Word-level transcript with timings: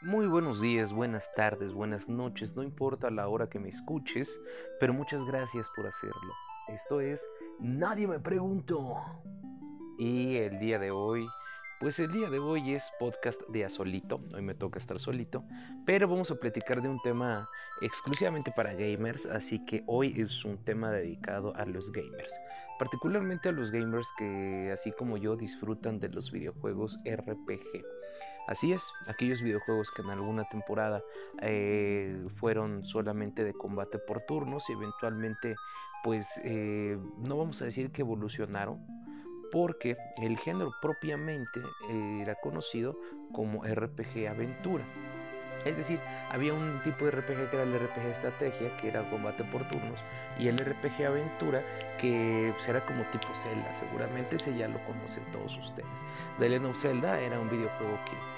Muy 0.00 0.28
buenos 0.28 0.60
días, 0.60 0.92
buenas 0.92 1.28
tardes, 1.34 1.72
buenas 1.72 2.08
noches, 2.08 2.54
no 2.54 2.62
importa 2.62 3.10
la 3.10 3.26
hora 3.26 3.48
que 3.48 3.58
me 3.58 3.68
escuches, 3.68 4.30
pero 4.78 4.94
muchas 4.94 5.24
gracias 5.24 5.68
por 5.74 5.88
hacerlo. 5.88 6.34
Esto 6.68 7.00
es 7.00 7.28
Nadie 7.58 8.06
me 8.06 8.20
preguntó. 8.20 8.94
Y 9.98 10.36
el 10.36 10.60
día 10.60 10.78
de 10.78 10.92
hoy, 10.92 11.26
pues 11.80 11.98
el 11.98 12.12
día 12.12 12.30
de 12.30 12.38
hoy 12.38 12.74
es 12.74 12.88
podcast 13.00 13.40
de 13.48 13.64
a 13.64 13.68
solito, 13.68 14.20
hoy 14.32 14.40
me 14.40 14.54
toca 14.54 14.78
estar 14.78 15.00
solito, 15.00 15.42
pero 15.84 16.06
vamos 16.06 16.30
a 16.30 16.36
platicar 16.36 16.80
de 16.80 16.88
un 16.88 17.00
tema 17.02 17.48
exclusivamente 17.80 18.52
para 18.54 18.74
gamers, 18.74 19.26
así 19.26 19.64
que 19.64 19.82
hoy 19.88 20.14
es 20.16 20.44
un 20.44 20.62
tema 20.62 20.92
dedicado 20.92 21.52
a 21.56 21.66
los 21.66 21.90
gamers, 21.90 22.40
particularmente 22.78 23.48
a 23.48 23.52
los 23.52 23.72
gamers 23.72 24.06
que 24.16 24.70
así 24.72 24.92
como 24.92 25.16
yo 25.16 25.34
disfrutan 25.34 25.98
de 25.98 26.08
los 26.10 26.30
videojuegos 26.30 27.00
RPG. 27.04 27.97
Así 28.48 28.72
es, 28.72 28.94
aquellos 29.06 29.42
videojuegos 29.42 29.90
que 29.90 30.00
en 30.00 30.08
alguna 30.08 30.44
temporada 30.44 31.02
eh, 31.42 32.26
fueron 32.36 32.82
solamente 32.82 33.44
de 33.44 33.52
combate 33.52 33.98
por 33.98 34.22
turnos 34.22 34.64
y 34.70 34.72
eventualmente 34.72 35.54
pues 36.02 36.40
eh, 36.44 36.96
no 37.18 37.36
vamos 37.36 37.60
a 37.60 37.66
decir 37.66 37.92
que 37.92 38.00
evolucionaron 38.00 38.80
porque 39.52 39.98
el 40.22 40.38
género 40.38 40.70
propiamente 40.80 41.60
eh, 41.90 42.20
era 42.22 42.36
conocido 42.36 42.98
como 43.32 43.64
RPG 43.64 44.28
aventura. 44.30 44.84
Es 45.66 45.76
decir, 45.76 46.00
había 46.30 46.54
un 46.54 46.80
tipo 46.84 47.04
de 47.04 47.10
RPG 47.10 47.50
que 47.50 47.56
era 47.56 47.64
el 47.64 47.74
RPG 47.74 48.06
estrategia, 48.06 48.74
que 48.78 48.88
era 48.88 49.02
combate 49.10 49.44
por 49.44 49.62
turnos, 49.68 49.98
y 50.38 50.48
el 50.48 50.56
RPG 50.56 51.04
aventura, 51.04 51.62
que 52.00 52.52
pues, 52.54 52.66
era 52.68 52.80
como 52.86 53.02
tipo 53.04 53.28
Zelda. 53.34 53.74
Seguramente 53.74 54.36
ese 54.36 54.56
ya 54.56 54.68
lo 54.68 54.78
conocen 54.84 55.24
todos 55.32 55.54
ustedes. 55.58 55.90
The 56.38 56.48
Legend 56.48 56.70
of 56.70 56.80
Zelda 56.80 57.20
era 57.20 57.38
un 57.38 57.50
videojuego 57.50 57.98
que 58.06 58.37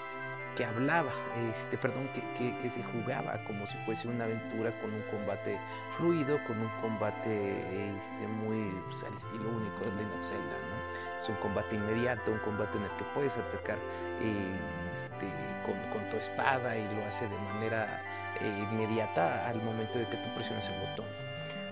que 0.56 0.64
hablaba, 0.64 1.10
este, 1.50 1.76
perdón, 1.76 2.08
que, 2.14 2.54
que, 2.62 2.70
se 2.70 2.82
jugaba 2.82 3.38
como 3.46 3.66
si 3.66 3.76
fuese 3.84 4.08
una 4.08 4.24
aventura 4.24 4.70
con 4.80 4.92
un 4.92 5.02
combate 5.10 5.58
fluido, 5.96 6.38
con 6.46 6.60
un 6.60 6.68
combate 6.80 7.60
este, 7.90 8.26
muy 8.44 8.72
pues, 8.90 9.04
al 9.04 9.14
estilo 9.16 9.48
único 9.48 9.84
de 9.84 9.90
Legend 9.92 10.20
of 10.20 10.26
Zelda, 10.26 10.56
¿no? 10.68 11.22
Es 11.22 11.28
un 11.28 11.36
combate 11.36 11.76
inmediato, 11.76 12.30
un 12.30 12.38
combate 12.38 12.76
en 12.78 12.84
el 12.84 12.90
que 12.90 13.04
puedes 13.14 13.36
atacar 13.36 13.78
este, 14.18 15.26
con, 15.66 15.76
con, 15.92 16.10
tu 16.10 16.16
espada 16.16 16.76
y 16.76 16.82
lo 16.94 17.04
hace 17.06 17.28
de 17.28 17.38
manera 17.52 18.02
eh, 18.40 18.66
inmediata 18.70 19.46
al 19.48 19.62
momento 19.62 19.98
de 19.98 20.06
que 20.06 20.16
tú 20.16 20.34
presiones 20.34 20.64
el 20.66 20.88
botón 20.88 21.06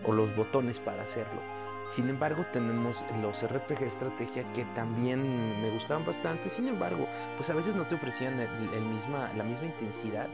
o 0.05 0.13
los 0.13 0.35
botones 0.37 0.79
para 0.79 1.03
hacerlo. 1.03 1.58
Sin 1.93 2.09
embargo, 2.09 2.45
tenemos 2.53 2.97
los 3.23 3.43
RPG 3.43 3.83
estrategia 3.83 4.45
que 4.55 4.65
también 4.75 5.23
me 5.63 5.71
gustaban 5.71 6.05
bastante. 6.05 6.51
Sin 6.51 6.69
embargo, 6.69 7.07
pues 7.37 7.49
a 7.51 7.55
veces 7.55 7.75
no 7.75 7.85
te 7.85 7.95
ofrecían 7.95 8.39
el, 8.39 8.83
misma, 8.83 9.31
la 9.37 9.45
misma 9.45 9.67
intensidad, 9.67 10.27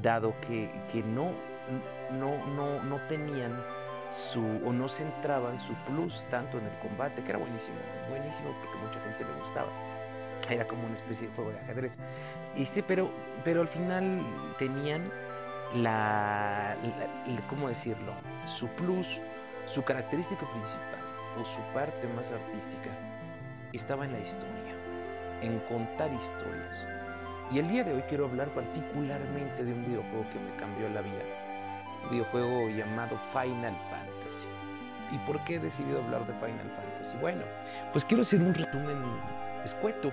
dado 0.00 0.34
que, 0.42 0.70
que 0.92 1.02
no, 1.02 1.32
no, 2.12 2.46
no, 2.54 2.82
no 2.84 2.96
tenían 3.08 3.52
su, 4.16 4.40
o 4.64 4.72
no 4.72 4.88
centraban 4.88 5.58
su 5.58 5.74
plus 5.86 6.22
tanto 6.30 6.58
en 6.58 6.64
el 6.64 6.78
combate, 6.78 7.22
que 7.22 7.30
era 7.30 7.38
buenísimo, 7.38 7.76
buenísimo 8.08 8.54
porque 8.60 8.78
mucha 8.78 9.00
gente 9.00 9.24
le 9.24 9.40
gustaba. 9.40 9.68
Era 10.48 10.66
como 10.66 10.84
una 10.84 10.94
especie 10.94 11.28
de 11.28 11.34
juego 11.34 11.50
de 11.50 11.58
ajedrez. 11.60 11.92
Este, 12.56 12.82
pero, 12.82 13.10
pero 13.44 13.62
al 13.62 13.68
final 13.68 14.22
tenían 14.58 15.02
la, 15.74 16.76
la 16.82 17.48
¿cómo 17.48 17.68
decirlo? 17.68 18.12
Su 18.46 18.66
plus 18.68 19.20
su 19.72 19.82
característica 19.82 20.44
principal 20.50 21.00
o 21.40 21.44
su 21.46 21.60
parte 21.72 22.06
más 22.14 22.30
artística 22.30 22.90
estaba 23.72 24.04
en 24.04 24.12
la 24.12 24.18
historia, 24.18 24.74
en 25.40 25.58
contar 25.60 26.12
historias. 26.12 26.86
Y 27.50 27.58
el 27.58 27.68
día 27.68 27.82
de 27.82 27.94
hoy 27.94 28.02
quiero 28.02 28.26
hablar 28.26 28.48
particularmente 28.48 29.64
de 29.64 29.72
un 29.72 29.86
videojuego 29.86 30.26
que 30.30 30.40
me 30.40 30.54
cambió 30.60 30.90
la 30.90 31.00
vida. 31.00 31.24
Un 32.04 32.10
videojuego 32.10 32.68
llamado 32.68 33.16
Final 33.32 33.74
Fantasy. 33.88 34.46
¿Y 35.10 35.16
por 35.26 35.42
qué 35.44 35.54
he 35.54 35.58
decidido 35.58 36.02
hablar 36.04 36.26
de 36.26 36.34
Final 36.34 36.70
Fantasy? 36.76 37.16
Bueno, 37.22 37.40
pues 37.92 38.04
quiero 38.04 38.24
hacer 38.24 38.40
un 38.42 38.52
resumen 38.52 38.98
escueto 39.64 40.12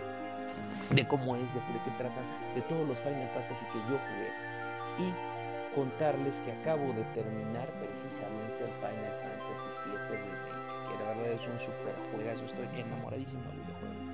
de 0.92 1.06
cómo 1.06 1.36
es, 1.36 1.54
de, 1.54 1.60
qué 1.84 1.92
tratan, 1.98 2.24
de 2.56 2.62
todos 2.62 2.88
los 2.88 2.98
Final 3.00 3.28
Fantasy 3.34 3.66
que 3.74 3.80
yo 3.92 4.00
jugué. 4.00 4.32
Y 5.00 5.76
contarles 5.76 6.40
que 6.40 6.54
acabo 6.54 6.94
de 6.94 7.04
terminar 7.14 7.68
precisamente 7.84 8.64
el 8.64 8.72
Final 8.80 9.12
Fantasy 9.20 9.29
verdad 11.10 11.34
es 11.34 11.42
un 11.42 11.60
super 11.60 11.96
juegazo, 12.12 12.46
estoy 12.46 12.68
enamoradísimo 12.80 13.44
del 13.44 13.62
videojuego. 13.62 14.10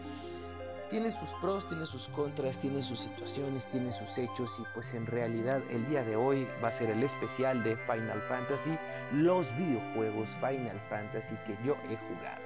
Tiene 0.90 1.12
sus 1.12 1.34
pros, 1.42 1.68
tiene 1.68 1.86
sus 1.86 2.08
contras, 2.10 2.60
tiene 2.60 2.84
sus 2.84 3.00
situaciones, 3.00 3.66
tiene 3.66 3.92
sus 3.92 4.18
hechos 4.18 4.56
y 4.60 4.64
pues 4.76 4.94
en 4.94 5.08
realidad 5.08 5.62
el 5.72 5.88
día 5.90 6.04
de 6.04 6.16
hoy 6.16 6.48
va 6.64 6.68
a 6.68 6.72
ser 6.72 6.92
el 6.92 7.02
especial 7.04 7.64
de 7.64 7.76
Final 7.76 8.22
Fantasy, 8.30 8.78
los 9.12 9.56
videojuegos 9.58 10.30
Final 10.36 10.80
Fantasy 10.90 11.36
que 11.46 11.58
yo 11.66 11.76
he 11.90 11.98
jugado. 11.98 12.42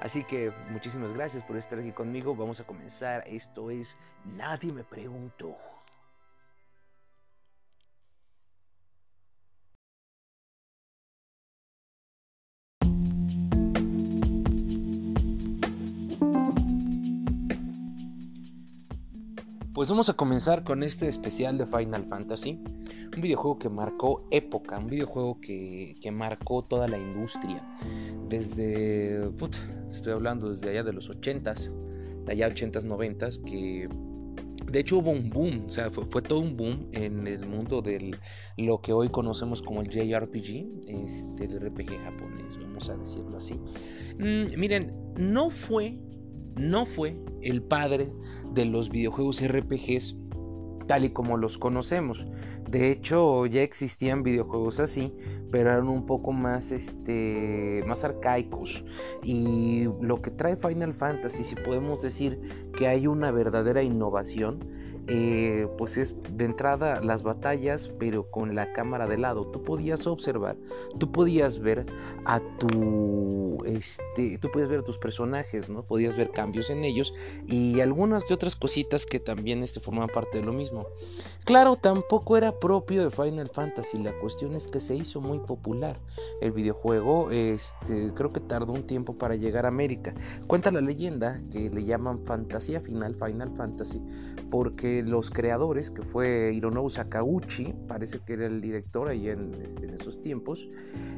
Así 0.00 0.24
que 0.24 0.52
muchísimas 0.70 1.12
gracias 1.12 1.42
por 1.44 1.56
estar 1.56 1.78
aquí 1.78 1.92
conmigo. 1.92 2.34
Vamos 2.34 2.60
a 2.60 2.64
comenzar. 2.64 3.24
Esto 3.26 3.70
es 3.70 3.96
Nadie 4.36 4.72
me 4.72 4.84
preguntó. 4.84 5.56
Pues 19.76 19.90
vamos 19.90 20.08
a 20.08 20.14
comenzar 20.14 20.64
con 20.64 20.82
este 20.82 21.06
especial 21.06 21.58
de 21.58 21.66
Final 21.66 22.06
Fantasy, 22.06 22.58
un 23.14 23.20
videojuego 23.20 23.58
que 23.58 23.68
marcó 23.68 24.26
época, 24.30 24.78
un 24.78 24.86
videojuego 24.86 25.38
que, 25.38 25.94
marcó 26.14 26.64
toda 26.64 26.88
la 26.88 26.96
industria, 26.96 27.62
desde, 28.26 29.30
estoy 29.92 30.14
hablando 30.14 30.48
desde 30.48 30.70
allá 30.70 30.82
de 30.82 30.94
los 30.94 31.10
80s, 31.10 31.70
de 32.24 32.32
allá 32.32 32.48
80s, 32.48 32.86
90s, 32.86 33.44
que 33.44 33.86
de 34.64 34.78
hecho 34.78 34.96
hubo 34.96 35.10
un 35.10 35.28
boom, 35.28 35.60
o 35.66 35.68
sea, 35.68 35.90
fue, 35.90 36.22
todo 36.22 36.38
un 36.38 36.56
boom 36.56 36.88
en 36.92 37.26
el 37.26 37.46
mundo 37.46 37.82
de 37.82 38.16
lo 38.56 38.80
que 38.80 38.94
hoy 38.94 39.10
conocemos 39.10 39.60
como 39.60 39.82
el 39.82 39.90
JRPG, 39.90 40.88
este, 40.88 41.44
el 41.44 41.60
RPG 41.60 42.02
japonés, 42.02 42.58
vamos 42.62 42.88
a 42.88 42.96
decirlo 42.96 43.36
así. 43.36 43.60
Mm, 44.18 44.58
miren, 44.58 44.94
no 45.18 45.50
fue 45.50 45.98
no 46.56 46.86
fue 46.86 47.16
el 47.42 47.62
padre 47.62 48.12
de 48.52 48.64
los 48.64 48.90
videojuegos 48.90 49.46
RPGs 49.46 50.16
tal 50.86 51.04
y 51.04 51.10
como 51.10 51.36
los 51.36 51.58
conocemos. 51.58 52.26
De 52.68 52.90
hecho, 52.90 53.46
ya 53.46 53.62
existían 53.62 54.22
videojuegos 54.22 54.80
así, 54.80 55.12
pero 55.50 55.70
eran 55.70 55.88
un 55.88 56.06
poco 56.06 56.32
más 56.32 56.72
este 56.72 57.84
más 57.86 58.04
arcaicos. 58.04 58.84
Y 59.22 59.84
lo 60.00 60.22
que 60.22 60.30
trae 60.30 60.56
Final 60.56 60.94
Fantasy, 60.94 61.44
si 61.44 61.54
podemos 61.56 62.02
decir 62.02 62.40
que 62.76 62.86
hay 62.86 63.06
una 63.06 63.30
verdadera 63.30 63.82
innovación, 63.82 64.75
eh, 65.08 65.68
pues 65.78 65.96
es 65.96 66.14
de 66.30 66.44
entrada 66.44 67.00
las 67.00 67.22
batallas, 67.22 67.90
pero 67.98 68.30
con 68.30 68.54
la 68.54 68.72
cámara 68.72 69.06
de 69.06 69.18
lado. 69.18 69.46
Tú 69.46 69.62
podías 69.62 70.06
observar, 70.06 70.56
tú 70.98 71.12
podías 71.12 71.58
ver 71.58 71.86
a 72.24 72.40
tu, 72.58 73.58
este, 73.64 74.38
tú 74.38 74.50
podías 74.50 74.68
ver 74.68 74.80
a 74.80 74.84
tus 74.84 74.98
personajes, 74.98 75.68
¿no? 75.68 75.84
Podías 75.84 76.16
ver 76.16 76.30
cambios 76.30 76.70
en 76.70 76.84
ellos 76.84 77.14
y 77.46 77.80
algunas 77.80 78.26
de 78.26 78.34
otras 78.34 78.56
cositas 78.56 79.06
que 79.06 79.20
también 79.20 79.62
este, 79.62 79.80
formaban 79.80 80.10
parte 80.12 80.38
de 80.38 80.44
lo 80.44 80.52
mismo. 80.52 80.86
Claro, 81.44 81.76
tampoco 81.76 82.36
era 82.36 82.58
propio 82.58 83.04
de 83.04 83.10
Final 83.10 83.48
Fantasy. 83.48 83.98
La 83.98 84.18
cuestión 84.18 84.56
es 84.56 84.66
que 84.66 84.80
se 84.80 84.96
hizo 84.96 85.20
muy 85.20 85.38
popular 85.38 85.96
el 86.40 86.50
videojuego. 86.50 87.30
Este, 87.30 88.12
creo 88.14 88.32
que 88.32 88.40
tardó 88.40 88.72
un 88.72 88.86
tiempo 88.86 89.16
para 89.16 89.36
llegar 89.36 89.66
a 89.66 89.68
América. 89.68 90.14
Cuenta 90.48 90.72
la 90.72 90.80
leyenda 90.80 91.40
que 91.52 91.70
le 91.70 91.84
llaman 91.84 92.24
fantasía 92.24 92.80
final, 92.80 93.14
Final 93.14 93.54
Fantasy, 93.54 94.02
porque 94.50 94.95
los 95.02 95.30
creadores, 95.30 95.90
que 95.90 96.02
fue 96.02 96.52
Hironobu 96.54 96.90
Sakauchi, 96.90 97.74
parece 97.86 98.20
que 98.20 98.34
era 98.34 98.46
el 98.46 98.60
director 98.60 99.08
ahí 99.08 99.28
en, 99.28 99.54
este, 99.54 99.86
esos 99.94 100.20
tiempos, 100.20 100.68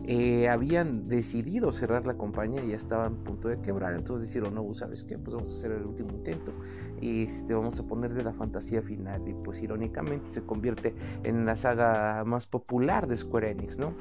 eh, 0.07 0.49
habían 0.49 1.09
decidido 1.09 1.73
cerrar 1.73 2.07
la 2.07 2.15
compañía 2.15 2.65
y 2.65 2.71
ya 2.71 2.77
estaban 2.77 3.15
a 3.15 3.25
punto 3.25 3.49
de 3.49 3.61
quebrar. 3.61 3.95
Entonces 3.95 4.29
dijeron, 4.29 4.55
no, 4.55 4.73
¿sabes 4.75 5.05
qué? 5.05 5.19
Pues 5.19 5.35
vamos 5.35 5.53
a 5.53 5.57
hacer 5.57 5.73
el 5.73 5.85
último 5.85 6.11
intento 6.11 6.53
y 7.01 7.25
este, 7.25 7.55
vamos 7.55 7.79
a 7.79 7.87
ponerle 7.87 8.23
la 8.23 8.33
fantasía 8.33 8.83
final. 8.83 9.27
Y 9.29 9.35
pues 9.35 9.63
irónicamente 9.63 10.27
se 10.27 10.43
convierte 10.43 10.95
en 11.25 11.45
la 11.47 11.57
saga 11.57 12.25
más 12.25 12.47
popular 12.47 13.07
de 13.07 13.17
Square 13.17 13.51
Enix, 13.51 13.79
¿no? 13.79 13.93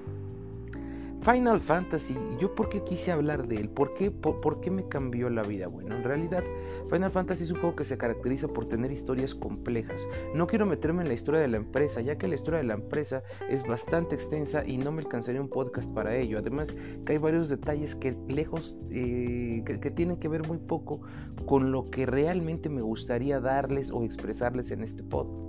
Final 1.29 1.59
Fantasy, 1.59 2.15
¿yo 2.39 2.55
por 2.55 2.69
qué 2.69 2.85
quise 2.85 3.11
hablar 3.11 3.49
de 3.49 3.57
él? 3.57 3.69
¿Por 3.69 3.93
qué, 3.93 4.11
por, 4.11 4.61
qué 4.61 4.71
me 4.71 4.87
cambió 4.87 5.29
la 5.29 5.41
vida? 5.43 5.67
Bueno, 5.67 5.97
en 5.97 6.05
realidad 6.05 6.41
Final 6.89 7.11
Fantasy 7.11 7.43
es 7.43 7.51
un 7.51 7.59
juego 7.59 7.75
que 7.75 7.83
se 7.83 7.97
caracteriza 7.97 8.47
por 8.47 8.69
tener 8.69 8.93
historias 8.93 9.35
complejas. 9.35 10.07
No 10.33 10.47
quiero 10.47 10.65
meterme 10.65 11.01
en 11.01 11.09
la 11.09 11.15
historia 11.15 11.41
de 11.41 11.49
la 11.49 11.57
empresa, 11.57 11.99
ya 11.99 12.17
que 12.17 12.29
la 12.29 12.35
historia 12.35 12.59
de 12.59 12.63
la 12.63 12.75
empresa 12.75 13.23
es 13.49 13.67
bastante 13.67 14.15
extensa 14.15 14.65
y 14.65 14.77
no 14.77 14.93
me 14.93 15.01
alcanzaría 15.01 15.41
un 15.41 15.49
podcast 15.49 15.91
para 15.93 16.15
ello. 16.15 16.39
Además, 16.39 16.73
que 17.05 17.11
hay 17.11 17.17
varios 17.17 17.49
detalles 17.49 17.93
que 17.95 18.15
lejos, 18.29 18.77
eh, 18.89 19.63
que, 19.65 19.81
que 19.81 19.91
tienen 19.91 20.15
que 20.15 20.29
ver 20.29 20.47
muy 20.47 20.59
poco 20.59 21.01
con 21.45 21.73
lo 21.73 21.91
que 21.91 22.05
realmente 22.05 22.69
me 22.69 22.81
gustaría 22.81 23.41
darles 23.41 23.91
o 23.91 24.05
expresarles 24.05 24.71
en 24.71 24.81
este 24.81 25.03
podcast. 25.03 25.46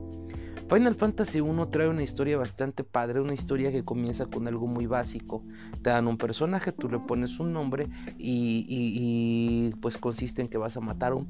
Final 0.69 0.95
Fantasy 0.95 1.41
1 1.41 1.69
trae 1.69 1.89
una 1.89 2.03
historia 2.03 2.37
bastante 2.37 2.85
padre, 2.85 3.21
una 3.21 3.33
historia 3.33 3.73
que 3.73 3.85
comienza 3.85 4.27
con 4.27 4.47
algo 4.47 4.67
muy 4.67 4.87
básico. 4.87 5.43
Te 5.83 5.89
dan 5.89 6.07
un 6.07 6.19
personaje, 6.19 6.73
tú 6.73 6.91
le 6.91 6.99
pones 6.99 7.41
un 7.41 7.55
nombre 7.55 7.89
y, 8.19 9.73
pues 9.81 9.97
consiste 9.97 10.43
en 10.43 10.49
que 10.49 10.59
vas 10.59 10.77
a 10.77 10.81
matar 10.81 11.13
a 11.13 11.15
un, 11.15 11.29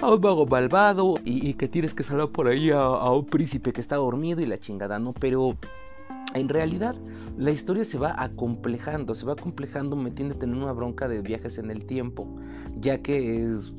mago 0.00 0.46
malvado 0.46 1.14
y, 1.24 1.54
que 1.54 1.66
tienes 1.66 1.94
que 1.94 2.04
salvar 2.04 2.28
por 2.28 2.46
ahí 2.46 2.70
a, 2.70 2.78
a 2.78 3.10
un 3.12 3.26
príncipe 3.26 3.72
que 3.72 3.80
está 3.80 3.96
dormido 3.96 4.40
y 4.40 4.46
la 4.46 4.58
chingada, 4.58 5.00
¿no? 5.00 5.12
Pero 5.14 5.56
en 6.34 6.48
realidad, 6.48 6.94
la 7.36 7.50
historia 7.50 7.84
se 7.84 7.98
va 7.98 8.14
acomplejando, 8.22 9.14
se 9.14 9.26
va 9.26 9.32
acomplejando 9.32 9.96
metiéndote 9.96 10.44
en 10.44 10.54
una 10.54 10.72
bronca 10.72 11.08
de 11.08 11.22
viajes 11.22 11.58
en 11.58 11.70
el 11.70 11.86
tiempo, 11.86 12.28
ya 12.78 12.98
que 12.98 13.46
es 13.46 13.72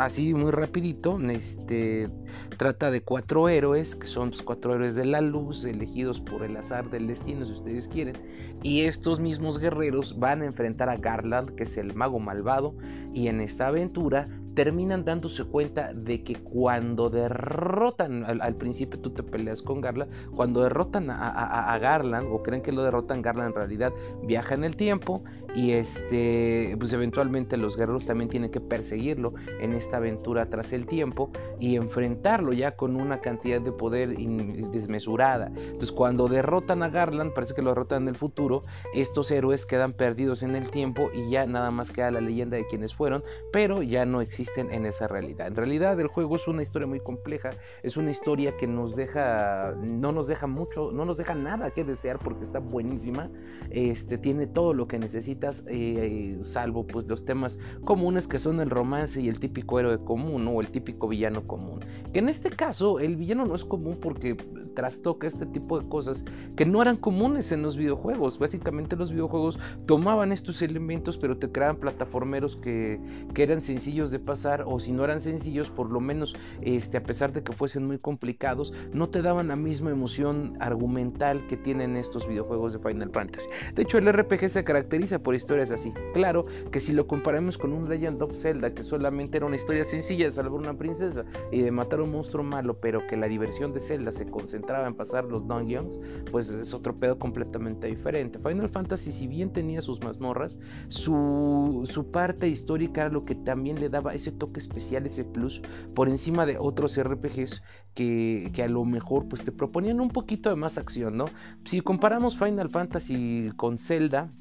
así 0.00 0.34
muy 0.34 0.50
rapidito, 0.50 1.18
este 1.30 2.08
trata 2.56 2.90
de 2.90 3.02
cuatro 3.02 3.48
héroes, 3.48 3.94
que 3.94 4.06
son 4.06 4.30
los 4.30 4.42
cuatro 4.42 4.74
héroes 4.74 4.94
de 4.94 5.04
la 5.04 5.20
luz, 5.20 5.64
elegidos 5.64 6.20
por 6.20 6.42
el 6.42 6.56
azar 6.56 6.90
del 6.90 7.06
destino, 7.06 7.44
si 7.44 7.52
ustedes 7.52 7.88
quieren, 7.88 8.16
y 8.62 8.82
estos 8.82 9.20
mismos 9.20 9.58
guerreros 9.58 10.18
van 10.18 10.42
a 10.42 10.46
enfrentar 10.46 10.88
a 10.88 10.96
Garland, 10.96 11.54
que 11.54 11.64
es 11.64 11.76
el 11.76 11.94
mago 11.94 12.18
malvado, 12.18 12.74
y 13.12 13.28
en 13.28 13.40
esta 13.40 13.68
aventura 13.68 14.26
terminan 14.54 15.04
dándose 15.04 15.44
cuenta 15.44 15.92
de 15.94 16.22
que 16.22 16.34
cuando 16.34 17.08
derrotan, 17.08 18.24
al, 18.24 18.54
principio 18.56 19.00
tú 19.00 19.10
te 19.10 19.22
peleas 19.22 19.62
con 19.62 19.80
Garland, 19.80 20.10
cuando 20.34 20.62
derrotan 20.62 21.08
a, 21.10 21.78
Garland 21.78 22.26
o 22.30 22.42
creen 22.42 22.62
que 22.62 22.72
lo 22.72 22.82
derrotan, 22.82 23.22
Garland 23.22 23.50
en 23.50 23.54
realidad 23.54 23.92
viaja 24.24 24.54
en 24.54 24.64
el 24.64 24.76
tiempo 24.76 25.22
y 25.54 25.72
este, 25.72 26.76
pues 26.78 26.92
eventualmente 26.92 27.56
los 27.56 27.76
guerreros 27.76 28.04
también 28.04 28.30
tienen 28.30 28.50
que 28.50 28.60
perseguirlo 28.60 29.34
en 29.60 29.74
esta 29.74 29.98
aventura 29.98 30.46
tras 30.48 30.72
el 30.72 30.86
tiempo 30.86 31.30
y 31.58 31.76
enfrentarlo 31.76 32.52
ya 32.52 32.76
con 32.76 32.96
una 32.96 33.20
cantidad 33.20 33.60
de 33.60 33.72
poder 33.72 34.16
desmesurada. 34.16 35.46
Entonces 35.56 35.92
cuando 35.92 36.28
derrotan 36.28 36.82
a 36.82 36.88
Garland, 36.88 37.32
parece 37.32 37.54
que 37.54 37.62
lo 37.62 37.70
derrotan 37.70 38.02
en 38.02 38.08
el 38.08 38.16
futuro, 38.16 38.62
estos 38.94 39.30
héroes 39.30 39.66
quedan 39.66 39.92
perdidos 39.92 40.42
en 40.42 40.56
el 40.56 40.70
tiempo 40.70 41.10
y 41.12 41.30
ya 41.30 41.46
nada 41.46 41.70
más 41.70 41.90
queda 41.90 42.10
la 42.10 42.20
leyenda 42.20 42.56
de 42.56 42.66
quienes 42.66 42.94
fueron, 42.94 43.22
pero 43.52 43.82
ya 43.82 44.04
no 44.04 44.20
existe 44.20 44.60
en 44.60 44.86
esa 44.86 45.08
realidad. 45.08 45.48
En 45.48 45.56
realidad 45.56 45.98
el 46.00 46.08
juego 46.08 46.36
es 46.36 46.46
una 46.48 46.62
historia 46.62 46.86
muy 46.86 47.00
compleja, 47.00 47.52
es 47.82 47.96
una 47.96 48.10
historia 48.10 48.56
que 48.56 48.66
nos 48.66 48.96
deja, 48.96 49.74
no 49.82 50.12
nos 50.12 50.28
deja 50.28 50.46
mucho, 50.46 50.90
no 50.92 51.04
nos 51.04 51.16
deja 51.16 51.34
nada 51.34 51.70
que 51.70 51.84
desear 51.84 52.18
porque 52.18 52.44
está 52.44 52.58
buenísima, 52.58 53.30
este, 53.70 54.18
tiene 54.18 54.46
todo 54.46 54.74
lo 54.74 54.86
que 54.86 54.98
necesitas, 55.40 55.64
eh, 55.68 56.38
salvo 56.42 56.86
pues 56.86 57.06
los 57.06 57.24
temas 57.24 57.58
comunes 57.84 58.26
que 58.26 58.38
son 58.38 58.60
el 58.60 58.70
romance 58.70 59.20
y 59.20 59.28
el 59.28 59.38
típico 59.38 59.78
héroe 59.78 59.98
común 60.04 60.46
o 60.48 60.60
el 60.60 60.68
típico 60.68 61.08
villano 61.08 61.46
común. 61.46 61.80
Que 62.12 62.18
en 62.18 62.28
este 62.28 62.50
caso 62.50 63.00
el 63.00 63.16
villano 63.16 63.46
no 63.46 63.54
es 63.54 63.64
común 63.64 63.98
porque 64.00 64.36
trastoca 64.74 65.26
este 65.26 65.46
tipo 65.46 65.80
de 65.80 65.88
cosas 65.88 66.24
que 66.56 66.64
no 66.64 66.80
eran 66.80 66.96
comunes 66.96 67.52
en 67.52 67.62
los 67.62 67.76
videojuegos. 67.76 68.38
Básicamente 68.38 68.96
los 68.96 69.10
videojuegos 69.10 69.58
tomaban 69.86 70.32
estos 70.32 70.62
elementos 70.62 71.18
pero 71.18 71.36
te 71.36 71.50
creaban 71.50 71.76
plataformeros 71.76 72.56
que, 72.56 73.00
que 73.34 73.42
eran 73.42 73.62
sencillos 73.62 74.10
de 74.10 74.18
pasar 74.18 74.64
o 74.66 74.78
si 74.80 74.92
no 74.92 75.04
eran 75.04 75.20
sencillos, 75.20 75.70
por 75.70 75.90
lo 75.90 76.00
menos 76.00 76.34
este, 76.62 76.96
a 76.96 77.02
pesar 77.02 77.32
de 77.32 77.42
que 77.42 77.52
fuesen 77.52 77.86
muy 77.86 77.98
complicados, 77.98 78.72
no 78.92 79.08
te 79.08 79.22
daban 79.22 79.48
la 79.48 79.56
misma 79.56 79.90
emoción 79.90 80.56
argumental 80.60 81.46
que 81.48 81.56
tienen 81.56 81.96
estos 81.96 82.26
videojuegos 82.26 82.72
de 82.72 82.78
Final 82.78 83.10
Fantasy. 83.10 83.48
De 83.74 83.82
hecho, 83.82 83.98
el 83.98 84.12
RPG 84.12 84.48
se 84.48 84.64
caracteriza 84.64 85.18
por 85.18 85.29
historias 85.36 85.70
así. 85.70 85.92
Claro 86.14 86.46
que 86.70 86.80
si 86.80 86.92
lo 86.92 87.06
comparamos 87.06 87.58
con 87.58 87.72
un 87.72 87.88
Legend 87.88 88.22
of 88.22 88.34
Zelda, 88.34 88.74
que 88.74 88.82
solamente 88.82 89.36
era 89.36 89.46
una 89.46 89.56
historia 89.56 89.84
sencilla 89.84 90.26
de 90.26 90.30
salvar 90.30 90.60
una 90.60 90.76
princesa 90.76 91.24
y 91.50 91.60
de 91.60 91.70
matar 91.70 92.00
a 92.00 92.02
un 92.04 92.12
monstruo 92.12 92.44
malo, 92.44 92.78
pero 92.80 93.06
que 93.06 93.16
la 93.16 93.28
diversión 93.28 93.72
de 93.72 93.80
Zelda 93.80 94.12
se 94.12 94.26
concentraba 94.26 94.86
en 94.86 94.94
pasar 94.94 95.24
los 95.24 95.46
dungeons, 95.46 95.98
pues 96.30 96.50
es 96.50 96.74
otro 96.74 96.94
pedo 96.96 97.18
completamente 97.18 97.86
diferente. 97.86 98.38
Final 98.38 98.68
Fantasy, 98.68 99.12
si 99.12 99.26
bien 99.26 99.52
tenía 99.52 99.80
sus 99.80 100.00
mazmorras, 100.00 100.58
su, 100.88 101.88
su 101.90 102.10
parte 102.10 102.48
histórica 102.48 103.02
era 103.02 103.10
lo 103.10 103.24
que 103.24 103.34
también 103.34 103.80
le 103.80 103.88
daba 103.88 104.14
ese 104.14 104.32
toque 104.32 104.60
especial, 104.60 105.06
ese 105.06 105.24
plus, 105.24 105.62
por 105.94 106.08
encima 106.08 106.46
de 106.46 106.58
otros 106.58 107.00
RPGs 107.00 107.62
que, 107.94 108.50
que, 108.54 108.62
a 108.62 108.68
lo 108.68 108.84
mejor 108.84 109.28
pues 109.28 109.42
te 109.42 109.52
proponían 109.52 110.00
un 110.00 110.10
poquito 110.10 110.50
de 110.50 110.56
más 110.56 110.78
acción, 110.78 111.16
¿no? 111.16 111.26
Si 111.64 111.80
comparamos 111.80 112.36
Final 112.36 112.70
Fantasy 112.70 113.50
con 113.56 113.78
Zelda, 113.78 114.32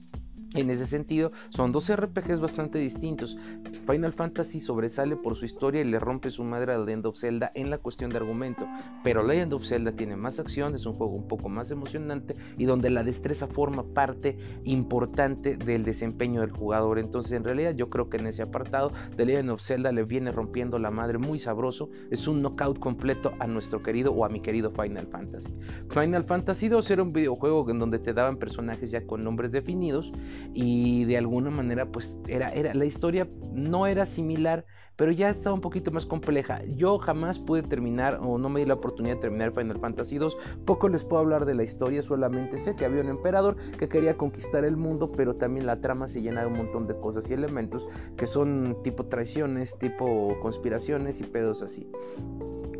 en 0.55 0.69
ese 0.69 0.87
sentido, 0.87 1.31
son 1.49 1.71
dos 1.71 1.93
RPGs 1.93 2.39
bastante 2.39 2.79
distintos. 2.79 3.37
Final 3.85 4.13
Fantasy 4.13 4.59
sobresale 4.59 5.15
por 5.15 5.35
su 5.35 5.45
historia 5.45 5.81
y 5.81 5.85
le 5.85 5.99
rompe 5.99 6.31
su 6.31 6.43
madre 6.43 6.73
a 6.73 6.77
Legend 6.77 7.05
of 7.05 7.17
Zelda 7.17 7.51
en 7.53 7.69
la 7.69 7.77
cuestión 7.77 8.09
de 8.09 8.17
argumento, 8.17 8.67
pero 9.03 9.23
Legend 9.23 9.53
of 9.53 9.65
Zelda 9.65 9.91
tiene 9.91 10.15
más 10.15 10.39
acción, 10.39 10.73
es 10.75 10.85
un 10.85 10.93
juego 10.93 11.13
un 11.13 11.27
poco 11.27 11.49
más 11.49 11.69
emocionante 11.71 12.35
y 12.57 12.65
donde 12.65 12.89
la 12.89 13.03
destreza 13.03 13.47
forma 13.47 13.83
parte 13.83 14.37
importante 14.63 15.55
del 15.55 15.83
desempeño 15.83 16.41
del 16.41 16.51
jugador. 16.51 16.99
Entonces, 16.99 17.31
en 17.33 17.43
realidad, 17.43 17.75
yo 17.75 17.89
creo 17.89 18.09
que 18.09 18.17
en 18.17 18.27
ese 18.27 18.41
apartado 18.41 18.91
de 19.15 19.25
Legend 19.25 19.51
of 19.51 19.61
Zelda 19.61 19.91
le 19.91 20.03
viene 20.03 20.31
rompiendo 20.31 20.79
la 20.79 20.91
madre 20.91 21.17
muy 21.17 21.39
sabroso. 21.39 21.89
Es 22.09 22.27
un 22.27 22.41
knockout 22.41 22.79
completo 22.79 23.33
a 23.39 23.47
nuestro 23.47 23.83
querido 23.83 24.11
o 24.13 24.25
a 24.25 24.29
mi 24.29 24.41
querido 24.41 24.71
Final 24.71 25.07
Fantasy. 25.07 25.53
Final 25.89 26.23
Fantasy 26.23 26.69
2 26.69 26.89
era 26.91 27.03
un 27.03 27.13
videojuego 27.13 27.69
en 27.69 27.79
donde 27.79 27.99
te 27.99 28.13
daban 28.13 28.37
personajes 28.37 28.91
ya 28.91 29.05
con 29.05 29.23
nombres 29.23 29.51
definidos 29.51 30.11
y 30.53 31.05
de 31.05 31.17
alguna 31.17 31.49
manera 31.49 31.91
pues 31.91 32.17
era, 32.27 32.49
era 32.49 32.73
la 32.73 32.85
historia 32.85 33.27
no 33.53 33.87
era 33.87 34.05
similar 34.05 34.65
pero 34.99 35.13
ya 35.13 35.29
estaba 35.29 35.53
un 35.55 35.61
poquito 35.61 35.91
más 35.91 36.05
compleja. 36.05 36.61
Yo 36.65 36.99
jamás 36.99 37.39
pude 37.39 37.63
terminar 37.63 38.19
o 38.21 38.37
no 38.37 38.49
me 38.49 38.59
di 38.59 38.65
la 38.65 38.73
oportunidad 38.73 39.15
de 39.15 39.21
terminar 39.21 39.53
Final 39.53 39.79
Fantasy 39.79 40.17
2 40.17 40.37
poco 40.65 40.89
les 40.89 41.05
puedo 41.05 41.21
hablar 41.21 41.45
de 41.45 41.55
la 41.55 41.63
historia 41.63 42.01
solamente 42.01 42.57
sé 42.57 42.75
que 42.75 42.83
había 42.83 43.01
un 43.01 43.07
emperador 43.07 43.55
que 43.77 43.87
quería 43.87 44.17
conquistar 44.17 44.65
el 44.65 44.75
mundo 44.75 45.13
pero 45.13 45.37
también 45.37 45.65
la 45.65 45.79
trama 45.79 46.09
se 46.09 46.21
llena 46.21 46.41
de 46.41 46.47
un 46.47 46.57
montón 46.57 46.85
de 46.85 46.99
cosas 46.99 47.29
y 47.29 47.33
elementos 47.33 47.87
que 48.17 48.27
son 48.27 48.77
tipo 48.83 49.05
traiciones 49.05 49.77
tipo 49.77 50.37
conspiraciones 50.41 51.21
y 51.21 51.23
pedos 51.23 51.61
así 51.61 51.89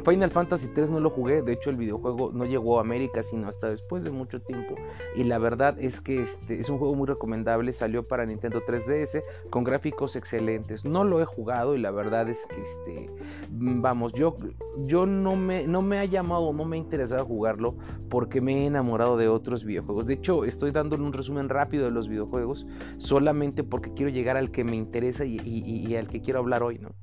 Final 0.05 0.31
Fantasy 0.31 0.69
3 0.69 0.91
no 0.91 0.99
lo 0.99 1.09
jugué, 1.09 1.41
de 1.41 1.53
hecho 1.53 1.69
el 1.69 1.75
videojuego 1.75 2.31
no 2.33 2.45
llegó 2.45 2.77
a 2.77 2.81
América 2.81 3.23
sino 3.23 3.47
hasta 3.47 3.69
después 3.69 4.03
de 4.03 4.11
mucho 4.11 4.41
tiempo 4.41 4.75
y 5.15 5.23
la 5.23 5.37
verdad 5.37 5.75
es 5.79 6.01
que 6.01 6.21
este 6.21 6.59
es 6.59 6.69
un 6.69 6.77
juego 6.77 6.95
muy 6.95 7.07
recomendable, 7.07 7.73
salió 7.73 8.07
para 8.07 8.25
Nintendo 8.25 8.61
3DS 8.65 9.21
con 9.49 9.63
gráficos 9.63 10.15
excelentes. 10.15 10.85
No 10.85 11.03
lo 11.03 11.21
he 11.21 11.25
jugado 11.25 11.75
y 11.75 11.79
la 11.79 11.91
verdad 11.91 12.29
es 12.29 12.45
que 12.45 12.61
este 12.61 13.09
vamos, 13.49 14.13
yo 14.13 14.37
yo 14.85 15.05
no 15.05 15.35
me 15.35 15.67
no 15.67 15.81
me 15.81 15.99
ha 15.99 16.05
llamado, 16.05 16.53
no 16.53 16.65
me 16.65 16.77
ha 16.77 16.79
interesado 16.79 17.25
jugarlo 17.25 17.75
porque 18.09 18.41
me 18.41 18.63
he 18.63 18.65
enamorado 18.65 19.17
de 19.17 19.27
otros 19.27 19.65
videojuegos. 19.65 20.05
De 20.07 20.15
hecho, 20.15 20.45
estoy 20.45 20.71
dando 20.71 20.95
un 20.95 21.13
resumen 21.13 21.49
rápido 21.49 21.85
de 21.85 21.91
los 21.91 22.07
videojuegos 22.07 22.65
solamente 22.97 23.63
porque 23.63 23.93
quiero 23.93 24.11
llegar 24.11 24.37
al 24.37 24.51
que 24.51 24.63
me 24.63 24.75
interesa 24.75 25.25
y 25.25 25.95
al 25.95 26.07
que 26.07 26.21
quiero 26.21 26.39
hablar 26.39 26.63
hoy, 26.63 26.79
¿no? 26.79 26.95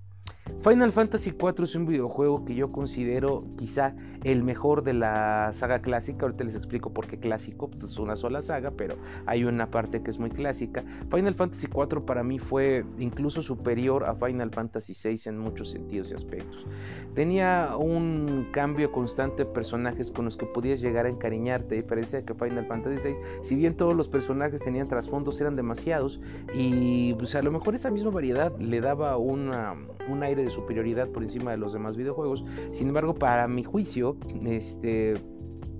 Final 0.62 0.92
Fantasy 0.92 1.30
IV 1.30 1.62
es 1.62 1.74
un 1.74 1.86
videojuego 1.86 2.44
que 2.44 2.54
yo 2.54 2.72
considero 2.72 3.44
quizá 3.56 3.94
el 4.24 4.42
mejor 4.42 4.82
de 4.82 4.94
la 4.94 5.50
saga 5.52 5.80
clásica. 5.80 6.26
Ahorita 6.26 6.44
les 6.44 6.56
explico 6.56 6.92
por 6.92 7.06
qué 7.06 7.18
clásico, 7.18 7.68
pues 7.68 7.84
es 7.84 7.98
una 7.98 8.16
sola 8.16 8.42
saga, 8.42 8.72
pero 8.72 8.96
hay 9.26 9.44
una 9.44 9.70
parte 9.70 10.02
que 10.02 10.10
es 10.10 10.18
muy 10.18 10.30
clásica. 10.30 10.84
Final 11.10 11.34
Fantasy 11.34 11.68
IV 11.68 12.04
para 12.04 12.24
mí 12.24 12.38
fue 12.38 12.84
incluso 12.98 13.42
superior 13.42 14.04
a 14.04 14.14
Final 14.14 14.50
Fantasy 14.50 14.94
VI 15.00 15.20
en 15.26 15.38
muchos 15.38 15.70
sentidos 15.70 16.10
y 16.10 16.14
aspectos. 16.14 16.66
Tenía 17.14 17.76
un 17.78 18.48
cambio 18.50 18.92
constante 18.92 19.44
de 19.44 19.50
personajes 19.50 20.10
con 20.10 20.24
los 20.24 20.36
que 20.36 20.46
podías 20.46 20.80
llegar 20.80 21.06
a 21.06 21.08
encariñarte, 21.08 21.76
a 21.76 21.82
diferencia 21.82 22.18
de 22.20 22.24
que 22.24 22.34
Final 22.34 22.66
Fantasy 22.66 23.08
VI, 23.08 23.14
si 23.42 23.54
bien 23.54 23.76
todos 23.76 23.94
los 23.94 24.08
personajes 24.08 24.60
tenían 24.60 24.88
trasfondos, 24.88 25.40
eran 25.40 25.56
demasiados 25.56 26.20
y 26.54 27.14
pues 27.14 27.34
a 27.34 27.42
lo 27.42 27.52
mejor 27.52 27.74
esa 27.74 27.90
misma 27.90 28.10
variedad 28.10 28.52
le 28.58 28.80
daba 28.80 29.16
una, 29.16 29.74
un 30.08 30.22
de 30.42 30.50
superioridad 30.50 31.08
por 31.08 31.22
encima 31.22 31.50
de 31.50 31.56
los 31.56 31.72
demás 31.72 31.96
videojuegos. 31.96 32.44
Sin 32.72 32.88
embargo, 32.88 33.14
para 33.14 33.48
mi 33.48 33.64
juicio, 33.64 34.16
este 34.44 35.14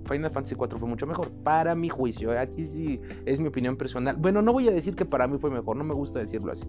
Final 0.04 0.30
Fantasy 0.30 0.54
4 0.54 0.78
fue 0.78 0.88
mucho 0.88 1.06
mejor. 1.06 1.30
Para 1.42 1.74
mi 1.74 1.88
juicio, 1.88 2.38
aquí 2.38 2.66
sí 2.66 3.00
es 3.24 3.40
mi 3.40 3.48
opinión 3.48 3.76
personal. 3.76 4.16
Bueno, 4.16 4.42
no 4.42 4.52
voy 4.52 4.68
a 4.68 4.72
decir 4.72 4.94
que 4.94 5.04
para 5.04 5.26
mí 5.26 5.38
fue 5.38 5.50
mejor, 5.50 5.76
no 5.76 5.84
me 5.84 5.94
gusta 5.94 6.18
decirlo 6.18 6.52
así. 6.52 6.66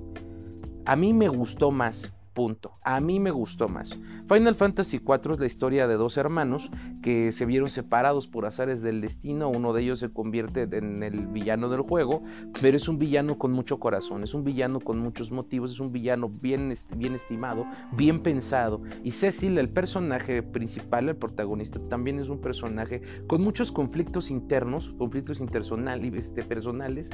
A 0.85 0.95
mí 0.95 1.13
me 1.13 1.27
gustó 1.27 1.71
más 1.71 2.13
Punto. 2.37 2.77
A 2.83 2.99
mí 2.99 3.19
me 3.19 3.31
gustó 3.31 3.67
más. 3.67 3.97
Final 4.29 4.53
Fantasy 4.53 4.97
IV 4.97 5.33
es 5.33 5.39
la 5.39 5.47
historia 5.47 5.87
de 5.87 5.95
dos 5.95 6.17
hermanos 6.17 6.69
que 7.01 7.31
se 7.31 7.47
vieron 7.47 7.71
separados 7.71 8.27
por 8.27 8.45
azares 8.45 8.83
del 8.83 9.01
destino. 9.01 9.49
Uno 9.49 9.73
de 9.73 9.81
ellos 9.81 9.97
se 9.97 10.13
convierte 10.13 10.69
en 10.71 11.01
el 11.01 11.25
villano 11.25 11.67
del 11.67 11.81
juego, 11.81 12.21
pero 12.61 12.77
es 12.77 12.87
un 12.87 12.99
villano 12.99 13.39
con 13.39 13.53
mucho 13.53 13.79
corazón, 13.79 14.23
es 14.23 14.35
un 14.35 14.43
villano 14.43 14.79
con 14.79 14.99
muchos 14.99 15.31
motivos, 15.31 15.71
es 15.71 15.79
un 15.79 15.91
villano 15.91 16.29
bien, 16.29 16.71
bien 16.95 17.15
estimado, 17.15 17.65
bien 17.93 18.19
pensado. 18.19 18.83
Y 19.03 19.13
Cecil, 19.13 19.57
el 19.57 19.69
personaje 19.69 20.43
principal, 20.43 21.09
el 21.09 21.15
protagonista, 21.15 21.79
también 21.89 22.19
es 22.19 22.29
un 22.29 22.39
personaje 22.39 23.01
con 23.25 23.41
muchos 23.41 23.71
conflictos 23.71 24.29
internos, 24.29 24.93
conflictos 24.99 25.39
interpersonales, 25.39 26.13
este, 26.13 26.43
personales, 26.43 27.09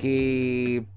que 0.00 0.88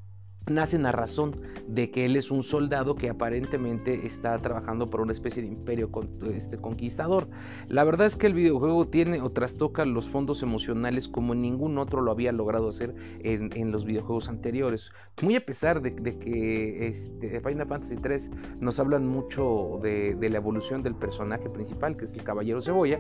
nacen 0.48 0.86
a 0.86 0.92
razón 0.92 1.42
de 1.68 1.92
que 1.92 2.06
él 2.06 2.16
es 2.16 2.32
un 2.32 2.44
soldado 2.44 2.96
que 2.96 3.10
aparentemente 3.10 4.08
está 4.08 4.38
trabajando 4.39 4.89
por 4.89 5.01
una 5.01 5.12
especie 5.12 5.42
de 5.42 5.50
imperio 5.50 5.89
este, 6.34 6.58
conquistador. 6.58 7.27
La 7.68 7.84
verdad 7.84 8.08
es 8.08 8.16
que 8.16 8.27
el 8.27 8.34
videojuego 8.34 8.88
tiene 8.88 9.22
o 9.22 9.32
trastoca 9.32 9.86
los 9.86 10.10
fondos 10.10 10.44
emocionales 10.44 11.08
como 11.08 11.36
ningún 11.36 11.77
otro 11.77 12.01
lo 12.01 12.12
había 12.12 12.32
logrado 12.32 12.70
hacer 12.70 12.96
en, 13.20 13.72
los 13.72 13.86
videojuegos 13.86 14.30
anteriores. 14.30 14.92
Muy 15.22 15.36
a 15.36 15.46
pesar 15.46 15.82
de, 15.82 15.94
que 15.96 16.88
este, 16.88 17.42
Final 17.42 17.68
Fantasy 17.68 17.98
3 17.98 18.32
nos 18.60 18.80
hablan 18.80 19.08
mucho 19.08 19.80
de, 19.82 20.16
la 20.30 20.38
evolución 20.38 20.84
del 20.84 20.96
personaje 20.96 21.50
principal, 21.50 21.98
que 21.98 22.06
es 22.06 22.13
el 22.13 22.24
Caballero 22.24 22.62
Cebolla, 22.62 23.00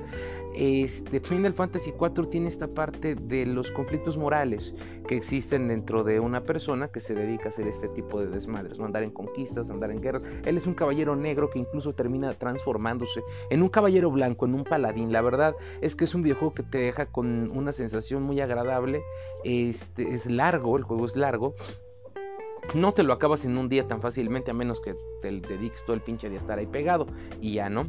este, 0.55 1.19
Final 1.21 1.53
Fantasy 1.53 1.91
4 1.91 2.27
tiene 2.27 2.49
esta 2.49 2.67
parte 2.67 3.15
de 3.15 3.45
los 3.45 3.71
conflictos 3.71 4.17
morales 4.17 4.73
que 5.07 5.15
existen 5.15 5.67
dentro 5.67 6.03
de 6.03 6.19
una 6.19 6.41
persona 6.41 6.89
que 6.89 6.99
se 6.99 7.15
dedica 7.15 7.36
hacer 7.45 7.67
este 7.67 7.87
tipo 7.87 8.19
de 8.19 8.27
desmadres, 8.27 8.77
¿no? 8.77 8.85
andar 8.85 9.03
en 9.03 9.11
conquistas, 9.11 9.69
andar 9.69 9.91
en 9.91 10.01
guerras. 10.01 10.23
Él 10.45 10.57
es 10.57 10.67
un 10.67 10.73
caballero 10.73 11.15
negro 11.15 11.49
que 11.49 11.59
incluso 11.59 11.93
termina 11.93 12.33
transformándose 12.33 13.21
en 13.49 13.61
un 13.61 13.69
caballero 13.69 14.11
blanco, 14.11 14.45
en 14.45 14.55
un 14.55 14.63
paladín. 14.63 15.11
La 15.11 15.21
verdad 15.21 15.55
es 15.81 15.95
que 15.95 16.05
es 16.05 16.15
un 16.15 16.23
videojuego 16.23 16.53
que 16.53 16.63
te 16.63 16.79
deja 16.79 17.05
con 17.07 17.51
una 17.51 17.71
sensación 17.71 18.23
muy 18.23 18.39
agradable. 18.39 19.01
Este, 19.43 20.13
es 20.13 20.25
largo, 20.25 20.77
el 20.77 20.83
juego 20.83 21.05
es 21.05 21.15
largo. 21.15 21.55
No 22.73 22.91
te 22.91 23.03
lo 23.03 23.13
acabas 23.13 23.45
en 23.45 23.57
un 23.57 23.69
día 23.69 23.87
tan 23.87 24.01
fácilmente, 24.01 24.51
a 24.51 24.53
menos 24.53 24.81
que 24.81 24.95
te 25.21 25.31
dediques 25.31 25.85
todo 25.85 25.95
el 25.95 26.01
pinche 26.01 26.29
día 26.29 26.39
a 26.39 26.41
estar 26.41 26.59
ahí 26.59 26.67
pegado 26.67 27.07
y 27.39 27.53
ya, 27.53 27.69
¿no? 27.69 27.87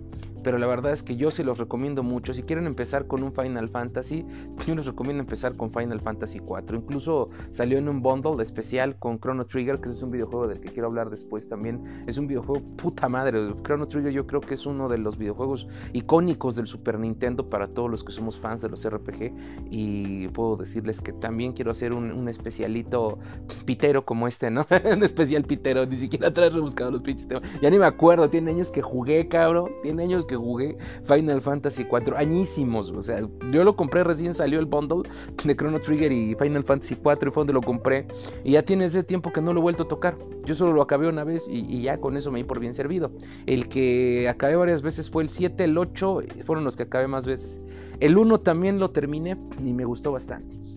Pero 0.49 0.57
la 0.57 0.67
verdad 0.67 0.95
es 0.95 1.03
que 1.03 1.15
yo 1.15 1.31
se 1.31 1.45
los 1.45 1.59
recomiendo 1.59 2.03
mucho. 2.03 2.33
Si 2.33 2.43
quieren 2.43 2.67
empezar 2.67 3.07
con 3.07 3.23
un 3.23 3.35
Final 3.35 3.69
Fantasy, 3.69 4.25
yo 4.67 4.75
les 4.75 4.87
recomiendo 4.87 5.21
empezar 5.21 5.55
con 5.59 5.71
Final 5.71 6.01
Fantasy 6.01 6.39
4. 6.39 6.75
Incluso 6.75 7.29
salió 7.51 7.77
en 7.77 7.87
un 7.87 8.01
bundle 8.01 8.43
especial 8.43 8.99
con 8.99 9.21
Chrono 9.21 9.45
Trigger, 9.45 9.79
que 9.79 9.91
es 9.91 10.03
un 10.03 10.11
videojuego 10.11 10.49
del 10.49 10.61
que 10.61 10.71
quiero 10.71 10.87
hablar 10.87 11.11
después 11.11 11.49
también. 11.49 11.85
Es 12.07 12.17
un 12.17 12.27
videojuego 12.29 12.63
puta 12.79 13.11
madre. 13.11 13.57
Chrono 13.63 13.89
Trigger 13.89 14.11
yo 14.11 14.27
creo 14.27 14.41
que 14.41 14.55
es 14.55 14.65
uno 14.65 14.89
de 14.89 14.97
los 14.97 15.19
videojuegos 15.19 15.69
icónicos 15.93 16.57
del 16.57 16.67
Super 16.67 16.99
Nintendo 16.99 17.51
para 17.51 17.69
todos 17.69 17.91
los 17.91 18.03
que 18.03 18.13
somos 18.13 18.39
fans 18.39 18.63
de 18.63 18.71
los 18.71 18.89
RPG. 18.89 19.35
Y 19.71 20.29
puedo 20.29 20.57
decirles 20.57 21.03
que 21.03 21.13
también 21.13 21.53
quiero 21.53 21.73
hacer 21.73 21.93
un, 21.93 22.27
especialito 22.27 23.19
pitero 23.67 24.07
como 24.07 24.27
este, 24.27 24.51
¿no? 24.51 24.67
un 24.91 25.03
especial 25.03 25.45
pitero, 25.45 25.85
ni 25.85 25.97
siquiera 25.97 26.33
traer 26.33 26.55
rebuscado 26.55 26.91
los 26.91 27.03
pinches 27.03 27.29
temas. 27.29 27.43
Ya 27.61 27.69
ni 27.69 27.79
me 27.79 27.85
acuerdo, 27.85 28.31
tiene 28.31 28.53
años 28.53 28.71
que 28.71 28.81
jugué, 28.81 29.29
cabrón. 29.29 29.73
Tiene 29.83 30.05
años 30.05 30.25
que 30.25 30.38
jugué 30.39 30.79
Final 31.05 31.41
Fantasy 31.41 31.85
4, 31.85 32.17
añísimos, 32.17 32.91
o 32.91 33.01
sea, 33.01 33.21
yo 33.53 33.65
lo 33.65 33.77
compré 33.77 34.05
recién 34.05 34.35
salió 34.35 34.59
el 34.59 34.67
bundle 34.67 35.09
de 35.45 35.57
Chrono 35.57 35.81
Trigger 35.81 36.13
y 36.13 36.35
Final 36.35 36.65
Fantasy 36.65 36.97
4 36.97 37.29
y 37.29 37.33
fue 37.33 37.41
donde 37.41 37.53
lo 37.53 37.63
compré 37.63 38.07
y 38.45 38.53
ya 38.53 38.63
tiene 38.63 38.87
ese 38.87 39.03
tiempo 39.03 39.33
que 39.33 39.41
no 39.41 39.53
lo 39.53 39.61
he 39.61 39.63
vuelto 39.63 39.85
a 39.85 39.89
tocar. 39.89 40.17
Yo 40.45 40.55
solo 40.55 40.73
lo 40.73 40.83
acabé 40.83 41.09
una 41.09 41.25
vez 41.25 41.47
y, 41.49 41.83
ya 41.83 41.99
con 42.01 42.17
eso 42.17 42.31
me 42.31 42.39
di 42.39 42.45
por 42.45 42.59
bien 42.59 42.75
servido. 42.75 43.11
El 43.47 43.69
que 43.69 44.29
acabé 44.29 44.57
varias 44.57 44.83
veces 44.83 45.11
fue 45.11 45.23
el 45.23 45.29
7, 45.29 45.65
el 45.65 45.77
8, 45.77 46.21
fueron 46.47 46.65
los 46.65 46.77
que 46.77 46.85
acabé 46.85 47.07
más 47.07 47.27
veces. 47.27 47.61
El 48.01 48.17
1 48.17 48.41
también 48.41 48.79
lo 48.79 48.91
terminé 48.91 49.37
y 49.63 49.73
me 49.73 49.85
gustó 49.85 50.13
bastante. 50.13 50.68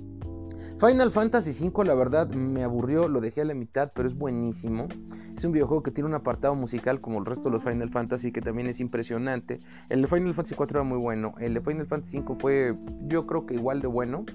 Final 0.82 1.12
Fantasy 1.12 1.70
V 1.70 1.86
la 1.86 1.94
verdad 1.94 2.28
me 2.30 2.64
aburrió, 2.64 3.08
lo 3.08 3.22
dejé 3.22 3.42
a 3.42 3.46
la 3.46 3.54
mitad, 3.54 3.92
pero 3.94 4.10
es 4.10 4.16
buenísimo. 4.16 4.88
Es 5.38 5.46
un 5.46 5.52
videojuego 5.52 5.84
que 5.84 5.92
tiene 5.92 6.10
un 6.10 6.16
apartado 6.16 6.56
musical 6.56 7.00
como 7.02 7.20
el 7.20 7.26
resto 7.28 7.50
de 7.50 7.52
los 7.52 7.64
Final 7.64 7.90
Fantasy 7.90 8.32
que 8.32 8.42
también 8.42 8.68
es 8.68 8.80
impresionante. 8.80 9.60
El 9.90 10.02
de 10.02 10.08
Final 10.08 10.34
Fantasy 10.34 10.56
IV 10.56 10.68
era 10.72 10.82
muy 10.82 10.98
bueno, 10.98 11.36
el 11.38 11.54
de 11.54 11.62
Final 11.62 11.86
Fantasy 11.86 12.22
V 12.22 12.34
fue 12.34 12.76
yo 13.04 13.28
creo 13.28 13.46
que 13.46 13.54
igual 13.54 13.80
de 13.80 13.90
bueno. 13.90 14.26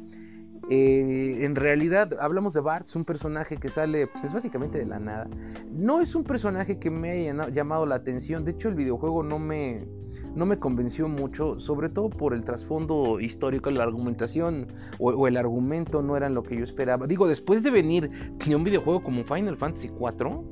Eh, 0.68 1.44
en 1.44 1.54
realidad 1.54 2.12
hablamos 2.20 2.52
de 2.52 2.61
Bart, 2.61 2.88
un 2.96 3.04
personaje 3.04 3.56
que 3.56 3.68
sale 3.68 4.08
pues 4.08 4.32
básicamente 4.32 4.78
de 4.78 4.87
la 4.87 4.99
nada. 4.99 5.28
No 5.70 6.00
es 6.00 6.14
un 6.14 6.25
personaje 6.25 6.78
que 6.78 6.90
me 6.90 7.11
haya 7.11 7.49
llamado 7.50 7.87
la 7.87 7.94
atención, 7.94 8.44
de 8.44 8.52
hecho 8.52 8.68
el 8.68 8.75
videojuego 8.75 9.23
no 9.23 9.38
me, 9.38 9.87
no 10.35 10.44
me 10.44 10.58
convenció 10.58 11.08
mucho, 11.08 11.61
sobre 11.61 11.88
todo 11.88 12.11
por 12.11 12.35
el 12.35 12.42
trasfondo 12.42 13.20
histórico, 13.20 13.70
la 13.70 13.85
argumentación 13.85 14.66
o, 14.99 15.28
el 15.28 15.37
argumento 15.37 16.02
no 16.02 16.16
eran 16.16 16.35
lo 16.35 16.42
que 16.42 16.56
yo 16.56 16.64
esperaba. 16.64 17.06
Digo, 17.06 17.28
después 17.28 17.62
de 17.62 17.70
venir 17.70 18.11
de 18.44 18.56
un 18.56 18.64
videojuego 18.64 19.02
como 19.02 19.25
Final 19.25 19.56
Fantasy 19.56 19.88
IV, 19.88 20.26
o 20.26 20.44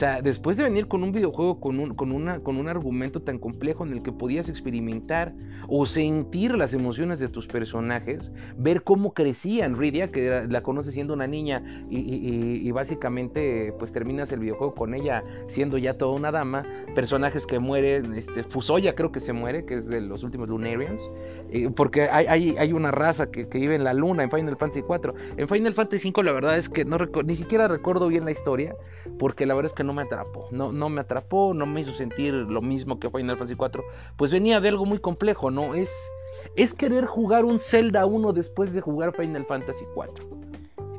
sea, 0.00 0.22
después 0.22 0.56
de 0.56 0.64
venir 0.64 0.88
con 0.88 1.02
un 1.02 1.12
videojuego 1.12 1.60
con 1.60 1.78
un, 1.78 1.94
con, 1.94 2.12
una, 2.12 2.40
con 2.40 2.56
un 2.56 2.68
argumento 2.68 3.20
tan 3.22 3.38
complejo 3.38 3.84
en 3.84 3.92
el 3.92 4.02
que 4.02 4.12
podías 4.12 4.48
experimentar 4.48 5.34
o 5.68 5.86
sentir 5.86 6.56
las 6.56 6.74
emociones 6.74 7.20
de 7.20 7.28
tus 7.28 7.46
personajes, 7.46 8.30
ver 8.56 8.82
cómo 8.82 9.12
crecían, 9.14 9.76
Ridia, 9.76 10.08
que 10.08 10.46
la 10.48 10.62
conoce 10.62 10.90
siendo 10.92 11.14
una 11.14 11.26
niña 11.26 11.62
y, 11.90 12.70
básicamente 12.70 13.74
pues 13.78 13.92
terminas 13.92 14.30
el 14.32 14.40
videojuego 14.40 14.74
con 14.74 14.94
ella 14.94 15.24
siendo 15.48 15.76
ya 15.76 15.98
toda 15.98 16.12
una 16.12 16.30
dama, 16.30 16.64
personajes 16.94 17.46
que 17.46 17.58
mueren, 17.58 18.14
este, 18.14 18.44
Fusoya 18.44 18.94
creo 18.94 19.12
que 19.12 19.20
se 19.20 19.32
muere, 19.32 19.64
que 19.64 19.74
es 19.74 19.86
de 19.86 20.00
los 20.00 20.22
últimos 20.22 20.48
Lunarians, 20.48 21.02
eh, 21.50 21.68
porque 21.74 22.02
hay, 22.02 22.56
hay, 22.56 22.72
una 22.72 22.90
raza 22.90 23.30
que, 23.30 23.44
vive 23.44 23.74
en 23.74 23.84
la 23.84 23.92
luna 23.92 24.22
en 24.22 24.30
Final 24.30 24.56
Fantasy 24.56 24.82
4. 24.82 25.14
En 25.36 25.48
Final 25.48 25.74
Fantasy 25.74 25.98
5 25.98 26.22
la 26.22 26.32
verdad 26.32 26.56
es 26.56 26.68
que 26.68 26.84
no 26.84 26.96
ni 27.24 27.36
siquiera 27.36 27.68
recuerdo 27.68 28.08
bien 28.08 28.24
la 28.24 28.30
historia, 28.30 28.74
porque 29.18 29.44
la 29.44 29.54
verdad 29.54 29.70
es 29.70 29.76
que 29.76 29.84
no 29.84 29.89
me 29.92 30.02
atrapó. 30.02 30.48
No, 30.50 30.72
no 30.72 30.88
me 30.88 31.00
atrapó, 31.00 31.54
no 31.54 31.66
me 31.66 31.80
hizo 31.80 31.92
sentir 31.92 32.34
lo 32.34 32.62
mismo 32.62 32.98
que 32.98 33.10
Final 33.10 33.36
Fantasy 33.36 33.56
4. 33.56 33.82
Pues 34.16 34.30
venía 34.30 34.60
de 34.60 34.68
algo 34.68 34.86
muy 34.86 34.98
complejo, 34.98 35.50
¿no? 35.50 35.74
Es, 35.74 35.92
es 36.56 36.74
querer 36.74 37.06
jugar 37.06 37.44
un 37.44 37.58
Zelda 37.58 38.06
1 38.06 38.32
después 38.32 38.74
de 38.74 38.80
jugar 38.80 39.14
Final 39.14 39.46
Fantasy 39.46 39.84
4. 39.94 40.28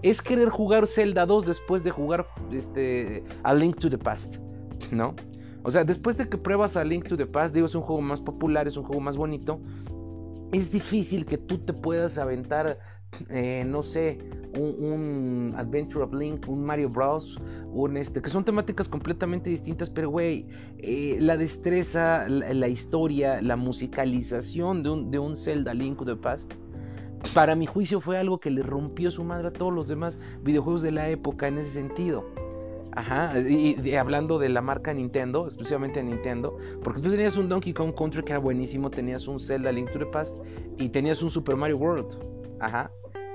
Es 0.01 0.21
querer 0.21 0.49
jugar 0.49 0.87
Zelda 0.87 1.25
2 1.25 1.45
después 1.45 1.83
de 1.83 1.91
jugar 1.91 2.27
este, 2.51 3.23
A 3.43 3.53
Link 3.53 3.79
to 3.79 3.89
the 3.89 3.97
Past, 3.97 4.37
¿no? 4.91 5.15
O 5.63 5.69
sea, 5.69 5.83
después 5.83 6.17
de 6.17 6.27
que 6.27 6.37
pruebas 6.37 6.75
A 6.75 6.83
Link 6.83 7.07
to 7.07 7.17
the 7.17 7.27
Past, 7.27 7.53
digo, 7.53 7.67
es 7.67 7.75
un 7.75 7.83
juego 7.83 8.01
más 8.01 8.19
popular, 8.19 8.67
es 8.67 8.77
un 8.77 8.83
juego 8.83 9.01
más 9.01 9.15
bonito. 9.15 9.59
Es 10.51 10.71
difícil 10.71 11.25
que 11.25 11.37
tú 11.37 11.59
te 11.59 11.71
puedas 11.71 12.17
aventar, 12.17 12.79
eh, 13.29 13.63
no 13.67 13.81
sé, 13.81 14.19
un, 14.57 15.53
Adventure 15.55 16.03
of 16.03 16.13
Link, 16.13 16.47
un 16.47 16.63
Mario 16.63 16.89
Bros, 16.89 17.39
un 17.71 17.97
este, 17.97 18.21
que 18.21 18.29
son 18.29 18.43
temáticas 18.43 18.89
completamente 18.89 19.49
distintas, 19.49 19.89
pero 19.89 20.09
güey, 20.09 20.47
eh, 20.79 21.17
la 21.19 21.37
destreza, 21.37 22.27
la, 22.27 22.67
historia, 22.67 23.41
la 23.41 23.55
musicalización 23.55 24.83
de 24.83 24.89
un, 24.89 25.11
de 25.11 25.19
un 25.19 25.37
Zelda 25.37 25.73
Link 25.73 25.97
to 25.99 26.05
the 26.05 26.15
Past, 26.15 26.53
para 27.33 27.55
mi 27.55 27.65
juicio 27.65 28.01
fue 28.01 28.17
algo 28.17 28.39
que 28.39 28.49
le 28.49 28.63
rompió 28.63 29.11
su 29.11 29.23
madre 29.23 29.49
a 29.49 29.53
todos 29.53 29.71
los 29.71 29.87
demás 29.87 30.19
videojuegos 30.43 30.81
de 30.81 30.91
la 30.91 31.09
época 31.09 31.47
en 31.47 31.59
ese 31.59 31.71
sentido. 31.71 32.25
Ajá, 32.93 33.39
y, 33.39 33.95
hablando 33.95 34.37
de 34.37 34.49
la 34.49 34.61
marca 34.61 34.93
Nintendo, 34.93 35.47
exclusivamente 35.47 36.03
Nintendo, 36.03 36.57
porque 36.83 36.99
tú 36.99 37.09
tenías 37.09 37.37
un 37.37 37.47
Donkey 37.47 37.73
Kong 37.73 37.93
Country 37.95 38.21
que 38.23 38.33
era 38.33 38.39
buenísimo, 38.39 38.89
tenías 38.89 39.27
un 39.27 39.39
Zelda 39.39 39.71
Link 39.71 39.91
to 39.91 39.99
the 39.99 40.07
Past 40.07 40.37
y 40.77 40.89
tenías 40.89 41.23
un 41.23 41.29
Super 41.29 41.55
Mario 41.55 41.77
World. 41.77 42.17
Ajá. 42.59 42.91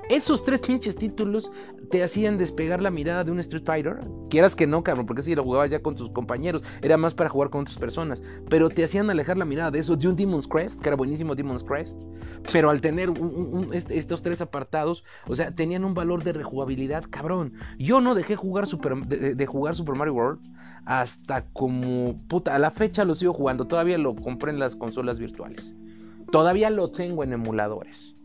Esos 0.08 0.44
tres 0.44 0.60
pinches 0.60 0.94
títulos 0.94 1.50
te 1.90 2.00
hacían 2.00 2.38
despegar 2.38 2.80
la 2.80 2.92
mirada 2.92 3.24
de 3.24 3.32
un 3.32 3.40
Street 3.40 3.64
Fighter. 3.64 3.98
Quieras 4.30 4.54
que 4.54 4.64
no, 4.64 4.84
cabrón, 4.84 5.04
porque 5.04 5.22
si 5.22 5.34
lo 5.34 5.42
jugabas 5.42 5.72
ya 5.72 5.82
con 5.82 5.96
tus 5.96 6.10
compañeros, 6.10 6.62
era 6.80 6.96
más 6.96 7.12
para 7.12 7.28
jugar 7.28 7.50
con 7.50 7.62
otras 7.62 7.76
personas. 7.76 8.22
Pero 8.48 8.70
te 8.70 8.84
hacían 8.84 9.10
alejar 9.10 9.36
la 9.36 9.44
mirada 9.44 9.72
de 9.72 9.80
eso, 9.80 9.96
de 9.96 10.06
un 10.06 10.14
Demon's 10.14 10.46
Crest, 10.46 10.80
que 10.80 10.90
era 10.90 10.96
buenísimo 10.96 11.34
Demon's 11.34 11.64
Crest. 11.64 12.00
Pero 12.52 12.70
al 12.70 12.80
tener 12.80 13.12
estos 13.72 14.22
tres 14.22 14.40
apartados, 14.40 15.02
o 15.26 15.34
sea, 15.34 15.52
tenían 15.52 15.84
un 15.84 15.94
valor 15.94 16.22
de 16.22 16.32
rejugabilidad, 16.32 17.04
cabrón. 17.10 17.54
Yo 17.76 18.00
no 18.00 18.14
dejé 18.14 18.36
jugar 18.36 18.68
Super, 18.68 18.94
de, 18.96 19.46
jugar 19.46 19.74
Super 19.74 19.96
Mario 19.96 20.14
World 20.14 20.40
hasta 20.84 21.46
como. 21.46 22.20
Puta, 22.28 22.54
a 22.54 22.60
la 22.60 22.70
fecha 22.70 23.04
lo 23.04 23.16
sigo 23.16 23.34
jugando. 23.34 23.66
Todavía 23.66 23.98
lo 23.98 24.14
compré 24.14 24.52
en 24.52 24.60
las 24.60 24.76
consolas 24.76 25.18
virtuales. 25.18 25.74
Todavía 26.30 26.70
lo 26.70 26.92
tengo 26.92 27.24
en 27.24 27.32
emuladores. 27.32 28.15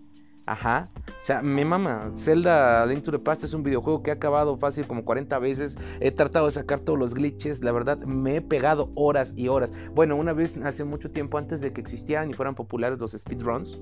Ajá. 0.45 0.89
O 1.07 1.23
sea, 1.23 1.41
mi 1.41 1.63
mamá, 1.63 2.11
Zelda 2.15 2.85
Link 2.85 3.03
to 3.03 3.11
the 3.11 3.19
Past 3.19 3.43
es 3.43 3.53
un 3.53 3.63
videojuego 3.63 4.01
que 4.01 4.09
he 4.09 4.13
acabado 4.13 4.57
fácil 4.57 4.87
como 4.87 5.05
40 5.05 5.37
veces. 5.39 5.77
He 5.99 6.11
tratado 6.11 6.45
de 6.45 6.51
sacar 6.51 6.79
todos 6.79 6.97
los 6.97 7.13
glitches. 7.13 7.63
La 7.63 7.71
verdad, 7.71 7.97
me 7.99 8.37
he 8.37 8.41
pegado 8.41 8.91
horas 8.95 9.33
y 9.35 9.47
horas. 9.47 9.71
Bueno, 9.93 10.15
una 10.15 10.33
vez 10.33 10.57
hace 10.57 10.83
mucho 10.83 11.11
tiempo 11.11 11.37
antes 11.37 11.61
de 11.61 11.73
que 11.73 11.81
existieran 11.81 12.29
y 12.29 12.33
fueran 12.33 12.55
populares 12.55 12.99
los 12.99 13.11
speedruns. 13.11 13.79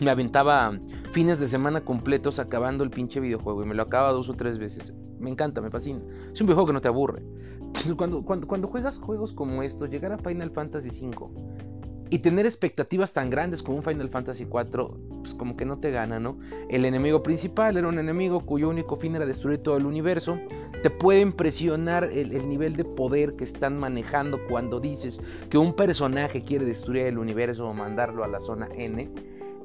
Me 0.00 0.10
aventaba 0.10 0.78
fines 1.12 1.40
de 1.40 1.46
semana 1.46 1.80
completos 1.80 2.38
acabando 2.38 2.84
el 2.84 2.90
pinche 2.90 3.20
videojuego 3.20 3.62
y 3.62 3.66
me 3.66 3.74
lo 3.74 3.82
acaba 3.82 4.12
dos 4.12 4.28
o 4.28 4.34
tres 4.34 4.58
veces. 4.58 4.92
Me 5.18 5.30
encanta, 5.30 5.60
me 5.60 5.70
fascina. 5.70 6.00
Es 6.32 6.40
un 6.40 6.46
videojuego 6.46 6.68
que 6.68 6.72
no 6.74 6.80
te 6.80 6.88
aburre. 6.88 7.22
Cuando, 7.96 8.24
cuando, 8.24 8.46
cuando 8.46 8.66
juegas 8.66 8.98
juegos 8.98 9.32
como 9.32 9.62
estos, 9.62 9.90
llegar 9.90 10.12
a 10.12 10.18
Final 10.18 10.50
Fantasy 10.50 10.88
V 10.88 11.77
y 12.10 12.20
tener 12.20 12.46
expectativas 12.46 13.12
tan 13.12 13.30
grandes 13.30 13.62
como 13.62 13.78
un 13.78 13.82
Final 13.82 14.08
Fantasy 14.08 14.44
IV, 14.44 14.90
pues 15.20 15.34
como 15.34 15.56
que 15.56 15.64
no 15.64 15.78
te 15.78 15.90
gana, 15.90 16.18
¿no? 16.18 16.38
El 16.68 16.84
enemigo 16.84 17.22
principal 17.22 17.76
era 17.76 17.88
un 17.88 17.98
enemigo 17.98 18.40
cuyo 18.40 18.68
único 18.68 18.96
fin 18.96 19.16
era 19.16 19.26
destruir 19.26 19.58
todo 19.58 19.76
el 19.76 19.86
universo. 19.86 20.38
Te 20.82 20.90
puede 20.90 21.20
impresionar 21.20 22.04
el, 22.04 22.48
nivel 22.48 22.76
de 22.76 22.84
poder 22.84 23.34
que 23.34 23.44
están 23.44 23.78
manejando 23.78 24.38
cuando 24.48 24.80
dices 24.80 25.20
que 25.50 25.58
un 25.58 25.74
personaje 25.74 26.44
quiere 26.44 26.64
destruir 26.64 27.06
el 27.06 27.18
universo 27.18 27.66
o 27.66 27.74
mandarlo 27.74 28.24
a 28.24 28.28
la 28.28 28.40
zona 28.40 28.68
N, 28.74 29.10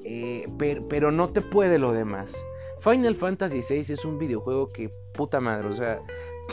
eh, 0.04 0.48
pero 0.90 1.12
no 1.12 1.30
te 1.30 1.42
puede 1.42 1.80
lo 1.80 1.94
demás. 1.94 2.34
Final 2.82 3.16
Fantasy 3.16 3.62
VI 3.68 3.94
es 3.94 4.04
un 4.04 4.18
videojuego 4.18 4.68
que 4.68 4.92
puta 5.14 5.40
madre, 5.40 5.70
o 5.70 5.76
sea, 5.76 6.02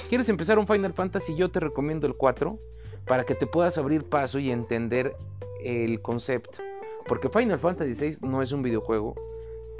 ¿quieres 0.08 0.28
empezar 0.28 0.60
un 0.60 0.66
Final 0.68 0.92
Fantasy? 0.92 1.34
Yo 1.34 1.50
te 1.50 1.58
recomiendo 1.58 2.06
el 2.06 2.14
4 2.14 2.56
para 3.06 3.24
que 3.24 3.34
te 3.34 3.46
puedas 3.46 3.78
abrir 3.78 4.04
paso 4.04 4.38
y 4.38 4.52
entender 4.52 5.16
el 5.64 6.00
concepto. 6.02 6.58
Porque 7.06 7.28
Final 7.28 7.58
Fantasy 7.58 7.92
VI 7.92 8.18
no 8.26 8.42
es 8.42 8.52
un 8.52 8.62
videojuego, 8.62 9.14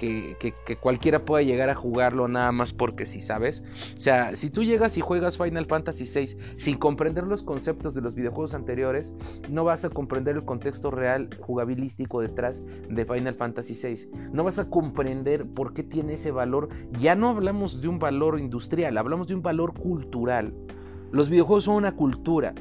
que, 0.01 0.77
cualquiera 0.81 1.25
pueda 1.25 1.43
llegar 1.43 1.69
a 1.69 1.75
jugarlo 1.75 2.27
nada 2.29 2.53
más 2.53 2.73
porque 2.73 3.07
si 3.07 3.21
sabes. 3.21 3.63
O 3.97 4.01
sea, 4.01 4.35
si 4.35 4.51
tú 4.51 4.63
llegas 4.63 4.97
y 4.97 5.01
juegas 5.01 5.37
Final 5.37 5.67
Fantasy 5.67 6.05
VI 6.05 6.37
sin 6.57 6.79
comprender 6.79 7.25
los 7.25 7.43
conceptos 7.43 7.95
de 7.95 8.01
los 8.01 8.15
videojuegos 8.15 8.55
anteriores, 8.55 9.13
no 9.51 9.65
vas 9.65 9.85
a 9.85 9.91
comprender 9.91 10.37
el 10.37 10.45
contexto 10.45 10.91
real 10.91 11.29
jugabilístico 11.41 12.21
detrás 12.21 12.65
de 12.89 13.05
Final 13.05 13.35
Fantasy 13.35 13.75
VI. 13.75 14.11
No 14.33 14.45
vas 14.45 14.59
a 14.59 14.71
comprender 14.71 15.47
por 15.47 15.75
qué 15.75 15.83
tiene 15.83 16.15
ese 16.15 16.31
valor. 16.31 16.69
Ya 16.99 17.15
no 17.15 17.29
hablamos 17.29 17.81
de 17.81 17.89
un 17.89 17.99
valor 17.99 18.39
industrial, 18.39 18.97
hablamos 18.97 19.29
de 19.29 19.35
un 19.35 19.43
valor 19.43 19.75
cultural. 19.75 20.55
Los 21.13 21.29
videojuegos 21.29 21.65
son 21.65 21.75
una 21.75 21.93
cultura. 21.93 22.55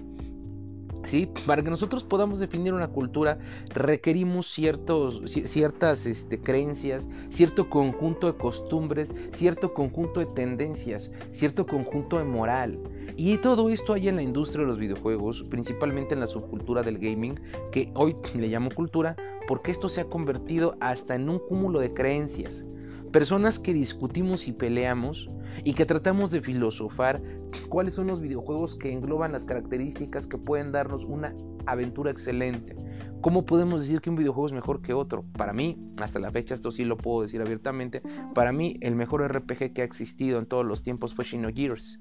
¿Sí? 1.04 1.32
Para 1.48 1.64
que 1.64 1.70
nosotros 1.70 2.04
podamos 2.04 2.40
definir 2.40 2.74
una 2.74 2.90
cultura 2.90 3.40
requerimos 3.74 4.48
ciertos, 4.48 5.22
ciertas 5.26 6.06
este, 6.06 6.40
creencias, 6.42 7.10
cierto 7.30 7.70
conjunto 7.70 8.28
de 8.28 8.38
costumbres, 8.38 9.14
cierto 9.32 9.74
conjunto 9.74 10.20
de 10.20 10.28
tendencias, 10.28 11.12
cierto 11.32 11.66
conjunto 11.66 12.18
de 12.18 12.26
moral. 12.26 12.80
Y 13.16 13.38
todo 13.38 13.70
esto 13.70 13.94
hay 13.94 14.08
en 14.08 14.18
la 14.18 14.24
industria 14.24 14.62
de 14.62 14.68
los 14.68 14.78
videojuegos, 14.78 15.44
principalmente 15.50 16.14
en 16.14 16.20
la 16.20 16.28
subcultura 16.28 16.84
del 16.84 17.00
gaming, 17.00 17.40
que 17.72 17.92
hoy 17.96 18.16
le 18.36 18.48
llamo 18.48 18.70
cultura, 18.70 19.16
porque 19.48 19.72
esto 19.72 19.90
se 19.90 20.02
ha 20.02 20.06
convertido 20.06 20.78
hasta 20.80 21.16
en 21.16 21.30
un 21.30 21.40
cúmulo 21.40 21.80
de 21.80 21.94
creencias. 21.94 22.64
Personas 23.12 23.58
que 23.58 23.74
discutimos 23.74 24.48
y 24.48 24.54
peleamos 24.54 25.30
y 25.64 25.74
que 25.74 25.86
tratamos 25.86 26.30
de 26.30 26.42
filosofar 26.42 27.22
cuáles 27.68 27.96
son 27.96 28.08
los 28.08 28.22
videojuegos 28.22 28.76
que 28.76 28.94
engloban 28.94 29.32
las 29.32 29.46
características 29.46 30.28
que 30.28 30.38
pueden 30.38 30.72
darnos 30.72 31.06
una 31.06 31.34
aventura 31.66 32.12
excelente. 32.12 32.76
¿Cómo 33.22 33.46
podemos 33.46 33.82
decir 33.82 34.00
que 34.00 34.10
un 34.10 34.16
videojuego 34.16 34.48
es 34.48 34.54
mejor 34.54 34.82
que 34.82 34.94
otro? 34.94 35.26
Para 35.34 35.54
mí, 35.54 35.78
hasta 36.00 36.20
la 36.20 36.32
fecha, 36.32 36.54
esto 36.54 36.72
sí 36.72 36.86
lo 36.86 36.98
puedo 36.98 37.24
decir 37.24 37.42
abiertamente, 37.42 38.02
para 38.34 38.52
mí 38.52 38.78
el 38.82 38.96
mejor 38.96 39.28
RPG 39.28 39.74
que 39.74 39.82
ha 39.82 39.86
existido 39.86 40.38
en 40.38 40.46
todos 40.46 40.66
los 40.66 40.84
tiempos 40.84 41.16
fue 41.16 41.26
Shino 41.26 41.50
Gears. 41.54 42.00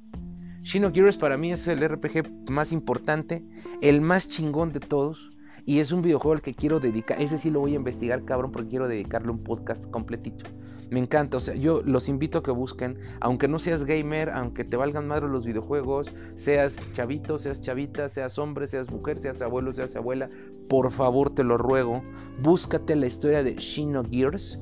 Shino 0.63 0.93
Gears 0.93 1.17
para 1.17 1.39
mí 1.39 1.53
es 1.53 1.67
el 1.69 1.89
RPG 1.89 2.51
más 2.51 2.71
importante, 2.73 3.43
el 3.81 4.03
más 4.03 4.29
chingón 4.29 4.73
de 4.73 4.81
todos. 4.81 5.31
Y 5.65 5.81
es 5.81 5.93
un 5.93 6.01
videojuego 6.01 6.33
al 6.33 6.41
que 6.41 6.55
quiero 6.55 6.81
dedicar. 6.81 7.21
Ese 7.21 7.37
sí 7.37 7.51
lo 7.51 7.61
voy 7.61 7.73
a 7.73 7.77
investigar, 7.77 8.25
cabrón, 8.25 8.53
porque 8.53 8.71
quiero 8.71 8.89
dedicarle 8.89 9.31
un 9.31 9.43
podcast 9.45 9.85
completito. 9.91 10.47
Me 10.91 11.01
encanta, 11.01 11.37
o 11.37 11.41
sea, 11.41 11.55
yo 11.55 11.83
los 11.85 12.09
invito 12.09 12.39
a 12.39 12.43
que 12.43 12.51
busquen, 12.51 12.99
aunque 13.21 13.47
no 13.47 13.59
seas 13.59 13.85
gamer, 13.85 14.31
aunque 14.31 14.65
te 14.65 14.77
valgan 14.77 15.07
madre 15.07 15.29
los 15.29 15.45
videojuegos, 15.45 16.09
seas 16.37 16.77
chavito, 16.95 17.37
seas 17.37 17.61
chavita, 17.61 18.09
seas 18.09 18.39
hombre, 18.39 18.69
seas 18.69 18.91
mujer, 18.91 19.19
seas 19.19 19.43
abuelo, 19.43 19.73
seas 19.73 19.95
abuela, 19.97 20.31
por 20.69 20.91
favor 20.91 21.31
te 21.35 21.45
lo 21.45 21.59
ruego, 21.59 22.03
búscate 22.43 22.97
la 22.97 23.07
historia 23.07 23.43
de 23.43 23.57
Shino 23.57 24.03
Gears, 24.03 24.59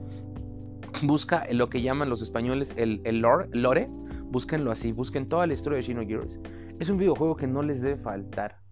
busca 1.02 1.46
lo 1.52 1.68
que 1.68 1.82
llaman 1.82 2.08
los 2.08 2.22
españoles 2.22 2.72
el, 2.76 3.00
el 3.04 3.20
lore, 3.20 3.48
lore, 3.52 3.88
búsquenlo 4.24 4.72
así, 4.72 4.90
busquen 4.90 5.28
toda 5.28 5.46
la 5.46 5.52
historia 5.52 5.76
de 5.76 5.84
Shino 5.84 6.04
Gears. 6.04 6.40
Es 6.80 6.88
un 6.88 6.98
videojuego 6.98 7.36
que 7.36 7.46
no 7.46 7.62
les 7.62 7.80
debe 7.80 7.96
faltar. 7.96 8.65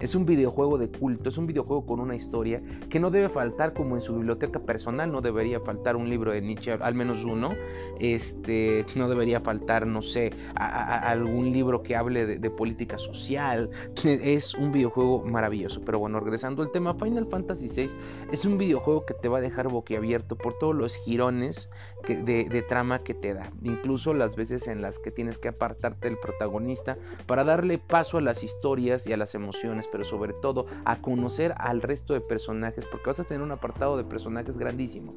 Es 0.00 0.14
un 0.14 0.24
videojuego 0.24 0.78
de 0.78 0.88
culto, 0.88 1.28
es 1.28 1.36
un 1.36 1.46
videojuego 1.46 1.84
con 1.84 2.00
una 2.00 2.16
historia 2.16 2.62
que 2.88 2.98
no 2.98 3.10
debe 3.10 3.28
faltar 3.28 3.74
como 3.74 3.96
en 3.96 4.00
su 4.00 4.16
biblioteca 4.16 4.58
personal, 4.58 5.12
no 5.12 5.20
debería 5.20 5.60
faltar 5.60 5.94
un 5.94 6.08
libro 6.08 6.32
de 6.32 6.40
Nietzsche, 6.40 6.72
al 6.72 6.94
menos 6.94 7.24
uno, 7.24 7.54
este, 7.98 8.86
no 8.96 9.08
debería 9.10 9.40
faltar, 9.40 9.86
no 9.86 10.00
sé, 10.00 10.32
algún 10.54 11.52
libro 11.52 11.82
que 11.82 11.96
hable 11.96 12.26
de, 12.38 12.50
política 12.50 12.98
social, 12.98 13.70
es 14.04 14.54
un 14.54 14.72
videojuego 14.72 15.22
maravilloso. 15.24 15.82
Pero 15.84 15.98
bueno, 15.98 16.18
regresando 16.18 16.62
al 16.62 16.72
tema, 16.72 16.94
Final 16.94 17.26
Fantasy 17.26 17.68
VI 17.68 17.90
es 18.32 18.44
un 18.44 18.58
videojuego 18.58 19.04
que 19.04 19.14
te 19.14 19.28
va 19.28 19.38
a 19.38 19.40
dejar 19.40 19.68
boquiabierto 19.68 20.36
por 20.36 20.58
todos 20.58 20.74
los 20.74 20.96
girones 20.96 21.68
de, 22.08 22.48
de 22.48 22.62
trama 22.62 23.00
que 23.00 23.14
te 23.14 23.34
da, 23.34 23.50
incluso 23.62 24.14
las 24.14 24.34
veces 24.34 24.66
en 24.66 24.80
las 24.80 24.98
que 24.98 25.10
tienes 25.10 25.38
que 25.38 25.48
apartarte 25.48 26.08
del 26.08 26.18
protagonista 26.18 26.96
para 27.26 27.44
darle 27.44 27.78
paso 27.78 28.18
a 28.18 28.20
las 28.20 28.42
historias 28.42 29.06
y 29.06 29.12
a 29.12 29.16
las 29.16 29.34
emociones 29.34 29.86
pero 29.90 30.04
sobre 30.04 30.32
todo 30.32 30.66
a 30.84 30.96
conocer 30.96 31.54
al 31.58 31.82
resto 31.82 32.14
de 32.14 32.20
personajes, 32.20 32.84
porque 32.90 33.06
vas 33.06 33.20
a 33.20 33.24
tener 33.24 33.42
un 33.42 33.52
apartado 33.52 33.96
de 33.96 34.04
personajes 34.04 34.58
grandísimo 34.58 35.14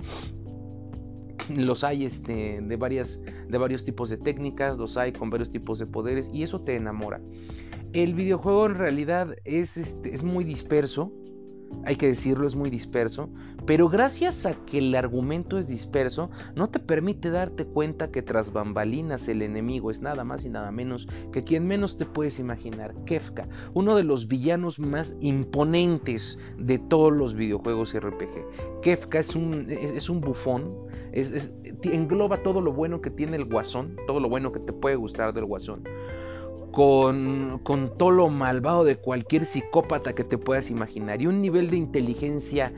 los 1.55 1.83
hay 1.83 2.05
este, 2.05 2.61
de, 2.61 2.75
varias, 2.77 3.21
de 3.47 3.57
varios 3.57 3.85
tipos 3.85 4.09
de 4.09 4.17
técnicas, 4.17 4.77
los 4.77 4.97
hay 4.97 5.13
con 5.13 5.29
varios 5.29 5.51
tipos 5.51 5.79
de 5.79 5.85
poderes 5.85 6.29
y 6.33 6.43
eso 6.43 6.61
te 6.61 6.75
enamora. 6.75 7.21
El 7.93 8.13
videojuego 8.15 8.65
en 8.65 8.75
realidad 8.75 9.35
es, 9.43 9.77
este, 9.77 10.13
es 10.13 10.23
muy 10.23 10.43
disperso, 10.43 11.13
hay 11.85 11.95
que 11.95 12.07
decirlo, 12.07 12.47
es 12.47 12.55
muy 12.55 12.69
disperso, 12.69 13.29
pero 13.65 13.89
gracias 13.89 14.45
a 14.45 14.53
que 14.65 14.79
el 14.79 14.95
argumento 14.95 15.57
es 15.57 15.67
disperso, 15.67 16.29
no 16.55 16.67
te 16.67 16.79
permite 16.79 17.29
darte 17.29 17.65
cuenta 17.65 18.11
que 18.11 18.21
tras 18.21 18.51
bambalinas 18.51 19.27
el 19.27 19.41
enemigo 19.41 19.91
es 19.91 20.01
nada 20.01 20.23
más 20.23 20.45
y 20.45 20.49
nada 20.49 20.71
menos 20.71 21.07
que 21.31 21.43
quien 21.43 21.67
menos 21.67 21.97
te 21.97 22.05
puedes 22.05 22.39
imaginar, 22.39 22.93
Kefka, 23.05 23.47
uno 23.73 23.95
de 23.95 24.03
los 24.03 24.27
villanos 24.27 24.79
más 24.79 25.15
imponentes 25.21 26.37
de 26.57 26.79
todos 26.79 27.11
los 27.11 27.33
videojuegos 27.33 27.93
RPG. 27.97 28.81
Kefka 28.81 29.19
es 29.19 29.35
un, 29.35 29.65
es, 29.69 30.09
un 30.09 30.21
bufón, 30.21 30.73
es, 31.11 31.53
engloba 31.83 32.43
todo 32.43 32.61
lo 32.61 32.73
bueno 32.73 33.01
que 33.01 33.09
tiene 33.09 33.37
el 33.37 33.45
guasón, 33.45 33.97
todo 34.07 34.19
lo 34.19 34.29
bueno 34.29 34.51
que 34.51 34.59
te 34.59 34.73
puede 34.73 34.95
gustar 34.95 35.33
del 35.33 35.45
guasón 35.45 35.83
con, 36.73 37.61
todo 37.97 38.11
lo 38.11 38.29
malvado 38.29 38.83
de 38.83 38.97
cualquier 38.97 39.45
psicópata 39.45 40.13
que 40.13 40.23
te 40.23 40.39
puedas 40.39 40.71
imaginar. 40.71 41.21
Y 41.21 41.27
un 41.27 41.41
nivel 41.41 41.69
de 41.69 41.77
inteligencia 41.77 42.73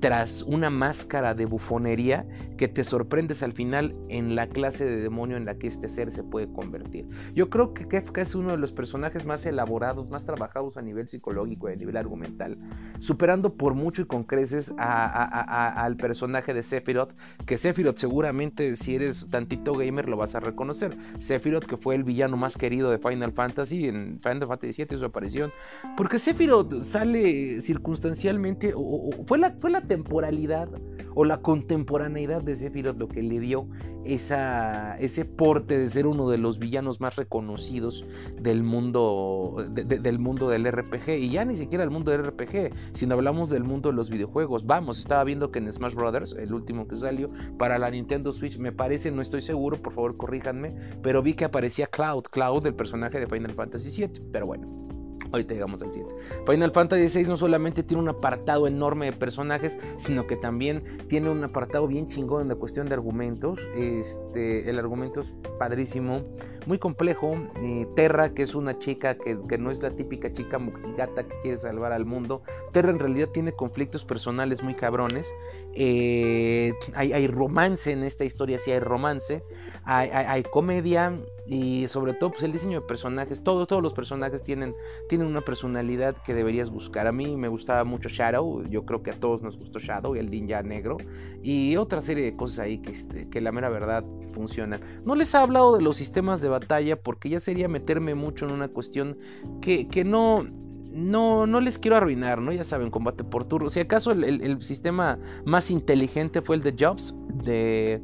tras 0.00 0.42
una 0.42 0.70
máscara 0.70 1.34
de 1.34 1.44
bufonería 1.44 2.26
que 2.60 2.68
te 2.68 2.84
sorprendes 2.84 3.42
al 3.42 3.54
final 3.54 3.96
en 4.10 4.34
la 4.34 4.46
clase 4.46 4.84
de 4.84 5.00
demonio 5.00 5.38
en 5.38 5.46
la 5.46 5.54
que 5.54 5.66
este 5.66 5.88
ser 5.88 6.12
se 6.12 6.22
puede 6.22 6.52
convertir. 6.52 7.08
Yo 7.34 7.48
creo 7.48 7.72
que 7.72 7.88
Kefka 7.88 8.20
es 8.20 8.34
uno 8.34 8.50
de 8.50 8.58
los 8.58 8.70
personajes 8.70 9.24
más 9.24 9.46
elaborados, 9.46 10.10
más 10.10 10.26
trabajados 10.26 10.76
a 10.76 10.82
nivel 10.82 11.08
psicológico 11.08 11.70
y 11.70 11.72
a 11.72 11.76
nivel 11.76 11.96
argumental, 11.96 12.58
superando 12.98 13.54
por 13.54 13.72
mucho 13.72 14.02
y 14.02 14.04
con 14.04 14.24
creces 14.24 14.74
al 14.76 15.96
personaje 15.96 16.52
de 16.52 16.62
Sephiroth, 16.62 17.14
que 17.46 17.56
Sephiroth 17.56 17.96
seguramente 17.96 18.76
si 18.76 18.94
eres 18.94 19.30
tantito 19.30 19.72
gamer 19.72 20.06
lo 20.06 20.18
vas 20.18 20.34
a 20.34 20.40
reconocer. 20.40 20.94
Sephiroth 21.18 21.64
que 21.64 21.78
fue 21.78 21.94
el 21.94 22.04
villano 22.04 22.36
más 22.36 22.58
querido 22.58 22.90
de 22.90 22.98
Final 22.98 23.32
Fantasy 23.32 23.88
en 23.88 24.20
Final 24.22 24.46
Fantasy 24.46 24.84
VII 24.84 24.98
su 24.98 25.06
aparición, 25.06 25.50
porque 25.96 26.18
Sephiroth 26.18 26.82
sale 26.82 27.62
circunstancialmente, 27.62 28.74
o, 28.76 29.12
fue 29.26 29.38
la, 29.38 29.52
fue 29.58 29.70
la 29.70 29.80
temporalidad 29.80 30.68
o 31.14 31.24
la 31.24 31.38
contemporaneidad 31.40 32.42
de 32.42 32.49
Sephiroth 32.56 32.98
lo 32.98 33.08
que 33.08 33.22
le 33.22 33.40
dio 33.40 33.66
ese 34.04 35.24
porte 35.24 35.78
de 35.78 35.88
ser 35.88 36.06
uno 36.06 36.28
de 36.28 36.38
los 36.38 36.58
villanos 36.58 37.00
más 37.00 37.16
reconocidos 37.16 38.04
del 38.40 38.62
mundo, 38.62 39.54
del 39.70 40.18
mundo 40.18 40.48
del 40.48 40.70
RPG. 40.70 41.10
Y 41.18 41.30
ya 41.30 41.44
ni 41.44 41.56
siquiera 41.56 41.84
el 41.84 41.90
mundo 41.90 42.10
del 42.10 42.24
RPG, 42.24 42.72
sino 42.94 43.14
hablamos 43.14 43.50
del 43.50 43.64
mundo 43.64 43.90
de 43.90 43.96
los 43.96 44.10
videojuegos. 44.10 44.66
Vamos, 44.66 44.98
estaba 44.98 45.24
viendo 45.24 45.50
que 45.50 45.58
en 45.58 45.72
Smash 45.72 45.94
Brothers, 45.94 46.32
el 46.32 46.54
último 46.54 46.88
que 46.88 46.96
salió, 46.96 47.30
para 47.58 47.78
la 47.78 47.90
Nintendo 47.90 48.32
Switch, 48.32 48.58
me 48.58 48.72
parece, 48.72 49.10
no 49.10 49.22
estoy 49.22 49.42
seguro, 49.42 49.76
por 49.76 49.92
favor 49.92 50.16
corríjanme, 50.16 50.74
pero 51.02 51.22
vi 51.22 51.34
que 51.34 51.44
aparecía 51.44 51.86
Cloud, 51.86 52.24
Cloud, 52.30 52.66
el 52.66 52.74
personaje 52.74 53.20
de 53.20 53.26
Final 53.26 53.52
Fantasy 53.52 54.06
VII. 54.06 54.22
Pero 54.32 54.46
bueno. 54.46 54.89
Ahorita 55.32 55.54
llegamos 55.54 55.82
al 55.82 55.92
7. 55.92 56.08
Final 56.46 56.72
Fantasy 56.72 57.18
VI 57.22 57.28
no 57.28 57.36
solamente 57.36 57.82
tiene 57.82 58.02
un 58.02 58.08
apartado 58.08 58.66
enorme 58.66 59.06
de 59.06 59.12
personajes, 59.12 59.78
sino 59.98 60.26
que 60.26 60.36
también 60.36 60.98
tiene 61.08 61.30
un 61.30 61.42
apartado 61.44 61.86
bien 61.86 62.08
chingón 62.08 62.42
en 62.42 62.48
la 62.48 62.56
cuestión 62.56 62.88
de 62.88 62.94
argumentos. 62.94 63.60
Este, 63.74 64.68
el 64.68 64.78
argumento 64.78 65.20
es 65.20 65.32
padrísimo, 65.58 66.22
muy 66.66 66.78
complejo. 66.78 67.34
Eh, 67.62 67.86
Terra, 67.94 68.34
que 68.34 68.42
es 68.42 68.54
una 68.54 68.78
chica 68.78 69.16
que, 69.16 69.36
no 69.58 69.70
es 69.70 69.82
la 69.82 69.90
típica 69.90 70.32
chica 70.32 70.58
mujigata 70.58 71.26
que 71.26 71.38
quiere 71.40 71.56
salvar 71.56 71.92
al 71.92 72.04
mundo. 72.04 72.42
Terra 72.72 72.90
en 72.90 72.98
realidad 72.98 73.28
tiene 73.28 73.52
conflictos 73.52 74.04
personales 74.04 74.62
muy 74.62 74.74
cabrones. 74.74 75.32
Eh, 75.74 76.72
hay, 76.94 77.26
romance 77.26 77.92
en 77.92 78.02
esta 78.02 78.24
historia, 78.24 78.58
sí 78.58 78.70
hay 78.70 78.80
romance. 78.80 79.42
Hay, 79.84 80.42
comedia 80.44 81.16
y 81.50 81.88
sobre 81.88 82.14
todo 82.14 82.30
pues, 82.30 82.44
el 82.44 82.52
diseño 82.52 82.80
de 82.80 82.86
personajes. 82.86 83.42
Todos, 83.42 83.66
todos 83.66 83.82
los 83.82 83.92
personajes 83.92 84.44
tienen, 84.44 84.72
tienen 85.08 85.26
una 85.26 85.40
personalidad 85.40 86.16
que 86.24 86.32
deberías 86.32 86.70
buscar. 86.70 87.08
A 87.08 87.12
mí 87.12 87.36
me 87.36 87.48
gustaba 87.48 87.82
mucho 87.82 88.08
Shadow. 88.08 88.62
Yo 88.68 88.86
creo 88.86 89.02
que 89.02 89.10
a 89.10 89.14
todos 89.14 89.42
nos 89.42 89.58
gustó 89.58 89.80
Shadow 89.80 90.14
y 90.14 90.20
el 90.20 90.30
ninja 90.30 90.62
negro. 90.62 90.96
Y 91.42 91.76
otra 91.76 92.02
serie 92.02 92.24
de 92.24 92.36
cosas 92.36 92.60
ahí 92.60 92.78
que, 92.78 92.92
este, 92.92 93.28
que 93.28 93.40
la 93.40 93.50
mera 93.50 93.68
verdad 93.68 94.04
funcionan. 94.32 94.80
No 95.04 95.16
les 95.16 95.34
he 95.34 95.38
hablado 95.38 95.76
de 95.76 95.82
los 95.82 95.96
sistemas 95.96 96.40
de 96.40 96.48
batalla 96.48 97.02
porque 97.02 97.28
ya 97.28 97.40
sería 97.40 97.66
meterme 97.66 98.14
mucho 98.14 98.46
en 98.46 98.52
una 98.52 98.68
cuestión 98.68 99.18
que, 99.60 99.88
que 99.88 100.04
no, 100.04 100.46
no, 100.92 101.48
no 101.48 101.60
les 101.60 101.78
quiero 101.78 101.96
arruinar, 101.96 102.40
¿no? 102.40 102.52
Ya 102.52 102.62
saben, 102.62 102.90
combate 102.90 103.24
por 103.24 103.44
turno. 103.44 103.70
Si 103.70 103.80
acaso 103.80 104.12
el, 104.12 104.62
sistema 104.62 105.18
más 105.44 105.72
inteligente 105.72 106.42
fue 106.42 106.54
el 106.54 106.62
de 106.62 106.76
Jobs, 106.78 107.16
de, 107.42 108.02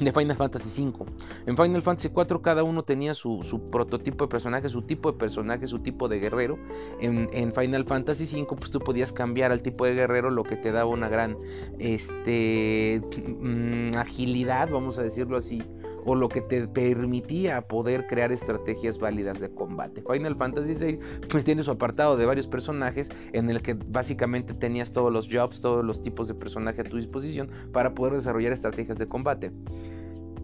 de 0.00 0.12
Final 0.12 0.36
Fantasy 0.36 0.82
V. 0.84 1.04
En 1.46 1.56
Final 1.56 1.82
Fantasy 1.82 2.08
IV 2.08 2.40
cada 2.42 2.62
uno 2.62 2.82
tenía 2.82 3.14
su, 3.14 3.40
prototipo 3.70 4.24
de 4.24 4.28
personaje, 4.28 4.68
su 4.68 4.82
tipo 4.82 5.12
de 5.12 5.18
personaje, 5.18 5.66
su 5.66 5.80
tipo 5.80 6.08
de 6.08 6.18
guerrero. 6.18 6.58
En, 7.00 7.52
Final 7.52 7.84
Fantasy 7.84 8.24
V 8.24 8.56
pues 8.56 8.70
tú 8.70 8.80
podías 8.80 9.12
cambiar 9.12 9.52
al 9.52 9.62
tipo 9.62 9.84
de 9.86 9.94
guerrero, 9.94 10.30
lo 10.30 10.44
que 10.44 10.56
te 10.56 10.72
daba 10.72 10.90
una 10.90 11.08
gran 11.08 11.36
este, 11.78 13.00
mm, 13.40 13.96
agilidad, 13.96 14.68
vamos 14.70 14.98
a 14.98 15.02
decirlo 15.02 15.36
así, 15.36 15.62
o 16.06 16.14
lo 16.14 16.28
que 16.28 16.40
te 16.40 16.66
permitía 16.68 17.60
poder 17.62 18.06
crear 18.06 18.32
estrategias 18.32 18.98
válidas 18.98 19.40
de 19.40 19.50
combate. 19.50 20.02
Final 20.10 20.36
Fantasy 20.36 20.74
VI 20.74 21.00
pues 21.28 21.44
tiene 21.44 21.62
su 21.62 21.72
apartado 21.72 22.16
de 22.16 22.24
varios 22.24 22.46
personajes 22.46 23.10
en 23.32 23.50
el 23.50 23.60
que 23.60 23.74
básicamente 23.74 24.54
tenías 24.54 24.92
todos 24.92 25.12
los 25.12 25.28
jobs, 25.30 25.60
todos 25.60 25.84
los 25.84 26.02
tipos 26.02 26.28
de 26.28 26.34
personaje 26.34 26.80
a 26.80 26.84
tu 26.84 26.96
disposición 26.96 27.50
para 27.72 27.94
poder 27.94 28.14
desarrollar 28.14 28.52
estrategias 28.52 28.98
de 28.98 29.08
combate. 29.08 29.52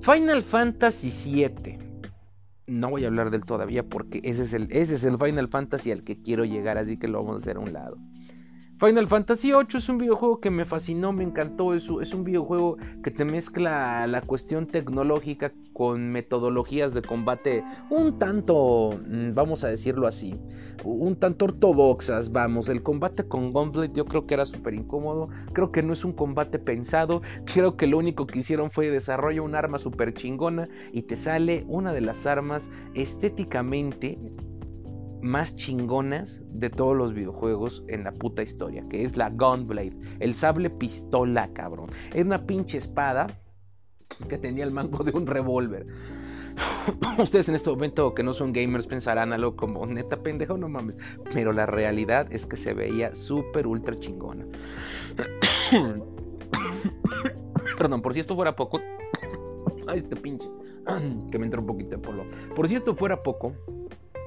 Final 0.03 0.43
Fantasy 0.43 1.11
VII. 1.11 1.79
No 2.67 2.91
voy 2.91 3.05
a 3.05 3.09
hablar 3.09 3.31
del 3.31 3.45
todavía 3.45 3.85
porque 3.85 4.21
ese 4.25 4.43
es, 4.43 4.53
el, 4.53 4.69
ese 4.71 4.97
es 4.97 5.05
el 5.05 5.17
Final 5.17 5.49
Fantasy 5.49 5.93
al 5.93 6.03
que 6.03 6.21
quiero 6.21 6.45
llegar, 6.45 6.79
así 6.79 6.99
que 6.99 7.07
lo 7.07 7.19
vamos 7.19 7.37
a 7.37 7.39
hacer 7.39 7.57
a 7.57 7.61
un 7.61 7.73
lado. 7.73 7.99
Final 8.85 9.07
Fantasy 9.07 9.53
VIII 9.53 9.79
es 9.79 9.89
un 9.89 9.99
videojuego 9.99 10.41
que 10.41 10.51
me 10.51 10.65
fascinó, 10.65 11.13
me 11.13 11.23
encantó. 11.23 11.73
Es, 11.73 11.89
es, 12.01 12.15
un 12.15 12.25
videojuego 12.25 12.79
que 13.05 13.13
te 13.13 13.25
mezcla 13.25 14.09
la 14.09 14.23
cuestión 14.23 14.67
tecnológica 14.67 15.53
con 15.73 16.11
metodologías 16.11 16.93
de 16.93 17.01
combate 17.01 17.63
un 17.91 18.19
tanto, 18.19 18.99
mm, 19.07 19.35
vamos 19.35 19.63
a 19.63 19.69
decirlo 19.69 20.09
así, 20.09 20.35
un 20.83 21.15
tanto 21.15 21.45
ortodoxas. 21.45 22.33
Vamos, 22.33 22.69
el 22.69 22.83
combate 22.83 23.23
con 23.23 23.53
Gunblade 23.53 23.93
yo 23.95 24.05
creo 24.05 24.27
que 24.27 24.35
era 24.35 24.45
súper 24.45 24.75
incómodo. 24.75 25.29
Creo 25.53 25.71
que 25.71 25.85
no 25.85 25.93
es 25.93 26.05
un 26.05 26.15
combate 26.15 26.59
pensado. 26.59 27.23
Creo 27.45 27.77
que 27.77 27.87
lo 27.87 27.99
único 27.99 28.27
que 28.27 28.41
hicieron 28.41 28.73
fue 28.73 28.91
desarrollar 28.91 29.43
un 29.43 29.55
arma 29.55 29.79
súper 29.79 30.13
chingona 30.13 30.67
y 30.93 31.03
te 31.03 31.15
sale 31.15 31.65
una 31.69 31.93
de 31.93 32.01
las 32.01 32.27
armas 32.27 32.69
estéticamente 32.95 34.19
más 35.23 35.57
chingonas 35.57 36.41
de 36.45 36.69
todos 36.69 36.97
los 36.97 37.15
videojuegos 37.15 37.83
en 37.89 38.05
la 38.05 38.13
puta 38.13 38.43
historia, 38.43 38.85
que 38.91 39.05
es 39.05 39.17
la 39.17 39.31
Gunblade, 39.31 39.97
el 40.21 40.35
sable 40.35 40.69
pistola, 40.69 41.49
cabrón. 41.53 41.91
Es 42.13 42.25
una 42.25 42.45
pinche 42.45 42.79
espada 42.79 43.29
que 44.29 44.39
tenía 44.39 44.65
el 44.65 44.73
mango 44.73 45.05
de 45.05 45.13
un 45.13 45.27
revólver. 45.27 45.87
Ustedes 47.19 47.49
en 47.49 47.55
este 47.55 47.71
momento 47.71 48.15
que 48.15 48.23
no 48.23 48.33
son 48.33 48.53
gamers 48.53 48.87
pensarán 48.87 49.33
algo 49.33 49.57
como 49.57 49.87
neta 49.87 50.19
pendejo, 50.19 50.59
no 50.59 50.69
mames. 50.69 50.97
Pero 51.33 51.53
la 51.53 51.67
realidad 51.67 52.31
es 52.33 52.45
que 52.45 52.57
se 52.57 52.75
veía 52.75 53.15
súper 53.15 53.67
ultra 53.67 53.99
chingona. 53.99 54.45
Perdón, 57.79 58.03
por 58.03 58.13
si 58.13 58.21
esto 58.21 58.35
fuera 58.35 58.55
poco. 58.55 58.81
Ay, 59.87 59.99
este 59.99 60.17
pinche. 60.17 60.49
Que 61.31 61.39
me 61.39 61.45
entra 61.45 61.61
un 61.61 61.67
poquito 61.67 61.91
de 61.91 61.99
polo. 61.99 62.25
Por 62.55 62.69
si 62.69 62.75
esto 62.75 62.95
fuera 62.95 63.23
poco 63.23 63.55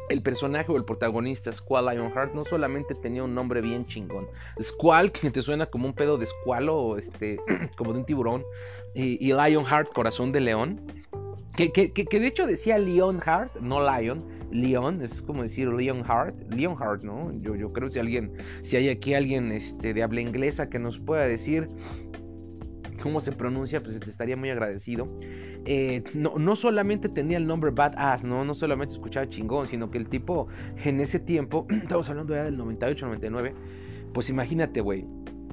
el 0.10 0.22
personaje 0.22 0.72
o 0.72 0.78
el 0.78 0.86
protagonista, 0.86 1.52
Squall 1.52 1.86
Lionheart, 1.86 2.34
no 2.34 2.46
solamente 2.46 2.96
tenía 2.96 3.24
un 3.24 3.34
nombre 3.34 3.62
bien 3.62 3.86
chingón. 3.86 4.28
Squall, 4.62 5.12
que 5.12 5.32
te 5.32 5.42
suena 5.42 5.66
como 5.66 5.88
un 5.88 5.94
pedo 5.94 6.18
de 6.18 6.26
squalo, 6.26 6.98
este, 6.98 7.40
como 7.78 7.94
de 7.94 8.00
un 8.00 8.06
tiburón, 8.06 8.44
y, 8.94 9.34
Lionheart, 9.34 9.92
corazón 9.92 10.32
de 10.32 10.40
león. 10.42 10.82
Que, 11.56 11.70
de 11.70 12.28
hecho 12.28 12.48
decía 12.48 12.78
Lionheart, 12.78 13.58
no 13.62 13.80
Lion, 13.80 14.26
Leon, 14.52 15.02
es 15.02 15.22
como 15.22 15.42
decir 15.42 15.70
Lionheart, 15.70 16.36
Lionheart, 16.54 17.04
¿no? 17.04 17.32
Yo, 17.42 17.56
yo 17.56 17.72
creo 17.72 17.88
que 17.88 17.94
si 17.94 18.00
alguien, 18.00 18.34
si 18.64 18.76
hay 18.76 18.90
aquí 18.90 19.14
alguien 19.14 19.52
este, 19.52 19.94
de 19.94 20.04
habla 20.04 20.20
inglesa 20.22 20.70
que 20.70 20.80
nos 20.80 21.00
pueda 21.00 21.26
decir 21.26 21.70
cómo 22.96 23.20
se 23.20 23.32
pronuncia, 23.32 23.82
pues 23.82 24.00
te 24.00 24.10
estaría 24.10 24.38
muy 24.38 24.50
agradecido. 24.50 25.08
Eh, 25.66 26.04
no, 26.14 26.38
no, 26.38 26.56
solamente 26.56 27.10
tenía 27.10 27.38
el 27.38 27.48
nombre 27.48 27.72
Badass, 27.72 28.24
¿no? 28.24 28.46
no 28.46 28.54
solamente 28.56 28.94
escuchaba 28.94 29.28
chingón, 29.28 29.68
sino 29.68 29.90
que 29.92 29.98
el 29.98 30.08
tipo 30.08 30.48
en 30.84 31.00
ese 31.00 31.20
tiempo, 31.20 31.68
estamos 31.70 32.10
hablando 32.10 32.34
ya 32.34 32.44
del 32.44 32.58
98, 32.58 33.06
99, 33.06 33.54
pues 34.14 34.30
imagínate, 34.30 34.82
güey. 34.82 35.06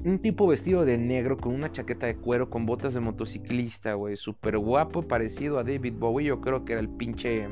Un 0.05 0.19
tipo 0.19 0.47
vestido 0.47 0.83
de 0.83 0.97
negro 0.97 1.37
con 1.37 1.53
una 1.53 1.71
chaqueta 1.71 2.07
de 2.07 2.17
cuero 2.17 2.49
con 2.49 2.65
botas 2.65 2.93
de 2.93 2.99
motociclista, 2.99 3.93
güey. 3.93 4.17
Súper 4.17 4.57
guapo, 4.57 5.07
parecido 5.07 5.59
a 5.59 5.63
David 5.63 5.93
Bowie. 5.97 6.27
Yo 6.27 6.41
creo 6.41 6.65
que 6.65 6.73
era 6.73 6.81
el 6.81 6.89
pinche 6.89 7.47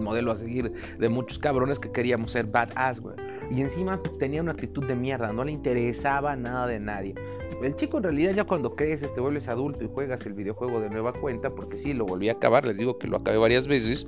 modelo 0.00 0.32
a 0.32 0.36
seguir 0.36 0.72
de 0.98 1.08
muchos 1.08 1.38
cabrones 1.38 1.78
que 1.78 1.90
queríamos 1.90 2.32
ser 2.32 2.46
badass, 2.46 3.00
güey. 3.00 3.16
Y 3.50 3.60
encima 3.60 4.00
tenía 4.18 4.40
una 4.40 4.52
actitud 4.52 4.84
de 4.84 4.94
mierda, 4.94 5.32
no 5.32 5.44
le 5.44 5.52
interesaba 5.52 6.34
nada 6.36 6.66
de 6.66 6.80
nadie. 6.80 7.14
El 7.62 7.76
chico 7.76 7.98
en 7.98 8.04
realidad 8.04 8.32
ya 8.34 8.44
cuando 8.44 8.74
creces, 8.74 9.14
te 9.14 9.20
vuelves 9.20 9.48
adulto 9.48 9.84
y 9.84 9.88
juegas 9.88 10.26
el 10.26 10.34
videojuego 10.34 10.80
de 10.80 10.90
nueva 10.90 11.12
cuenta, 11.12 11.54
porque 11.54 11.78
sí, 11.78 11.92
lo 11.92 12.04
volví 12.04 12.28
a 12.28 12.32
acabar, 12.32 12.66
les 12.66 12.76
digo 12.76 12.98
que 12.98 13.06
lo 13.06 13.18
acabé 13.18 13.36
varias 13.36 13.66
veces. 13.66 14.06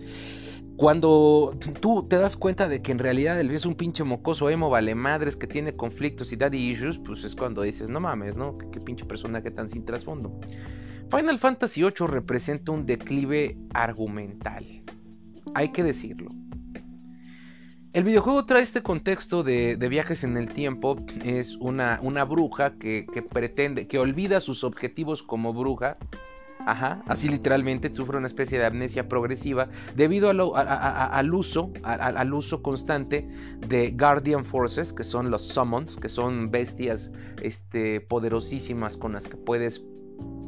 Cuando 0.77 1.57
tú 1.81 2.07
te 2.07 2.17
das 2.17 2.37
cuenta 2.37 2.69
de 2.69 2.83
que 2.83 2.93
en 2.93 2.99
realidad 2.99 3.41
él 3.41 3.51
es 3.51 3.65
un 3.65 3.75
pinche 3.75 4.05
mocoso 4.05 4.51
emo, 4.51 4.69
vale 4.69 4.95
madres, 4.95 5.37
que 5.37 5.47
tiene 5.47 5.75
conflictos 5.75 6.33
y 6.33 6.37
daddy 6.37 6.59
issues, 6.59 6.99
pues 6.99 7.25
es 7.25 7.35
cuando 7.35 7.63
dices, 7.63 7.89
no 7.89 7.99
mames, 7.99 8.37
¿no? 8.37 8.59
Qué, 8.59 8.67
qué 8.71 8.81
pinche 8.81 9.07
personaje 9.07 9.51
tan 9.51 9.71
sin 9.71 9.87
trasfondo. 9.87 10.39
Final 11.11 11.39
Fantasy 11.39 11.83
VIII 11.83 12.09
representa 12.09 12.73
un 12.73 12.85
declive 12.85 13.57
argumental. 13.73 14.83
Hay 15.55 15.71
que 15.71 15.83
decirlo. 15.83 16.31
El 17.97 18.05
videojuego 18.05 18.45
trae 18.45 18.61
este 18.63 18.83
contexto 18.83 19.43
de, 19.43 19.75
viajes 19.89 20.23
en 20.23 20.37
el 20.37 20.51
tiempo. 20.51 20.99
Es 21.25 21.57
una, 21.57 21.99
bruja 22.25 22.75
que, 22.75 23.07
pretende, 23.33 23.87
que 23.87 23.99
olvida 23.99 24.41
sus 24.41 24.65
objetivos 24.65 25.23
como 25.23 25.55
bruja. 25.55 25.97
Ajá, 26.59 27.03
así 27.07 27.31
literalmente 27.31 27.95
sufre 27.95 28.19
una 28.19 28.27
especie 28.27 28.59
de 28.59 28.67
amnesia 28.67 29.09
progresiva 29.09 29.69
debido 29.95 30.29
al 30.29 31.33
uso, 31.35 31.73
al 31.85 32.35
uso 32.35 32.61
constante 32.61 33.27
de 33.67 33.93
Guardian 33.93 34.45
Forces, 34.45 34.93
que 34.93 35.05
son 35.05 35.31
los 35.31 35.49
summons, 35.49 35.97
que 35.97 36.11
son 36.11 36.51
bestias 36.51 37.11
este, 37.41 38.03
poderosísimas 38.03 38.99
con 38.99 39.13
las 39.13 39.27
que 39.27 39.39
puedes 39.39 39.87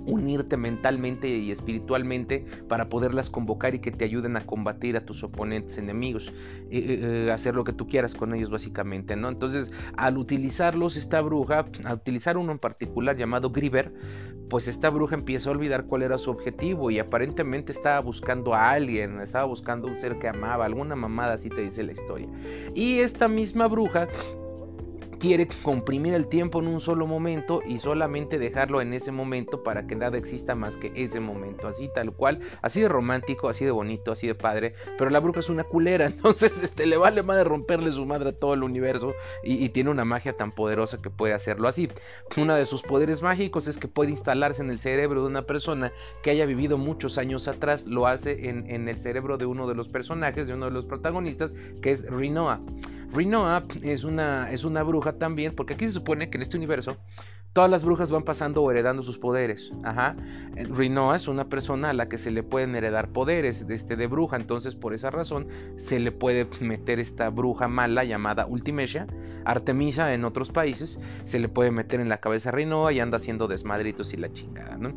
unirte 0.09 0.57
mentalmente 0.57 1.29
y 1.29 1.51
espiritualmente 1.51 2.45
para 2.69 2.89
poderlas 2.89 3.31
convocar 3.31 3.75
y 3.75 3.81
que 3.81 3.91
te 3.91 4.05
ayuden 4.05 4.37
a 4.37 4.47
combatir 4.47 4.97
a 4.97 5.05
tus 5.05 5.23
oponentes 5.23 5.79
enemigos, 5.79 6.29
eh, 6.29 6.33
eh, 6.71 7.27
eh, 7.27 7.33
hacer 7.33 7.55
lo 7.55 7.65
que 7.65 7.73
tú 7.73 7.87
quieras 7.87 8.15
con 8.15 8.35
ellos 8.35 8.51
básicamente, 8.51 9.17
¿no? 9.17 9.29
Entonces, 9.29 9.71
al 9.97 10.19
utilizarlos, 10.19 10.97
esta 10.97 11.21
bruja, 11.21 11.67
al 11.85 11.97
utilizar 11.97 12.37
uno 12.37 12.53
en 12.53 12.59
particular 12.59 13.17
llamado 13.17 13.51
Griver, 13.51 13.93
pues 14.49 14.67
esta 14.67 14.89
bruja 14.91 15.15
empieza 15.15 15.51
a 15.51 15.53
olvidar 15.53 15.85
cuál 15.85 16.03
era 16.03 16.17
su 16.17 16.31
objetivo 16.31 16.91
y 16.91 16.99
aparentemente 16.99 17.73
estaba 17.73 18.01
buscando 18.01 18.55
a 18.55 18.71
alguien, 18.71 19.21
estaba 19.21 19.45
buscando 19.45 19.89
un 19.89 19.97
ser 19.97 20.19
que 20.19 20.29
amaba, 20.29 20.65
alguna 20.65 20.97
mamada 20.97 21.35
así 21.35 21.51
te 21.51 21.61
dice 21.61 21.83
la 21.83 21.93
historia. 21.93 22.29
Y 22.75 23.01
esta 23.01 23.29
misma 23.29 23.67
bruja 23.69 24.09
quiere 25.19 25.49
comprimir 25.63 26.15
el 26.15 26.29
tiempo 26.29 26.61
en 26.61 26.69
un 26.69 26.81
solo 26.81 27.07
momento 27.07 27.63
y 27.67 27.79
solamente 27.79 28.39
dejarlo 28.39 28.81
en 28.81 28.93
ese 28.95 29.13
momento 29.13 29.63
para 29.63 29.87
que 29.87 29.97
nada 29.97 30.19
exista 30.19 30.55
más 30.55 30.77
que 30.77 30.93
ese 30.95 31.21
momento, 31.21 31.69
así 31.69 31.91
tal 31.95 32.13
cual, 32.13 32.41
así 32.63 32.81
de 32.81 32.89
romántico, 32.89 33.49
así 33.49 33.65
de 33.65 33.71
bonito, 33.71 34.13
así 34.13 34.27
de 34.27 34.35
padre, 34.35 34.75
pero 34.97 35.11
la 35.11 35.21
bruja 35.21 35.41
es 35.41 35.49
una 35.49 35.65
culera, 35.65 36.07
entonces 36.07 36.63
este, 36.63 36.87
le 36.87 36.97
vale 36.97 37.23
más 37.23 37.37
de 37.37 37.45
romperle 37.45 37.91
su 37.91 38.07
madre 38.07 38.31
a 38.31 38.33
todo 38.33 38.55
el 38.55 38.63
universo 38.63 39.15
y, 39.43 39.69
tiene 39.69 39.91
una 39.91 40.07
magia 40.07 40.33
tan 40.33 40.51
poderosa 40.51 40.97
que 40.97 41.11
puede 41.11 41.35
hacerlo 41.35 41.69
así. 41.69 41.89
Uno 42.39 42.55
de 42.55 42.65
sus 42.65 42.83
poderes 42.83 43.21
mágicos 43.21 43.69
es 43.69 43.77
que 43.77 43.87
puede 43.87 44.11
instalarse 44.11 44.63
en 44.63 44.71
el 44.71 44.79
cerebro 44.79 45.21
de 45.21 45.29
una 45.29 45.43
persona 45.43 45.93
que 46.23 46.31
haya 46.31 46.47
vivido 46.47 46.79
muchos 46.79 47.19
años 47.19 47.49
atrás, 47.49 47.85
lo 47.85 48.07
hace 48.07 48.49
en, 48.49 48.69
en 48.71 48.89
el 48.89 48.97
cerebro 48.97 49.37
de 49.37 49.45
uno 49.45 49.69
de 49.69 49.75
los 49.75 49.89
personajes, 49.89 50.47
de 50.47 50.55
uno 50.55 50.67
de 50.67 50.73
los 50.73 50.87
protagonistas, 50.87 51.53
que 51.83 51.91
es 51.91 52.09
Rinoa. 52.09 52.61
Rinoa 53.13 53.65
es 53.83 54.05
una, 54.05 54.51
es 54.51 54.65
una 54.65 54.83
bruja 54.83 55.15
también, 55.15 55.55
porque 55.55 55.75
aquí 55.75 55.87
se 55.87 55.95
supone 55.95 56.31
que 56.31 56.39
en 56.39 56.43
este 56.43 56.57
universo 56.57 56.97
todas 57.53 57.71
las 57.71 57.85
brujas 57.85 58.11
van 58.11 58.23
pasando 58.23 58.63
o 58.63 58.71
heredando 58.71 59.03
sus 59.03 59.19
poderes. 59.19 59.73
Ajá. 59.83 60.17
Rinoa 60.55 61.17
es 61.17 61.27
una 61.29 61.49
persona 61.49 61.91
a 61.91 61.93
la 61.93 62.09
que 62.09 62.19
se 62.19 62.31
le 62.31 62.43
pueden 62.43 62.77
heredar 62.77 63.09
poderes 63.09 63.67
de, 63.67 63.75
este, 63.75 63.97
de 63.97 64.07
bruja, 64.07 64.37
entonces 64.37 64.75
por 64.75 64.95
esa 64.95 65.11
razón 65.11 65.49
se 65.77 65.99
le 65.99 66.13
puede 66.13 66.47
meter 66.61 67.01
esta 67.01 67.31
bruja 67.31 67.67
mala 67.67 68.05
llamada 68.05 68.47
Ultimecia, 68.47 69.07
Artemisa 69.45 70.15
en 70.15 70.25
otros 70.25 70.51
países, 70.51 70.99
se 71.25 71.41
le 71.41 71.49
puede 71.49 71.71
meter 71.71 72.01
en 72.01 72.09
la 72.09 72.19
cabeza 72.19 72.51
a 72.51 72.53
Rinoa 72.53 72.93
y 72.93 73.01
anda 73.01 73.17
haciendo 73.17 73.49
desmadritos 73.49 74.13
y 74.13 74.19
la 74.19 74.33
chingada, 74.33 74.77
¿no? 74.77 74.95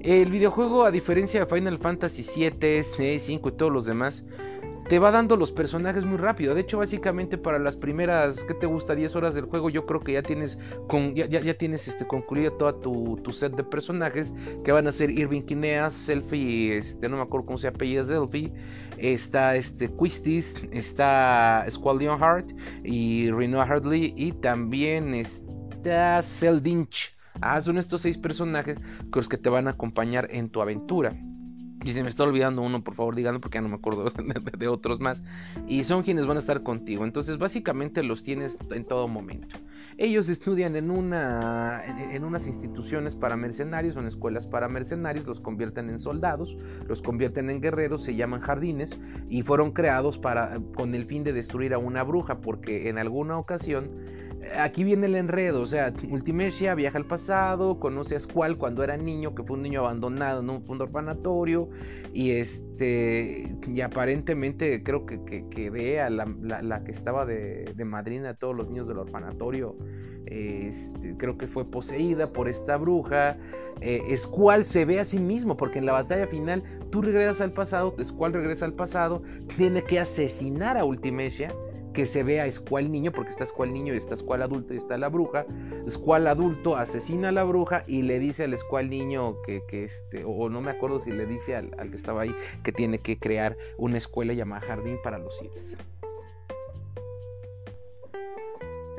El 0.00 0.30
videojuego, 0.30 0.84
a 0.84 0.90
diferencia 0.90 1.44
de 1.44 1.54
Final 1.54 1.78
Fantasy 1.78 2.22
7, 2.22 2.82
6, 2.82 3.22
5 3.22 3.48
y 3.50 3.52
todos 3.52 3.70
los 3.70 3.84
demás, 3.84 4.24
te 4.90 4.98
va 4.98 5.12
dando 5.12 5.36
los 5.36 5.52
personajes 5.52 6.04
muy 6.04 6.18
rápido. 6.18 6.52
De 6.52 6.62
hecho, 6.62 6.78
básicamente 6.78 7.38
para 7.38 7.60
las 7.60 7.76
primeras, 7.76 8.40
¿qué 8.42 8.54
te 8.54 8.66
gusta? 8.66 8.96
10 8.96 9.14
horas 9.14 9.36
del 9.36 9.44
juego, 9.44 9.70
yo 9.70 9.86
creo 9.86 10.00
que 10.00 10.14
ya 10.14 10.22
tienes, 10.24 10.58
ya, 11.14 11.54
tienes 11.54 11.86
este, 11.86 12.08
concluida 12.08 12.50
toda 12.58 12.80
tu, 12.80 13.16
set 13.32 13.54
de 13.54 13.62
personajes 13.62 14.34
que 14.64 14.72
van 14.72 14.88
a 14.88 14.92
ser 14.92 15.12
Irving 15.12 15.42
Kinea, 15.42 15.92
Selfie, 15.92 16.76
este, 16.76 17.08
no 17.08 17.18
me 17.18 17.22
acuerdo 17.22 17.46
cómo 17.46 17.58
se 17.58 17.68
apellida 17.68 18.04
Selfie, 18.04 18.52
está 18.98 19.54
este, 19.54 19.88
Quistis, 19.94 20.56
está 20.72 21.64
Squall 21.70 22.00
Heart 22.00 22.50
y 22.82 23.30
Renoa 23.30 23.62
Hartley 23.62 24.12
y 24.16 24.32
también 24.32 25.14
está 25.14 26.20
Seldinch. 26.20 27.16
Ah, 27.40 27.60
son 27.60 27.78
estos 27.78 28.02
seis 28.02 28.18
personajes 28.18 28.76
los 29.14 29.28
que 29.28 29.38
te 29.38 29.50
van 29.50 29.68
a 29.68 29.70
acompañar 29.70 30.26
en 30.32 30.50
tu 30.50 30.60
aventura. 30.60 31.14
Y 31.82 31.92
se 31.92 32.02
me 32.02 32.10
está 32.10 32.24
olvidando 32.24 32.60
uno, 32.60 32.84
por 32.84 32.94
favor 32.94 33.14
díganlo 33.14 33.40
porque 33.40 33.56
ya 33.56 33.62
no 33.62 33.68
me 33.68 33.76
acuerdo 33.76 34.12
de, 34.58 34.68
otros 34.68 35.00
más. 35.00 35.22
Y 35.66 35.84
son 35.84 36.02
quienes 36.02 36.26
van 36.26 36.36
a 36.36 36.40
estar 36.40 36.62
contigo. 36.62 37.04
Entonces 37.04 37.38
básicamente 37.38 38.02
los 38.02 38.22
tienes 38.22 38.58
en 38.70 38.84
todo 38.84 39.08
momento. 39.08 39.56
Ellos 39.96 40.28
estudian 40.28 40.76
en, 40.76 40.90
una, 40.90 41.82
en, 41.84 42.24
unas 42.24 42.46
instituciones 42.46 43.16
para 43.16 43.36
mercenarios 43.36 43.96
en 43.96 44.06
escuelas 44.06 44.46
para 44.46 44.68
mercenarios, 44.68 45.26
los 45.26 45.40
convierten 45.40 45.90
en 45.90 46.00
soldados, 46.00 46.56
los 46.86 47.02
convierten 47.02 47.50
en 47.50 47.60
guerreros, 47.60 48.04
se 48.04 48.14
llaman 48.14 48.40
jardines 48.40 48.98
y 49.28 49.42
fueron 49.42 49.72
creados 49.72 50.18
para, 50.18 50.58
con 50.74 50.94
el 50.94 51.04
fin 51.04 51.22
de 51.22 51.34
destruir 51.34 51.74
a 51.74 51.78
una 51.78 52.02
bruja 52.02 52.40
porque 52.40 52.88
en 52.88 52.96
alguna 52.96 53.36
ocasión 53.36 53.90
aquí 54.58 54.84
viene 54.84 55.06
el 55.06 55.16
enredo, 55.16 55.62
o 55.62 55.66
sea, 55.66 55.92
Ultimecia 56.08 56.74
viaja 56.74 56.98
al 56.98 57.04
pasado, 57.04 57.78
conoce 57.78 58.16
a 58.16 58.20
Squall 58.20 58.56
cuando 58.56 58.82
era 58.82 58.96
niño, 58.96 59.34
que 59.34 59.42
fue 59.42 59.56
un 59.56 59.62
niño 59.62 59.80
abandonado 59.80 60.40
en 60.40 60.50
un, 60.50 60.80
orfanatorio, 60.80 61.68
y 62.12 62.32
este, 62.32 63.56
y 63.66 63.80
aparentemente 63.80 64.82
creo 64.82 65.06
que, 65.06 65.20
que, 65.50 65.70
ve 65.70 66.00
a 66.00 66.10
la, 66.10 66.84
que 66.84 66.92
estaba 66.92 67.26
de, 67.26 67.72
madrina 67.84 68.30
a 68.30 68.34
todos 68.34 68.56
los 68.56 68.68
niños 68.68 68.88
del 68.88 68.98
orfanatorio, 68.98 69.76
este, 70.26 71.16
creo 71.16 71.38
que 71.38 71.46
fue 71.46 71.64
poseída 71.70 72.32
por 72.32 72.48
esta 72.48 72.76
bruja, 72.76 73.36
eh, 73.80 74.16
se 74.64 74.84
ve 74.84 75.00
a 75.00 75.04
sí 75.04 75.18
mismo, 75.18 75.56
porque 75.56 75.78
en 75.78 75.86
la 75.86 75.92
batalla 75.92 76.26
final 76.26 76.62
tú 76.90 77.02
regresas 77.02 77.40
al 77.40 77.52
pasado, 77.52 77.94
Squall 78.02 78.32
regresa 78.32 78.64
al 78.64 78.74
pasado, 78.74 79.22
tiene 79.56 79.82
que 79.82 79.98
asesinar 79.98 80.76
a 80.76 80.84
Ultimecia, 80.84 81.52
que 81.92 82.06
se 82.06 82.22
vea 82.22 82.44
a 82.44 82.50
Squall 82.50 82.90
niño, 82.90 83.12
porque 83.12 83.30
está 83.30 83.46
Squall 83.46 83.72
niño 83.72 83.94
y 83.94 83.98
está 83.98 84.16
Squall 84.16 84.42
adulto 84.42 84.74
y 84.74 84.76
está 84.76 84.98
la 84.98 85.08
bruja. 85.08 85.46
Squall 85.88 86.26
adulto 86.26 86.76
asesina 86.76 87.28
a 87.28 87.32
la 87.32 87.44
bruja 87.44 87.84
y 87.86 88.02
le 88.02 88.18
dice 88.18 88.44
al 88.44 88.56
Squall 88.56 88.90
niño 88.90 89.40
que, 89.42 89.62
que 89.68 89.84
este, 89.84 90.24
o 90.24 90.48
no 90.48 90.60
me 90.60 90.70
acuerdo 90.70 91.00
si 91.00 91.12
le 91.12 91.26
dice 91.26 91.56
al, 91.56 91.70
que 91.90 91.96
estaba 91.96 92.22
ahí 92.22 92.34
que 92.62 92.72
tiene 92.72 92.98
que 92.98 93.18
crear 93.18 93.56
una 93.76 93.98
escuela 93.98 94.32
llamada 94.32 94.62
Jardín 94.62 94.98
para 95.02 95.18
los 95.18 95.36
Sith. 95.38 95.76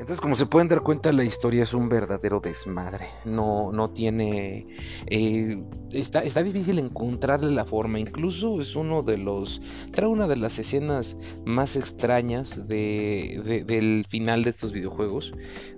Entonces, 0.02 0.20
como 0.20 0.34
se 0.34 0.46
pueden 0.46 0.66
dar 0.66 0.80
cuenta, 0.80 1.12
la 1.12 1.22
historia 1.22 1.62
es 1.62 1.74
un 1.74 1.88
verdadero 1.88 2.40
desmadre. 2.40 3.06
No, 3.24 3.70
no 3.70 3.86
tiene. 3.86 4.66
Eh, 5.06 5.62
está, 5.92 6.24
está 6.24 6.42
difícil 6.42 6.80
encontrarle 6.80 7.52
la 7.52 7.64
forma. 7.64 8.00
Incluso 8.00 8.60
es 8.60 8.74
uno 8.74 9.04
de 9.04 9.16
los. 9.16 9.62
Trae 9.92 10.08
una 10.08 10.26
de 10.26 10.34
las 10.34 10.58
escenas 10.58 11.16
más 11.46 11.76
extrañas 11.76 12.66
de, 12.66 13.64
del 13.64 14.04
final 14.08 14.42
de 14.42 14.50
estos 14.50 14.72
videojuegos. 14.72 15.34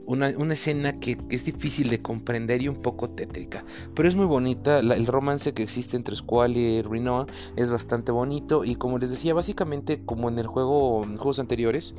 Una, 0.06 0.30
escena 0.54 0.98
que, 1.00 1.18
es 1.28 1.44
difícil 1.44 1.90
de 1.90 2.00
comprender 2.00 2.62
y 2.62 2.68
un 2.68 2.80
poco 2.80 3.10
tétrica. 3.10 3.66
Pero 3.94 4.08
es 4.08 4.16
muy 4.16 4.24
bonita. 4.24 4.78
el 4.78 5.06
romance 5.06 5.52
que 5.52 5.62
existe 5.62 5.98
entre 5.98 6.16
Squall 6.16 6.56
y 6.56 6.80
Rinoa 6.80 7.26
es 7.56 7.70
bastante 7.70 8.10
bonito. 8.10 8.64
Y 8.64 8.76
como 8.76 8.98
les 8.98 9.10
decía, 9.10 9.34
básicamente, 9.34 10.02
como 10.02 10.30
en 10.30 10.38
el 10.38 10.46
juego, 10.46 11.04
en 11.04 11.18
juegos 11.18 11.40
anteriores, 11.40 11.94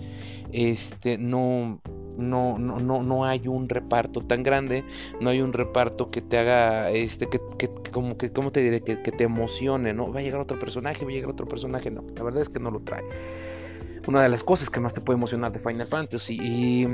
este 0.51 1.19
no 1.19 1.81
no, 2.17 2.57
no, 2.57 2.79
no, 2.79 3.03
no 3.03 3.25
hay 3.25 3.47
un 3.47 3.69
reparto 3.69 4.21
tan 4.21 4.43
grande, 4.43 4.83
no 5.21 5.29
hay 5.29 5.41
un 5.41 5.53
reparto 5.53 6.09
que 6.11 6.21
te 6.21 6.37
haga, 6.37 6.91
este, 6.91 7.27
que, 7.27 7.39
que 7.57 7.69
como 7.91 8.17
que, 8.17 8.31
¿cómo 8.31 8.51
te 8.51 8.61
diré? 8.61 8.81
Que, 8.81 9.01
que, 9.01 9.11
te 9.11 9.23
emocione, 9.23 9.93
¿no? 9.93 10.11
Va 10.11 10.19
a 10.19 10.23
llegar 10.23 10.41
otro 10.41 10.59
personaje, 10.59 11.05
va 11.05 11.11
a 11.11 11.13
llegar 11.13 11.29
otro 11.29 11.47
personaje, 11.47 11.91
no, 11.91 12.03
la 12.15 12.23
verdad 12.23 12.41
es 12.41 12.49
que 12.49 12.59
no 12.59 12.71
lo 12.71 12.79
trae. 12.81 13.03
Una 14.07 14.21
de 14.21 14.29
las 14.29 14.43
cosas 14.43 14.69
que 14.69 14.79
más 14.79 14.93
te 14.93 15.01
puede 15.01 15.17
emocionar 15.17 15.51
de 15.51 15.59
Final 15.59 15.87
Fantasy 15.87 16.37
y 16.39 16.87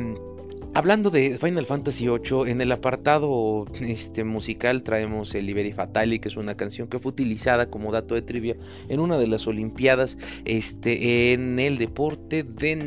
Hablando 0.73 1.10
de 1.10 1.38
Final 1.38 1.65
Fantasy 1.65 2.07
VIII, 2.07 2.49
en 2.49 2.62
el 2.62 2.71
apartado 2.71 3.65
este, 3.81 4.23
musical 4.23 4.84
traemos 4.84 5.36
el 5.36 5.45
Liberi 5.45 5.73
Fatali, 5.73 6.19
que 6.19 6.29
es 6.29 6.38
una 6.38 6.55
canción 6.55 6.88
que 6.88 6.97
fue 6.97 7.10
utilizada 7.10 7.69
como 7.69 7.91
dato 7.91 8.15
de 8.15 8.21
trivia 8.21 8.55
en 8.88 9.01
una 9.01 9.17
de 9.17 9.27
las 9.27 9.47
Olimpiadas 9.47 10.17
este, 10.45 11.34
en 11.34 11.60
el 11.60 11.77
deporte 11.77 12.43
de 12.43 12.77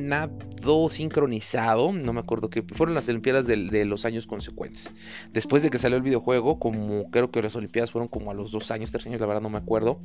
sincronizado. 0.90 1.92
No 1.92 2.12
me 2.12 2.20
acuerdo 2.20 2.50
que 2.50 2.62
fueron 2.62 2.94
las 2.94 3.08
Olimpiadas 3.08 3.46
de, 3.46 3.84
los 3.84 4.04
años 4.04 4.26
consecuentes. 4.26 4.92
Después 5.32 5.62
de 5.62 5.70
que 5.70 5.78
salió 5.78 5.96
el 5.96 6.02
videojuego, 6.02 6.58
como 6.58 7.10
creo 7.10 7.30
que 7.30 7.42
las 7.42 7.54
Olimpiadas 7.56 7.90
fueron 7.90 8.08
como 8.08 8.30
a 8.30 8.34
los 8.34 8.50
dos 8.50 8.70
años, 8.70 8.90
tres 8.90 9.06
años, 9.06 9.20
la 9.20 9.26
verdad 9.26 9.42
no 9.42 9.50
me 9.50 9.58
acuerdo. 9.58 10.00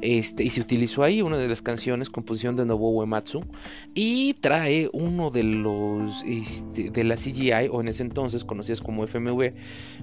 Este, 0.00 0.44
y 0.44 0.50
se 0.50 0.60
utilizó 0.60 1.02
ahí 1.02 1.22
una 1.22 1.38
de 1.38 1.48
las 1.48 1.62
canciones, 1.62 2.10
composición 2.10 2.56
de 2.56 2.66
Nobuo 2.66 2.90
Uematsu, 2.90 3.44
y 3.94 4.34
trae 4.34 4.88
uno 4.92 5.30
de 5.30 5.42
los 5.42 6.22
este, 6.24 6.90
de 6.90 7.04
las 7.04 7.22
CGI, 7.24 7.68
o 7.70 7.80
en 7.80 7.88
ese 7.88 8.02
entonces 8.02 8.44
conocidas 8.44 8.80
como 8.80 9.06
FMV, 9.06 9.52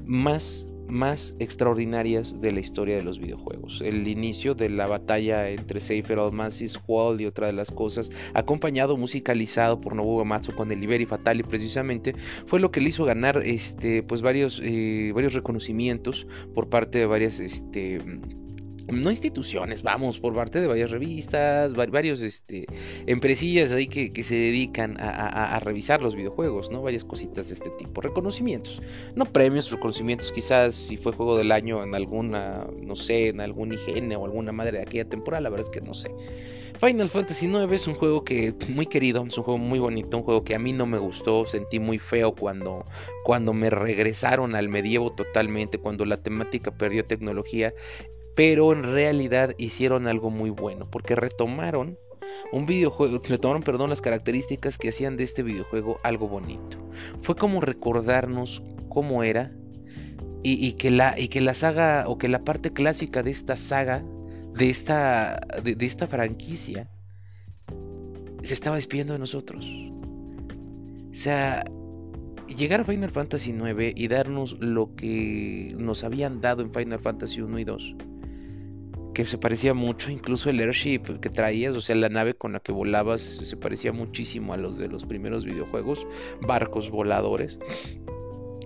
más 0.05 0.65
más 0.87 1.35
extraordinarias 1.39 2.39
de 2.41 2.51
la 2.51 2.59
historia 2.59 2.95
de 2.95 3.03
los 3.03 3.19
videojuegos. 3.19 3.81
El 3.81 4.07
inicio 4.07 4.55
de 4.55 4.69
la 4.69 4.87
batalla 4.87 5.49
entre 5.49 5.81
Seifer 5.81 6.19
Masis 6.31 6.73
Squall 6.73 7.21
y 7.21 7.25
otra 7.25 7.47
de 7.47 7.53
las 7.53 7.71
cosas, 7.71 8.11
acompañado, 8.33 8.97
musicalizado 8.97 9.81
por 9.81 9.95
Nobuo 9.95 10.19
Uematsu 10.19 10.53
con 10.53 10.71
el 10.71 10.79
Liberi 10.79 11.05
Fatali 11.05 11.43
precisamente, 11.43 12.15
fue 12.45 12.59
lo 12.59 12.71
que 12.71 12.81
le 12.81 12.89
hizo 12.89 13.05
ganar 13.05 13.41
este, 13.45 14.03
pues 14.03 14.21
varios, 14.21 14.61
eh, 14.63 15.11
varios 15.13 15.33
reconocimientos 15.33 16.27
por 16.53 16.69
parte 16.69 16.99
de 16.99 17.05
varias 17.05 17.39
este, 17.39 18.01
no 18.91 19.09
instituciones, 19.09 19.83
vamos, 19.83 20.19
por 20.19 20.33
parte 20.33 20.59
de 20.61 20.67
varias 20.67 20.91
revistas, 20.91 21.73
varios 21.73 22.21
este, 22.21 22.65
empresillas 23.05 23.71
ahí 23.71 23.87
que, 23.87 24.23
se 24.23 24.35
dedican 24.35 24.95
a, 24.99 25.59
revisar 25.59 26.01
los 26.01 26.15
videojuegos, 26.15 26.71
¿no? 26.71 26.81
Varias 26.81 27.03
cositas 27.03 27.47
de 27.49 27.55
este 27.55 27.69
tipo. 27.71 28.01
Reconocimientos, 28.01 28.81
no 29.15 29.25
premios, 29.25 29.69
reconocimientos, 29.71 30.31
quizás 30.31 30.75
si 30.75 30.97
fue 30.97 31.13
juego 31.13 31.37
del 31.37 31.51
año 31.51 31.83
en 31.83 31.95
alguna, 31.95 32.67
no 32.81 32.95
sé, 32.95 33.29
en 33.29 33.41
algún 33.41 33.73
IGN 33.73 34.13
o 34.15 34.25
alguna 34.25 34.51
madre 34.51 34.77
de 34.77 34.83
aquella 34.83 35.05
temporada, 35.05 35.41
la 35.41 35.49
verdad 35.49 35.67
es 35.71 35.79
que 35.79 35.85
no 35.85 35.93
sé. 35.93 36.11
Final 36.79 37.07
Fantasy 37.07 37.47
IX 37.47 37.71
es 37.71 37.87
un 37.87 37.93
juego 37.93 38.25
que 38.25 38.53
muy 38.67 38.87
querido, 38.87 39.23
es 39.25 39.37
un 39.37 39.43
juego 39.45 39.57
muy 39.57 39.79
bonito, 39.79 40.17
un 40.17 40.23
juego 40.23 40.43
que 40.43 40.53
a 40.53 40.59
mí 40.59 40.73
no 40.73 40.85
me 40.85 40.97
gustó, 40.97 41.45
sentí 41.45 41.79
muy 41.79 41.97
feo 41.97 42.35
cuando, 42.35 42.85
cuando 43.23 43.53
me 43.53 43.69
regresaron 43.69 44.53
al 44.53 44.67
medievo 44.67 45.09
totalmente, 45.09 45.77
cuando 45.77 46.05
la 46.05 46.17
temática 46.17 46.71
perdió 46.71 47.05
tecnología 47.05 47.73
pero 48.35 48.73
en 48.73 48.83
realidad 48.83 49.53
hicieron 49.57 50.07
algo 50.07 50.29
muy 50.29 50.49
bueno, 50.49 50.87
porque 50.89 51.15
retomaron 51.15 51.97
un 52.51 52.65
videojuego, 52.65 53.19
retomaron, 53.27 53.63
perdón, 53.63 53.89
las 53.89 54.01
características 54.01 54.77
que 54.77 54.89
hacían 54.89 55.17
de 55.17 55.23
este 55.23 55.43
videojuego 55.43 55.99
algo 56.03 56.27
bonito. 56.27 56.77
Fue 57.21 57.35
como 57.35 57.61
recordarnos 57.61 58.63
cómo 58.89 59.23
era 59.23 59.51
y, 60.43 60.73
que, 60.73 60.91
la, 60.91 61.17
y 61.17 61.29
que 61.29 61.41
la 61.41 61.53
saga 61.53 62.05
o 62.07 62.17
que 62.17 62.27
la 62.27 62.43
parte 62.43 62.73
clásica 62.73 63.23
de 63.23 63.31
esta 63.31 63.55
saga, 63.55 64.03
de 64.53 64.69
esta, 64.69 65.39
de, 65.63 65.85
esta 65.85 66.07
franquicia, 66.07 66.89
se 68.41 68.53
estaba 68.53 68.75
despidiendo 68.75 69.13
de 69.13 69.19
nosotros. 69.19 69.65
O 69.65 71.15
sea, 71.15 71.63
llegar 72.57 72.81
a 72.81 72.83
Final 72.83 73.09
Fantasy 73.09 73.51
IX 73.51 73.93
y 73.95 74.07
darnos 74.09 74.57
lo 74.59 74.95
que 74.95 75.73
nos 75.77 76.03
habían 76.03 76.41
dado 76.41 76.61
en 76.61 76.73
Final 76.73 76.99
Fantasy 76.99 77.39
1 77.39 77.59
y 77.59 77.63
2 77.63 77.95
que 79.13 79.25
se 79.25 79.37
parecía 79.37 79.73
mucho, 79.73 80.11
incluso 80.11 80.49
el 80.49 80.59
airship 80.59 81.19
que 81.21 81.29
traías, 81.29 81.75
o 81.75 81.81
sea, 81.81 81.95
la 81.95 82.09
nave 82.09 82.33
con 82.33 82.53
la 82.53 82.59
que 82.59 82.71
volabas 82.71 83.21
se 83.21 83.57
parecía 83.57 83.93
muchísimo 83.93 84.53
a 84.53 84.57
los 84.57 84.77
de 84.77 84.87
los 84.87 85.05
primeros 85.05 85.45
videojuegos, 85.45 86.05
barcos 86.41 86.89
voladores 86.89 87.59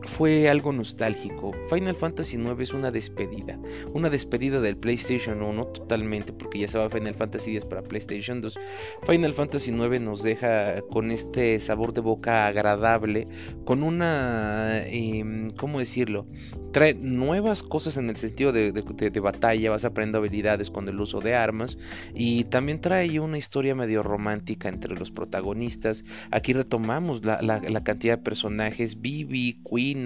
fue 0.08 0.50
algo 0.50 0.72
nostálgico. 0.72 1.52
Final 1.70 1.96
Fantasy 1.96 2.38
IX 2.38 2.60
es 2.60 2.74
una 2.74 2.90
despedida, 2.92 3.60
una 3.94 4.10
despedida 4.10 4.60
del 4.62 4.78
PlayStation 4.78 5.42
1 5.44 5.66
totalmente, 5.68 6.34
porque 6.34 6.60
ya 6.60 6.68
se 6.68 6.78
va 6.78 6.90
Final 6.90 7.14
Fantasy 7.14 7.56
X 7.58 7.66
para 7.66 7.84
PlayStation 7.84 8.42
2. 8.42 8.58
Final 9.06 9.34
Fantasy 9.34 9.72
IX 9.72 10.02
nos 10.02 10.24
deja 10.24 10.82
con 10.90 11.12
este 11.12 11.60
sabor 11.60 11.94
de 11.94 12.02
boca 12.02 12.48
agradable, 12.48 13.28
con 13.66 13.84
una, 13.84 14.82
em, 14.88 15.50
¿cómo 15.52 15.80
decirlo? 15.80 16.28
Trae 16.72 16.94
nuevas 16.94 17.64
cosas 17.64 17.98
en 17.98 18.10
el 18.10 18.18
sentido 18.18 18.52
de, 18.52 19.20
batalla, 19.20 19.72
vas 19.72 19.86
aprendiendo 19.86 20.20
habilidades 20.20 20.70
con 20.70 20.88
el 20.88 21.00
uso 21.00 21.22
de 21.22 21.34
armas 21.34 21.78
y 22.14 22.44
también 22.46 22.82
trae 22.82 23.20
una 23.20 23.38
historia 23.38 23.74
medio 23.74 24.04
romántica 24.04 24.70
entre 24.70 24.94
los 24.94 25.10
protagonistas. 25.10 26.04
Aquí 26.30 26.54
retomamos 26.54 27.26
la, 27.26 27.42
la 27.42 27.84
cantidad 27.84 28.18
de 28.18 28.24
personajes, 28.24 29.02
Vivi, 29.02 29.60
Queen, 29.64 29.97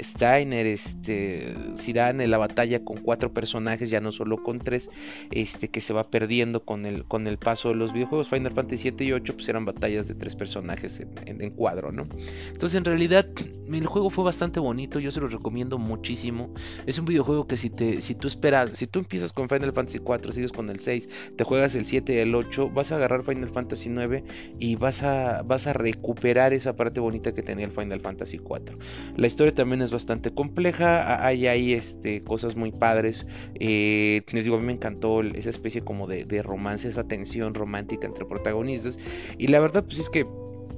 Steiner, 0.00 0.66
este, 0.66 1.54
Sirane, 1.76 2.26
la 2.26 2.38
batalla 2.38 2.84
con 2.84 2.98
cuatro 2.98 3.32
personajes, 3.32 3.90
ya 3.90 4.00
no 4.00 4.12
solo 4.12 4.42
con 4.42 4.58
tres, 4.58 4.90
este, 5.30 5.68
que 5.68 5.80
se 5.80 5.92
va 5.92 6.04
perdiendo 6.04 6.64
con 6.64 6.86
el, 6.86 7.04
con 7.04 7.26
el 7.26 7.38
paso 7.38 7.68
de 7.68 7.74
los 7.74 7.92
videojuegos. 7.92 8.28
Final 8.28 8.52
Fantasy 8.52 8.80
7 8.80 9.04
y 9.04 9.12
8 9.12 9.34
pues 9.34 9.48
eran 9.48 9.64
batallas 9.64 10.08
de 10.08 10.14
tres 10.14 10.34
personajes 10.34 11.00
en, 11.26 11.50
cuadro, 11.50 11.92
¿no? 11.92 12.06
Entonces 12.52 12.76
en 12.76 12.84
realidad 12.84 13.26
el 13.70 13.86
juego 13.86 14.10
fue 14.10 14.24
bastante 14.24 14.60
bonito, 14.60 14.98
yo 14.98 15.10
se 15.10 15.20
lo 15.20 15.26
recomiendo 15.26 15.78
muchísimo. 15.78 16.52
Es 16.86 16.98
un 16.98 17.04
videojuego 17.04 17.46
que 17.46 17.56
si, 17.56 17.70
te, 17.70 18.00
si 18.00 18.14
tú 18.14 18.26
esperas, 18.26 18.78
si 18.78 18.86
tú 18.86 18.98
empiezas 18.98 19.32
con 19.32 19.48
Final 19.48 19.72
Fantasy 19.72 19.98
4, 19.98 20.32
sigues 20.32 20.52
con 20.52 20.70
el 20.70 20.80
6, 20.80 21.08
te 21.36 21.44
juegas 21.44 21.74
el 21.74 21.86
7 21.86 22.14
y 22.14 22.18
el 22.18 22.34
8, 22.34 22.70
vas 22.70 22.92
a 22.92 22.96
agarrar 22.96 23.22
Final 23.22 23.48
Fantasy 23.48 23.88
9 23.90 24.24
y 24.58 24.76
vas 24.76 25.02
a, 25.02 25.42
vas 25.42 25.66
a 25.66 25.72
recuperar 25.72 26.52
esa 26.52 26.74
parte 26.74 27.00
bonita 27.00 27.32
que 27.32 27.42
tenía 27.42 27.66
el 27.66 27.72
Final 27.72 28.00
Fantasy 28.00 28.38
4. 28.38 28.78
La 29.20 29.26
historia 29.26 29.54
también 29.54 29.82
es 29.82 29.90
bastante 29.90 30.32
compleja, 30.32 31.22
hay 31.26 31.46
ahí 31.46 31.74
este, 31.74 32.24
cosas 32.24 32.56
muy 32.56 32.72
padres. 32.72 33.26
Eh, 33.54 34.22
les 34.32 34.44
digo, 34.44 34.56
a 34.56 34.60
mí 34.60 34.64
me 34.64 34.72
encantó 34.72 35.20
esa 35.20 35.50
especie 35.50 35.82
como 35.82 36.06
de, 36.06 36.24
de 36.24 36.42
romance, 36.42 36.88
esa 36.88 37.06
tensión 37.06 37.52
romántica 37.52 38.06
entre 38.06 38.24
protagonistas. 38.24 38.98
Y 39.36 39.48
la 39.48 39.60
verdad, 39.60 39.84
pues 39.84 39.98
es 39.98 40.08
que 40.08 40.24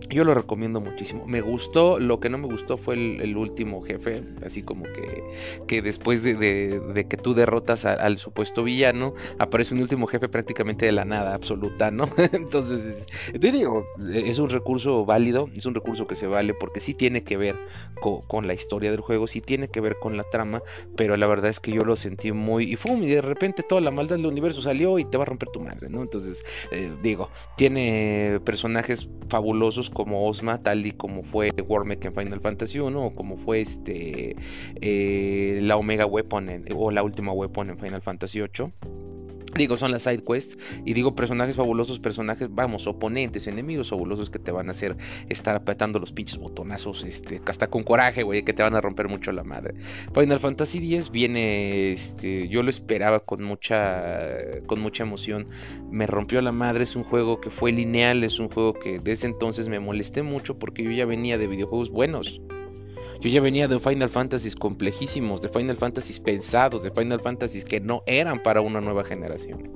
yo 0.09 0.25
lo 0.25 0.35
recomiendo 0.35 0.81
muchísimo. 0.81 1.27
Me 1.27 1.41
gustó, 1.41 1.99
lo 1.99 2.21
que 2.21 2.29
no 2.29 2.39
me 2.39 2.47
gustó 2.47 2.77
fue 2.77 2.95
el, 2.95 3.37
último 3.37 3.83
jefe, 3.83 4.23
así 4.45 4.63
como 4.63 4.85
que, 4.85 5.25
que 5.67 5.83
después 5.83 6.23
de, 6.23 7.07
que 7.09 7.17
tú 7.17 7.35
derrotas 7.35 7.85
al 7.85 8.19
supuesto 8.19 8.63
villano, 8.63 9.15
aparece 9.39 9.75
un 9.75 9.81
último 9.81 10.07
jefe 10.07 10.29
prácticamente 10.29 10.87
de 10.87 10.93
la 10.93 11.05
nada 11.05 11.35
absoluta, 11.35 11.91
¿no? 11.91 12.09
Entonces, 12.33 13.07
te 13.39 13.53
digo, 13.53 13.87
es 14.13 14.39
un 14.39 14.51
recurso 14.51 15.05
válido, 15.05 15.49
es 15.55 15.67
un 15.67 15.75
recurso 15.75 16.07
que 16.07 16.15
se 16.15 16.27
vale 16.27 16.55
porque 16.55 16.81
sí 16.81 16.95
tiene 16.95 17.25
que 17.25 17.37
ver 17.37 17.57
con, 18.01 18.47
la 18.47 18.55
historia 18.55 18.91
del 18.91 19.01
juego, 19.01 19.27
sí 19.27 19.41
tiene 19.41 19.69
que 19.69 19.81
ver 19.81 19.97
con 20.01 20.17
la 20.17 20.25
trama, 20.25 20.63
pero 20.97 21.17
la 21.17 21.27
verdad 21.27 21.51
es 21.51 21.61
que 21.61 21.73
yo 21.73 21.85
lo 21.85 21.97
sentí 21.97 22.33
muy... 22.33 22.65
Y 22.65 22.77
fum, 22.77 23.03
y 23.03 23.09
de 23.09 23.23
repente 23.23 23.63
toda 23.63 23.81
la 23.81 23.91
maldad 23.91 24.17
del 24.17 24.27
universo 24.27 24.61
salió 24.63 24.99
y 24.99 25.05
te 25.05 25.17
va 25.17 25.23
a 25.23 25.27
romper 25.27 25.49
tu 25.51 25.61
madre, 25.61 25.89
¿no? 25.89 26.03
Entonces, 26.03 26.43
eh, 26.73 26.93
digo, 27.03 27.31
tiene 27.57 28.41
personajes 28.45 29.09
fabulosos 29.29 29.91
como 29.93 30.27
Osma, 30.27 30.59
tal 30.59 30.87
y 30.87 30.93
como 30.93 31.23
fue 31.23 31.51
Warmech 31.67 32.05
en 32.05 32.15
Final 32.15 32.41
Fantasy 32.41 32.79
1 32.79 33.07
o 33.07 33.13
como 33.13 33.37
fue 33.37 33.61
este 33.61 34.37
eh, 34.81 35.61
la 35.63 35.77
Omega 35.77 36.07
Weapon 36.07 36.65
o 36.75 36.91
la 36.91 37.03
última 37.03 37.33
Weapon 37.33 37.71
en 37.71 37.79
Final 37.79 38.03
Fantasy 38.03 38.41
8. 38.41 38.73
Digo, 39.55 39.77
son 39.77 39.91
las 39.91 40.05
side 40.05 40.25
quests. 40.25 40.59
Y 40.85 40.95
digo, 40.95 41.15
personajes 41.15 41.57
fabulosos, 41.57 41.99
personajes, 42.01 42.49
vamos, 42.51 42.87
oponentes, 42.87 43.47
enemigos 43.47 43.91
fabulosos 43.91 44.31
que 44.31 44.39
te 44.39 44.51
van 44.51 44.69
a 44.69 44.73
hacer 44.73 44.97
estar 45.29 45.57
apretando 45.57 45.99
los 45.99 46.13
pinches 46.13 46.39
botonazos, 46.39 47.05
este, 47.05 47.41
hasta 47.47 47.69
con 47.69 47.83
coraje, 47.83 48.23
güey, 48.23 48.45
que 48.45 48.53
te 48.53 48.63
van 48.63 48.75
a 48.75 48.81
romper 48.81 49.09
mucho 49.09 49.33
la 49.33 49.45
madre. 49.45 49.75
Final 50.15 50.39
Fantasy 50.39 50.79
X 50.79 51.11
viene, 51.11 51.93
este, 51.93 52.49
yo 52.49 52.63
lo 52.63 52.71
esperaba 52.71 53.21
con 53.21 53.43
mucha, 53.43 54.61
con 54.67 54.81
mucha 54.81 55.03
emoción. 55.03 55.47
Me 55.91 56.07
rompió 56.07 56.41
la 56.41 56.53
madre, 56.53 56.85
es 56.85 56.97
un 56.97 57.05
juego 57.05 57.41
que 57.41 57.51
fue 57.51 57.73
lineal, 57.73 58.25
es 58.25 58.39
un 58.39 58.49
juego 58.49 58.75
que 58.75 58.99
desde 58.99 59.27
entonces 59.27 59.69
me 59.69 59.81
molesté 59.81 60.23
mucho 60.23 60.59
porque 60.59 60.83
yo 60.83 60.91
ya 60.91 61.05
venía 61.05 61.39
de 61.39 61.47
videojuegos 61.47 61.91
buenos. 61.91 62.41
Yo 63.23 63.29
ya 63.29 63.41
venía 63.41 63.69
de 63.69 63.79
Final 63.79 64.11
Fantasies 64.11 64.57
complejísimos, 64.57 65.41
de 65.43 65.49
Final 65.49 65.77
Fantasies 65.77 66.19
pensados, 66.19 66.83
de 66.83 66.91
Final 66.91 67.21
Fantasies 67.21 67.65
que 67.65 67.81
no 67.81 68.03
eran 68.07 68.43
para 68.43 68.61
una 68.61 68.81
nueva 68.81 69.05
generación. 69.05 69.71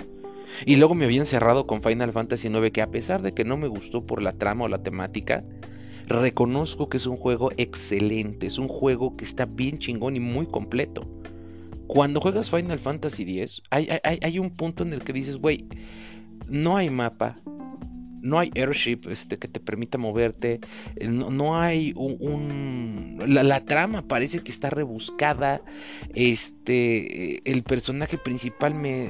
Y 0.65 0.75
luego 0.75 0.97
me 0.97 1.05
habían 1.05 1.27
cerrado 1.27 1.65
con 1.65 1.81
Final 1.81 2.13
Fantasy 2.13 2.49
IX 2.49 2.73
que 2.73 2.83
a 2.83 2.91
pesar 2.91 3.23
de 3.23 3.35
que 3.35 3.45
no 3.45 3.57
me 3.57 3.69
gustó 3.69 4.05
por 4.05 4.21
la 4.21 4.33
trama 4.33 4.65
o 4.65 4.69
la 4.69 4.83
temática, 4.83 5.45
reconozco 6.09 6.89
que 6.89 6.97
es 6.97 7.07
un 7.07 7.17
juego 7.17 7.53
excelente, 7.57 8.49
es 8.49 8.59
un 8.59 8.67
juego 8.67 9.17
que 9.17 9.25
está 9.25 9.47
bien 9.47 9.79
chingón 9.79 10.17
y 10.17 10.21
muy 10.21 10.47
completo. 10.47 11.07
Cuando 11.87 12.21
juegas 12.21 12.51
Final 12.51 12.81
Fantasy 12.81 13.23
X, 13.39 13.63
hay, 13.71 13.87
hay 14.03 14.39
un 14.41 14.51
punto 14.51 14.83
en 14.83 14.93
el 14.93 15.05
que 15.05 15.13
dices, 15.13 15.37
güey, 15.37 15.67
no 16.49 16.77
hay 16.77 16.91
mapa, 16.91 17.37
no 18.27 18.39
hay 18.39 18.51
airship 18.57 19.01
este, 19.09 19.39
que 19.39 19.49
te 19.49 19.61
permita 19.61 19.99
moverte, 19.99 20.61
eh, 20.97 21.09
no, 21.09 21.57
hay 21.57 21.93
un... 21.97 23.19
la, 23.27 23.61
trama 23.61 24.03
parece 24.07 24.41
que 24.41 24.51
está 24.51 24.71
rebuscada, 24.71 25.63
este, 26.15 27.51
el 27.51 27.63
personaje 27.63 28.19
principal 28.19 28.75
me, 28.75 29.09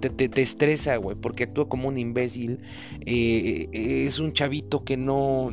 te, 0.00 0.42
estresa, 0.42 0.96
güey, 0.96 1.16
porque 1.16 1.44
actúa 1.44 1.68
como 1.68 1.88
un 1.88 1.98
imbécil, 1.98 2.60
eh, 3.06 3.68
es 3.72 4.18
un 4.18 4.32
chavito 4.32 4.84
que 4.84 4.96
no... 4.96 5.50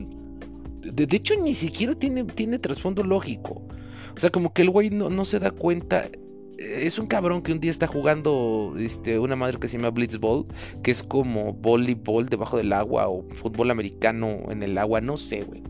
De, 0.82 1.08
hecho, 1.16 1.34
ni 1.42 1.56
siquiera 1.56 1.96
tiene, 1.96 2.24
tiene 2.26 2.60
trasfondo 2.60 3.04
lógico. 3.04 3.68
O 4.16 4.20
sea, 4.20 4.30
como 4.30 4.54
que 4.54 4.62
el 4.62 4.70
güey 4.70 4.92
no, 4.92 5.10
no 5.10 5.26
se 5.26 5.40
da 5.40 5.50
cuenta 5.50 6.10
es 6.58 7.00
un 7.00 7.08
cabrón 7.08 7.42
que 7.42 7.52
un 7.52 7.60
día 7.60 7.72
está 7.72 7.88
jugando 7.88 8.76
este, 8.78 9.20
una 9.20 9.36
madre 9.36 9.60
que 9.60 9.68
se 9.68 9.78
llama 9.78 9.90
Blitzball, 9.90 10.46
que 10.84 10.92
es 10.92 11.04
como 11.04 11.54
voleibol 11.54 12.28
debajo 12.28 12.58
del 12.58 12.74
agua 12.74 13.08
o 13.10 13.28
fútbol 13.32 13.72
americano 13.72 14.40
en 14.50 14.64
el 14.64 14.78
agua, 14.78 15.02
no 15.02 15.18
sé, 15.18 15.44
güey. 15.44 15.64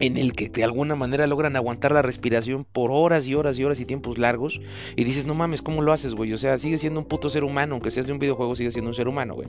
En 0.00 0.16
el 0.16 0.32
que 0.32 0.48
de 0.48 0.64
alguna 0.64 0.94
manera 0.96 1.26
logran 1.26 1.56
aguantar 1.56 1.92
la 1.92 2.00
respiración 2.00 2.64
por 2.64 2.90
horas 2.90 3.28
y 3.28 3.34
horas 3.34 3.58
y 3.58 3.64
horas 3.64 3.80
y 3.80 3.84
tiempos 3.84 4.16
largos. 4.16 4.58
Y 4.96 5.04
dices, 5.04 5.26
no 5.26 5.34
mames, 5.34 5.60
¿cómo 5.60 5.82
lo 5.82 5.92
haces, 5.92 6.14
güey? 6.14 6.32
O 6.32 6.38
sea, 6.38 6.56
sigue 6.56 6.78
siendo 6.78 7.00
un 7.00 7.06
puto 7.06 7.28
ser 7.28 7.44
humano, 7.44 7.74
aunque 7.74 7.90
seas 7.90 8.06
de 8.06 8.14
un 8.14 8.18
videojuego, 8.18 8.56
sigue 8.56 8.70
siendo 8.70 8.88
un 8.90 8.94
ser 8.94 9.08
humano, 9.08 9.34
güey. 9.34 9.48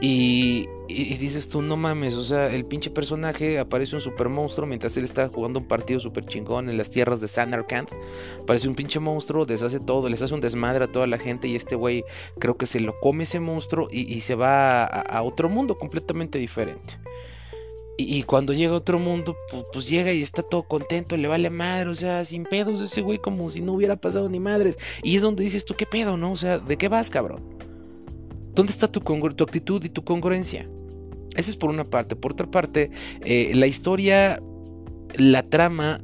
Y, 0.00 0.68
dices 0.88 1.48
tú, 1.48 1.62
no 1.62 1.76
mames, 1.76 2.14
o 2.14 2.22
sea, 2.22 2.54
el 2.54 2.64
pinche 2.64 2.90
personaje 2.90 3.58
aparece 3.58 3.96
un 3.96 4.00
super 4.00 4.28
monstruo 4.28 4.66
mientras 4.66 4.96
él 4.96 5.04
está 5.04 5.28
jugando 5.28 5.58
un 5.58 5.66
partido 5.66 5.98
super 5.98 6.26
chingón 6.26 6.68
en 6.68 6.76
las 6.76 6.90
tierras 6.90 7.20
de 7.20 7.28
Sanarkand. 7.28 7.88
Aparece 8.42 8.68
un 8.68 8.74
pinche 8.74 9.00
monstruo, 9.00 9.46
deshace 9.46 9.80
todo, 9.80 10.08
les 10.08 10.22
hace 10.22 10.34
un 10.34 10.40
desmadre 10.40 10.84
a 10.84 10.92
toda 10.92 11.06
la 11.06 11.18
gente 11.18 11.48
y 11.48 11.56
este 11.56 11.76
güey 11.76 12.04
creo 12.38 12.56
que 12.56 12.66
se 12.66 12.80
lo 12.80 12.98
come 13.00 13.24
ese 13.24 13.40
monstruo 13.40 13.88
y, 13.90 14.20
se 14.20 14.34
va 14.34 14.84
a, 14.84 15.22
otro 15.22 15.48
mundo 15.48 15.78
completamente 15.78 16.38
diferente. 16.38 16.98
Y, 17.98 18.24
cuando 18.24 18.52
llega 18.52 18.74
a 18.74 18.76
otro 18.76 18.98
mundo, 18.98 19.34
pues, 19.50 19.64
pues, 19.72 19.88
llega 19.88 20.12
y 20.12 20.20
está 20.20 20.42
todo 20.42 20.64
contento, 20.64 21.16
le 21.16 21.28
vale 21.28 21.48
madre, 21.48 21.88
o 21.88 21.94
sea, 21.94 22.26
sin 22.26 22.44
pedos 22.44 22.82
ese 22.82 23.00
güey 23.00 23.16
como 23.16 23.48
si 23.48 23.62
no 23.62 23.72
hubiera 23.72 23.96
pasado 23.96 24.28
ni 24.28 24.38
madres. 24.38 24.78
Y 25.02 25.16
es 25.16 25.22
donde 25.22 25.42
dices 25.42 25.64
tú, 25.64 25.74
¿qué 25.74 25.86
pedo, 25.86 26.18
no? 26.18 26.32
O 26.32 26.36
sea, 26.36 26.58
¿de 26.58 26.76
qué 26.76 26.88
vas, 26.88 27.08
cabrón? 27.08 27.56
¿Dónde 28.56 28.72
está 28.72 28.88
tu, 28.88 29.00
tu 29.00 29.44
actitud 29.44 29.84
y 29.84 29.90
tu 29.90 30.02
congruencia? 30.02 30.66
Esa 31.36 31.50
es 31.50 31.56
por 31.56 31.68
una 31.68 31.84
parte. 31.84 32.16
Por 32.16 32.32
otra 32.32 32.50
parte, 32.50 32.90
eh, 33.20 33.52
la 33.54 33.66
historia, 33.66 34.40
la 35.14 35.42
trama, 35.42 36.00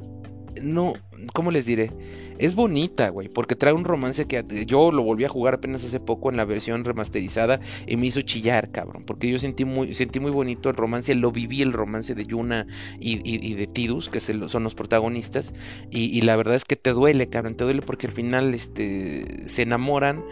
no, 0.61 0.93
¿cómo 1.33 1.49
les 1.49 1.65
diré? 1.65 1.89
Es 2.37 2.55
bonita, 2.55 3.09
güey, 3.09 3.29
porque 3.29 3.55
trae 3.55 3.73
un 3.73 3.83
romance 3.83 4.25
que 4.25 4.65
yo 4.65 4.91
lo 4.91 5.03
volví 5.03 5.25
a 5.25 5.29
jugar 5.29 5.55
apenas 5.55 5.83
hace 5.83 5.99
poco 5.99 6.29
en 6.29 6.37
la 6.37 6.45
versión 6.45 6.83
remasterizada 6.83 7.59
y 7.87 7.97
me 7.97 8.07
hizo 8.07 8.21
chillar, 8.21 8.71
cabrón, 8.71 9.03
porque 9.05 9.29
yo 9.29 9.39
sentí 9.39 9.65
muy, 9.65 9.93
sentí 9.93 10.19
muy 10.19 10.31
bonito 10.31 10.69
el 10.69 10.75
romance, 10.75 11.13
lo 11.15 11.31
viví 11.31 11.61
el 11.61 11.73
romance 11.73 12.15
de 12.15 12.25
Yuna 12.25 12.67
y, 12.99 13.53
de 13.53 13.67
Tidus, 13.67 14.09
que 14.09 14.19
son 14.19 14.63
los 14.63 14.75
protagonistas, 14.75 15.53
y, 15.89 16.21
la 16.21 16.35
verdad 16.35 16.55
es 16.55 16.65
que 16.65 16.75
te 16.75 16.91
duele, 16.91 17.27
cabrón, 17.27 17.55
te 17.55 17.63
duele 17.63 17.81
porque 17.81 18.07
al 18.07 18.13
final 18.13 18.53
este, 18.53 19.47
se 19.47 19.63
enamoran, 19.63 20.23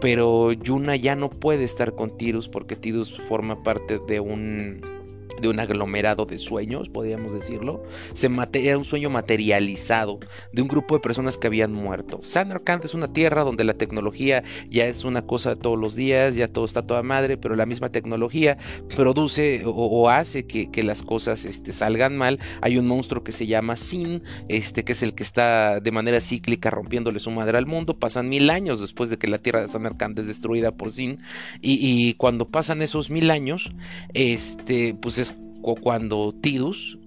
pero 0.00 0.52
Yuna 0.52 0.96
ya 0.96 1.16
no 1.16 1.30
puede 1.30 1.64
estar 1.64 1.94
con 1.94 2.16
Tidus 2.16 2.48
porque 2.48 2.76
Tidus 2.76 3.20
forma 3.28 3.62
parte 3.62 3.98
de 4.06 4.20
un 4.20 4.99
de 5.40 5.48
un 5.48 5.60
aglomerado 5.60 6.26
de 6.26 6.38
sueños, 6.38 6.88
podríamos 6.88 7.32
decirlo. 7.32 7.82
Se 8.14 8.30
era 8.54 8.78
un 8.78 8.84
sueño 8.84 9.10
materializado 9.10 10.20
de 10.52 10.62
un 10.62 10.68
grupo 10.68 10.94
de 10.94 11.00
personas 11.00 11.36
que 11.36 11.46
habían 11.46 11.72
muerto. 11.72 12.20
Sanarkand 12.22 12.84
es 12.84 12.94
una 12.94 13.12
tierra 13.12 13.44
donde 13.44 13.64
la 13.64 13.74
tecnología 13.74 14.42
ya 14.68 14.86
es 14.86 15.04
una 15.04 15.26
cosa 15.26 15.54
de 15.54 15.60
todos 15.60 15.78
los 15.78 15.94
días, 15.94 16.36
ya 16.36 16.48
todo 16.48 16.64
está 16.64 16.82
toda 16.86 17.02
madre, 17.02 17.36
pero 17.36 17.56
la 17.56 17.66
misma 17.66 17.88
tecnología 17.88 18.56
produce 18.94 19.62
o, 19.64 20.08
hace 20.08 20.46
que, 20.46 20.80
las 20.82 21.02
cosas 21.02 21.44
este, 21.44 21.72
salgan 21.72 22.16
mal. 22.16 22.38
Hay 22.62 22.78
un 22.78 22.86
monstruo 22.86 23.22
que 23.22 23.32
se 23.32 23.46
llama 23.46 23.76
Sin, 23.76 24.22
este, 24.48 24.84
que 24.84 24.92
es 24.92 25.02
el 25.02 25.14
que 25.14 25.22
está 25.22 25.80
de 25.80 25.92
manera 25.92 26.20
cíclica 26.20 26.70
rompiéndole 26.70 27.20
su 27.20 27.30
madre 27.30 27.58
al 27.58 27.66
mundo. 27.66 27.98
Pasan 27.98 28.28
mil 28.28 28.48
años 28.48 28.80
después 28.80 29.10
de 29.10 29.18
que 29.18 29.28
la 29.28 29.38
tierra 29.38 29.60
de 29.60 29.68
Sanarkand 29.68 30.18
es 30.18 30.26
destruida 30.26 30.72
por 30.72 30.90
Sin. 30.92 31.18
Y, 31.60 31.78
y 31.82 32.14
cuando 32.14 32.48
pasan 32.48 32.82
esos 32.82 33.10
mil 33.10 33.30
años, 33.30 33.72
este, 34.14 34.94
pues 34.94 35.18
es 35.18 35.29
cuando 35.62 36.32
Tidus 36.40 36.98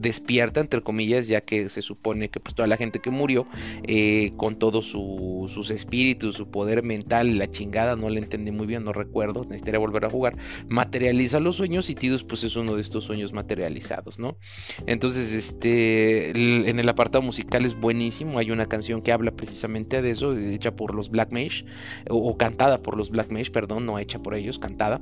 despierta, 0.00 0.60
entre 0.60 0.80
comillas, 0.82 1.28
ya 1.28 1.40
que 1.40 1.68
se 1.68 1.82
supone 1.82 2.28
que 2.30 2.40
pues, 2.40 2.54
toda 2.54 2.68
la 2.68 2.76
gente 2.76 3.00
que 3.00 3.10
murió, 3.10 3.46
eh, 3.86 4.32
con 4.36 4.58
todos 4.58 4.86
sus 4.86 5.70
espíritus, 5.70 6.36
su 6.36 6.50
poder 6.50 6.82
mental, 6.82 7.38
la 7.38 7.50
chingada, 7.50 7.96
no 7.96 8.08
le 8.08 8.20
entendí 8.20 8.52
muy 8.52 8.66
bien, 8.66 8.84
no 8.84 8.92
recuerdo, 8.92 9.44
necesitaría 9.44 9.80
volver 9.80 10.04
a 10.04 10.10
jugar, 10.10 10.36
materializa 10.68 11.40
los 11.40 11.56
sueños 11.56 11.90
y 11.90 11.94
Tidus 11.94 12.24
pues 12.24 12.44
es 12.44 12.56
uno 12.56 12.74
de 12.76 12.80
estos 12.80 13.04
sueños 13.04 13.32
materializados, 13.32 14.18
¿no? 14.18 14.36
Entonces, 14.86 15.32
este, 15.32 16.30
en 16.30 16.78
el 16.78 16.88
apartado 16.88 17.22
musical 17.22 17.64
es 17.64 17.74
buenísimo, 17.74 18.38
hay 18.38 18.50
una 18.50 18.66
canción 18.66 19.02
que 19.02 19.12
habla 19.12 19.32
precisamente 19.32 20.00
de 20.02 20.10
eso, 20.10 20.36
hecha 20.36 20.76
por 20.76 20.94
los 20.94 21.10
Black 21.10 21.32
Mage, 21.32 21.64
o, 22.08 22.36
cantada 22.36 22.82
por 22.82 22.96
los 22.96 23.10
Black 23.10 23.30
Mage, 23.30 23.50
perdón, 23.50 23.86
no 23.86 23.98
hecha 23.98 24.20
por 24.20 24.34
ellos, 24.34 24.58
cantada. 24.58 25.00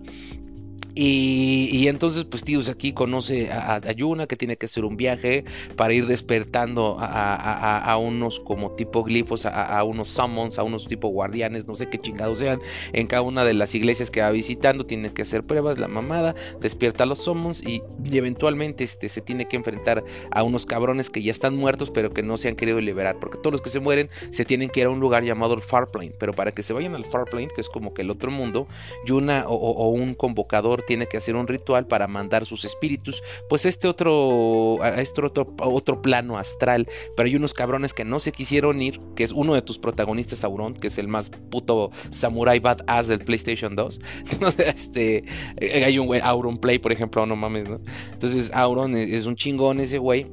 Y, 0.98 1.88
entonces, 1.88 2.24
pues 2.24 2.42
Tíos 2.42 2.70
aquí 2.70 2.94
conoce 2.94 3.50
a, 3.52 3.92
Yuna 3.92 4.26
que 4.26 4.34
tiene 4.34 4.56
que 4.56 4.64
hacer 4.64 4.86
un 4.86 4.96
viaje 4.96 5.44
para 5.76 5.92
ir 5.92 6.06
despertando 6.06 6.96
a, 6.98 7.98
unos 7.98 8.40
como 8.40 8.70
tipo 8.72 9.04
glifos, 9.04 9.44
a, 9.44 9.84
unos 9.84 10.08
summons, 10.08 10.58
a 10.58 10.62
unos 10.62 10.88
tipo 10.88 11.08
guardianes, 11.08 11.66
no 11.66 11.76
sé 11.76 11.90
qué 11.90 11.98
chingados 11.98 12.38
sean, 12.38 12.60
en 12.94 13.06
cada 13.08 13.20
una 13.20 13.44
de 13.44 13.52
las 13.52 13.74
iglesias 13.74 14.10
que 14.10 14.22
va 14.22 14.30
visitando. 14.30 14.86
Tiene 14.86 15.12
que 15.12 15.20
hacer 15.20 15.44
pruebas, 15.44 15.78
la 15.78 15.86
mamada, 15.86 16.34
despierta 16.62 17.04
a 17.04 17.06
los 17.06 17.18
summons 17.18 17.62
y, 17.62 17.82
eventualmente 18.10 18.82
este, 18.82 19.10
se 19.10 19.20
tiene 19.20 19.46
que 19.46 19.56
enfrentar 19.56 20.02
a 20.30 20.42
unos 20.44 20.64
cabrones 20.64 21.10
que 21.10 21.22
ya 21.22 21.30
están 21.30 21.56
muertos, 21.56 21.90
pero 21.90 22.14
que 22.14 22.22
no 22.22 22.38
se 22.38 22.48
han 22.48 22.56
querido 22.56 22.80
liberar. 22.80 23.18
Porque 23.20 23.36
todos 23.36 23.52
los 23.52 23.60
que 23.60 23.68
se 23.68 23.80
mueren 23.80 24.08
se 24.30 24.46
tienen 24.46 24.70
que 24.70 24.80
ir 24.80 24.86
a 24.86 24.90
un 24.90 25.00
lugar 25.00 25.24
llamado 25.24 25.52
el 25.52 25.60
Farplane. 25.60 26.14
Pero 26.18 26.32
para 26.32 26.52
que 26.52 26.62
se 26.62 26.72
vayan 26.72 26.94
al 26.94 27.04
Farplane, 27.04 27.48
que 27.54 27.60
es 27.60 27.68
como 27.68 27.92
que 27.92 28.00
el 28.00 28.10
otro 28.10 28.30
mundo, 28.30 28.66
Yuna 29.04 29.44
o 29.46 29.90
un 29.90 30.14
convocador 30.14 30.85
tiene 30.86 31.06
que 31.06 31.16
hacer 31.16 31.36
un 31.36 31.46
ritual 31.46 31.86
para 31.86 32.06
mandar 32.06 32.46
sus 32.46 32.64
espíritus, 32.64 33.22
pues 33.48 33.66
este 33.66 33.88
otro, 33.88 34.78
este 34.96 35.24
otro, 35.24 35.54
otro 35.58 36.02
plano 36.02 36.38
astral. 36.38 36.88
Pero 37.16 37.26
hay 37.26 37.36
unos 37.36 37.54
cabrones 37.54 37.92
que 37.92 38.04
no 38.04 38.18
se 38.18 38.32
quisieron 38.32 38.80
ir, 38.80 39.00
que 39.14 39.24
es 39.24 39.32
uno 39.32 39.54
de 39.54 39.62
tus 39.62 39.78
protagonistas, 39.78 40.44
Auron, 40.44 40.74
que 40.74 40.86
es 40.86 40.98
el 40.98 41.08
más 41.08 41.30
puto 41.50 41.90
samurai 42.10 42.60
badass 42.60 43.08
del 43.08 43.20
PlayStation 43.20 43.74
2. 43.74 44.00
este, 44.58 45.24
eh, 45.58 45.84
hay 45.84 45.98
un 45.98 46.06
güey, 46.06 46.20
Auron 46.22 46.58
Play, 46.58 46.78
por 46.78 46.92
ejemplo, 46.92 47.26
no 47.26 47.36
mames, 47.36 47.68
¿no? 47.68 47.80
Entonces, 48.12 48.50
Auron 48.52 48.96
es 48.96 49.26
un 49.26 49.36
chingón 49.36 49.80
ese 49.80 49.98
güey 49.98 50.26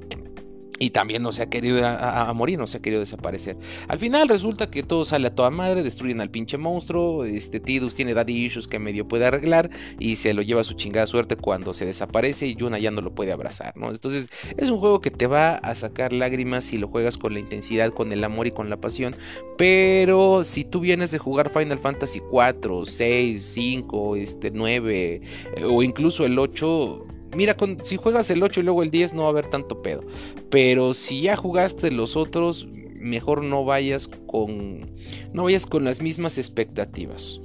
y 0.83 0.89
también 0.89 1.23
no 1.23 1.31
se 1.31 1.43
ha 1.43 1.49
querido 1.49 1.87
a, 1.87 2.31
morir, 2.33 2.59
no 2.59 2.67
se 2.67 2.77
ha 2.77 2.81
querido 2.81 2.99
desaparecer. 2.99 3.55
Al 3.87 3.99
final 3.99 4.27
resulta 4.27 4.69
que 4.69 4.83
todo 4.83 5.05
sale 5.05 5.27
a 5.27 5.35
toda 5.35 5.49
madre, 5.49 5.81
destruyen 5.81 6.19
al 6.19 6.29
pinche 6.29 6.57
monstruo, 6.57 7.23
este 7.23 7.61
Tidus 7.61 7.95
tiene 7.95 8.13
daddy 8.13 8.33
issues 8.33 8.67
que 8.67 8.79
medio 8.79 9.07
puede 9.07 9.25
arreglar 9.25 9.69
y 9.97 10.17
se 10.17 10.33
lo 10.33 10.41
lleva 10.41 10.59
a 10.59 10.65
su 10.65 10.73
chingada 10.73 11.07
suerte 11.07 11.37
cuando 11.37 11.73
se 11.73 11.85
desaparece 11.85 12.47
y 12.47 12.55
Yuna 12.55 12.79
ya 12.79 12.91
no 12.91 13.01
lo 13.01 13.15
puede 13.15 13.31
abrazar, 13.31 13.77
¿no? 13.77 13.91
Entonces 13.91 14.29
es 14.57 14.69
un 14.69 14.79
juego 14.79 14.99
que 14.99 15.09
te 15.09 15.25
va 15.25 15.55
a 15.55 15.73
sacar 15.73 16.11
lágrimas 16.11 16.65
si 16.65 16.77
lo 16.77 16.89
juegas 16.89 17.17
con 17.17 17.33
la 17.33 17.39
intensidad, 17.39 17.91
con 17.91 18.11
el 18.11 18.21
amor 18.25 18.47
y 18.47 18.51
con 18.51 18.69
la 18.69 18.75
pasión, 18.75 19.15
pero 19.57 20.43
si 20.43 20.65
tú 20.65 20.81
vienes 20.81 21.11
de 21.11 21.17
jugar 21.17 21.49
Final 21.49 21.79
Fantasy 21.79 22.19
4, 22.29 22.85
6, 22.85 23.41
5, 23.41 24.15
este 24.17 24.51
9 24.51 25.21
eh, 25.55 25.63
o 25.63 25.81
incluso 25.81 26.25
el 26.25 26.37
8 26.37 27.12
Mira, 27.35 27.55
si 27.83 27.97
juegas 27.97 28.29
el 28.29 28.43
8 28.43 28.59
y 28.59 28.63
luego 28.63 28.83
el 28.83 28.91
10 28.91 29.13
no 29.13 29.23
va 29.23 29.27
a 29.27 29.31
haber 29.31 29.47
tanto 29.47 29.81
pedo. 29.81 30.03
Pero 30.49 30.93
si 30.93 31.21
ya 31.21 31.35
jugaste 31.35 31.91
los 31.91 32.15
otros, 32.15 32.67
mejor 33.03 33.43
no 33.43 33.65
vayas 33.65 34.07
con 34.07 34.91
no 35.33 35.43
vayas 35.43 35.65
con 35.65 35.83
las 35.83 36.01
mismas 36.01 36.37
expectativas. 36.37 37.39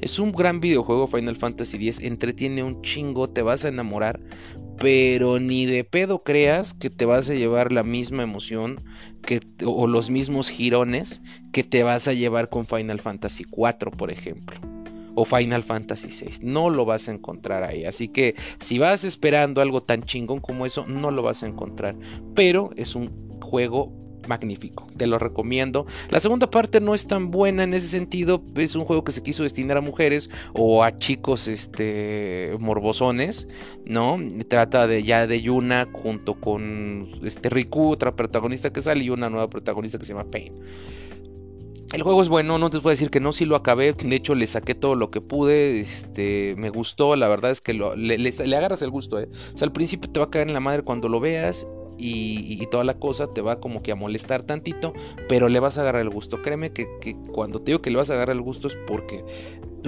Es 0.00 0.18
un 0.18 0.32
gran 0.32 0.60
videojuego 0.60 1.06
Final 1.06 1.36
Fantasy 1.36 1.76
X, 1.76 2.00
entretiene 2.00 2.62
un 2.62 2.82
chingo, 2.82 3.30
te 3.30 3.42
vas 3.42 3.64
a 3.64 3.68
enamorar, 3.68 4.20
pero 4.78 5.38
ni 5.38 5.66
de 5.66 5.84
pedo 5.84 6.22
creas 6.24 6.74
que 6.74 6.90
te 6.90 7.04
vas 7.04 7.30
a 7.30 7.34
llevar 7.34 7.72
la 7.72 7.84
misma 7.84 8.22
emoción 8.22 8.80
que, 9.22 9.40
o 9.64 9.86
los 9.86 10.10
mismos 10.10 10.48
girones 10.48 11.22
que 11.52 11.62
te 11.62 11.84
vas 11.84 12.08
a 12.08 12.14
llevar 12.14 12.48
con 12.48 12.66
Final 12.66 13.00
Fantasy 13.00 13.44
4, 13.44 13.92
por 13.92 14.10
ejemplo 14.10 14.71
o 15.14 15.24
Final 15.24 15.62
Fantasy 15.64 16.08
VI. 16.08 16.38
No 16.42 16.70
lo 16.70 16.84
vas 16.84 17.08
a 17.08 17.12
encontrar 17.12 17.64
ahí. 17.64 17.84
Así 17.84 18.08
que 18.08 18.34
si 18.58 18.78
vas 18.78 19.04
esperando 19.04 19.60
algo 19.60 19.82
tan 19.82 20.02
chingón 20.04 20.40
como 20.40 20.66
eso, 20.66 20.86
no 20.86 21.10
lo 21.10 21.22
vas 21.22 21.42
a 21.42 21.46
encontrar. 21.46 21.96
Pero 22.34 22.70
es 22.76 22.94
un 22.94 23.40
juego 23.40 24.02
magnífico, 24.26 24.86
te 24.96 25.06
lo 25.06 25.18
recomiendo. 25.18 25.86
La 26.10 26.20
segunda 26.20 26.50
parte 26.50 26.80
no 26.80 26.94
es 26.94 27.06
tan 27.06 27.30
buena 27.30 27.64
en 27.64 27.74
ese 27.74 27.88
sentido, 27.88 28.42
es 28.56 28.74
un 28.74 28.84
juego 28.84 29.04
que 29.04 29.12
se 29.12 29.22
quiso 29.22 29.42
destinar 29.42 29.76
a 29.76 29.80
mujeres 29.80 30.30
o 30.52 30.84
a 30.84 30.96
chicos 30.96 31.48
este 31.48 32.56
morbosones, 32.58 33.48
¿no? 33.84 34.18
Trata 34.48 34.86
de 34.86 35.02
ya 35.02 35.26
de 35.26 35.42
Yuna 35.42 35.88
junto 35.92 36.34
con 36.34 37.10
este 37.24 37.48
Riku, 37.48 37.90
otra 37.90 38.14
protagonista 38.14 38.72
que 38.72 38.82
sale 38.82 39.04
y 39.04 39.10
una 39.10 39.30
nueva 39.30 39.48
protagonista 39.50 39.98
que 39.98 40.04
se 40.04 40.12
llama 40.12 40.30
Pain. 40.30 40.52
El 41.92 42.02
juego 42.02 42.22
es 42.22 42.30
bueno, 42.30 42.56
no 42.56 42.70
te 42.70 42.80
puedo 42.80 42.92
decir 42.92 43.10
que 43.10 43.20
no, 43.20 43.32
sí 43.32 43.44
lo 43.44 43.54
acabé, 43.54 43.92
de 43.92 44.16
hecho 44.16 44.34
le 44.34 44.46
saqué 44.46 44.74
todo 44.74 44.94
lo 44.94 45.10
que 45.10 45.20
pude, 45.20 45.78
este, 45.78 46.54
me 46.56 46.70
gustó, 46.70 47.16
la 47.16 47.28
verdad 47.28 47.50
es 47.50 47.60
que 47.60 47.74
le, 47.74 48.56
agarras 48.56 48.80
el 48.80 48.90
gusto, 48.90 49.20
¿eh? 49.20 49.28
o 49.54 49.58
sea, 49.58 49.66
al 49.66 49.72
principio 49.72 50.10
te 50.10 50.18
va 50.18 50.26
a 50.26 50.30
caer 50.30 50.48
en 50.48 50.54
la 50.54 50.60
madre 50.60 50.84
cuando 50.84 51.10
lo 51.10 51.20
veas 51.20 51.66
y, 51.98 52.66
toda 52.70 52.84
la 52.84 52.94
cosa 52.94 53.26
te 53.26 53.42
va 53.42 53.60
como 53.60 53.82
que 53.82 53.92
a 53.92 53.94
molestar 53.94 54.42
tantito, 54.44 54.94
pero 55.28 55.50
le 55.50 55.60
vas 55.60 55.76
a 55.76 55.82
agarrar 55.82 56.00
el 56.00 56.08
gusto, 56.08 56.40
créeme 56.40 56.72
que, 56.72 56.86
que 57.02 57.14
cuando 57.30 57.60
te 57.60 57.72
digo 57.72 57.82
que 57.82 57.90
le 57.90 57.98
vas 57.98 58.08
a 58.08 58.14
agarrar 58.14 58.36
el 58.36 58.42
gusto 58.42 58.68
es 58.68 58.78
porque 58.86 59.22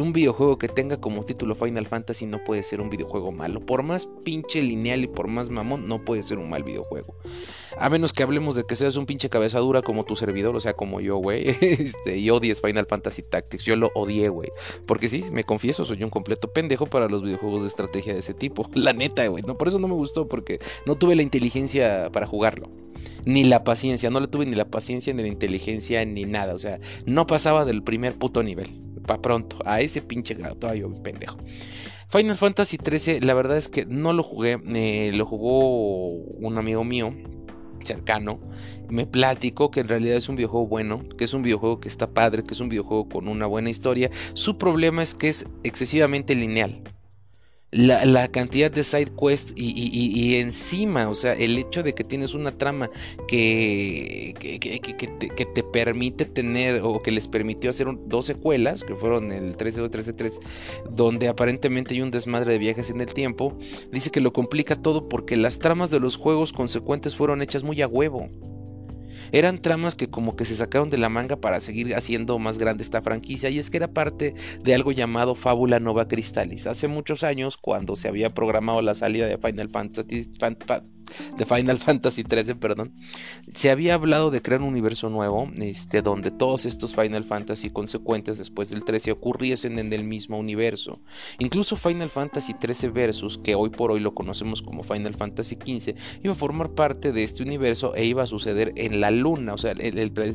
un 0.00 0.12
videojuego 0.12 0.58
que 0.58 0.68
tenga 0.68 1.00
como 1.00 1.22
título 1.22 1.54
Final 1.54 1.86
Fantasy 1.86 2.26
no 2.26 2.42
puede 2.42 2.62
ser 2.62 2.80
un 2.80 2.90
videojuego 2.90 3.32
malo. 3.32 3.60
Por 3.60 3.82
más 3.82 4.08
pinche 4.24 4.62
lineal 4.62 5.04
y 5.04 5.06
por 5.06 5.28
más 5.28 5.50
mamón, 5.50 5.86
no 5.88 6.04
puede 6.04 6.22
ser 6.22 6.38
un 6.38 6.48
mal 6.48 6.62
videojuego. 6.62 7.14
A 7.78 7.88
menos 7.90 8.12
que 8.12 8.22
hablemos 8.22 8.54
de 8.54 8.64
que 8.64 8.76
seas 8.76 8.96
un 8.96 9.06
pinche 9.06 9.28
cabezadura 9.28 9.82
como 9.82 10.04
tu 10.04 10.16
servidor, 10.16 10.54
o 10.54 10.60
sea, 10.60 10.74
como 10.74 11.00
yo, 11.00 11.16
güey. 11.16 11.56
Este, 11.74 12.18
y 12.18 12.30
odies 12.30 12.60
Final 12.60 12.86
Fantasy 12.86 13.22
Tactics. 13.22 13.64
Yo 13.64 13.76
lo 13.76 13.90
odié, 13.94 14.28
güey. 14.28 14.50
Porque 14.86 15.08
sí, 15.08 15.24
me 15.32 15.44
confieso, 15.44 15.84
soy 15.84 16.02
un 16.04 16.10
completo 16.10 16.52
pendejo 16.52 16.86
para 16.86 17.08
los 17.08 17.22
videojuegos 17.22 17.62
de 17.62 17.68
estrategia 17.68 18.14
de 18.14 18.20
ese 18.20 18.34
tipo. 18.34 18.68
La 18.74 18.92
neta, 18.92 19.26
güey. 19.26 19.42
No, 19.42 19.56
por 19.56 19.68
eso 19.68 19.78
no 19.78 19.88
me 19.88 19.94
gustó, 19.94 20.28
porque 20.28 20.60
no 20.86 20.94
tuve 20.96 21.16
la 21.16 21.22
inteligencia 21.22 22.10
para 22.12 22.26
jugarlo 22.26 22.68
ni 23.26 23.44
la 23.44 23.64
paciencia, 23.64 24.10
no 24.10 24.20
le 24.20 24.28
tuve 24.28 24.46
ni 24.46 24.54
la 24.54 24.66
paciencia 24.66 25.12
ni 25.14 25.22
la 25.22 25.28
inteligencia 25.28 26.04
ni 26.04 26.24
nada, 26.24 26.54
o 26.54 26.58
sea, 26.58 26.78
no 27.06 27.26
pasaba 27.26 27.64
del 27.64 27.82
primer 27.82 28.14
puto 28.14 28.42
nivel 28.42 28.83
para 29.04 29.22
pronto, 29.22 29.58
a 29.64 29.80
ese 29.80 30.02
pinche 30.02 30.34
grado, 30.34 30.56
todavía 30.56 30.86
un 30.86 31.02
pendejo. 31.02 31.38
Final 32.08 32.36
Fantasy 32.36 32.78
XIII, 32.78 33.20
la 33.20 33.34
verdad 33.34 33.56
es 33.56 33.68
que 33.68 33.86
no 33.86 34.12
lo 34.12 34.22
jugué, 34.22 34.60
eh, 34.74 35.12
lo 35.14 35.26
jugó 35.26 36.08
un 36.08 36.58
amigo 36.58 36.84
mío 36.84 37.14
cercano, 37.82 38.40
me 38.88 39.06
platicó 39.06 39.70
que 39.70 39.80
en 39.80 39.88
realidad 39.88 40.16
es 40.16 40.28
un 40.28 40.36
videojuego 40.36 40.66
bueno, 40.66 41.02
que 41.18 41.24
es 41.24 41.34
un 41.34 41.42
videojuego 41.42 41.80
que 41.80 41.88
está 41.88 42.10
padre, 42.10 42.44
que 42.44 42.54
es 42.54 42.60
un 42.60 42.68
videojuego 42.68 43.08
con 43.08 43.28
una 43.28 43.46
buena 43.46 43.70
historia. 43.70 44.10
Su 44.34 44.58
problema 44.58 45.02
es 45.02 45.14
que 45.14 45.28
es 45.28 45.46
excesivamente 45.64 46.34
lineal 46.34 46.82
la, 47.74 48.28
cantidad 48.28 48.70
de 48.70 48.84
side 48.84 49.12
quests 49.18 49.52
y, 49.56 50.36
encima, 50.36 51.08
o 51.08 51.14
sea, 51.14 51.34
el 51.34 51.58
hecho 51.58 51.82
de 51.82 51.94
que 51.94 52.04
tienes 52.04 52.34
una 52.34 52.56
trama 52.56 52.90
que, 53.26 54.34
que, 54.38 55.46
te, 55.46 55.62
permite 55.62 56.24
tener 56.24 56.80
o 56.82 57.02
que 57.02 57.10
les 57.10 57.26
permitió 57.26 57.70
hacer 57.70 57.88
dos 58.06 58.26
secuelas, 58.26 58.84
que 58.84 58.94
fueron 58.94 59.32
el 59.32 59.56
13 59.56 59.80
o 59.80 59.90
13 59.90 60.12
3, 60.12 60.40
donde 60.90 61.28
aparentemente 61.28 61.94
hay 61.94 62.02
un 62.02 62.10
desmadre 62.10 62.52
de 62.52 62.58
viajes 62.58 62.90
en 62.90 63.00
el 63.00 63.12
tiempo, 63.12 63.58
dice 63.90 64.10
que 64.10 64.20
lo 64.20 64.32
complica 64.32 64.76
todo 64.76 65.08
porque 65.08 65.36
las 65.36 65.58
tramas 65.58 65.90
de 65.90 66.00
los 66.00 66.16
juegos 66.16 66.52
consecuentes 66.52 67.16
fueron 67.16 67.42
hechas 67.42 67.64
muy 67.64 67.82
a 67.82 67.88
huevo. 67.88 68.28
Eran 69.34 69.60
tramas 69.60 69.96
que 69.96 70.08
como 70.08 70.36
que 70.36 70.44
se 70.44 70.54
sacaron 70.54 70.90
de 70.90 70.96
la 70.96 71.08
manga 71.08 71.34
para 71.34 71.60
seguir 71.60 71.92
haciendo 71.96 72.38
más 72.38 72.56
grande 72.56 72.84
esta 72.84 73.02
franquicia 73.02 73.50
y 73.50 73.58
es 73.58 73.68
que 73.68 73.78
era 73.78 73.88
parte 73.88 74.32
de 74.62 74.74
algo 74.76 74.92
llamado 74.92 75.34
Fábula 75.34 75.80
Nova 75.80 76.06
Crystallis. 76.06 76.68
Hace 76.68 76.86
muchos 76.86 77.24
años, 77.24 77.56
cuando 77.56 77.96
se 77.96 78.06
había 78.06 78.30
programado 78.30 78.80
la 78.80 78.94
salida 78.94 79.26
de 79.26 79.36
Final 79.36 79.70
Fantasy, 79.70 80.30
de 81.36 81.46
Final 81.46 81.78
Fantasy 81.84 82.22
XIII, 82.22 82.54
perdón, 82.54 82.92
se 83.52 83.70
había 83.70 83.94
hablado 83.94 84.30
de 84.30 84.42
crear 84.42 84.62
un 84.62 84.68
universo 84.68 85.08
nuevo, 85.10 85.50
este, 85.60 86.02
donde 86.02 86.30
todos 86.30 86.66
estos 86.66 86.94
Final 86.94 87.24
Fantasy 87.24 87.70
consecuentes 87.70 88.38
después 88.38 88.70
del 88.70 88.84
13 88.84 89.12
ocurriesen 89.12 89.78
en 89.78 89.92
el 89.92 90.04
mismo 90.04 90.38
universo. 90.38 91.00
Incluso 91.38 91.76
Final 91.76 92.10
Fantasy 92.10 92.54
XIII 92.60 92.90
Versus, 92.90 93.38
que 93.38 93.54
hoy 93.54 93.70
por 93.70 93.90
hoy 93.90 94.00
lo 94.00 94.14
conocemos 94.14 94.62
como 94.62 94.82
Final 94.82 95.14
Fantasy 95.14 95.56
XV, 95.56 95.94
iba 96.22 96.32
a 96.32 96.36
formar 96.36 96.70
parte 96.70 97.12
de 97.12 97.22
este 97.22 97.42
universo 97.42 97.94
e 97.94 98.04
iba 98.04 98.22
a 98.22 98.26
suceder 98.26 98.72
en 98.76 99.00
la 99.00 99.10
luna, 99.10 99.54
o 99.54 99.58
sea, 99.58 99.74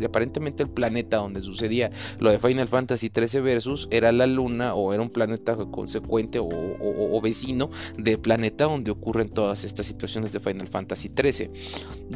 aparentemente 0.06 0.64
el 0.64 0.70
planeta 0.70 1.18
donde 1.18 1.42
sucedía 1.42 1.92
lo 2.20 2.32
de 2.32 2.40
Final 2.40 2.68
Fantasy 2.68 3.12
XIII 3.14 3.42
Versus 3.42 3.88
era 3.92 4.12
la 4.12 4.28
luna 4.28 4.74
o 4.76 4.94
era 4.94 5.02
un 5.02 5.10
planeta 5.10 5.56
consecuente 5.56 6.40
o 6.42 7.22
vecino 7.22 7.70
del 7.98 8.20
planeta 8.20 8.66
donde 8.66 8.92
ocurren 8.92 9.30
todas 9.30 9.64
estas 9.64 9.86
situaciones 9.86 10.34
de 10.34 10.40
Final 10.40 10.59
Fantasy 10.68 11.10
13. 11.10 11.52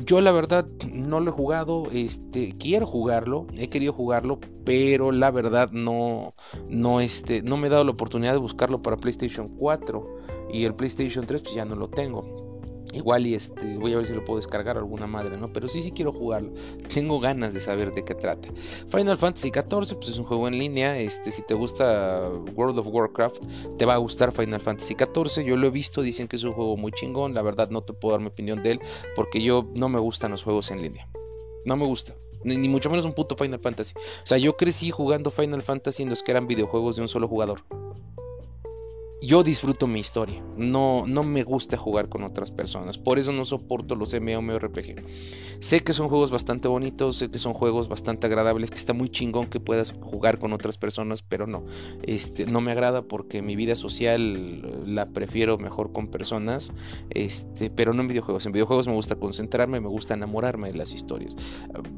Yo 0.06 0.22
la 0.22 0.32
verdad 0.32 0.68
no 0.91 1.20
lo 1.20 1.32
he 1.32 1.34
jugado, 1.34 1.88
este, 1.91 2.56
quiero 2.58 2.86
jugarlo, 2.86 3.48
he 3.56 3.70
querido 3.70 3.94
jugarlo, 3.94 4.39
pero 4.66 5.12
la 5.12 5.32
verdad 5.32 5.72
no, 5.72 6.36
no, 6.70 7.00
este, 7.00 7.41
no 7.41 7.58
me 7.58 7.68
he 7.68 7.70
dado 7.70 7.84
la 7.84 7.91
oportunidad 7.91 8.34
de 8.34 8.39
buscarlo 8.39 8.82
para 8.82 8.98
PlayStation 8.98 9.50
4 9.58 10.16
y 10.52 10.66
el 10.66 10.76
PlayStation 10.76 11.26
3 11.26 11.41
pues 11.41 11.56
ya 11.56 11.66
no 11.66 11.76
lo 11.76 11.88
tengo. 11.88 12.43
Igual 12.94 13.26
y 13.26 13.34
este, 13.34 13.78
voy 13.78 13.94
a 13.94 13.98
ver 13.98 14.06
si 14.06 14.14
lo 14.14 14.24
puedo 14.24 14.38
descargar 14.38 14.78
alguna 14.78 15.08
madre, 15.08 15.36
¿no? 15.36 15.52
Pero 15.52 15.68
sí, 15.68 15.82
sí 15.82 15.91
quiero 15.91 16.14
jugarlo. 16.14 16.54
Tengo 16.94 17.20
ganas 17.20 17.54
de 17.54 17.60
saber 17.60 17.91
de 17.91 18.06
qué 18.06 18.14
trata. 18.14 18.50
Final 18.88 19.18
Fantasy 19.18 19.50
XIV, 19.50 19.96
pues 19.96 20.10
es 20.10 20.18
un 20.18 20.26
juego 20.26 20.48
en 20.48 20.60
línea. 20.60 20.98
Este, 20.98 21.32
si 21.32 21.41
te 21.41 21.56
gusta 21.56 22.30
World 22.56 22.78
of 22.78 22.88
Warcraft, 22.88 23.44
te 23.78 23.86
va 23.86 23.96
a 23.96 23.98
gustar 23.98 24.32
Final 24.32 24.62
Fantasy 24.62 24.96
XIV. 24.96 25.44
Yo 25.44 25.58
lo 25.58 25.68
he 25.68 25.72
visto, 25.72 26.02
dicen 26.02 26.28
que 26.28 26.36
es 26.36 26.44
un 26.44 26.54
juego 26.54 26.78
muy 26.78 26.91
chingón. 26.91 27.34
La 27.34 27.41
verdad 27.41 27.70
no 27.72 27.82
te 27.82 27.94
puedo 27.94 28.14
dar 28.14 28.22
mi 28.22 28.28
opinión 28.28 28.62
de 28.62 28.74
él 28.74 28.80
porque 29.16 29.41
yo 29.41 29.68
no 29.74 29.89
me 29.89 30.00
gustan 30.00 30.32
los 30.32 30.44
juegos 30.44 30.70
en 30.70 30.82
línea. 30.82 31.10
No 31.66 31.76
me 31.76 31.86
gusta. 31.86 32.16
Ni, 32.44 32.68
mucho 32.68 32.89
menos 32.89 33.06
un 33.06 33.14
puto 33.14 33.36
Final 33.36 33.60
Fantasy. 33.60 33.94
O 33.96 34.26
sea, 34.26 34.38
yo 34.38 34.56
crecí 34.56 34.91
jugando 34.91 35.32
Final 35.32 35.62
Fantasy 35.62 36.04
en 36.04 36.10
los 36.10 36.22
que 36.22 36.32
eran 36.32 36.46
videojuegos 36.46 36.96
de 36.96 37.02
un 37.02 37.08
solo 37.08 37.28
jugador 37.28 37.64
yo 39.24 39.43
disfruto 39.43 39.88
mi 39.88 39.99
historia. 39.99 40.43
No, 40.57 41.05
no 41.07 41.24
me 41.24 41.43
gusta 41.43 41.78
jugar 41.78 42.09
con 42.09 42.24
otras 42.24 42.51
personas. 42.51 42.97
Por 42.97 43.19
eso 43.19 43.32
no 43.32 43.45
soporto 43.45 43.95
los 43.95 44.13
MMORPG. 44.13 44.95
Sé 45.59 45.80
que 45.80 45.93
son 45.93 46.09
juegos 46.09 46.30
bastante 46.30 46.67
bonitos, 46.67 47.15
sé 47.17 47.32
que 47.32 47.39
son 47.39 47.53
juegos 47.53 47.88
bastante 47.88 48.28
agradables, 48.28 48.69
que 48.69 48.78
está 48.78 48.93
muy 48.93 49.07
chingón 49.07 49.47
que 49.47 49.61
puedas 49.61 49.93
jugar 50.01 50.39
con 50.39 50.51
otras 50.51 50.78
personas, 50.78 51.21
pero 51.21 51.47
no. 51.47 51.63
Este, 52.01 52.45
no 52.45 52.59
me 52.59 52.71
agrada 52.71 53.03
porque 53.03 53.41
mi 53.41 53.55
vida 53.55 53.78
social 53.78 54.86
la 54.86 55.07
prefiero 55.07 55.57
mejor 55.57 55.93
con 55.93 56.09
personas, 56.09 56.74
este, 57.09 57.69
pero 57.69 57.93
no 57.93 58.01
en 58.01 58.09
videojuegos. 58.09 58.45
En 58.45 58.51
videojuegos 58.51 58.88
me 58.88 58.93
gusta 58.93 59.15
concentrarme, 59.15 59.80
me 59.80 59.88
gusta 59.88 60.15
enamorarme 60.15 60.71
de 60.71 60.78
las 60.78 60.91
historias. 60.91 61.38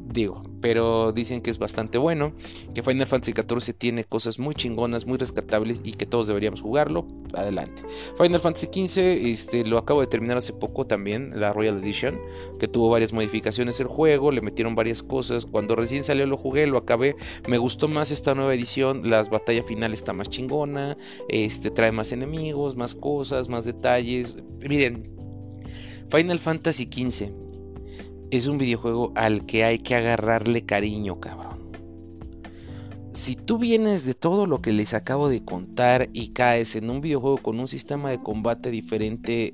Digo, 0.06 0.44
pero 0.62 1.12
dicen 1.12 1.42
que 1.42 1.50
es 1.50 1.58
bastante 1.58 1.98
bueno, 1.98 2.34
que 2.76 2.84
Final 2.84 3.08
Fantasy 3.08 3.34
XIV 3.34 3.74
tiene 3.76 4.04
cosas 4.04 4.38
muy 4.38 4.54
chingonas, 4.54 5.08
muy 5.08 5.18
rescatables 5.18 5.82
y 5.84 5.94
que 5.94 6.06
todos 6.06 6.28
deberíamos 6.28 6.62
jugarlo 6.62 7.08
adelante. 7.34 7.84
Final 8.18 8.40
Fantasy 8.40 8.68
XV, 8.68 9.00
este, 9.28 9.66
lo 9.66 9.78
acabo 9.78 10.02
de 10.02 10.08
terminar 10.08 10.38
hace 10.38 10.54
poco 10.54 10.86
también, 10.86 11.32
la 11.40 11.54
Royal 11.54 11.82
Edition, 11.82 12.20
que 12.60 12.68
tuvo 12.68 12.90
varias 12.90 13.14
modificaciones 13.14 13.80
el 13.80 13.88
juego, 13.88 14.32
le 14.32 14.42
metieron 14.42 14.76
varias 14.76 15.04
cosas. 15.04 15.46
Cuando 15.46 15.76
recién 15.76 16.04
salió 16.04 16.26
lo 16.26 16.38
jugué, 16.38 16.68
lo 16.68 16.78
acabé. 16.78 17.16
Me 17.48 17.58
gustó 17.58 17.88
más 17.88 18.12
esta 18.12 18.36
nueva 18.36 18.54
edición, 18.54 19.10
las 19.10 19.30
batallas 19.30 19.66
finales 19.66 20.00
está 20.00 20.14
más 20.14 20.30
chingona, 20.30 20.98
este, 21.30 21.72
trae 21.72 21.92
más 21.92 22.12
enemigos, 22.12 22.76
más 22.76 22.96
cosas, 22.96 23.50
más 23.50 23.66
detalles. 23.66 24.38
Miren, 24.68 25.12
Final 26.10 26.40
Fantasy 26.40 26.86
XV 26.92 27.32
es 28.32 28.48
un 28.48 28.58
videojuego 28.58 29.12
al 29.16 29.46
que 29.46 29.64
hay 29.64 29.80
que 29.80 29.96
agarrarle 29.96 30.66
cariño, 30.66 31.20
cabrón 31.20 31.55
si 33.16 33.36
tú 33.36 33.58
vienes 33.58 34.06
de 34.06 34.14
todo 34.14 34.46
lo 34.46 34.62
que 34.62 34.74
les 34.74 34.94
acabo 34.94 35.30
de 35.30 35.44
contar 35.44 36.10
y 36.12 36.30
caes 36.30 36.76
en 36.76 36.90
un 36.90 37.00
videojuego 37.00 37.38
con 37.38 37.60
un 37.60 37.68
sistema 37.68 38.10
de 38.10 38.22
combate 38.22 38.72
diferente, 38.72 39.54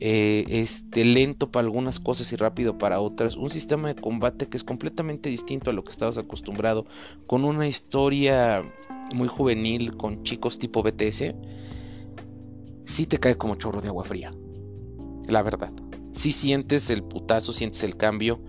eh, 0.00 0.44
este, 0.48 1.04
lento 1.04 1.50
para 1.50 1.66
algunas 1.66 2.00
cosas 2.00 2.32
y 2.32 2.36
rápido 2.36 2.78
para 2.78 3.00
otras, 3.00 3.36
un 3.36 3.50
sistema 3.50 3.88
de 3.88 4.00
combate 4.00 4.48
que 4.48 4.56
es 4.56 4.64
completamente 4.64 5.28
distinto 5.28 5.68
a 5.68 5.74
lo 5.74 5.84
que 5.84 5.90
estabas 5.90 6.16
acostumbrado, 6.16 6.86
con 7.26 7.44
una 7.44 7.68
historia 7.68 8.64
muy 9.14 9.28
juvenil, 9.28 9.96
con 9.98 10.22
chicos 10.22 10.58
tipo 10.58 10.82
BTS, 10.82 11.34
sí 12.86 13.06
te 13.06 13.18
cae 13.18 13.36
como 13.36 13.56
chorro 13.56 13.82
de 13.82 13.88
agua 13.88 14.04
fría, 14.04 14.32
la 15.28 15.42
verdad. 15.42 15.70
Si 16.12 16.32
sientes 16.32 16.88
el 16.88 17.02
putazo, 17.02 17.52
sientes 17.52 17.82
el 17.82 17.98
cambio, 17.98 18.40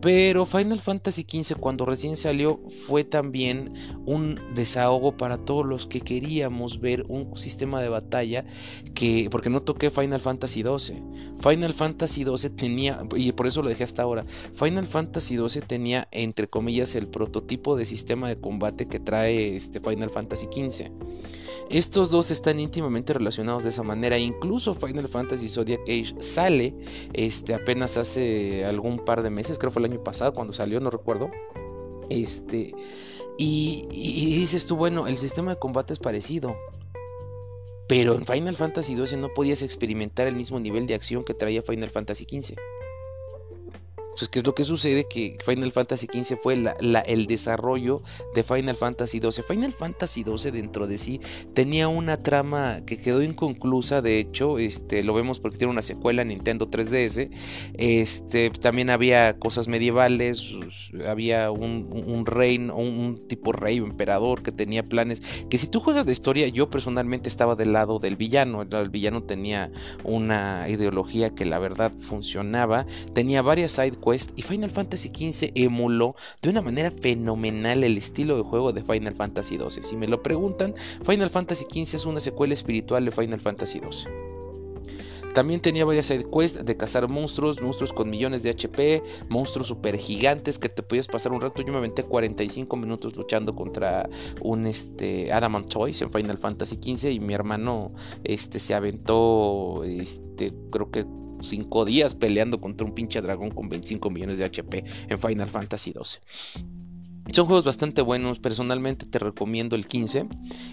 pero 0.00 0.46
Final 0.46 0.80
Fantasy 0.80 1.26
XV 1.28 1.56
cuando 1.56 1.84
recién 1.84 2.16
salió 2.16 2.60
fue 2.86 3.04
también 3.04 3.74
un 4.06 4.40
desahogo 4.54 5.16
para 5.16 5.38
todos 5.38 5.66
los 5.66 5.86
que 5.86 6.00
queríamos 6.00 6.80
ver 6.80 7.04
un 7.08 7.36
sistema 7.36 7.82
de 7.82 7.88
batalla 7.88 8.44
que, 8.94 9.28
porque 9.30 9.50
no 9.50 9.62
toqué 9.62 9.90
Final 9.90 10.20
Fantasy 10.20 10.62
XII. 10.62 11.02
Final 11.40 11.74
Fantasy 11.74 12.24
XII 12.24 12.50
tenía, 12.50 13.06
y 13.16 13.32
por 13.32 13.46
eso 13.46 13.62
lo 13.62 13.68
dejé 13.68 13.84
hasta 13.84 14.02
ahora, 14.02 14.24
Final 14.54 14.86
Fantasy 14.86 15.36
XII 15.36 15.62
tenía 15.62 16.08
entre 16.10 16.48
comillas 16.48 16.94
el 16.94 17.06
prototipo 17.06 17.76
de 17.76 17.84
sistema 17.84 18.28
de 18.28 18.36
combate 18.36 18.88
que 18.88 19.00
trae 19.00 19.56
este 19.56 19.80
Final 19.80 20.10
Fantasy 20.10 20.46
XV. 20.46 20.90
Estos 21.70 22.10
dos 22.10 22.32
están 22.32 22.58
íntimamente 22.58 23.12
relacionados 23.12 23.62
de 23.62 23.70
esa 23.70 23.84
manera. 23.84 24.18
Incluso 24.18 24.74
Final 24.74 25.06
Fantasy 25.06 25.48
Zodiac 25.48 25.80
Age 25.82 26.16
sale 26.18 26.74
este, 27.12 27.54
apenas 27.54 27.96
hace 27.96 28.64
algún 28.64 29.04
par 29.04 29.22
de 29.22 29.30
meses, 29.30 29.56
creo 29.56 29.70
fue 29.70 29.82
el 29.82 29.89
año 29.92 30.02
pasado 30.02 30.34
cuando 30.34 30.52
salió, 30.52 30.80
no 30.80 30.90
recuerdo. 30.90 31.30
Este, 32.08 32.74
y, 33.38 33.86
y, 33.90 34.36
dices 34.36 34.66
tú, 34.66 34.76
bueno, 34.76 35.06
el 35.06 35.18
sistema 35.18 35.54
de 35.54 35.58
combate 35.58 35.92
es 35.92 35.98
parecido. 35.98 36.56
Pero 37.88 38.14
en 38.14 38.24
Final 38.24 38.56
Fantasy 38.56 38.96
XII 38.96 39.18
no 39.18 39.30
podías 39.34 39.62
experimentar 39.62 40.26
el 40.28 40.36
mismo 40.36 40.60
nivel 40.60 40.86
de 40.86 40.94
acción 40.94 41.24
que 41.24 41.34
traía 41.34 41.62
Final 41.62 41.90
Fantasy 41.90 42.24
XV. 42.24 42.56
Pues, 44.16 44.28
¿qué 44.28 44.40
es 44.40 44.46
lo 44.46 44.54
que 44.54 44.64
sucede? 44.64 45.06
Que 45.08 45.38
Final 45.44 45.72
Fantasy 45.72 46.06
XV 46.06 46.38
fue 46.42 46.54
el 46.54 47.26
desarrollo 47.26 48.02
de 48.34 48.42
Final 48.42 48.76
Fantasy 48.76 49.18
XII. 49.18 49.44
Final 49.46 49.72
Fantasy 49.72 50.24
XII 50.24 50.50
dentro 50.50 50.86
de 50.86 50.98
sí 50.98 51.20
tenía 51.54 51.88
una 51.88 52.16
trama 52.16 52.80
que 52.86 52.98
quedó 52.98 53.22
inconclusa, 53.22 54.02
de 54.02 54.18
hecho, 54.18 54.58
este, 54.58 55.02
lo 55.04 55.14
vemos 55.14 55.40
porque 55.40 55.58
tiene 55.58 55.72
una 55.72 55.82
secuela 55.82 56.24
Nintendo 56.24 56.68
3DS. 56.68 57.30
Este, 57.74 58.50
también 58.50 58.90
había 58.90 59.38
cosas 59.38 59.68
medievales, 59.68 60.54
había 61.06 61.50
un, 61.50 62.24
rey, 62.26 62.58
un, 62.58 63.20
tipo 63.28 63.52
rey 63.52 63.80
o 63.80 63.86
emperador 63.86 64.42
que 64.42 64.52
tenía 64.52 64.82
planes. 64.82 65.22
Que 65.48 65.58
si 65.58 65.66
tú 65.66 65.80
juegas 65.80 66.06
de 66.06 66.12
historia, 66.12 66.48
yo 66.48 66.70
personalmente 66.70 67.28
estaba 67.28 67.54
del 67.54 67.72
lado 67.72 67.98
del 67.98 68.16
villano. 68.16 68.62
El, 68.62 68.90
villano 68.90 69.22
tenía 69.22 69.70
una 70.04 70.68
ideología 70.68 71.30
que 71.30 71.44
la 71.44 71.58
verdad 71.58 71.92
funcionaba. 72.00 72.86
Tenía 73.14 73.42
varias 73.42 73.72
side 73.72 73.99
y 74.36 74.42
Final 74.42 74.70
Fantasy 74.70 75.08
XV 75.08 75.52
emuló 75.54 76.16
de 76.42 76.50
una 76.50 76.62
manera 76.62 76.90
fenomenal 76.90 77.84
el 77.84 77.96
estilo 77.96 78.36
de 78.36 78.42
juego 78.42 78.72
de 78.72 78.82
Final 78.82 79.14
Fantasy 79.14 79.58
XII. 79.58 79.82
Si 79.82 79.96
me 79.96 80.08
lo 80.08 80.22
preguntan, 80.22 80.74
Final 81.04 81.30
Fantasy 81.30 81.64
XV 81.64 81.96
es 81.96 82.06
una 82.06 82.20
secuela 82.20 82.54
espiritual 82.54 83.04
de 83.04 83.10
Final 83.10 83.40
Fantasy 83.40 83.78
XII. 83.78 84.30
También 85.34 85.60
tenía 85.60 85.84
varias 85.84 86.06
side 86.06 86.26
quests 86.28 86.64
de 86.64 86.76
cazar 86.76 87.08
monstruos, 87.08 87.62
monstruos 87.62 87.92
con 87.92 88.10
millones 88.10 88.42
de 88.42 88.50
HP, 88.50 89.02
monstruos 89.28 89.68
super 89.68 89.96
gigantes 89.96 90.58
que 90.58 90.68
te 90.68 90.82
podías 90.82 91.06
pasar 91.06 91.30
un 91.32 91.40
rato. 91.40 91.62
Yo 91.62 91.72
me 91.72 91.78
aventé 91.78 92.02
45 92.02 92.76
minutos 92.76 93.14
luchando 93.14 93.54
contra 93.54 94.08
un 94.40 94.66
este, 94.66 95.32
Adamant 95.32 95.68
Toys 95.70 96.02
en 96.02 96.10
Final 96.10 96.36
Fantasy 96.36 96.78
XV 96.82 97.10
y 97.10 97.20
mi 97.20 97.34
hermano 97.34 97.92
este, 98.24 98.58
se 98.58 98.74
aventó, 98.74 99.84
este, 99.84 100.52
creo 100.70 100.90
que 100.90 101.06
5 101.42 101.84
días 101.84 102.14
peleando 102.14 102.60
contra 102.60 102.86
un 102.86 102.94
pinche 102.94 103.20
dragón 103.20 103.50
con 103.50 103.68
25 103.68 104.10
millones 104.10 104.38
de 104.38 104.44
HP 104.44 104.84
en 105.08 105.18
Final 105.18 105.48
Fantasy 105.48 105.92
XII. 105.92 106.20
Son 107.32 107.46
juegos 107.46 107.64
bastante 107.64 108.02
buenos, 108.02 108.40
personalmente 108.40 109.06
te 109.06 109.18
recomiendo 109.18 109.76
el 109.76 109.86
15. 109.86 110.26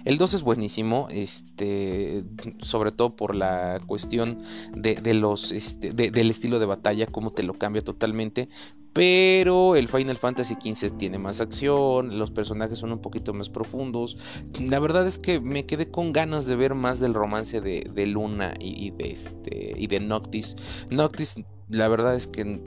El 0.06 0.18
2 0.18 0.34
es 0.34 0.42
buenísimo, 0.42 1.08
este, 1.12 2.24
sobre 2.62 2.92
todo 2.92 3.16
por 3.16 3.36
la 3.36 3.80
cuestión 3.86 4.40
de, 4.76 5.14
los, 5.14 5.52
este, 5.52 5.92
del 5.92 6.32
estilo 6.32 6.58
de 6.58 6.66
batalla, 6.66 7.06
cómo 7.06 7.32
te 7.32 7.44
lo 7.44 7.54
cambia 7.54 7.84
totalmente. 7.84 8.50
Pero 8.98 9.76
el 9.76 9.90
Final 9.90 10.18
Fantasy 10.18 10.56
XV 10.56 10.98
tiene 10.98 11.20
más 11.20 11.40
acción, 11.40 12.18
los 12.18 12.32
personajes 12.32 12.80
son 12.80 12.92
un 12.92 12.98
poquito 12.98 13.32
más 13.32 13.48
profundos. 13.48 14.18
La 14.60 14.80
verdad 14.80 15.06
es 15.06 15.20
que 15.20 15.40
me 15.40 15.68
quedé 15.68 15.92
con 15.92 16.14
ganas 16.14 16.48
de 16.48 16.56
ver 16.56 16.74
más 16.74 17.00
del 17.00 17.14
romance 17.14 17.62
de, 17.62 18.08
Luna 18.08 18.56
y, 18.60 18.90
de 18.90 19.12
este, 19.12 19.76
y 19.78 19.86
de 19.86 20.00
Noctis. 20.00 20.56
Noctis, 20.90 21.36
la 21.70 21.88
verdad 21.90 22.16
es 22.16 22.26
que 22.26 22.60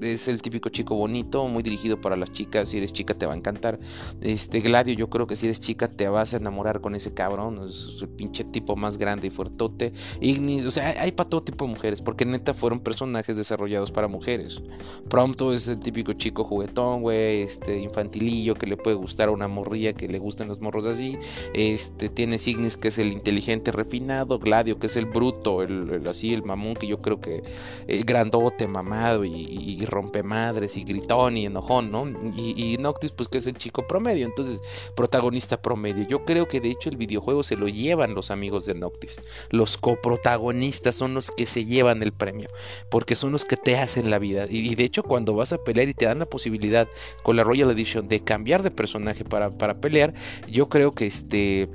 es 0.00 0.28
el 0.28 0.42
típico 0.42 0.68
chico 0.68 0.94
bonito, 0.94 1.46
muy 1.48 1.62
dirigido 1.62 2.00
para 2.00 2.16
las 2.16 2.32
chicas. 2.32 2.68
Si 2.68 2.78
eres 2.78 2.92
chica 2.92 3.14
te 3.14 3.26
va 3.26 3.32
a 3.32 3.36
encantar. 3.36 3.78
Este 4.20 4.60
Gladio, 4.60 4.94
yo 4.94 5.08
creo 5.08 5.26
que 5.26 5.36
si 5.36 5.46
eres 5.46 5.60
chica 5.60 5.88
te 5.88 6.08
vas 6.08 6.34
a 6.34 6.38
enamorar 6.38 6.80
con 6.80 6.94
ese 6.94 7.14
cabrón. 7.14 7.60
Es 7.66 7.98
el 8.00 8.08
pinche 8.08 8.44
tipo 8.44 8.76
más 8.76 8.98
grande 8.98 9.28
y 9.28 9.30
fuertote. 9.30 9.92
Ignis, 10.20 10.64
o 10.64 10.70
sea, 10.70 11.00
hay 11.00 11.12
para 11.12 11.28
todo 11.28 11.42
tipo 11.42 11.64
de 11.64 11.72
mujeres, 11.72 12.02
porque 12.02 12.24
neta 12.24 12.54
fueron 12.54 12.80
personajes 12.80 13.36
desarrollados 13.36 13.90
para 13.90 14.08
mujeres. 14.08 14.60
Prompto 15.08 15.52
es 15.52 15.68
el 15.68 15.78
típico 15.78 16.12
chico 16.12 16.44
juguetón, 16.44 17.02
güey, 17.02 17.42
este 17.42 17.78
infantilillo 17.78 18.54
que 18.54 18.66
le 18.66 18.76
puede 18.76 18.96
gustar 18.96 19.28
a 19.28 19.32
una 19.32 19.48
morrilla 19.48 19.92
que 19.92 20.08
le 20.08 20.18
gustan 20.18 20.48
los 20.48 20.60
morros 20.60 20.86
así. 20.86 21.16
Este 21.54 22.08
tiene 22.08 22.36
Ignis 22.44 22.76
que 22.76 22.88
es 22.88 22.98
el 22.98 23.12
inteligente 23.12 23.72
refinado, 23.72 24.38
Gladio 24.38 24.78
que 24.78 24.86
es 24.86 24.96
el 24.96 25.06
bruto, 25.06 25.62
el, 25.62 26.06
así 26.06 26.32
el 26.32 26.42
mamón 26.42 26.74
que 26.74 26.86
yo 26.86 27.00
creo 27.00 27.20
que 27.20 27.42
el 27.86 28.04
grandote, 28.04 28.66
mamado 28.68 29.24
y 29.24 29.85
rompe 29.86 30.22
madres 30.22 30.76
y 30.76 30.84
gritón 30.84 31.36
y 31.36 31.46
enojón, 31.46 31.90
¿no? 31.90 32.06
Y, 32.36 32.76
Noctis, 32.78 33.12
pues 33.12 33.28
que 33.28 33.38
es 33.38 33.46
el 33.46 33.56
chico 33.56 33.86
promedio, 33.86 34.26
entonces 34.26 34.60
protagonista 34.94 35.60
promedio. 35.60 36.06
Yo 36.08 36.24
creo 36.24 36.46
que 36.48 36.60
de 36.60 36.70
hecho 36.70 36.88
el 36.88 36.96
videojuego 36.96 37.42
se 37.42 37.56
lo 37.56 37.68
llevan 37.68 38.14
los 38.14 38.30
amigos 38.30 38.66
de 38.66 38.74
Noctis. 38.74 39.20
Los 39.50 39.78
coprotagonistas 39.78 40.94
son 40.94 41.14
los 41.14 41.30
que 41.30 41.46
se 41.46 41.64
llevan 41.64 42.02
el 42.02 42.12
premio, 42.12 42.48
porque 42.90 43.16
son 43.16 43.32
los 43.32 43.44
que 43.44 43.56
te 43.56 43.76
hacen 43.76 44.10
la 44.10 44.18
vida. 44.18 44.46
Y, 44.48 44.74
de 44.74 44.84
hecho 44.84 45.02
cuando 45.02 45.34
vas 45.34 45.52
a 45.52 45.58
pelear 45.58 45.88
y 45.88 45.94
te 45.94 46.06
dan 46.06 46.18
la 46.18 46.26
posibilidad 46.26 46.88
con 47.22 47.36
la 47.36 47.44
Royal 47.44 47.70
Edition 47.70 48.08
de 48.08 48.20
cambiar 48.20 48.62
de 48.62 48.70
personaje 48.70 49.24
para, 49.24 49.50
para 49.50 49.80
pelear, 49.80 50.14
yo 50.48 50.68
creo 50.68 50.92
que 50.92 51.06
este 51.06 51.68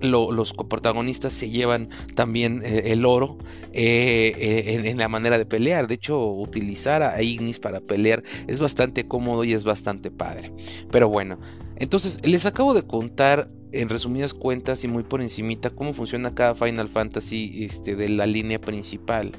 los 0.00 0.52
coprotagonistas 0.52 1.32
se 1.32 1.50
llevan 1.50 1.88
también 2.14 2.62
eh, 2.64 2.92
el 2.92 3.04
oro 3.04 3.38
eh, 3.72 4.32
eh, 4.36 4.88
en, 4.90 4.98
la 4.98 5.08
manera 5.08 5.38
de 5.38 5.46
pelear. 5.46 5.86
De 5.86 5.94
hecho, 5.94 6.26
utilizar 6.26 7.02
a 7.02 7.22
Ignis 7.22 7.58
para 7.58 7.80
pelear 7.80 8.22
es 8.46 8.58
bastante 8.60 9.06
cómodo 9.06 9.44
y 9.44 9.52
es 9.52 9.64
bastante 9.64 10.10
padre. 10.10 10.52
Pero 10.90 11.08
bueno, 11.08 11.38
entonces 11.76 12.24
les 12.26 12.46
acabo 12.46 12.74
de 12.74 12.82
contar 12.82 13.48
en 13.72 13.88
resumidas 13.88 14.34
cuentas 14.34 14.84
y 14.84 14.88
muy 14.88 15.02
por 15.02 15.20
encimita 15.20 15.70
cómo 15.70 15.92
funciona 15.92 16.34
cada 16.34 16.54
Final 16.54 16.88
Fantasy 16.88 17.64
este, 17.64 17.96
de 17.96 18.08
la 18.08 18.26
línea 18.26 18.60
principal. 18.60 19.32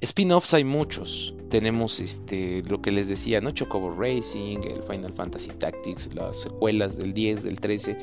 Spin-offs 0.00 0.54
hay 0.54 0.64
muchos. 0.64 1.34
Tenemos 1.50 2.00
este, 2.00 2.62
lo 2.62 2.80
que 2.80 2.92
les 2.92 3.08
decía, 3.08 3.40
¿no? 3.40 3.50
Chocobo 3.50 3.90
Racing, 3.90 4.58
el 4.62 4.82
Final 4.84 5.12
Fantasy 5.12 5.50
Tactics, 5.50 6.14
las 6.14 6.40
secuelas 6.42 6.96
del 6.96 7.12
10, 7.12 7.42
del 7.42 7.60
13. 7.60 7.98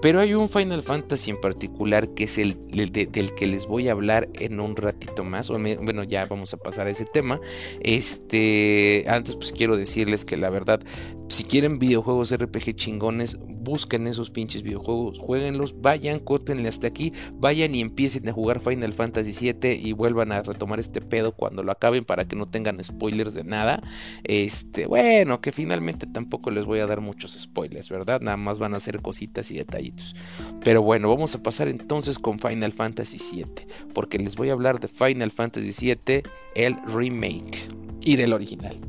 Pero 0.00 0.20
hay 0.20 0.34
un 0.34 0.48
Final 0.48 0.82
Fantasy 0.82 1.30
en 1.30 1.40
particular 1.40 2.08
que 2.14 2.24
es 2.24 2.38
el, 2.38 2.56
del 2.70 3.34
que 3.34 3.46
les 3.46 3.66
voy 3.66 3.88
a 3.88 3.92
hablar 3.92 4.28
en 4.34 4.60
un 4.60 4.76
ratito 4.76 5.24
más. 5.24 5.48
bueno, 5.48 6.04
ya 6.04 6.26
vamos 6.26 6.54
a 6.54 6.56
pasar 6.56 6.86
a 6.86 6.90
ese 6.90 7.04
tema. 7.04 7.40
Este, 7.80 9.04
antes 9.08 9.36
pues 9.36 9.52
quiero 9.52 9.76
decirles 9.76 10.24
que 10.24 10.36
la 10.36 10.50
verdad 10.50 10.80
si 11.28 11.44
quieren 11.44 11.78
videojuegos 11.78 12.34
RPG 12.34 12.74
chingones, 12.74 13.38
busquen 13.40 14.06
esos 14.06 14.30
pinches 14.30 14.62
videojuegos, 14.62 15.18
jueguenlos, 15.18 15.80
vayan, 15.80 16.20
córtenle 16.20 16.68
hasta 16.68 16.86
aquí, 16.86 17.12
vayan 17.34 17.74
y 17.74 17.80
empiecen 17.80 18.28
a 18.28 18.32
jugar 18.32 18.60
Final 18.60 18.94
Fantasy 18.94 19.52
VII 19.52 19.72
y 19.74 19.92
vuelvan 19.92 20.32
a 20.32 20.40
retomar 20.40 20.80
este 20.80 21.00
pedo 21.02 21.32
cuando 21.32 21.62
lo 21.62 21.70
acaben 21.70 22.04
para 22.04 22.26
que 22.26 22.34
no 22.34 22.46
tengan 22.46 22.82
spoilers 22.82 23.34
de 23.34 23.44
nada. 23.44 23.82
Este, 24.24 24.86
bueno, 24.86 25.40
que 25.40 25.52
finalmente 25.52 26.06
tampoco 26.06 26.50
les 26.50 26.64
voy 26.64 26.80
a 26.80 26.86
dar 26.86 27.00
muchos 27.02 27.38
spoilers, 27.38 27.90
¿verdad? 27.90 28.20
Nada 28.22 28.38
más 28.38 28.58
van 28.58 28.74
a 28.74 28.80
ser 28.80 29.02
cositas 29.02 29.50
y 29.50 29.56
detallitos. 29.56 30.16
Pero 30.64 30.82
bueno, 30.82 31.08
vamos 31.10 31.34
a 31.34 31.42
pasar 31.42 31.68
entonces 31.68 32.18
con 32.18 32.38
Final 32.38 32.72
Fantasy 32.72 33.18
VII, 33.18 33.66
porque 33.92 34.18
les 34.18 34.34
voy 34.34 34.48
a 34.48 34.54
hablar 34.54 34.80
de 34.80 34.88
Final 34.88 35.30
Fantasy 35.30 35.94
VII, 35.94 36.22
el 36.54 36.76
remake 36.86 37.68
y 38.02 38.16
del 38.16 38.32
original. 38.32 38.80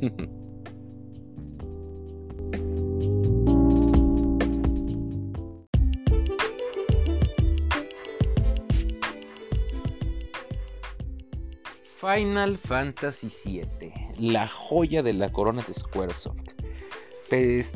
Final 12.04 12.58
Fantasy 12.58 13.28
VII, 13.44 13.92
la 14.18 14.46
joya 14.46 15.02
de 15.02 15.14
la 15.14 15.32
corona 15.32 15.62
de 15.66 15.72
Squaresoft. 15.72 16.52
Es, 17.30 17.72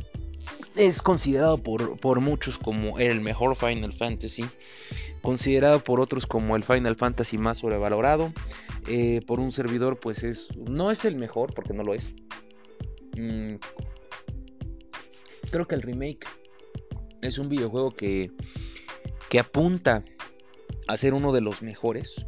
es 0.76 1.00
considerado 1.00 1.56
por, 1.56 1.98
por, 1.98 2.20
muchos 2.20 2.58
como 2.58 2.98
el 2.98 3.22
mejor 3.22 3.56
Final 3.56 3.94
Fantasy, 3.94 4.44
considerado 5.22 5.82
por 5.82 6.00
otros 6.00 6.26
como 6.26 6.56
el 6.56 6.64
Final 6.64 6.96
Fantasy 6.96 7.38
más 7.38 7.58
sobrevalorado. 7.58 8.32
Eh, 8.86 9.22
por 9.26 9.40
un 9.40 9.50
servidor, 9.50 9.98
pues 9.98 10.22
es. 10.22 10.48
No 10.56 10.90
es 10.90 11.06
el 11.06 11.16
mejor, 11.16 11.54
porque 11.54 11.72
no 11.72 11.82
lo 11.82 11.94
es. 11.94 12.14
Mm, 13.16 13.54
creo 15.50 15.66
que 15.66 15.74
el 15.74 15.82
remake 15.82 16.26
es 17.22 17.38
un 17.38 17.48
videojuego 17.48 17.92
que, 17.92 18.30
que 19.30 19.40
apunta 19.40 20.04
a 20.86 20.96
ser 20.98 21.14
uno 21.14 21.32
de 21.32 21.40
los 21.40 21.62
mejores 21.62 22.26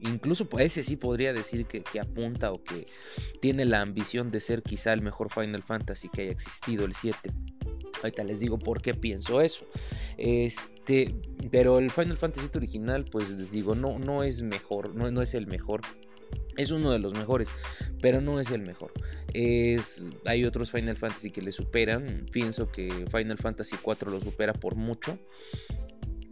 incluso 0.00 0.48
ese 0.58 0.82
sí 0.82 0.96
podría 0.96 1.32
decir 1.32 1.66
que, 1.66 1.82
apunta 2.00 2.52
o 2.52 2.62
que 2.62 2.86
tiene 3.40 3.64
la 3.64 3.80
ambición 3.80 4.30
de 4.30 4.40
ser 4.40 4.62
quizá 4.62 4.92
el 4.92 5.02
mejor 5.02 5.30
Final 5.30 5.62
Fantasy 5.62 6.08
que 6.08 6.22
haya 6.22 6.32
existido, 6.32 6.84
el 6.84 6.94
7. 6.94 7.32
Ahorita 8.02 8.24
les 8.24 8.40
digo 8.40 8.58
por 8.58 8.80
qué 8.80 8.94
pienso 8.94 9.40
eso. 9.40 9.66
Este, 10.16 11.14
pero 11.50 11.78
el 11.78 11.90
Final 11.90 12.16
Fantasy 12.16 12.48
original, 12.54 13.04
pues 13.04 13.30
les 13.30 13.50
digo, 13.50 13.74
no, 13.74 13.98
no 13.98 14.22
es 14.22 14.42
mejor, 14.42 14.94
no, 14.94 15.10
no 15.10 15.22
es 15.22 15.34
el 15.34 15.46
mejor. 15.46 15.82
Es 16.56 16.70
uno 16.70 16.90
de 16.90 16.98
los 16.98 17.14
mejores, 17.14 17.48
pero 18.00 18.20
no 18.20 18.40
es 18.40 18.50
el 18.50 18.62
mejor. 18.62 18.92
Es, 19.32 20.10
hay 20.26 20.44
otros 20.44 20.70
Final 20.70 20.96
Fantasy 20.96 21.30
que 21.30 21.42
le 21.42 21.52
superan. 21.52 22.26
Pienso 22.30 22.70
que 22.70 23.06
Final 23.10 23.38
Fantasy 23.38 23.76
4 23.80 24.10
lo 24.10 24.20
supera 24.20 24.52
por 24.52 24.74
mucho 24.74 25.18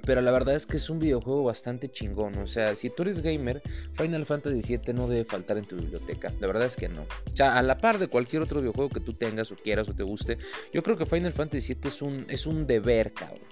pero 0.09 0.23
la 0.23 0.31
verdad 0.31 0.55
es 0.55 0.65
que 0.65 0.79
es 0.79 0.89
un 0.89 0.99
videojuego 0.99 1.43
bastante 1.45 1.91
chingón. 1.91 2.39
O 2.39 2.47
sea, 2.47 2.75
si 2.75 2.89
tú 2.89 3.03
eres 3.03 3.21
gamer, 3.21 3.61
Final 3.93 4.25
Fantasy 4.25 4.79
VII 4.79 4.95
no 4.95 5.07
debe 5.07 5.27
faltar 5.27 5.59
en 5.59 5.67
tu 5.67 5.77
biblioteca. 5.77 6.33
La 6.41 6.47
verdad 6.47 6.65
es 6.65 6.77
que 6.77 6.89
no. 6.89 7.03
O 7.03 7.37
sea, 7.37 7.59
a 7.59 7.63
la 7.63 7.77
par 7.77 7.99
de 7.99 8.09
cualquier 8.09 8.41
otro 8.41 8.61
videojuego 8.61 8.89
que 8.89 9.01
tú 9.01 9.13
tengas 9.13 9.53
o 9.53 9.57
quieras 9.57 9.87
o 9.87 9.95
te 9.95 10.05
guste, 10.05 10.39
yo 10.73 10.83
creo 10.83 10.97
que 10.97 11.05
Final 11.05 11.35
Fantasy 11.35 11.75
VII 11.75 11.89
es 11.89 12.01
un, 12.01 12.27
es 12.31 12.47
un 12.47 12.67
deber, 12.67 13.13
cabrón. 13.13 13.43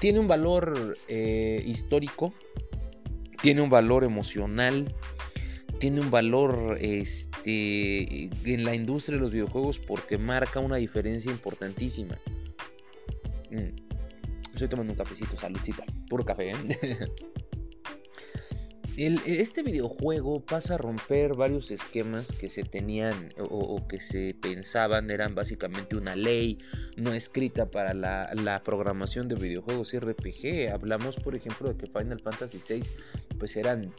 Tiene 0.00 0.20
un 0.20 0.26
valor 0.26 0.96
eh, 1.06 1.62
histórico, 1.66 2.32
tiene 3.42 3.60
un 3.60 3.68
valor 3.68 4.04
emocional, 4.04 4.94
tiene 5.80 6.00
un 6.00 6.10
valor 6.10 6.78
este, 6.80 8.30
en 8.50 8.64
la 8.64 8.74
industria 8.74 9.18
de 9.18 9.20
los 9.20 9.32
videojuegos 9.32 9.78
porque 9.80 10.16
marca 10.16 10.60
una 10.60 10.76
diferencia 10.76 11.30
importantísima. 11.30 12.18
Mm. 13.50 13.83
Estoy 14.54 14.68
tomando 14.68 14.92
un 14.92 14.96
cafecito, 14.96 15.36
saludcita, 15.36 15.84
puro 16.08 16.24
café. 16.24 16.52
¿eh? 16.52 17.08
este 19.26 19.64
videojuego 19.64 20.44
pasa 20.44 20.74
a 20.74 20.78
romper 20.78 21.34
varios 21.34 21.72
esquemas 21.72 22.30
que 22.30 22.48
se 22.48 22.62
tenían 22.62 23.34
o, 23.36 23.84
que 23.88 23.98
se 23.98 24.36
pensaban 24.40 25.10
eran 25.10 25.34
básicamente 25.34 25.96
una 25.96 26.14
ley 26.14 26.58
no 26.96 27.12
escrita 27.12 27.68
para 27.68 27.94
la, 27.94 28.32
la, 28.34 28.62
programación 28.62 29.26
de 29.26 29.34
videojuegos 29.34 29.92
RPG. 29.92 30.72
Hablamos, 30.72 31.16
por 31.16 31.34
ejemplo, 31.34 31.68
de 31.68 31.76
que 31.76 31.86
Final 31.86 32.20
Fantasy 32.20 32.60
VI 32.68 32.82
pues 33.40 33.56
eran 33.56 33.92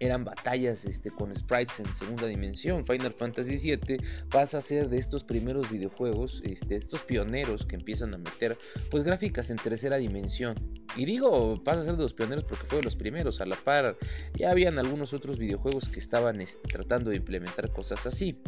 eran 0.00 0.24
batallas 0.24 0.84
este, 0.84 1.10
con 1.10 1.34
sprites 1.34 1.80
en 1.80 1.94
segunda 1.94 2.26
dimensión. 2.26 2.84
Final 2.84 3.12
Fantasy 3.12 3.56
VII 3.56 3.98
pasa 4.30 4.58
a 4.58 4.60
ser 4.60 4.88
de 4.88 4.98
estos 4.98 5.24
primeros 5.24 5.70
videojuegos, 5.70 6.42
este, 6.44 6.76
estos 6.76 7.02
pioneros 7.02 7.64
que 7.66 7.76
empiezan 7.76 8.14
a 8.14 8.18
meter 8.18 8.56
pues 8.90 9.04
gráficas 9.04 9.50
en 9.50 9.56
tercera 9.56 9.96
dimensión. 9.96 10.56
Y 10.96 11.04
digo, 11.04 11.62
pasa 11.62 11.80
a 11.80 11.84
ser 11.84 11.96
de 11.96 12.02
los 12.02 12.14
pioneros 12.14 12.44
porque 12.44 12.66
fue 12.66 12.78
de 12.78 12.84
los 12.84 12.96
primeros, 12.96 13.40
a 13.40 13.46
la 13.46 13.56
par 13.56 13.96
ya 14.34 14.50
habían 14.50 14.78
algunos 14.78 15.12
otros 15.12 15.38
videojuegos 15.38 15.88
que 15.88 16.00
estaban 16.00 16.40
este, 16.40 16.66
tratando 16.68 17.10
de 17.10 17.16
implementar 17.16 17.72
cosas 17.72 18.06
así. 18.06 18.40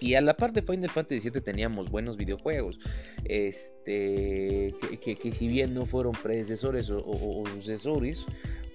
Y 0.00 0.14
a 0.14 0.20
la 0.20 0.36
par 0.36 0.52
de 0.52 0.62
Final 0.62 0.90
Fantasy 0.90 1.30
VII 1.30 1.40
teníamos 1.40 1.88
buenos 1.88 2.16
videojuegos. 2.16 2.78
Este, 3.24 4.74
que, 5.02 5.32
si 5.32 5.48
bien 5.48 5.72
no 5.72 5.86
fueron 5.86 6.12
predecesores 6.12 6.90
o 6.90 7.44
sucesores, 7.54 8.26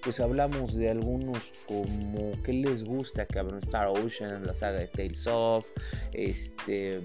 pues 0.02 0.20
hablamos 0.20 0.74
de 0.74 0.90
algunos 0.90 1.38
como 1.66 2.32
que 2.42 2.52
les 2.52 2.84
gusta, 2.84 3.26
cabrón, 3.26 3.58
Star 3.60 3.88
Ocean, 3.88 4.46
la 4.46 4.54
saga 4.54 4.78
de 4.78 4.86
Tales 4.88 5.26
of, 5.26 5.66
este... 6.12 7.00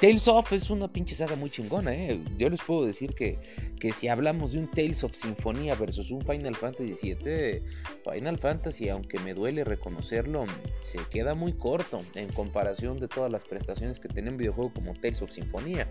Tales 0.00 0.28
of 0.28 0.52
es 0.52 0.68
una 0.68 0.92
pinche 0.92 1.14
saga 1.14 1.36
muy 1.36 1.48
chingona, 1.48 1.94
¿eh? 1.94 2.20
Yo 2.36 2.50
les 2.50 2.60
puedo 2.60 2.84
decir 2.84 3.14
que, 3.14 3.38
que 3.80 3.92
si 3.92 4.08
hablamos 4.08 4.52
de 4.52 4.58
un 4.58 4.70
Tales 4.70 5.02
of 5.04 5.14
Sinfonía 5.14 5.74
versus 5.74 6.10
un 6.10 6.20
Final 6.20 6.54
Fantasy 6.54 6.92
VII, 7.02 7.62
Final 8.04 8.38
Fantasy, 8.38 8.90
aunque 8.90 9.18
me 9.20 9.32
duele 9.32 9.64
reconocerlo, 9.64 10.44
se 10.82 10.98
queda 11.10 11.34
muy 11.34 11.54
corto 11.54 12.02
en 12.14 12.28
comparación 12.28 13.00
de 13.00 13.08
todas 13.08 13.32
las 13.32 13.44
prestaciones 13.44 13.98
que 13.98 14.08
tiene 14.08 14.30
un 14.30 14.36
videojuego 14.36 14.74
como 14.74 14.92
Tales 14.92 15.22
of 15.22 15.30
Sinfonía. 15.30 15.88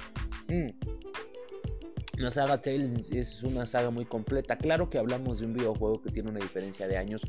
Mm. 0.50 0.68
La 2.18 2.32
saga 2.32 2.62
Tales 2.62 3.12
es 3.12 3.44
una 3.44 3.66
saga 3.66 3.90
muy 3.90 4.06
completa. 4.06 4.58
Claro 4.58 4.90
que 4.90 4.98
hablamos 4.98 5.40
de 5.40 5.46
un 5.46 5.54
videojuego 5.54 6.02
que 6.02 6.12
tiene 6.12 6.30
una 6.30 6.40
diferencia 6.40 6.88
de 6.88 6.98
años. 6.98 7.22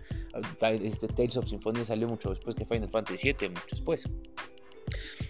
Este 0.83 1.09
Tales 1.09 1.37
of 1.37 1.49
Symphonia 1.49 1.85
salió 1.85 2.09
mucho 2.09 2.31
después 2.31 2.55
que 2.55 2.65
Final 2.65 2.89
Fantasy 2.89 3.33
VII, 3.33 3.49
mucho 3.49 3.67
después. 3.71 4.05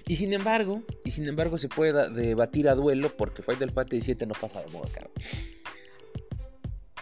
Y 0.07 0.17
sin 0.17 0.33
embargo, 0.33 0.83
y 1.05 1.11
sin 1.11 1.27
embargo 1.27 1.59
se 1.59 1.69
puede 1.69 2.11
debatir 2.11 2.69
a 2.69 2.75
duelo 2.75 3.17
porque 3.17 3.43
Final 3.43 3.73
Fantasy 3.73 4.15
VII 4.15 4.27
no 4.27 4.35
pasa 4.35 4.63
de 4.63 4.71
moda, 4.71 4.89
cabrón. 4.93 5.13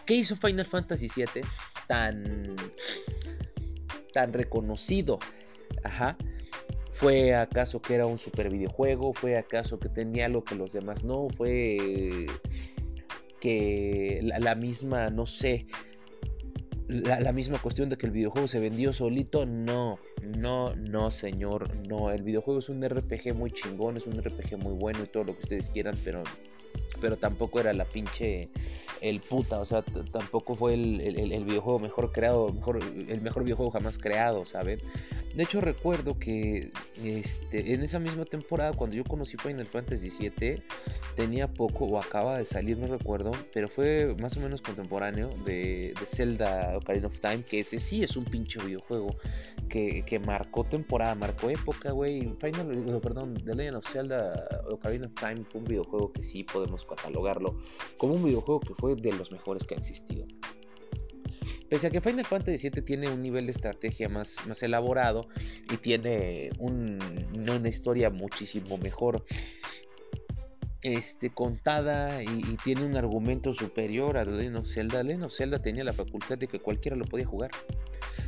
¿Qué 0.07 0.15
hizo 0.15 0.37
Final 0.37 0.67
Fantasy 0.67 1.09
VII 1.15 1.43
tan 1.89 2.57
tan 4.13 4.33
reconocido? 4.33 5.19
Ajá. 5.83 6.17
¿Fue 6.95 7.35
acaso 7.35 7.83
que 7.83 7.97
era 7.97 8.07
un 8.07 8.19
super 8.19 8.49
videojuego? 8.51 9.13
¿Fue 9.15 9.37
acaso 9.37 9.81
que 9.81 9.89
tenía 9.89 10.29
lo 10.29 10.45
que 10.45 10.55
los 10.55 10.73
demás 10.73 11.03
no? 11.03 11.27
¿Fue 11.37 12.27
que 13.41 14.21
la, 14.23 14.55
misma, 14.55 15.11
no 15.11 15.27
sé, 15.27 15.67
la, 16.87 17.33
misma 17.33 17.59
cuestión 17.59 17.89
de 17.89 17.97
que 17.97 18.07
el 18.07 18.13
videojuego 18.13 18.47
se 18.47 18.61
vendió 18.61 18.93
solito? 18.93 19.45
No, 19.45 19.99
no, 20.23 20.77
no, 20.77 21.11
señor, 21.11 21.69
no. 21.89 22.13
El 22.13 22.23
videojuego 22.23 22.61
es 22.61 22.69
un 22.69 22.81
RPG 22.89 23.35
muy 23.35 23.51
chingón, 23.51 23.97
es 23.97 24.07
un 24.07 24.23
RPG 24.23 24.57
muy 24.57 24.75
bueno 24.75 25.03
y 25.03 25.09
todo 25.09 25.25
lo 25.25 25.33
que 25.35 25.43
ustedes 25.43 25.71
quieran, 25.71 25.97
pero, 26.05 26.23
pero 27.01 27.17
tampoco 27.17 27.61
era 27.61 27.73
la 27.73 27.85
pinche 27.85 28.49
el 29.01 29.21
puta, 29.21 29.61
o 29.61 29.67
sea, 29.67 29.83
tampoco 29.83 30.55
fue 30.55 30.73
el, 30.73 31.45
videojuego 31.45 31.79
mejor 31.79 32.11
creado, 32.11 32.51
mejor, 32.51 32.79
el 32.83 33.21
mejor 33.21 33.45
videojuego 33.45 33.71
jamás 33.71 33.99
creado, 33.99 34.47
¿saben? 34.47 34.81
De 35.35 35.43
hecho 35.43 35.61
recuerdo 35.61 36.19
que 36.19 36.71
este, 37.03 37.75
en 37.75 37.83
esa 37.83 37.99
misma 37.99 38.25
temporada, 38.25 38.73
cuando 38.73 38.97
yo 38.97 39.05
conocí 39.05 39.37
Final 39.37 39.67
Fantasy 39.67 40.09
VII, 40.09 40.63
tenía 41.17 41.53
poco, 41.53 41.85
o 41.85 41.99
acaba 41.99 42.39
de 42.39 42.47
salir, 42.47 42.79
no 42.79 42.87
recuerdo, 42.87 43.33
pero 43.53 43.69
fue 43.69 44.15
más 44.21 44.37
o 44.37 44.41
menos 44.41 44.63
contemporáneo 44.63 45.29
de, 45.45 45.93
de 45.99 46.07
Zelda 46.07 46.79
Ocarina 46.79 47.09
of 47.09 47.21
Time, 47.21 47.43
que 47.43 47.61
ese 47.61 47.81
sí 47.81 48.03
es 48.03 48.17
un 48.17 48.25
pinche 48.25 48.59
videojuego 48.63 49.17
que, 49.69 50.05
que 50.07 50.19
marcó 50.19 50.65
temporada, 50.65 51.15
marcó 51.15 51.51
época, 51.51 51.91
güey. 51.91 52.33
Final, 52.41 53.01
perdón, 53.03 53.35
The 53.45 53.55
Legend 53.55 53.77
of 53.77 53.89
Zelda 53.91 54.63
Ocarina 54.71 55.07
of 55.07 55.15
Time 55.15 55.45
fue 55.51 55.61
un 55.61 55.67
videojuego 55.67 56.13
que 56.13 56.23
sí 56.23 56.45
podemos 56.45 56.64
catalogarlo 56.87 57.59
como 57.97 58.15
un 58.15 58.25
videojuego 58.25 58.61
que 58.61 58.75
fue 58.75 58.97
de 58.97 59.13
los 59.13 59.33
mejores 59.33 59.65
que 59.65 59.75
ha 59.75 59.79
existido. 59.79 60.27
Pese 61.69 61.87
a 61.87 61.91
que 61.91 62.01
Final 62.01 62.27
Fantasy 62.27 62.69
VII 62.69 62.83
tiene 62.83 63.09
un 63.09 63.23
nivel 63.23 63.47
de 63.47 63.53
estrategia 63.53 64.09
más, 64.09 64.37
más 64.47 64.63
elaborado 64.63 65.29
y 65.73 65.77
tiene 65.79 66.51
una 66.59 67.69
historia 67.69 68.11
muchísimo 68.11 68.79
mejor 68.79 69.25
este, 70.85 71.31
contada 71.31 72.23
y, 72.23 72.43
tiene 72.63 72.85
un 72.85 72.97
argumento 72.97 73.55
superior 73.55 74.19
a 74.19 74.25
The 74.25 74.33
Legend 74.33 74.57
of 74.59 74.69
Zelda. 74.69 75.03
The 75.03 75.25
of 75.25 75.35
Zelda 75.35 75.59
tenía 75.61 75.83
la 75.83 75.95
facultad 75.95 76.37
de 76.37 76.47
que 76.47 76.61
cualquiera 76.61 76.97
lo 76.97 77.07
podía 77.07 77.27
jugar. 77.27 77.51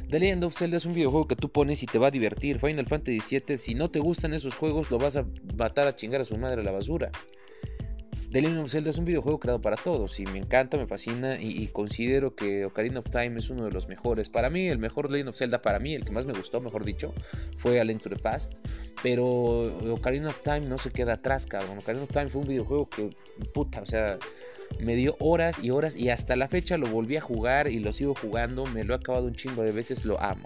The 0.09 0.19
Legend 0.19 0.45
of 0.45 0.57
Zelda 0.57 0.79
es 0.79 0.87
un 0.87 0.95
videojuego 0.95 1.29
que 1.29 1.37
tú 1.37 1.53
pones 1.53 1.83
y 1.83 1.87
te 1.87 1.99
va 1.99 2.07
a 2.07 2.11
divertir. 2.11 2.59
Final 2.59 2.87
Fantasy 2.87 3.21
VII, 3.39 3.59
si 3.59 3.75
no 3.75 3.91
te 3.91 3.99
gustan 3.99 4.33
esos 4.33 4.55
juegos, 4.55 4.91
lo 4.91 4.99
vas 4.99 5.17
a 5.17 5.27
matar 5.57 5.87
a 5.87 5.95
chingar 5.95 6.23
a 6.23 6.25
su 6.25 6.39
madre 6.39 6.63
a 6.63 6.65
la 6.65 6.73
basura. 6.73 7.11
The 8.37 8.43
Legend 8.43 8.65
of 8.65 8.71
Zelda 8.71 8.91
es 8.91 8.99
un 8.99 9.07
videojuego 9.07 9.41
creado 9.41 9.63
para 9.63 9.77
todos 9.77 10.21
y 10.21 10.27
me 10.27 10.37
encanta, 10.37 10.77
me 10.77 10.87
fascina 10.87 11.41
y, 11.41 11.69
considero 11.69 12.35
que 12.35 12.67
Ocarina 12.67 12.99
of 12.99 13.09
Time 13.09 13.39
es 13.39 13.49
uno 13.49 13.65
de 13.65 13.71
los 13.71 13.89
mejores. 13.89 14.29
Para 14.29 14.51
mí, 14.51 14.69
el 14.69 14.77
mejor 14.77 15.11
Legend 15.11 15.31
of 15.31 15.39
Zelda, 15.39 15.63
para 15.63 15.79
mí, 15.79 15.95
el 15.95 16.05
que 16.05 16.13
más 16.13 16.27
me 16.27 16.35
gustó, 16.35 16.61
mejor 16.61 16.85
dicho, 16.85 17.15
fue 17.57 17.81
A 17.81 17.85
Link 17.85 18.03
to 18.03 18.11
the 18.11 18.17
Past. 18.17 18.53
Pero 19.03 19.25
Ocarina 19.91 20.29
of 20.29 20.39
Time 20.43 20.69
no 20.69 20.77
se 20.77 20.91
queda 20.91 21.15
atrás, 21.15 21.47
cabrón. 21.47 21.79
Ocarina 21.79 22.05
of 22.05 22.11
Time 22.11 22.29
fue 22.29 22.43
un 22.43 22.49
videojuego 22.49 22.91
que, 22.91 23.09
puta, 23.55 23.81
o 23.81 23.87
sea, 23.87 24.19
me 24.81 24.97
dio 24.97 25.17
horas 25.19 25.59
y 25.63 25.71
horas 25.71 25.97
y 25.97 26.11
hasta 26.11 26.37
la 26.37 26.49
fecha 26.49 26.77
lo 26.77 26.89
volví 26.89 27.17
a 27.17 27.23
jugar 27.23 27.69
y 27.69 27.79
lo 27.79 27.91
sigo 27.95 28.15
jugando. 28.15 28.67
Me 28.67 28.85
lo 28.85 28.93
he 28.93 28.99
acabado 28.99 29.25
un 29.25 29.35
chingo 29.35 29.63
de 29.63 29.73
veces, 29.73 30.05
lo 30.05 30.21
amo. 30.21 30.45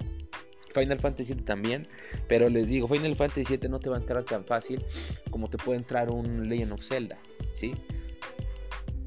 Final 0.72 0.98
Fantasy 0.98 1.34
VII 1.34 1.42
también, 1.42 1.88
pero 2.28 2.48
les 2.48 2.68
digo, 2.68 2.86
Final 2.88 3.16
Fantasy 3.16 3.56
VII 3.56 3.68
no 3.68 3.80
te 3.80 3.90
va 3.90 3.96
a 3.96 4.00
entrar 4.00 4.24
tan 4.24 4.44
fácil 4.44 4.84
como 5.30 5.48
te 5.48 5.58
puede 5.58 5.78
entrar 5.78 6.10
un 6.10 6.48
Legend 6.48 6.72
of 6.72 6.82
Zelda, 6.82 7.18
¿sí? 7.52 7.74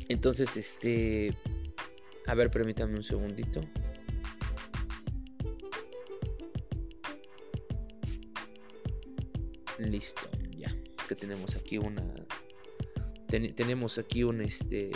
Entonces, 0.10 0.56
este... 0.58 1.36
A 2.28 2.36
ver, 2.36 2.50
permítame 2.50 2.96
un 2.96 3.04
segundito. 3.04 3.62
Listo, 9.80 10.30
ya. 10.52 10.74
Es 11.00 11.08
que 11.08 11.16
tenemos 11.16 11.56
aquí 11.56 11.78
una... 11.78 12.04
tenemos 13.28 13.98
aquí 13.98 14.24
un, 14.24 14.42
este, 14.42 14.92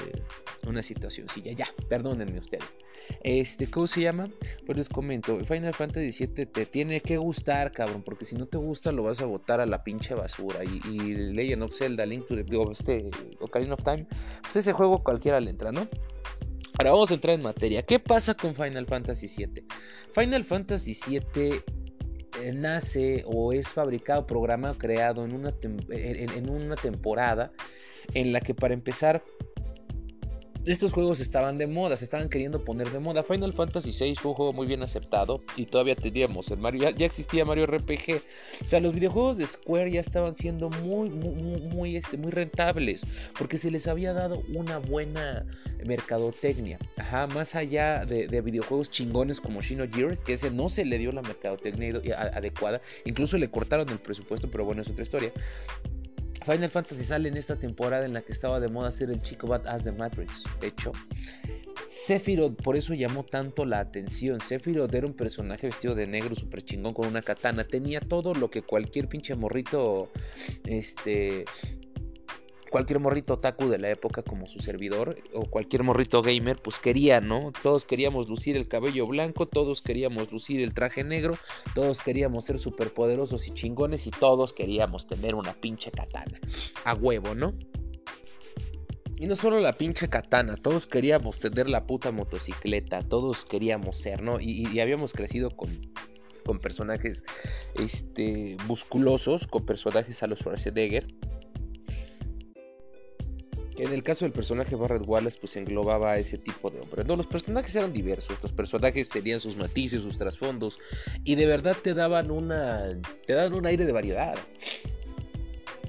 una 0.67 0.81
situación. 0.81 1.27
Sí, 1.29 1.41
ya, 1.41 1.51
ya. 1.53 1.67
Perdónenme 1.89 2.39
ustedes. 2.39 2.76
Este, 3.21 3.69
¿cómo 3.69 3.87
se 3.87 4.01
llama? 4.01 4.29
Pues 4.65 4.77
les 4.77 4.89
comento, 4.89 5.37
Final 5.45 5.73
Fantasy 5.73 6.27
VII 6.27 6.45
te 6.45 6.65
tiene 6.65 7.01
que 7.01 7.17
gustar, 7.17 7.71
cabrón, 7.71 8.03
porque 8.03 8.25
si 8.25 8.35
no 8.35 8.45
te 8.45 8.57
gusta 8.57 8.91
lo 8.91 9.03
vas 9.03 9.21
a 9.21 9.25
botar 9.25 9.59
a 9.59 9.65
la 9.65 9.83
pinche 9.83 10.13
basura. 10.13 10.63
Y, 10.63 10.81
y 10.89 11.15
Legend 11.33 11.63
of 11.63 11.75
Zelda, 11.75 12.05
Link 12.05 12.27
to 12.27 12.35
the, 12.35 12.43
digo, 12.43 12.71
este, 12.71 13.09
Ocarina 13.39 13.73
of 13.73 13.83
Time, 13.83 14.07
pues 14.41 14.55
ese 14.57 14.73
juego 14.73 15.03
cualquiera 15.03 15.39
le 15.39 15.49
entra, 15.49 15.71
¿no? 15.71 15.87
Ahora 16.79 16.91
vamos 16.91 17.09
a 17.09 17.15
entrar 17.15 17.35
en 17.35 17.41
materia. 17.41 17.81
¿Qué 17.83 17.99
pasa 17.99 18.35
con 18.35 18.53
Final 18.53 18.85
Fantasy 18.85 19.27
VII? 19.27 19.65
Final 20.13 20.43
Fantasy 20.43 20.95
VII 21.07 21.63
eh, 22.41 22.53
nace 22.53 23.23
o 23.25 23.51
es 23.51 23.67
fabricado, 23.67 24.27
programado, 24.27 24.77
creado 24.77 25.25
en 25.25 25.33
una, 25.33 25.53
en 25.89 26.49
una 26.49 26.75
temporada 26.75 27.51
en 28.13 28.31
la 28.31 28.41
que 28.41 28.53
para 28.53 28.73
empezar 28.73 29.23
estos 30.71 30.91
juegos 30.91 31.19
estaban 31.19 31.57
de 31.57 31.67
moda, 31.67 31.97
se 31.97 32.05
estaban 32.05 32.29
queriendo 32.29 32.63
poner 32.63 32.89
de 32.91 32.99
moda. 32.99 33.23
Final 33.23 33.53
Fantasy 33.53 33.91
VI 33.91 34.15
fue 34.15 34.31
un 34.31 34.35
juego 34.35 34.53
muy 34.53 34.67
bien 34.67 34.83
aceptado 34.83 35.41
y 35.55 35.65
todavía 35.65 35.95
teníamos 35.95 36.49
el 36.51 36.57
Mario, 36.57 36.89
ya, 36.89 37.05
existía 37.05 37.45
Mario 37.45 37.65
RPG. 37.65 38.21
O 38.65 38.69
sea, 38.69 38.79
los 38.79 38.93
videojuegos 38.93 39.37
de 39.37 39.45
Square 39.47 39.91
ya 39.91 40.01
estaban 40.01 40.35
siendo 40.35 40.69
muy, 40.69 41.09
muy, 41.09 41.61
muy, 41.61 41.95
este, 41.95 42.17
muy 42.17 42.31
rentables 42.31 43.01
porque 43.37 43.57
se 43.57 43.71
les 43.71 43.87
había 43.87 44.13
dado 44.13 44.43
una 44.53 44.77
buena 44.77 45.45
mercadotecnia. 45.85 46.79
Ajá, 46.97 47.27
más 47.27 47.55
allá 47.55 48.05
de, 48.05 48.41
videojuegos 48.41 48.91
chingones 48.91 49.41
como 49.41 49.61
Shino 49.61 49.85
Gears, 49.87 50.21
que 50.21 50.33
ese 50.33 50.51
no 50.51 50.69
se 50.69 50.85
le 50.85 50.97
dio 50.97 51.11
la 51.11 51.21
mercadotecnia 51.21 51.99
adecuada, 52.33 52.81
incluso 53.05 53.37
le 53.37 53.49
cortaron 53.49 53.89
el 53.89 53.99
presupuesto, 53.99 54.49
pero 54.49 54.65
bueno, 54.65 54.81
es 54.81 54.89
otra 54.89 55.03
historia. 55.03 55.31
Final 56.47 56.69
Fantasy 56.69 57.03
sale 57.03 57.27
en 57.27 57.35
esta 57.35 57.57
temporada 57.57 58.05
en 58.05 58.13
la 58.13 58.21
que 58.21 58.31
estaba 58.31 58.61
de 58.61 58.69
moda 58.69 58.89
ser 58.89 59.09
el 59.09 59.21
chico 59.21 59.47
badass 59.47 59.83
de 59.83 59.91
Matrix. 59.91 60.45
De 60.61 60.67
hecho, 60.67 60.93
Sephiroth 61.87 62.61
por 62.63 62.77
eso 62.77 62.93
llamó 62.93 63.25
tanto 63.25 63.65
la 63.65 63.81
atención. 63.81 64.39
Sephiroth 64.39 64.95
era 64.95 65.07
un 65.07 65.13
personaje 65.13 65.67
vestido 65.67 65.93
de 65.93 66.07
negro, 66.07 66.35
súper 66.35 66.63
chingón, 66.63 66.93
con 66.93 67.05
una 67.05 67.21
katana. 67.21 67.65
Tenía 67.65 67.99
todo 67.99 68.33
lo 68.33 68.49
que 68.49 68.61
cualquier 68.61 69.09
pinche 69.09 69.35
morrito 69.35 70.09
este, 70.63 71.43
cualquier 72.69 72.99
morrito 72.99 73.35
otaku 73.35 73.69
de 73.69 73.79
la 73.79 73.89
época 73.89 74.23
como 74.23 74.47
su 74.47 74.59
servidor 74.59 75.17
o 75.33 75.45
cualquier 75.45 75.83
morrito 75.83 76.21
gamer 76.21 76.57
pues 76.57 76.77
quería, 76.77 77.21
¿no? 77.21 77.51
Todos 77.63 77.85
queríamos 77.85 78.29
lucir 78.29 78.57
el 78.57 78.67
cabello 78.67 79.07
blanco, 79.07 79.45
todos 79.45 79.81
queríamos 79.81 80.31
lucir 80.31 80.61
el 80.61 80.73
traje 80.73 81.03
negro, 81.03 81.37
todos 81.73 81.99
queríamos 81.99 82.45
ser 82.45 82.59
superpoderosos 82.59 83.47
y 83.47 83.51
chingones 83.51 84.07
y 84.07 84.11
todos 84.11 84.53
queríamos 84.53 85.07
tener 85.07 85.35
una 85.35 85.53
pinche 85.53 85.91
katana. 85.91 86.39
A 86.83 86.93
huevo, 86.93 87.35
¿no? 87.35 87.53
Y 89.19 89.25
no 89.25 89.35
solo 89.35 89.59
la 89.59 89.73
pinche 89.73 90.09
katana, 90.09 90.57
todos 90.57 90.85
queríamos 90.85 91.39
tener 91.39 91.67
la 91.67 91.87
puta 91.87 92.11
motocicleta, 92.11 93.01
todos 93.01 93.45
queríamos 93.45 93.97
ser, 93.97 94.21
¿no? 94.21 94.39
Y, 94.39 94.79
habíamos 94.79 95.13
crecido 95.13 95.49
con, 95.49 95.69
con 96.45 96.59
personajes 96.59 97.23
este, 97.79 98.57
musculosos, 98.67 99.47
con 99.47 99.65
personajes 99.65 100.21
a 100.21 100.27
los 100.27 100.39
Schwarzenegger 100.39 101.07
en 103.77 103.93
el 103.93 104.03
caso 104.03 104.25
del 104.25 104.31
personaje 104.31 104.75
Barrett 104.75 105.03
Wallace, 105.05 105.37
pues 105.39 105.55
englobaba 105.55 106.13
a 106.13 106.17
ese 106.17 106.37
tipo 106.37 106.69
de 106.69 106.79
hombre. 106.79 107.03
No, 107.03 107.15
los 107.15 107.27
personajes 107.27 107.75
eran 107.75 107.93
diversos, 107.93 108.37
los 108.41 108.51
personajes 108.51 109.09
tenían 109.09 109.39
sus 109.39 109.55
matices, 109.57 110.01
sus 110.01 110.17
trasfondos, 110.17 110.77
y 111.23 111.35
de 111.35 111.45
verdad 111.45 111.75
te 111.81 111.93
daban 111.93 112.31
una. 112.31 112.99
te 113.25 113.33
daban 113.33 113.53
un 113.53 113.65
aire 113.65 113.85
de 113.85 113.93
variedad. 113.93 114.37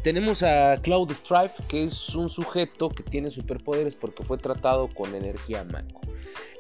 Tenemos 0.03 0.43
a 0.43 0.77
Cloud 0.81 1.13
Strife, 1.13 1.63
que 1.69 1.85
es 1.85 2.15
un 2.15 2.29
sujeto 2.29 2.89
que 2.89 3.03
tiene 3.03 3.31
superpoderes 3.31 3.97
porque 3.97 4.23
fue 4.23 4.39
tratado 4.39 4.89
con 4.89 5.15
energía 5.15 5.65
Mako. 5.65 6.01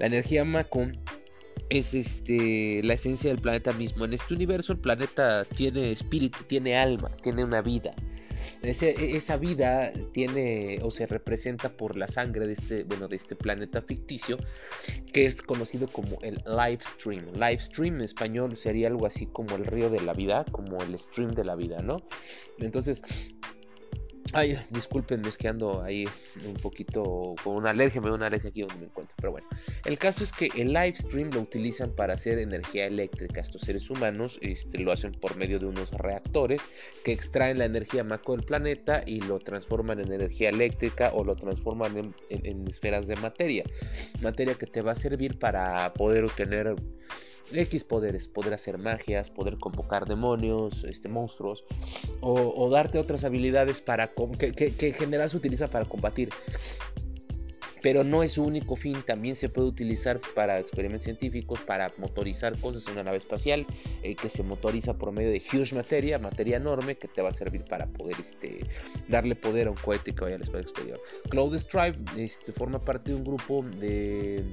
La 0.00 0.06
energía 0.06 0.44
Mako 0.44 0.88
es 1.70 1.94
este 1.94 2.82
la 2.82 2.94
esencia 2.94 3.30
del 3.30 3.40
planeta 3.40 3.72
mismo. 3.72 4.04
En 4.04 4.12
este 4.12 4.34
universo 4.34 4.72
el 4.72 4.78
planeta 4.78 5.44
tiene 5.44 5.92
espíritu, 5.92 6.38
tiene 6.46 6.76
alma, 6.76 7.10
tiene 7.22 7.44
una 7.44 7.62
vida. 7.62 7.92
E, 8.62 9.16
esa 9.16 9.36
vida 9.36 9.92
tiene 10.12 10.80
o 10.82 10.90
se 10.90 11.06
representa 11.06 11.76
por 11.76 11.96
la 11.96 12.08
sangre 12.08 12.46
de 12.46 12.54
este, 12.54 12.84
bueno, 12.84 13.08
de 13.08 13.16
este 13.16 13.36
planeta 13.36 13.82
ficticio 13.82 14.38
que 15.12 15.26
es 15.26 15.36
conocido 15.36 15.88
como 15.88 16.18
el 16.22 16.42
live 16.44 16.80
stream. 16.84 17.26
Live 17.34 17.60
stream 17.60 17.96
en 17.96 18.02
español 18.02 18.56
sería 18.56 18.88
algo 18.88 19.06
así 19.06 19.26
como 19.26 19.56
el 19.56 19.64
río 19.64 19.90
de 19.90 20.00
la 20.00 20.12
vida, 20.12 20.44
como 20.50 20.82
el 20.82 20.98
stream 20.98 21.32
de 21.32 21.44
la 21.44 21.54
vida, 21.54 21.82
¿no? 21.82 21.98
Entonces, 22.58 23.02
Ay, 24.34 24.58
disculpenme, 24.70 25.28
es 25.28 25.38
que 25.38 25.48
ahí 25.48 26.06
un 26.44 26.54
poquito 26.54 27.34
con 27.42 27.56
una 27.56 27.70
alergia, 27.70 28.00
me 28.00 28.08
da 28.08 28.14
una 28.14 28.26
alergia 28.26 28.50
aquí 28.50 28.60
donde 28.60 28.76
me 28.76 28.84
encuentro. 28.84 29.14
Pero 29.16 29.32
bueno, 29.32 29.48
el 29.84 29.98
caso 29.98 30.22
es 30.22 30.32
que 30.32 30.50
el 30.54 30.72
live 30.72 30.94
stream 30.96 31.30
lo 31.30 31.40
utilizan 31.40 31.92
para 31.92 32.14
hacer 32.14 32.38
energía 32.38 32.86
eléctrica. 32.86 33.40
Estos 33.40 33.62
seres 33.62 33.88
humanos 33.88 34.38
este, 34.42 34.78
lo 34.78 34.92
hacen 34.92 35.12
por 35.12 35.36
medio 35.36 35.58
de 35.58 35.66
unos 35.66 35.90
reactores 35.92 36.60
que 37.04 37.12
extraen 37.12 37.58
la 37.58 37.64
energía 37.64 38.04
macro 38.04 38.36
del 38.36 38.44
planeta 38.44 39.02
y 39.06 39.20
lo 39.20 39.38
transforman 39.38 40.00
en 40.00 40.12
energía 40.12 40.50
eléctrica 40.50 41.10
o 41.14 41.24
lo 41.24 41.36
transforman 41.36 42.14
en 42.28 42.68
esferas 42.68 43.06
de 43.06 43.16
materia. 43.16 43.64
Materia 44.22 44.54
que 44.54 44.66
te 44.66 44.82
va 44.82 44.92
a 44.92 44.96
servir 44.96 45.38
para 45.38 45.92
poder 45.94 46.24
obtener 46.24 46.74
X 47.52 47.84
poderes, 47.84 48.28
poder 48.28 48.54
hacer 48.54 48.78
magias, 48.78 49.30
poder 49.30 49.58
convocar 49.58 50.06
demonios, 50.06 50.84
este, 50.84 51.08
monstruos, 51.08 51.64
o, 52.20 52.68
darte 52.70 52.98
otras 52.98 53.24
habilidades 53.24 53.80
para 53.80 54.12
que, 54.38 54.52
que, 54.52 54.88
en 54.88 54.94
general 54.94 55.30
se 55.30 55.36
utiliza 55.36 55.68
para 55.68 55.84
combatir. 55.84 56.30
Pero 57.80 58.02
no 58.02 58.24
es 58.24 58.32
su 58.32 58.44
único 58.44 58.74
fin, 58.74 59.02
también 59.06 59.36
se 59.36 59.48
puede 59.48 59.68
utilizar 59.68 60.20
para 60.34 60.58
experimentos 60.58 61.04
científicos, 61.04 61.60
para 61.60 61.92
motorizar 61.98 62.58
cosas 62.58 62.84
en 62.86 62.94
una 62.94 63.04
nave 63.04 63.18
espacial, 63.18 63.66
eh, 64.02 64.16
que 64.16 64.28
se 64.28 64.42
motoriza 64.42 64.98
por 64.98 65.12
medio 65.12 65.30
de 65.30 65.38
huge 65.52 65.76
materia, 65.76 66.18
materia 66.18 66.56
enorme, 66.56 66.96
que 66.96 67.06
te 67.06 67.22
va 67.22 67.28
a 67.28 67.32
servir 67.32 67.64
para 67.64 67.86
poder 67.86 68.16
este, 68.20 68.66
darle 69.06 69.36
poder 69.36 69.68
a 69.68 69.70
un 69.70 69.76
cohete 69.76 70.12
que 70.12 70.20
vaya 70.22 70.34
al 70.34 70.42
espacio 70.42 70.62
exterior. 70.62 71.00
Cloud 71.30 71.56
Stripe 71.56 71.98
este, 72.16 72.52
forma 72.52 72.84
parte 72.84 73.12
de 73.12 73.16
un 73.16 73.24
grupo 73.24 73.62
de 73.62 74.44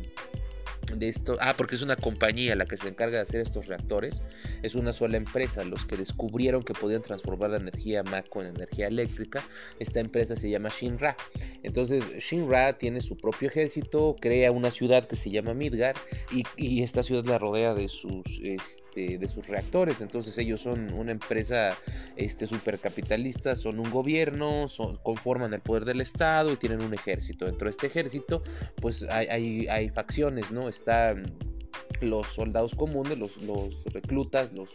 de 0.93 1.09
esto, 1.09 1.38
ah, 1.41 1.53
porque 1.57 1.75
es 1.75 1.81
una 1.81 1.95
compañía 1.95 2.55
la 2.55 2.65
que 2.65 2.77
se 2.77 2.88
encarga 2.88 3.17
de 3.17 3.23
hacer 3.23 3.41
estos 3.41 3.67
reactores, 3.67 4.21
es 4.63 4.75
una 4.75 4.93
sola 4.93 5.17
empresa, 5.17 5.63
los 5.63 5.86
que 5.86 5.97
descubrieron 5.97 6.63
que 6.63 6.73
podían 6.73 7.01
transformar 7.01 7.51
la 7.51 7.57
energía 7.57 8.03
Mako 8.03 8.41
en 8.41 8.55
energía 8.55 8.88
eléctrica, 8.88 9.43
esta 9.79 9.99
empresa 9.99 10.36
se 10.36 10.49
llama 10.49 10.69
Shinra. 10.69 11.15
Entonces 11.63 12.03
Shinra 12.19 12.77
tiene 12.77 13.01
su 13.01 13.17
propio 13.17 13.47
ejército, 13.47 14.15
crea 14.19 14.51
una 14.51 14.71
ciudad 14.71 15.07
que 15.07 15.15
se 15.15 15.31
llama 15.31 15.53
Midgar 15.53 15.95
y, 16.31 16.83
esta 16.86 17.01
ciudad 17.01 17.25
la 17.25 17.39
rodea 17.39 17.73
de 17.73 17.89
sus, 17.89 18.23
este, 18.43 18.84
de 18.96 19.28
sus 19.28 19.48
reactores, 19.48 20.02
entonces 20.02 20.38
ellos 20.38 20.62
son 20.62 20.93
una 20.93 21.12
empresa 21.12 21.76
este, 22.16 22.48
supercapitalista, 22.48 23.56
son 23.56 23.80
un 23.80 23.91
gobierno, 23.91 24.68
son, 24.68 24.98
conforman 24.98 25.54
el 25.54 25.62
poder 25.62 25.86
del 25.86 26.02
Estado 26.02 26.54
y 26.54 26.56
tienen 26.56 26.82
un 26.82 26.93
ejército. 26.93 27.46
Dentro 27.46 27.66
de 27.66 27.72
este 27.72 27.88
ejército 27.88 28.43
pues 28.82 29.04
hay, 29.04 29.28
hay, 29.28 29.68
hay 29.68 29.89
facciones, 29.89 30.52
¿no? 30.52 30.70
están 30.70 31.26
los 32.02 32.28
soldados 32.28 32.76
comunes, 32.76 33.18
los, 33.18 33.84
reclutas, 33.86 34.52
los, 34.54 34.70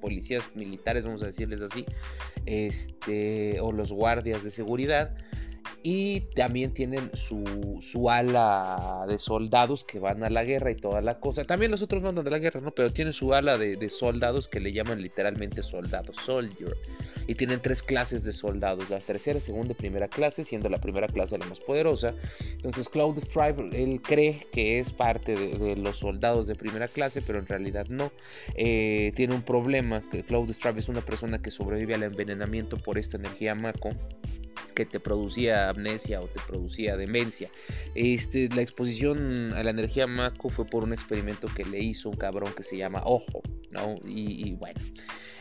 policías 0.00 0.44
militares, 0.54 1.04
vamos 1.04 1.22
a 1.22 1.26
decirles 1.26 1.60
así, 1.60 1.84
este, 2.44 3.60
o 3.60 3.72
los 3.72 3.92
guardias 3.92 4.42
de 4.42 4.50
seguridad. 4.50 5.16
Y 5.88 6.22
también 6.34 6.74
tienen 6.74 7.12
su, 7.14 7.78
su, 7.80 8.10
ala 8.10 9.04
de 9.06 9.20
soldados 9.20 9.84
que 9.84 10.00
van 10.00 10.24
a 10.24 10.30
la 10.30 10.42
guerra 10.42 10.72
y 10.72 10.74
toda 10.74 11.00
la 11.00 11.20
cosa. 11.20 11.44
También 11.44 11.70
los 11.70 11.80
otros 11.80 12.02
no 12.02 12.08
andan 12.08 12.26
a 12.26 12.30
la 12.30 12.40
guerra, 12.40 12.60
¿no? 12.60 12.72
Pero 12.72 12.90
tienen 12.92 13.12
su 13.12 13.32
ala 13.32 13.56
de, 13.56 13.88
soldados 13.88 14.48
que 14.48 14.58
le 14.58 14.72
llaman 14.72 15.00
literalmente 15.00 15.62
soldados, 15.62 16.16
soldier. 16.16 16.76
Y 17.28 17.36
tienen 17.36 17.60
tres 17.62 17.84
clases 17.84 18.24
de 18.24 18.32
soldados, 18.32 18.90
la 18.90 18.98
tercera, 18.98 19.38
segunda 19.38 19.74
y 19.74 19.74
primera 19.76 20.08
clase, 20.08 20.42
siendo 20.42 20.68
la 20.68 20.80
primera 20.80 21.06
clase 21.06 21.38
la 21.38 21.46
más 21.46 21.60
poderosa. 21.60 22.14
Entonces 22.50 22.88
Cloud 22.88 23.20
Strive, 23.20 23.70
él 23.80 24.02
cree 24.02 24.44
que 24.50 24.80
es 24.80 24.90
parte 24.90 25.36
de, 25.36 25.76
los 25.76 26.00
soldados 26.00 26.48
de 26.48 26.56
primera 26.56 26.88
clase, 26.88 27.22
pero 27.22 27.38
en 27.38 27.46
realidad 27.46 27.86
no. 27.88 28.10
Eh, 28.56 29.12
tiene 29.14 29.36
un 29.36 29.42
problema, 29.42 30.02
que 30.10 30.24
Cloud 30.24 30.50
Strive 30.50 30.80
es 30.80 30.88
una 30.88 31.02
persona 31.02 31.40
que 31.40 31.52
sobrevive 31.52 31.94
al 31.94 32.02
envenenamiento 32.02 32.76
por 32.76 32.98
esta 32.98 33.18
energía 33.18 33.54
Mako 33.54 33.90
que 34.76 34.84
te 34.84 35.00
producía 35.00 35.72
o 35.76 36.28
te 36.28 36.40
producía 36.46 36.96
demencia. 36.96 37.50
Este, 37.94 38.48
la 38.48 38.62
exposición 38.62 39.52
a 39.52 39.62
la 39.62 39.70
energía 39.70 40.06
Mako 40.06 40.48
fue 40.48 40.64
por 40.64 40.84
un 40.84 40.92
experimento 40.92 41.48
que 41.48 41.64
le 41.64 41.80
hizo 41.80 42.08
un 42.08 42.16
cabrón 42.16 42.52
que 42.56 42.62
se 42.62 42.76
llama 42.76 43.02
Ojo, 43.04 43.42
¿no? 43.70 43.96
Y, 44.04 44.54
bueno, 44.54 44.80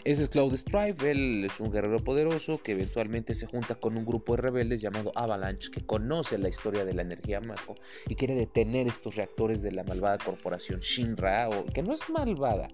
ese 0.04 0.24
es 0.24 0.30
Cloud 0.30 0.56
Strife, 0.56 1.12
él 1.12 1.46
es 1.46 1.60
un 1.60 1.72
guerrero 1.72 2.04
poderoso 2.04 2.62
que 2.62 2.74
eventualmente 2.74 3.34
se 3.34 3.48
junta 3.48 3.76
con 3.76 3.98
un 3.98 4.06
grupo 4.06 4.36
de 4.36 4.42
rebeldes 4.42 4.82
llamado 4.82 5.12
Avalanche 5.16 5.72
que 5.72 5.86
conoce 5.86 6.38
la 6.38 6.50
historia 6.50 6.84
de 6.84 6.94
la 6.94 7.02
energía 7.02 7.40
Mako 7.40 7.76
y 8.08 8.16
quiere 8.16 8.36
detener 8.36 8.88
estos 8.88 9.16
reactores 9.16 9.62
de 9.62 9.72
la 9.72 9.84
malvada 9.84 10.18
corporación 10.18 10.82
Shinra, 10.82 11.50
o, 11.50 11.66
que 11.66 11.82
no 11.82 11.94
es 11.94 12.10
malvada, 12.10 12.68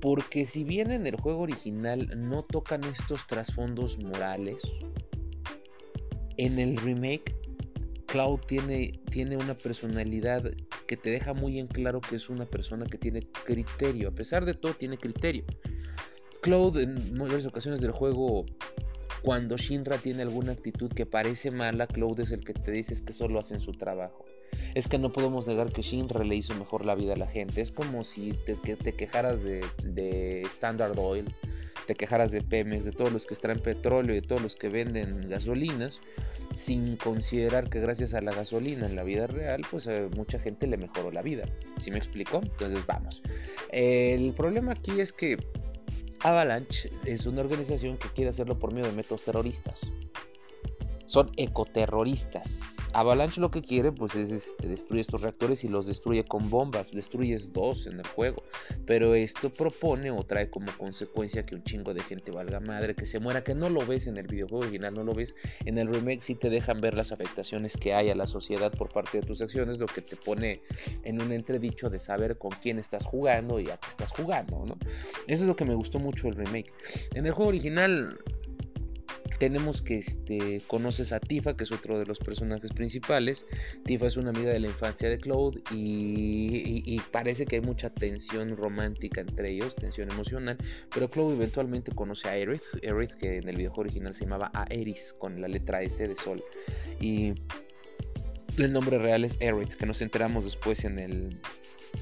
porque 0.00 0.46
si 0.46 0.64
bien 0.64 0.90
en 0.90 1.06
el 1.06 1.16
juego 1.20 1.42
original 1.42 2.10
no 2.16 2.42
tocan 2.42 2.84
estos 2.84 3.26
trasfondos 3.26 3.98
morales, 3.98 4.62
en 6.40 6.58
el 6.58 6.78
remake, 6.78 7.36
Cloud 8.06 8.40
tiene, 8.46 8.98
tiene 9.10 9.36
una 9.36 9.54
personalidad 9.54 10.42
que 10.86 10.96
te 10.96 11.10
deja 11.10 11.34
muy 11.34 11.58
en 11.58 11.66
claro 11.66 12.00
que 12.00 12.16
es 12.16 12.30
una 12.30 12.46
persona 12.46 12.86
que 12.86 12.96
tiene 12.96 13.20
criterio. 13.44 14.08
A 14.08 14.12
pesar 14.12 14.46
de 14.46 14.54
todo, 14.54 14.72
tiene 14.72 14.96
criterio. 14.96 15.44
Cloud 16.40 16.78
en 16.78 17.14
muchas 17.14 17.44
ocasiones 17.44 17.82
del 17.82 17.90
juego, 17.90 18.46
cuando 19.22 19.58
Shinra 19.58 19.98
tiene 19.98 20.22
alguna 20.22 20.52
actitud 20.52 20.90
que 20.90 21.04
parece 21.04 21.50
mala, 21.50 21.86
Cloud 21.86 22.20
es 22.20 22.30
el 22.32 22.40
que 22.40 22.54
te 22.54 22.70
dice 22.70 22.94
que 23.04 23.12
solo 23.12 23.38
hacen 23.38 23.60
su 23.60 23.72
trabajo. 23.72 24.24
Es 24.74 24.88
que 24.88 24.98
no 24.98 25.12
podemos 25.12 25.46
negar 25.46 25.70
que 25.72 25.82
Shinra 25.82 26.24
le 26.24 26.36
hizo 26.36 26.54
mejor 26.54 26.86
la 26.86 26.94
vida 26.94 27.12
a 27.12 27.16
la 27.16 27.26
gente. 27.26 27.60
Es 27.60 27.70
como 27.70 28.02
si 28.02 28.32
te, 28.32 28.56
quejaras 28.94 29.40
de 29.44 30.40
Standard 30.46 30.98
Oil 30.98 31.26
te 31.90 31.96
quejaras 31.96 32.30
de 32.30 32.40
Pemex, 32.40 32.84
de 32.84 32.92
todos 32.92 33.12
los 33.12 33.26
que 33.26 33.34
extraen 33.34 33.58
petróleo 33.58 34.12
y 34.14 34.20
de 34.20 34.24
todos 34.24 34.40
los 34.40 34.54
que 34.54 34.68
venden 34.68 35.28
gasolinas, 35.28 35.98
sin 36.54 36.94
considerar 36.94 37.68
que 37.68 37.80
gracias 37.80 38.14
a 38.14 38.20
la 38.20 38.30
gasolina 38.30 38.86
en 38.86 38.94
la 38.94 39.02
vida 39.02 39.26
real, 39.26 39.62
pues 39.68 39.88
a 39.88 40.02
mucha 40.14 40.38
gente 40.38 40.68
le 40.68 40.76
mejoró 40.76 41.10
la 41.10 41.20
vida. 41.20 41.46
¿Sí 41.80 41.90
me 41.90 41.98
explico? 41.98 42.42
Entonces 42.44 42.86
vamos. 42.86 43.20
El 43.72 44.32
problema 44.34 44.70
aquí 44.70 45.00
es 45.00 45.12
que 45.12 45.36
Avalanche 46.20 46.92
es 47.06 47.26
una 47.26 47.40
organización 47.40 47.98
que 47.98 48.06
quiere 48.10 48.30
hacerlo 48.30 48.56
por 48.56 48.72
medio 48.72 48.86
de 48.86 48.92
métodos 48.92 49.24
terroristas. 49.24 49.80
Son 51.06 51.28
ecoterroristas. 51.36 52.60
Avalanche 52.92 53.40
lo 53.40 53.50
que 53.50 53.62
quiere 53.62 53.92
pues 53.92 54.14
es 54.16 54.30
este, 54.30 54.68
destruir 54.68 55.00
estos 55.00 55.22
reactores 55.22 55.64
y 55.64 55.68
los 55.68 55.86
destruye 55.86 56.24
con 56.24 56.50
bombas, 56.50 56.90
destruyes 56.90 57.52
dos 57.52 57.86
en 57.86 57.98
el 58.00 58.06
juego, 58.06 58.42
pero 58.86 59.14
esto 59.14 59.50
propone 59.50 60.10
o 60.10 60.24
trae 60.24 60.50
como 60.50 60.72
consecuencia 60.76 61.46
que 61.46 61.54
un 61.54 61.64
chingo 61.64 61.94
de 61.94 62.02
gente 62.02 62.30
valga 62.30 62.60
madre, 62.60 62.94
que 62.94 63.06
se 63.06 63.20
muera, 63.20 63.44
que 63.44 63.54
no 63.54 63.68
lo 63.68 63.86
ves 63.86 64.06
en 64.06 64.16
el 64.16 64.26
videojuego 64.26 64.64
original, 64.64 64.94
no 64.94 65.04
lo 65.04 65.14
ves, 65.14 65.34
en 65.64 65.78
el 65.78 65.88
remake 65.88 66.22
sí 66.22 66.34
te 66.34 66.50
dejan 66.50 66.80
ver 66.80 66.96
las 66.96 67.12
afectaciones 67.12 67.76
que 67.76 67.94
hay 67.94 68.10
a 68.10 68.14
la 68.14 68.26
sociedad 68.26 68.72
por 68.72 68.90
parte 68.90 69.20
de 69.20 69.26
tus 69.26 69.40
acciones, 69.40 69.78
lo 69.78 69.86
que 69.86 70.02
te 70.02 70.16
pone 70.16 70.62
en 71.04 71.22
un 71.22 71.32
entredicho 71.32 71.90
de 71.90 71.98
saber 71.98 72.38
con 72.38 72.50
quién 72.50 72.78
estás 72.78 73.04
jugando 73.04 73.60
y 73.60 73.70
a 73.70 73.76
qué 73.76 73.88
estás 73.88 74.10
jugando, 74.12 74.64
¿no? 74.66 74.76
Eso 75.26 75.42
es 75.42 75.48
lo 75.48 75.56
que 75.56 75.64
me 75.64 75.74
gustó 75.74 75.98
mucho 75.98 76.28
el 76.28 76.34
remake. 76.34 76.72
En 77.14 77.26
el 77.26 77.32
juego 77.32 77.50
original 77.50 78.18
tenemos 79.40 79.80
que 79.80 79.96
este, 79.96 80.60
conoces 80.66 81.12
a 81.12 81.18
Tifa, 81.18 81.56
que 81.56 81.64
es 81.64 81.72
otro 81.72 81.98
de 81.98 82.04
los 82.04 82.18
personajes 82.18 82.72
principales. 82.72 83.46
Tifa 83.86 84.06
es 84.06 84.18
una 84.18 84.30
amiga 84.30 84.52
de 84.52 84.60
la 84.60 84.66
infancia 84.66 85.08
de 85.08 85.18
Cloud 85.18 85.60
y, 85.72 87.00
parece 87.10 87.46
que 87.46 87.56
hay 87.56 87.62
mucha 87.62 87.88
tensión 87.88 88.54
romántica 88.54 89.22
entre 89.22 89.50
ellos, 89.50 89.74
tensión 89.74 90.10
emocional. 90.10 90.58
Pero 90.92 91.08
Cloud 91.08 91.32
eventualmente 91.32 91.90
conoce 91.92 92.28
a 92.28 92.32
Aerith, 92.32 92.62
Aerith 92.84 93.12
que 93.12 93.38
en 93.38 93.48
el 93.48 93.56
videojuego 93.56 93.88
original 93.88 94.14
se 94.14 94.24
llamaba 94.24 94.52
Aeris 94.52 95.14
con 95.18 95.40
la 95.40 95.48
letra 95.48 95.82
S 95.82 96.06
de 96.06 96.16
Sol. 96.16 96.42
Y 97.00 97.32
el 98.58 98.72
nombre 98.74 98.98
real 98.98 99.24
es 99.24 99.38
Aerith, 99.40 99.72
que 99.72 99.86
nos 99.86 100.02
enteramos 100.02 100.44
después 100.44 100.84
en 100.84 100.98
el 100.98 101.40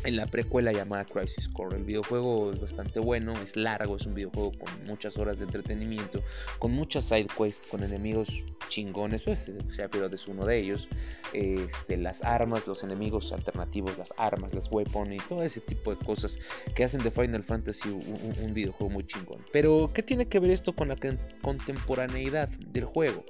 en 0.05 0.17
la 0.17 0.27
precuela 0.27 0.73
llamada 0.73 1.05
Crisis 1.05 1.49
Core. 1.49 1.77
El 1.77 1.85
videojuego 1.85 2.53
es 2.53 2.61
bastante 2.61 3.01
bueno, 3.01 3.33
es 3.43 3.57
largo, 3.57 3.97
es 3.97 4.07
un 4.07 4.15
videojuego 4.15 4.53
con 4.53 4.87
muchas 4.87 5.17
horas 5.19 5.39
de 5.39 5.45
entretenimiento, 5.45 6.23
con 6.59 6.73
muchas 6.73 7.05
side 7.05 7.29
quests, 7.37 7.67
con 7.67 7.83
enemigos 7.83 8.29
chingones, 8.69 9.23
pues 9.23 9.51
sea 9.73 9.89
pero 9.89 10.07
es 10.07 10.27
uno 10.27 10.45
de 10.45 10.59
ellos. 10.59 10.89
Este, 11.33 11.97
las 11.97 12.23
armas, 12.23 12.67
los 12.67 12.83
enemigos 12.83 13.33
alternativos, 13.33 13.97
las 13.99 14.13
armas, 14.17 14.55
las 14.55 14.71
weapons 14.71 15.13
y 15.13 15.19
todo 15.29 15.43
ese 15.43 15.61
tipo 15.61 15.95
de 15.95 16.05
cosas 16.05 16.39
que 16.75 16.85
hacen 16.85 17.03
de 17.03 17.11
Final 17.11 17.43
Fantasy 17.43 17.89
un 17.89 18.55
videojuego 18.55 18.93
muy 18.93 19.07
chingón. 19.07 19.45
Pero, 19.53 19.91
¿qué 19.93 20.03
tiene 20.03 20.27
que 20.27 20.39
ver 20.39 20.51
esto 20.51 20.75
con 20.75 20.89
la 20.89 20.97
contemporaneidad 21.43 22.49
del 22.49 22.85
juego? 22.85 23.25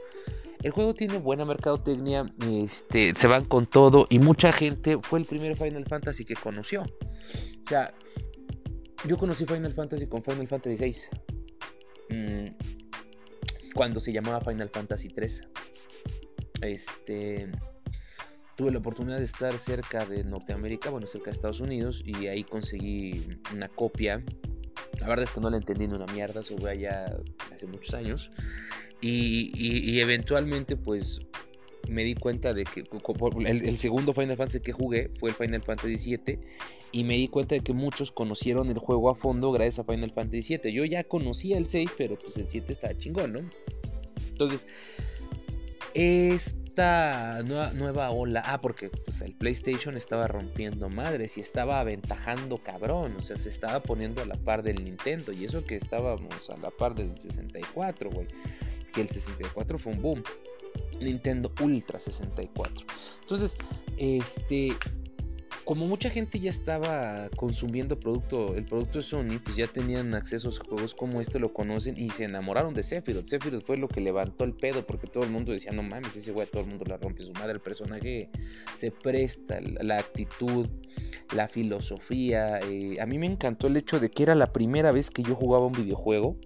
El 0.63 0.73
juego 0.73 0.95
tiene 0.95 1.19
buena 1.19 1.45
mercadotecnia, 1.45 2.33
este, 2.51 3.15
se 3.15 3.27
van 3.29 3.45
con 3.45 3.67
todo 3.67 4.07
y 4.11 4.19
mucha 4.19 4.51
gente 4.51 4.99
fue 5.01 5.21
el 5.21 5.25
primer 5.25 5.57
Final 5.57 5.85
Fantasy 5.87 6.25
que 6.25 6.35
conoció. 6.35 6.83
O 6.83 7.69
sea, 7.69 7.95
yo 9.07 9.17
conocí 9.17 9.47
Final 9.47 9.73
Fantasy 9.75 10.07
con 10.09 10.23
Final 10.23 10.49
Fantasy 10.49 10.77
VI. 10.77 10.97
Mm, 12.11 12.47
cuando 13.75 14.01
se 14.01 14.13
llamaba 14.13 14.41
Final 14.41 14.71
Fantasy 14.71 15.09
3. 15.09 15.43
Este 16.63 17.49
tuve 18.57 18.73
la 18.73 18.79
oportunidad 18.79 19.19
de 19.19 19.25
estar 19.25 19.57
cerca 19.57 20.05
de 20.05 20.25
Norteamérica, 20.25 20.91
bueno, 20.91 21.07
cerca 21.07 21.27
de 21.27 21.31
Estados 21.31 21.61
Unidos, 21.61 22.03
y 22.05 22.27
ahí 22.27 22.43
conseguí 22.43 23.39
una 23.55 23.69
copia. 23.69 24.25
La 24.99 25.07
verdad 25.07 25.27
es 25.27 25.31
que 25.31 25.41
no 25.41 25.49
la 25.49 25.59
entendí 25.59 25.85
en 25.85 25.95
una 25.95 26.07
mierda, 26.07 26.43
sobre 26.43 26.73
allá 26.73 27.17
hace 27.55 27.69
muchos 27.69 27.95
años. 27.95 28.33
Y, 29.01 30.01
eventualmente 30.01 30.77
pues 30.77 31.21
me 31.89 32.05
di 32.05 32.15
cuenta 32.15 32.53
de 32.53 32.65
que 32.65 32.85
el, 33.47 33.79
segundo 33.79 34.13
Final 34.13 34.37
Fantasy 34.37 34.61
que 34.61 34.73
jugué 34.73 35.11
fue 35.19 35.31
el 35.31 35.37
Final 35.37 35.63
Fantasy 35.63 36.17
VII 36.17 36.39
y 36.93 37.05
me 37.05 37.15
di 37.15 37.29
cuenta 37.29 37.55
de 37.55 37.63
que 37.63 37.73
muchos 37.73 38.13
conocieron 38.13 38.69
el 38.71 38.79
juego 38.79 39.09
a 39.09 39.15
fondo 39.15 39.53
gracias 39.53 39.79
a 39.79 39.85
Final 39.85 40.11
Fantasy 40.11 40.59
VII. 40.59 40.73
Yo 40.73 40.85
ya 40.85 41.05
conocía 41.05 41.57
el 41.57 41.67
6, 41.67 41.93
pero 41.97 42.19
pues 42.19 42.37
el 42.37 42.47
7 42.47 42.73
estaba 42.73 42.99
chingón, 42.99 43.33
¿no? 43.33 43.41
Entonces, 44.29 44.67
esta 45.95 47.43
nueva, 47.45 47.73
nueva 47.73 48.11
ola, 48.11 48.43
ah, 48.45 48.61
porque 48.61 48.91
pues 48.91 49.21
el 49.23 49.35
PlayStation 49.35 49.97
estaba 49.97 50.29
rompiendo 50.29 50.89
madres 50.91 51.39
y 51.39 51.41
estaba 51.41 51.81
aventajando 51.81 52.59
cabrón, 52.59 53.17
o 53.19 53.23
sea, 53.23 53.39
se 53.39 53.49
estaba 53.49 53.81
poniendo 53.81 54.23
a 54.23 54.27
la 54.27 54.37
par 54.37 54.63
del 54.63 54.85
Nintendo 54.85 55.33
y 55.33 55.45
eso 55.45 55.65
que 55.65 55.77
estábamos 55.77 56.51
a 56.51 56.57
la 56.59 56.71
par 56.71 56.95
del 56.95 57.19
64, 57.19 58.11
güey 58.11 58.27
que 58.93 59.01
el 59.01 59.09
64 59.09 59.79
fue 59.79 59.93
un 59.93 60.03
boom. 60.03 60.23
Nintendo 61.01 61.53
Ultra 61.63 61.99
64. 61.99 62.87
Entonces, 63.23 63.57
este, 63.97 64.77
como 65.69 65.87
mucha 65.87 66.09
gente 66.09 66.41
ya 66.41 66.49
estaba 66.49 67.29
consumiendo 67.37 68.01
producto, 68.01 68.55
el 68.55 68.65
producto 68.65 69.01
de 69.01 69.05
Sony, 69.05 69.39
pues 69.45 69.57
ya 69.57 69.67
tenían 69.67 70.15
acceso 70.15 70.49
a 70.49 70.65
juegos 70.65 70.95
como 70.95 71.21
este, 71.21 71.39
lo 71.39 71.53
conocen 71.53 71.99
y 71.99 72.11
se 72.11 72.25
enamoraron 72.25 72.75
de 72.75 72.83
Sephiroth. 72.83 73.27
Sephiroth 73.27 73.67
fue 73.67 73.77
lo 73.77 73.87
que 73.87 74.01
levantó 74.01 74.45
el 74.45 74.55
pedo 74.55 74.87
porque 74.87 75.07
todo 75.07 75.25
el 75.25 75.31
mundo 75.31 75.53
decía, 75.53 75.73
no 75.73 75.83
mames, 75.83 76.17
ese 76.17 76.33
güey 76.33 76.47
todo 76.47 76.63
el 76.63 76.69
mundo 76.69 76.85
la 76.87 76.97
rompe 76.97 77.23
su 77.23 77.33
madre, 77.33 77.53
el 77.53 77.61
personaje 77.61 78.31
se 78.75 78.91
presta, 78.91 79.61
la 79.61 79.99
actitud, 79.99 80.69
la 81.35 81.49
filosofía. 81.49 82.61
Eh, 82.61 82.99
a 83.01 83.05
mí 83.05 83.19
me 83.19 83.27
encantó 83.27 83.67
el 83.67 83.77
hecho 83.77 84.01
de 84.01 84.11
que 84.11 84.23
era 84.23 84.35
la 84.35 84.53
primera 84.53 84.91
vez 84.91 85.11
que 85.11 85.23
yo 85.23 85.35
jugaba 85.35 85.67
un 85.67 85.73
videojuego 85.73 86.37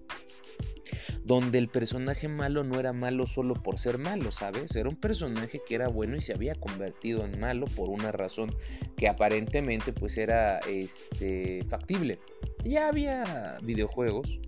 donde 1.25 1.59
el 1.59 1.69
personaje 1.69 2.29
malo 2.29 2.65
no 2.65 2.81
era 2.81 2.93
malo 2.93 3.27
solo 3.27 3.55
por 3.55 3.79
ser 3.79 3.99
malo, 3.99 4.33
¿sabes? 4.33 4.75
Era 4.75 4.89
un 4.89 4.97
personaje 4.97 5.61
que 5.67 5.75
era 5.75 5.89
bueno 5.89 6.17
y 6.17 6.21
se 6.21 6.33
había 6.33 6.55
convertido 6.55 7.25
en 7.25 7.39
malo 7.39 7.67
por 7.67 7.89
una 7.89 8.13
razón 8.13 8.55
que 8.97 9.09
aparentemente 9.09 9.93
pues 9.93 10.17
era 10.19 10.59
este, 10.61 11.65
factible. 11.69 12.19
Ya 12.65 12.89
había 12.89 13.59
videojuegos 13.63 14.41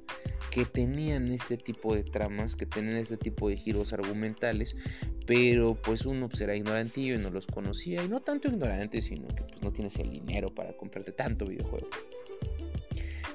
que 0.50 0.64
tenían 0.64 1.32
este 1.32 1.56
tipo 1.56 1.94
de 1.96 2.04
tramas, 2.04 2.54
que 2.54 2.64
tenían 2.64 2.96
este 2.96 3.16
tipo 3.16 3.48
de 3.48 3.56
giros 3.56 3.92
argumentales, 3.92 4.76
pero 5.26 5.74
pues 5.74 6.06
uno 6.06 6.28
pues, 6.28 6.40
era 6.42 6.54
ignorantillo 6.54 7.16
y 7.16 7.18
no 7.18 7.30
los 7.30 7.46
conocía, 7.48 8.04
y 8.04 8.08
no 8.08 8.20
tanto 8.20 8.46
ignorante, 8.46 9.00
sino 9.02 9.26
que 9.28 9.42
pues 9.42 9.62
no 9.62 9.72
tienes 9.72 9.96
el 9.96 10.10
dinero 10.10 10.54
para 10.54 10.72
comprarte 10.76 11.10
tanto 11.10 11.46
videojuego. 11.46 11.88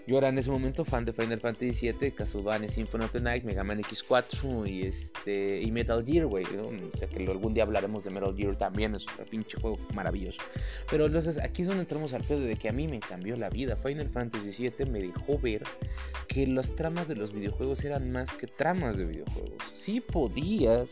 Yo 0.09 0.17
era 0.17 0.29
en 0.29 0.39
ese 0.39 0.49
momento 0.49 0.83
fan 0.83 1.05
de 1.05 1.13
Final 1.13 1.39
Fantasy 1.39 1.91
VII, 1.91 2.11
Castlevania 2.13 2.67
Symphony 2.67 3.03
of 3.03 3.11
the 3.11 3.19
Night, 3.19 3.43
Mega 3.43 3.63
Man 3.63 3.79
X4 3.79 4.67
y, 4.67 4.81
este, 4.81 5.61
y 5.61 5.69
Metal 5.69 6.03
Gear, 6.03 6.25
güey. 6.25 6.45
O 6.45 6.97
sea 6.97 7.07
que 7.07 7.23
algún 7.27 7.53
día 7.53 7.61
hablaremos 7.61 8.03
de 8.03 8.09
Metal 8.09 8.35
Gear 8.35 8.57
también, 8.57 8.95
es 8.95 9.05
un 9.05 9.25
pinche 9.25 9.61
juego 9.61 9.77
maravilloso. 9.93 10.39
Pero 10.89 11.05
entonces 11.05 11.37
aquí 11.37 11.61
es 11.61 11.67
donde 11.67 11.83
entramos 11.83 12.15
al 12.15 12.23
pedo 12.23 12.39
de 12.39 12.55
que 12.55 12.69
a 12.69 12.71
mí 12.71 12.87
me 12.87 12.99
cambió 12.99 13.35
la 13.35 13.51
vida. 13.51 13.75
Final 13.75 14.09
Fantasy 14.09 14.49
VII 14.57 14.87
me 14.87 14.99
dejó 14.99 15.37
ver 15.37 15.61
que 16.27 16.47
las 16.47 16.75
tramas 16.75 17.07
de 17.07 17.15
los 17.15 17.31
videojuegos 17.31 17.83
eran 17.83 18.11
más 18.11 18.33
que 18.33 18.47
tramas 18.47 18.97
de 18.97 19.05
videojuegos. 19.05 19.63
Sí 19.75 20.01
podías 20.01 20.89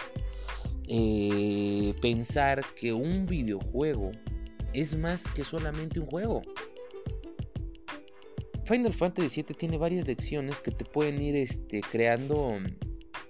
eh, 0.87 1.95
pensar 2.03 2.63
que 2.75 2.93
un 2.93 3.25
videojuego 3.25 4.11
es 4.73 4.95
más 4.95 5.27
que 5.29 5.43
solamente 5.43 5.99
un 5.99 6.05
juego. 6.05 6.43
Final 8.67 8.91
Fantasy 8.91 9.43
VII 9.43 9.55
tiene 9.55 9.77
varias 9.77 10.05
lecciones 10.05 10.59
que 10.59 10.71
te 10.71 10.83
pueden 10.83 11.21
ir 11.21 11.37
este, 11.37 11.79
creando 11.79 12.59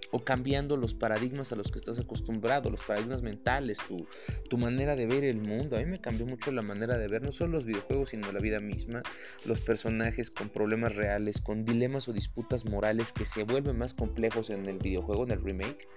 o 0.09 0.19
cambiando 0.23 0.77
los 0.77 0.95
paradigmas 0.95 1.51
a 1.51 1.55
los 1.55 1.69
que 1.69 1.77
estás 1.77 1.99
acostumbrado, 1.99 2.71
los 2.71 2.83
paradigmas 2.83 3.21
mentales, 3.21 3.77
tu, 3.87 4.07
tu, 4.49 4.57
manera 4.57 4.95
de 4.95 5.05
ver 5.05 5.23
el 5.23 5.37
mundo. 5.37 5.77
A 5.77 5.79
mí 5.79 5.85
me 5.85 6.01
cambió 6.01 6.25
mucho 6.25 6.51
la 6.51 6.63
manera 6.63 6.97
de 6.97 7.07
ver 7.07 7.21
no 7.21 7.31
solo 7.31 7.51
los 7.53 7.65
videojuegos, 7.65 8.09
sino 8.09 8.31
la 8.31 8.39
vida 8.39 8.59
misma, 8.59 9.03
los 9.45 9.59
personajes 9.61 10.31
con 10.31 10.49
problemas 10.49 10.95
reales, 10.95 11.39
con 11.39 11.65
dilemas 11.65 12.07
o 12.07 12.13
disputas 12.13 12.65
morales 12.65 13.13
que 13.13 13.27
se 13.27 13.43
vuelven 13.43 13.77
más 13.77 13.93
complejos 13.93 14.49
en 14.49 14.65
el 14.65 14.79
videojuego, 14.79 15.25
en 15.25 15.31
el 15.31 15.43
remake. 15.43 15.87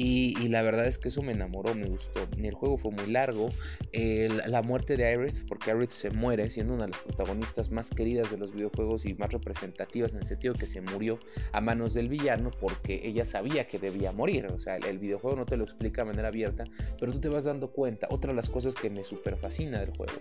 Y, 0.00 0.48
la 0.48 0.62
verdad 0.62 0.86
es 0.86 0.96
que 0.96 1.08
eso 1.08 1.22
me 1.22 1.32
enamoró, 1.32 1.74
me 1.74 1.88
gustó. 1.88 2.28
El 2.40 2.54
juego 2.54 2.78
fue 2.78 2.92
muy 2.92 3.06
largo. 3.10 3.50
la 3.92 4.62
muerte 4.62 4.96
de 4.96 5.04
Aerith, 5.04 5.48
porque 5.48 5.72
Aerith 5.72 5.90
se 5.90 6.10
muere, 6.10 6.48
siendo 6.50 6.74
una 6.74 6.84
de 6.84 6.92
las 6.92 7.00
protagonistas 7.00 7.72
más 7.72 7.90
queridas 7.90 8.30
de 8.30 8.36
los 8.38 8.52
videojuegos 8.52 9.04
y 9.06 9.14
más 9.14 9.32
representativas 9.32 10.12
en 10.12 10.18
el 10.20 10.24
sentido 10.24 10.54
que 10.54 10.68
se 10.68 10.80
murió 10.80 11.18
a 11.50 11.60
manos 11.60 11.94
del 11.94 12.08
villano 12.08 12.52
porque 12.60 13.00
ella 13.02 13.24
sabía 13.24 13.66
que 13.66 13.80
debía 13.80 14.12
morir. 14.12 14.46
O 14.46 14.60
sea, 14.60 14.76
el, 14.76 15.00
videojuego 15.00 15.36
no 15.36 15.46
te 15.46 15.56
lo 15.56 15.64
explica 15.64 16.02
de 16.02 16.10
manera 16.10 16.28
abierta, 16.28 16.62
pero 17.00 17.10
tú 17.10 17.18
te 17.18 17.28
vas 17.28 17.42
dando 17.42 17.72
cuenta. 17.72 18.06
Otra 18.08 18.30
de 18.30 18.36
las 18.36 18.48
cosas 18.48 18.76
que 18.76 18.90
me 18.90 19.02
super 19.02 19.36
fascina 19.36 19.80
del 19.80 19.90
juego, 19.96 20.12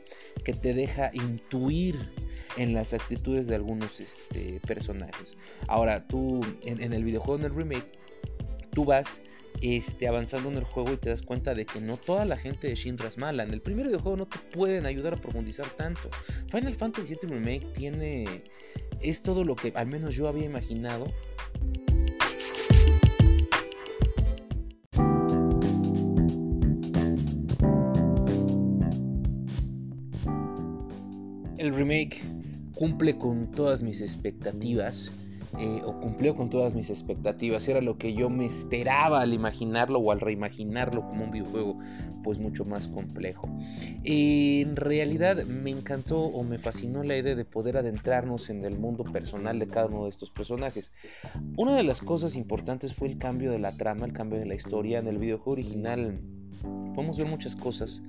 que 0.44 0.54
te 0.54 0.74
deja 0.74 1.12
intuir 1.14 1.96
en 2.58 2.74
las 2.74 2.96
actitudes 2.96 3.46
de 3.46 3.54
algunos 3.54 4.00
este, 4.00 4.60
personajes. 4.66 5.38
Ahora, 5.68 6.08
tú 6.08 6.42
en 6.64 6.94
el 6.94 7.04
videojuego, 7.04 7.38
en 7.38 7.46
el 7.46 7.56
remake, 7.56 7.92
tú 8.72 8.84
vas 8.86 9.22
este, 9.62 10.08
avanzando 10.08 10.50
en 10.50 10.58
el 10.58 10.64
juego 10.64 10.94
y 10.94 10.98
te 10.98 11.10
das 11.10 11.22
cuenta 11.22 11.54
de 11.54 11.66
que 11.66 11.82
no 11.82 11.98
toda 11.98 12.26
la 12.26 12.38
gente 12.38 12.68
de 12.68 12.76
Shinra 12.76 13.08
es 13.08 13.18
mala. 13.18 13.44
En 13.44 13.54
el 13.54 13.62
primer 13.62 13.88
videojuego 13.88 14.18
no 14.18 14.28
te 14.28 14.40
pueden 14.40 14.86
ayudar 14.86 15.14
a 15.14 15.18
profundizar 15.18 15.70
tanto. 15.70 16.10
Final 16.50 16.76
Fantasy 16.76 17.16
VII 17.22 17.30
Remake 17.30 17.68
tiene... 17.74 18.44
es 19.02 19.22
todo 19.22 19.44
lo 19.44 19.56
que 19.56 19.74
al 19.76 19.88
menos 19.88 20.16
yo 20.16 20.28
había 20.28 20.46
imaginado. 20.46 21.08
El 31.58 31.74
remake 31.74 32.22
cumple 32.76 33.18
con 33.18 33.52
todas 33.52 33.82
mis 33.82 34.02
expectativas 34.02 35.12
eh, 35.60 35.82
o 35.84 36.00
cumplió 36.00 36.36
con 36.36 36.50
todas 36.50 36.76
mis 36.76 36.90
expectativas. 36.90 37.68
Era 37.68 37.82
lo 37.82 37.98
que 37.98 38.14
yo 38.14 38.30
me 38.30 38.46
esperaba 38.46 39.22
al 39.22 39.34
imaginarlo 39.34 40.00
o 40.00 40.12
al 40.12 40.20
reimaginarlo 40.20 41.08
como 41.08 41.26
un 41.26 41.32
videojuego 41.32 41.80
pues 42.24 42.38
mucho 42.38 42.66
más 42.66 42.88
complejo. 42.88 43.50
En 44.04 44.76
realidad 44.76 45.44
me 45.46 45.72
encantó 45.72 46.20
o 46.20 46.44
me 46.44 46.60
fascinó 46.60 47.04
la 47.04 47.18
idea 47.18 47.36
de 47.36 47.46
poder 47.46 47.78
adentrarnos 47.78 48.50
en 48.50 48.64
el 48.64 48.78
mundo 48.78 49.04
personal 49.04 49.60
de 49.60 49.68
cada 49.68 49.88
uno 49.88 50.04
de 50.04 50.10
estos 50.10 50.30
personajes. 50.30 50.92
Una 51.56 51.76
de 51.76 51.84
las 51.84 52.02
cosas 52.02 52.36
importantes 52.36 52.94
fue 52.94 53.08
el 53.08 53.18
cambio 53.18 53.52
de 53.52 53.60
la 53.60 53.72
trama, 53.76 54.06
el 54.06 54.14
cambio 54.14 54.40
de 54.40 54.46
la 54.46 54.56
historia. 54.56 55.00
En 55.00 55.08
el 55.08 55.18
videojuego 55.18 55.52
original 55.54 56.20
podemos 56.94 57.18
ver 57.18 57.28
muchas 57.28 57.56
cosas 57.56 58.02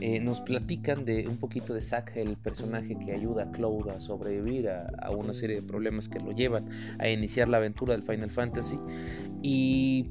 eh, 0.00 0.20
nos 0.20 0.40
platican 0.40 1.04
de 1.04 1.28
un 1.28 1.36
poquito 1.36 1.74
de 1.74 1.80
Zack, 1.80 2.16
el 2.16 2.36
personaje 2.36 2.96
que 2.98 3.12
ayuda 3.12 3.44
a 3.44 3.52
Cloud 3.52 3.88
a 3.88 4.00
sobrevivir 4.00 4.68
a, 4.68 5.10
una 5.10 5.34
serie 5.34 5.56
de 5.56 5.62
problemas 5.62 6.08
que 6.08 6.18
lo 6.18 6.32
llevan 6.32 6.68
a 6.98 7.08
iniciar 7.08 7.48
la 7.48 7.58
aventura 7.58 7.92
del 7.92 8.02
Final 8.02 8.30
Fantasy. 8.30 8.78
Y 9.42 10.06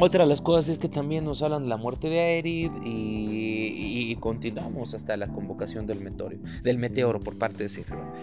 otra 0.00 0.24
de 0.24 0.28
las 0.28 0.40
cosas 0.40 0.68
es 0.70 0.78
que 0.78 0.88
también 0.88 1.24
nos 1.24 1.40
hablan 1.42 1.62
de 1.62 1.68
la 1.68 1.76
muerte 1.76 2.08
de 2.08 2.18
Aerith 2.18 2.72
y, 2.84 4.16
continuamos 4.20 4.94
hasta 4.94 5.16
la 5.16 5.26
convocación 5.26 5.86
del 5.86 6.00
meteoro, 6.00 6.38
del 6.62 6.78
meteoro 6.78 7.20
por 7.20 7.36
parte 7.36 7.64
de 7.64 7.68
Sephiroth. 7.68 8.14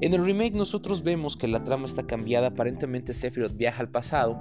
En 0.00 0.12
el 0.12 0.24
remake 0.24 0.54
nosotros 0.54 1.02
vemos 1.02 1.36
que 1.36 1.48
la 1.48 1.64
trama 1.64 1.86
está 1.86 2.06
cambiada, 2.06 2.48
aparentemente 2.48 3.14
Sephiroth 3.14 3.56
viaja 3.56 3.80
al 3.80 3.88
pasado 3.88 4.38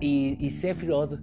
y, 0.00 0.36
y 0.38 0.50
Sephiroth 0.50 1.20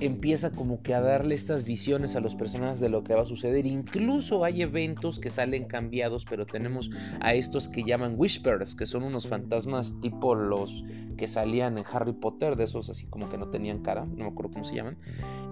empieza 0.00 0.50
como 0.50 0.82
que 0.82 0.94
a 0.94 1.00
darle 1.00 1.34
estas 1.34 1.64
visiones 1.64 2.16
a 2.16 2.20
los 2.20 2.34
personajes 2.34 2.80
de 2.80 2.88
lo 2.88 3.02
que 3.04 3.14
va 3.14 3.22
a 3.22 3.26
suceder. 3.26 3.66
Incluso 3.66 4.44
hay 4.44 4.62
eventos 4.62 5.18
que 5.18 5.30
salen 5.30 5.66
cambiados, 5.66 6.24
pero 6.24 6.46
tenemos 6.46 6.90
a 7.20 7.34
estos 7.34 7.68
que 7.68 7.82
llaman 7.82 8.14
Whispers, 8.16 8.74
que 8.74 8.86
son 8.86 9.02
unos 9.02 9.26
fantasmas 9.26 9.98
tipo 10.00 10.34
los 10.34 10.84
que 11.16 11.28
salían 11.28 11.78
en 11.78 11.84
Harry 11.92 12.12
Potter, 12.12 12.56
de 12.56 12.64
esos 12.64 12.88
así 12.90 13.06
como 13.06 13.28
que 13.28 13.38
no 13.38 13.48
tenían 13.48 13.80
cara, 13.82 14.04
no 14.04 14.24
me 14.24 14.30
acuerdo 14.30 14.52
cómo 14.52 14.64
se 14.64 14.76
llaman. 14.76 14.96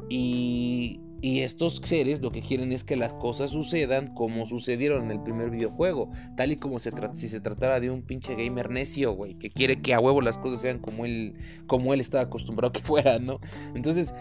Y, 0.09 1.01
y 1.22 1.40
estos 1.40 1.80
seres 1.82 2.20
lo 2.20 2.30
que 2.30 2.42
quieren 2.42 2.72
es 2.72 2.84
que 2.84 2.96
las 2.96 3.14
cosas 3.14 3.50
sucedan 3.50 4.14
como 4.14 4.46
sucedieron 4.46 5.04
en 5.04 5.10
el 5.10 5.22
primer 5.22 5.50
videojuego. 5.50 6.10
Tal 6.36 6.52
y 6.52 6.56
como 6.56 6.78
se 6.78 6.92
si 7.14 7.28
se 7.28 7.40
tratara 7.40 7.80
de 7.80 7.90
un 7.90 8.02
pinche 8.02 8.34
gamer 8.34 8.70
necio, 8.70 9.12
güey, 9.12 9.34
que 9.34 9.50
quiere 9.50 9.80
que 9.80 9.94
a 9.94 10.00
huevo 10.00 10.20
las 10.20 10.38
cosas 10.38 10.60
sean 10.60 10.78
como 10.78 11.04
él, 11.04 11.34
como 11.66 11.94
él 11.94 12.00
estaba 12.00 12.24
acostumbrado 12.24 12.72
que 12.72 12.80
fueran, 12.80 13.26
¿no? 13.26 13.40
Entonces, 13.74 14.14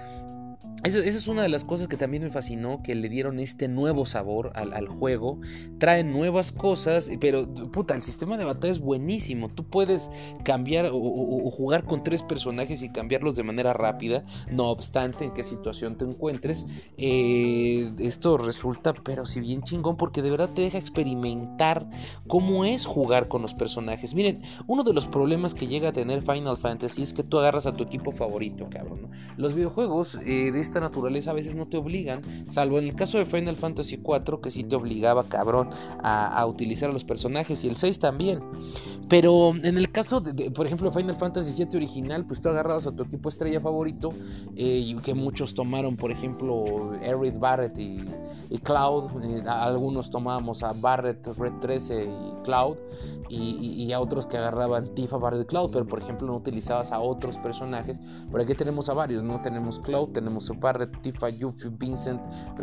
esa, 0.86 1.00
es 1.00 1.28
una 1.28 1.42
de 1.42 1.50
las 1.50 1.64
cosas 1.64 1.88
que 1.88 1.98
también 1.98 2.24
me 2.24 2.30
fascinó, 2.30 2.82
que 2.84 2.96
le 2.96 3.10
dieron 3.10 3.40
este 3.40 3.68
nuevo 3.68 4.06
sabor 4.06 4.52
al, 4.56 4.88
juego. 4.88 5.40
Traen 5.80 6.12
nuevas 6.12 6.52
cosas, 6.52 7.10
pero 7.20 7.48
puta, 7.72 7.96
el 7.96 8.02
sistema 8.02 8.38
de 8.38 8.46
batalla 8.46 8.72
es 8.72 8.80
buenísimo. 8.80 9.50
Tú 9.50 9.64
puedes 9.64 10.10
cambiar 10.44 10.90
o, 10.92 11.52
jugar 11.52 11.86
con 11.86 12.04
tres 12.04 12.22
personajes 12.22 12.82
y 12.84 12.90
cambiarlos 12.90 13.36
de 13.36 13.44
manera 13.44 13.74
rápida, 13.74 14.26
no 14.52 14.70
obstante 14.70 15.26
en 15.26 15.34
qué 15.34 15.44
situación 15.44 15.98
te 15.98 16.06
encuentres. 16.06 16.66
Eh, 16.98 17.92
esto 18.00 18.38
resulta, 18.38 18.94
pero 18.94 19.26
si 19.26 19.40
bien 19.40 19.64
chingón, 19.64 19.98
porque 19.98 20.22
de 20.22 20.30
verdad 20.30 20.50
te 20.50 20.62
deja 20.62 20.78
experimentar 20.78 21.90
cómo 22.28 22.66
es 22.66 22.86
jugar 22.86 23.28
con 23.28 23.42
los 23.42 23.54
personajes. 23.54 24.14
Miren, 24.14 24.42
uno 24.68 24.84
de 24.84 24.94
los 24.94 25.08
problemas 25.08 25.56
que 25.56 25.68
llega 25.68 25.90
a 25.90 25.94
tener 25.94 26.22
Final 26.22 26.58
Fantasy 26.58 27.02
es 27.02 27.14
que 27.14 27.24
tú 27.24 27.40
agarras 27.40 27.66
a 27.66 27.76
tu 27.76 27.84
equipo 27.84 28.12
favorito, 28.12 28.68
cabrón. 28.70 29.10
Los 29.38 29.54
videojuegos 29.54 30.18
eh, 30.26 30.52
de 30.52 30.60
naturaleza 30.80 31.32
a 31.32 31.34
veces 31.34 31.56
no 31.56 31.68
te 31.68 31.78
obligan, 31.78 32.22
salvo 32.48 32.80
en 32.80 32.86
el 32.86 32.96
caso 32.96 33.18
de 33.18 33.26
Final 33.26 33.56
Fantasy 33.56 33.96
IV, 33.96 34.42
que 34.42 34.52
sí 34.52 34.64
te 34.64 34.76
obligaba, 34.76 35.24
cabrón, 35.26 35.70
a, 36.02 36.46
utilizar 36.46 36.90
a 36.90 36.94
los 36.94 37.04
personajes, 37.04 37.64
y 37.64 37.68
el 37.68 37.76
6 37.76 38.00
también. 38.00 38.40
Pero 39.08 39.54
en 39.56 39.78
el 39.78 39.92
caso 39.92 40.20
de, 40.20 40.52
por 40.52 40.66
ejemplo, 40.66 40.92
Final 40.92 41.16
Fantasy 41.16 41.54
VII 41.64 41.78
original, 41.78 42.26
pues 42.26 42.42
tú 42.42 42.50
agarrabas 42.50 42.88
a 42.88 42.92
tu 42.92 43.04
equipo 43.04 43.30
estrella 43.30 43.62
favorito, 43.62 44.10
eh, 44.56 44.84
y 44.86 44.96
que 44.96 45.14
muchos 45.14 45.54
tomaron, 45.54 45.96
por 45.96 46.12
ejemplo, 46.12 46.94
Aerith 47.02 47.40
Barrett 47.40 47.78
y, 47.78 48.04
Cloud, 48.64 49.12
eh, 49.24 49.44
algunos 49.48 50.10
tomábamos 50.10 50.64
a 50.64 50.74
Barrett, 50.74 51.26
Red 51.38 51.54
13 51.60 52.06
y 52.06 52.44
Cloud, 52.44 52.78
y, 53.30 53.92
a 53.92 54.00
otros 54.00 54.28
que 54.28 54.38
agarraban 54.38 54.94
Tifa, 54.96 55.18
Barrett 55.18 55.44
y 55.44 55.46
Cloud, 55.46 55.70
pero 55.72 55.86
por 55.86 56.00
ejemplo 56.00 56.28
no 56.28 56.36
utilizabas 56.36 56.92
a 56.92 57.00
otros 57.00 57.38
personajes, 57.38 58.00
por 58.32 58.42
aquí 58.42 58.54
tenemos 58.54 58.90
a 58.90 58.94
varios, 58.94 59.24
no 59.24 59.42
tenemos 59.42 59.80
Cloud, 59.80 60.10
tenemos 60.10 60.46
Barrett, 60.66 61.00
Tifa, 61.02 61.30
Yuffie, 61.30 61.70
Vincent, 61.70 62.22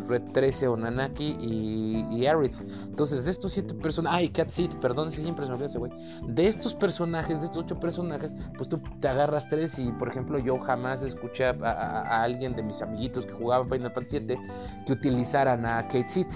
Red 0.09 0.33
13, 0.33 0.67
Onanaki 0.67 1.37
y, 1.41 2.07
y 2.11 2.27
Aerith. 2.27 2.57
Entonces, 2.85 3.27
de 3.27 3.31
estos 3.31 3.53
siete 3.53 3.75
personajes, 3.75 4.19
ay, 4.19 4.29
Cat 4.29 4.51
Seed, 4.51 4.71
perdón, 4.81 5.09
ese 5.09 5.23
siempre 5.23 5.45
se 5.45 5.51
me 5.51 5.55
olvida 5.55 5.67
ese 5.67 5.79
güey. 5.79 5.93
De 6.27 6.49
estos 6.49 6.75
personajes, 6.75 7.39
de 7.39 7.47
estos 7.47 7.63
ocho 7.63 7.79
personajes, 7.79 8.35
pues 8.57 8.69
tú 8.69 8.83
te 9.01 9.07
agarras 9.07 9.49
tres 9.49 9.79
y, 9.79 9.93
por 9.93 10.09
ejemplo, 10.09 10.39
yo 10.39 10.59
jamás 10.59 11.03
escuché 11.03 11.45
a, 11.47 12.23
alguien 12.25 12.57
de 12.57 12.65
mis 12.65 12.83
amiguitos 12.83 13.25
que 13.25 13.35
jugaban 13.35 13.69
Final 13.69 13.93
Fantasy 13.93 14.19
7 14.19 14.41
que 14.85 14.93
utilizaran 14.93 15.65
a 15.65 15.83
Kate 15.83 16.09
Seed, 16.09 16.27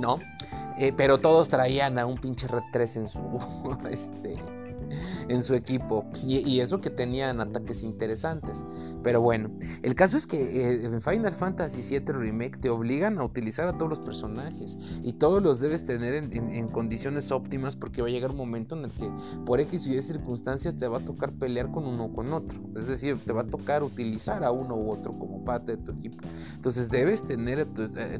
¿no? 0.00 0.18
Eh, 0.78 0.92
pero 0.96 1.18
todos 1.18 1.48
traían 1.48 1.98
a 1.98 2.06
un 2.06 2.16
pinche 2.18 2.46
Red 2.46 2.62
13 2.72 3.00
en 3.00 3.08
su, 3.08 3.78
este, 3.90 4.36
en 5.28 5.42
su 5.42 5.54
equipo. 5.54 6.04
Y, 6.24 6.58
eso 6.58 6.80
que 6.80 6.90
tenían 6.90 7.40
ataques 7.40 7.82
interesantes. 7.82 8.64
Pero 9.02 9.20
bueno, 9.20 9.50
el 9.82 9.94
caso 9.94 10.16
es 10.16 10.26
que 10.26 10.38
eh, 10.42 10.84
en 10.84 11.00
Final 11.00 11.32
Fantasy 11.32 11.82
VII 11.82 12.12
Remake 12.12 12.58
te 12.58 12.68
obligan 12.68 13.18
a 13.18 13.24
utilizar 13.24 13.68
a 13.68 13.78
todos 13.78 13.88
los 13.88 14.00
personajes. 14.00 14.76
Y 15.02 15.12
todos 15.14 15.42
los 15.42 15.60
debes 15.60 15.84
tener 15.84 16.14
en, 16.14 16.68
condiciones 16.68 17.30
óptimas 17.30 17.76
porque 17.76 18.02
va 18.02 18.08
a 18.08 18.10
llegar 18.10 18.32
un 18.32 18.36
momento 18.36 18.76
en 18.76 18.84
el 18.84 18.90
que 18.90 19.10
por 19.46 19.60
X 19.60 19.86
y 19.86 19.96
Y 19.96 20.02
circunstancia 20.02 20.74
te 20.74 20.88
va 20.88 20.98
a 20.98 21.04
tocar 21.04 21.32
pelear 21.32 21.70
con 21.70 21.86
uno 21.86 22.06
o 22.06 22.12
con 22.12 22.32
otro. 22.32 22.58
Es 22.76 22.86
decir, 22.86 23.18
te 23.24 23.32
va 23.32 23.42
a 23.42 23.46
tocar 23.46 23.82
utilizar 23.82 24.44
a 24.44 24.50
uno 24.50 24.76
u 24.76 24.90
otro 24.90 25.12
como 25.12 25.44
parte 25.44 25.76
de 25.76 25.82
tu 25.82 25.92
equipo. 25.92 26.18
Entonces 26.54 26.90
debes 26.90 27.24
tener 27.24 27.66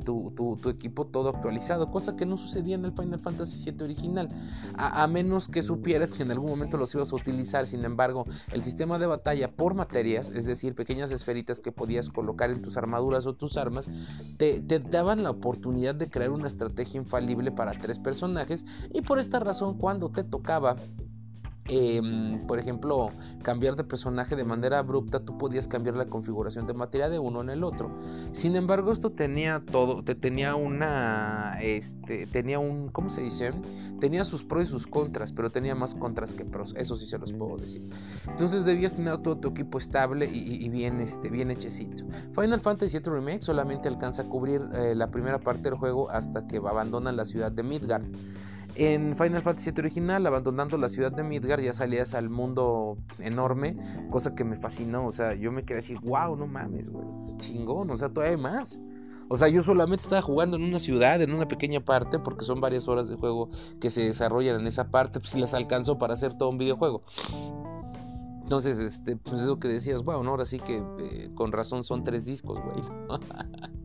tu, 0.05 0.31
tu, 0.31 0.69
equipo 0.69 1.07
todo 1.07 1.31
actualizado, 1.31 1.91
cosa 1.91 2.17
que 2.17 2.27
no 2.27 2.37
sucedía 2.37 2.75
en 2.75 2.85
el 2.85 2.93
Final 2.93 3.19
Fantasy 3.19 3.71
VII 3.71 3.85
original, 3.85 4.29
a, 4.75 5.07
menos 5.07 5.49
que 5.49 5.63
supieras 5.63 6.13
que 6.13 6.23
en 6.23 6.31
algún 6.31 6.51
momento 6.51 6.77
los 6.77 6.91
utilizar. 7.13 7.67
Sin 7.67 7.85
embargo, 7.85 8.27
el 8.53 8.63
sistema 8.63 8.99
de 8.99 9.07
batalla 9.07 9.51
por 9.51 9.75
materias, 9.75 10.31
es 10.31 10.47
decir, 10.47 10.75
pequeñas 10.75 11.11
esferitas 11.11 11.61
que 11.61 11.73
podías 11.73 12.09
colocar 12.09 12.51
en 12.51 12.63
tus 12.63 12.77
armaduras 12.77 13.27
o 13.27 13.35
tus 13.35 13.57
armas, 13.57 13.89
te 14.37 14.61
daban 14.79 15.23
la 15.23 15.31
oportunidad 15.31 15.95
de 15.95 16.11
crear 16.11 16.31
una 16.31 16.47
estrategia 16.47 16.99
infalible 16.99 17.53
para 17.53 17.73
tres 17.73 17.99
personajes 17.99 18.65
y 18.93 19.03
por 19.03 19.19
esta 19.19 19.41
razón 19.41 19.79
cuando 19.79 20.11
te 20.11 20.25
tocaba 20.25 20.77
Em, 21.69 22.47
por 22.47 22.59
ejemplo, 22.59 23.11
cambiar 23.43 23.77
de 23.77 23.85
personaje 23.85 24.37
de 24.37 24.45
manera 24.45 24.79
abrupta, 24.79 25.21
tú 25.21 25.37
podías 25.37 25.69
cambiar 25.69 25.99
la 25.99 26.07
configuración 26.07 26.67
de 26.67 26.73
materia 26.73 27.11
de 27.11 27.19
uno 27.19 27.43
en 27.43 27.51
el 27.51 27.63
otro. 27.63 27.91
Sin 28.33 28.57
embargo, 28.57 28.91
esto 28.91 29.11
tenía 29.11 29.63
todo, 29.71 30.03
te 30.03 30.15
tenía 30.15 30.55
una, 30.55 31.59
este, 31.61 32.27
tenía 32.27 32.59
un, 32.59 32.89
¿cómo 32.89 33.11
se 33.11 33.21
dice? 33.21 33.53
Tenía 34.01 34.25
sus 34.25 34.45
pros 34.45 34.65
y 34.65 34.67
sus 34.67 34.87
contras, 34.87 35.31
pero 35.33 35.51
tenía 35.51 35.75
más 35.75 35.95
contras 35.95 36.33
que 36.33 36.47
pros, 36.47 36.75
eso 36.77 36.97
sí 36.97 37.07
se 37.07 37.19
los 37.19 37.33
puedo 37.35 37.59
decir. 37.59 37.87
Entonces 38.27 38.65
debías 38.65 38.95
tener 38.95 39.19
todo 39.19 39.37
tu 39.37 39.49
equipo 39.49 39.77
estable 39.77 40.27
y, 40.33 40.67
bien, 40.71 41.01
este, 41.01 41.29
bien 41.29 41.51
hechecito. 41.51 42.05
Final 42.33 42.61
Fantasy 42.61 42.99
VII 42.99 43.13
Remake 43.13 43.43
solamente 43.43 43.89
alcanza 43.89 44.23
a 44.23 44.25
cubrir 44.25 44.63
eh, 44.73 44.95
la 44.95 45.11
primera 45.11 45.39
parte 45.39 45.65
del 45.65 45.75
juego 45.79 46.11
hasta 46.11 46.47
que 46.47 46.57
abandonan 46.57 47.17
la 47.17 47.27
ciudad 47.27 47.53
de 47.53 47.63
Midgard. 47.63 48.05
En 48.81 49.17
Final 49.17 49.43
Fantasy 49.43 49.73
VII 49.73 49.81
original, 49.81 50.25
abandonando 50.25 50.79
la 50.79 50.89
ciudad 50.89 51.11
de 51.11 51.25
Midgar, 51.25 51.61
ya 51.61 51.73
salías 51.73 52.15
al 52.15 52.31
mundo 52.31 52.97
enorme, 53.19 53.77
cosa 54.09 54.37
que 54.37 54.45
me 54.45 54.55
fascinó. 54.55 55.05
O 55.05 55.11
sea, 55.11 55.35
yo 55.35 55.51
me 55.51 55.65
quedé 55.65 55.81
así, 55.81 55.97
wow, 55.97 56.37
no 56.37 56.47
mames, 56.47 56.89
güey, 56.89 57.05
chingón, 57.39 57.91
o 57.91 57.97
sea, 57.97 58.09
todavía 58.09 58.39
más. 58.39 58.81
O 59.29 59.37
sea, 59.37 59.49
yo 59.49 59.63
solamente 59.63 60.05
estaba 60.05 60.23
jugando 60.23 60.57
en 60.57 60.63
una 60.63 60.79
ciudad, 60.79 61.21
en 61.21 61.35
una 61.35 61.49
pequeña 61.49 61.81
parte, 61.81 62.21
porque 62.21 62.45
son 62.45 62.61
varias 62.61 62.87
horas 62.87 63.09
de 63.09 63.17
juego 63.17 63.51
que 63.81 63.91
se 63.91 64.03
desarrollan 64.03 64.61
en 64.61 64.67
esa 64.69 64.93
parte, 64.93 65.19
pues 65.19 65.35
las 65.35 65.55
alcanzó 65.55 65.99
para 65.99 66.15
hacer 66.15 66.35
todo 66.39 66.49
un 66.49 66.59
videojuego. 66.59 67.03
Entonces, 68.45 68.79
este, 68.79 69.17
pues 69.17 69.43
eso 69.43 69.59
que 69.59 69.67
decías, 69.67 70.05
wow, 70.05 70.23
no, 70.23 70.31
ahora 70.31 70.47
sí 70.47 70.61
que 70.61 70.77
eh, 70.77 71.31
con 71.35 71.51
razón 71.51 71.83
son 71.83 72.05
tres 72.05 72.25
discos, 72.25 72.61
güey. 72.63 72.83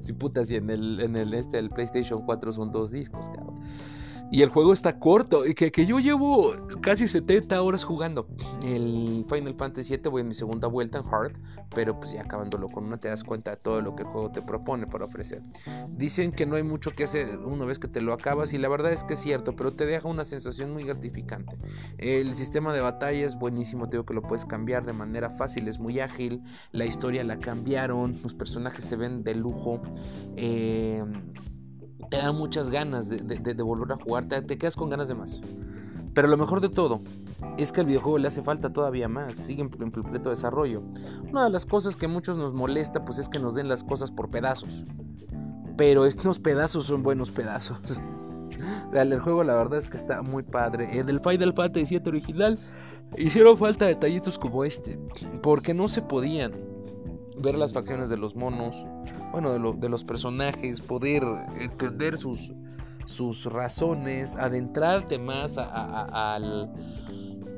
si 0.00 0.12
puta, 0.12 0.44
si 0.44 0.56
en 0.56 0.70
el, 0.70 1.00
en 1.00 1.16
el, 1.16 1.34
este, 1.34 1.58
PlayStation 1.68 2.22
4 2.22 2.52
son 2.52 2.70
dos 2.70 2.90
discos, 2.90 3.28
cabrón. 3.30 3.56
Y 4.30 4.42
el 4.42 4.50
juego 4.50 4.72
está 4.72 4.98
corto. 4.98 5.46
Y 5.46 5.54
que, 5.54 5.72
que, 5.72 5.86
yo 5.86 5.98
llevo 5.98 6.52
casi 6.80 7.08
70 7.08 7.60
horas 7.62 7.84
jugando. 7.84 8.28
El 8.62 9.24
Final 9.28 9.54
Fantasy 9.54 9.96
VII 9.96 10.10
voy 10.10 10.20
en 10.20 10.28
mi 10.28 10.34
segunda 10.34 10.68
vuelta 10.68 10.98
en 10.98 11.04
Hard. 11.06 11.32
Pero 11.74 11.98
pues 11.98 12.12
ya 12.12 12.22
acabándolo 12.22 12.68
con 12.68 12.84
una 12.84 12.98
te 12.98 13.08
das 13.08 13.24
cuenta 13.24 13.52
de 13.52 13.56
todo 13.56 13.80
lo 13.80 13.96
que 13.96 14.02
el 14.02 14.08
juego 14.08 14.30
te 14.30 14.42
propone 14.42 14.86
para 14.86 15.06
ofrecer. 15.06 15.42
Dicen 15.96 16.32
que 16.32 16.44
no 16.44 16.56
hay 16.56 16.62
mucho 16.62 16.90
que 16.90 17.04
hacer 17.04 17.38
una 17.38 17.64
vez 17.64 17.78
que 17.78 17.88
te 17.88 18.00
lo 18.00 18.12
acabas. 18.12 18.52
Y 18.52 18.58
la 18.58 18.68
verdad 18.68 18.92
es 18.92 19.02
que 19.04 19.14
es 19.14 19.20
cierto. 19.20 19.56
Pero 19.56 19.72
te 19.72 19.86
deja 19.86 20.06
una 20.08 20.24
sensación 20.24 20.72
muy 20.72 20.84
gratificante. 20.84 21.56
El 21.96 22.34
sistema 22.36 22.74
de 22.74 22.80
batalla 22.80 23.24
es 23.24 23.38
buenísimo. 23.38 23.86
Te 23.88 23.96
digo 23.96 24.04
que 24.04 24.14
lo 24.14 24.22
puedes 24.22 24.44
cambiar 24.44 24.84
de 24.84 24.92
manera 24.92 25.30
fácil. 25.30 25.68
Es 25.68 25.78
muy 25.78 26.00
ágil. 26.00 26.42
La 26.72 26.84
historia 26.84 27.24
la 27.24 27.38
cambiaron. 27.38 28.14
Los 28.22 28.34
personajes 28.34 28.84
se 28.84 28.96
ven 28.96 29.22
de 29.24 29.34
lujo. 29.34 29.80
Eh 30.36 31.02
te 32.10 32.16
da 32.16 32.32
muchas 32.32 32.70
ganas 32.70 33.08
de, 33.08 33.62
volver 33.62 33.92
a 33.92 34.02
jugar, 34.02 34.26
te, 34.26 34.58
quedas 34.58 34.76
con 34.76 34.90
ganas 34.90 35.08
de 35.08 35.14
más. 35.14 35.40
Pero 36.14 36.28
lo 36.28 36.36
mejor 36.36 36.60
de 36.60 36.68
todo 36.68 37.00
es 37.58 37.70
que 37.70 37.80
al 37.80 37.86
videojuego 37.86 38.18
le 38.18 38.28
hace 38.28 38.42
falta 38.42 38.72
todavía 38.72 39.08
más, 39.08 39.36
sigue 39.36 39.62
en, 39.62 39.68
completo 39.68 40.30
desarrollo. 40.30 40.82
Una 41.30 41.44
de 41.44 41.50
las 41.50 41.66
cosas 41.66 41.96
que 41.96 42.06
a 42.06 42.08
muchos 42.08 42.36
nos 42.36 42.54
molesta 42.54 43.04
pues 43.04 43.18
es 43.18 43.28
que 43.28 43.38
nos 43.38 43.54
den 43.54 43.68
las 43.68 43.84
cosas 43.84 44.10
por 44.10 44.30
pedazos. 44.30 44.84
Pero 45.76 46.06
estos 46.06 46.38
pedazos 46.38 46.86
son 46.86 47.02
buenos 47.02 47.30
pedazos. 47.30 48.00
el 48.92 49.20
juego 49.20 49.44
la 49.44 49.54
verdad 49.54 49.78
es 49.78 49.88
que 49.88 49.96
está 49.96 50.22
muy 50.22 50.42
padre. 50.42 50.98
En 50.98 51.08
el 51.08 51.20
Final 51.20 51.52
Fantasy 51.52 51.98
VII 51.98 52.08
original 52.08 52.58
hicieron 53.16 53.56
falta 53.56 53.86
detallitos 53.86 54.38
como 54.38 54.64
este, 54.64 54.98
porque 55.42 55.74
no 55.74 55.88
se 55.88 56.02
podían 56.02 56.52
ver 57.40 57.56
las 57.56 57.72
facciones 57.72 58.08
de 58.08 58.16
los 58.16 58.34
monos, 58.34 58.86
bueno, 59.32 59.72
de, 59.72 59.88
los 59.88 60.04
personajes, 60.04 60.80
poder 60.80 61.22
entender 61.60 62.16
sus, 62.16 62.52
sus 63.06 63.44
razones, 63.46 64.36
adentrarte 64.36 65.18
más 65.18 65.58
al, 65.58 66.72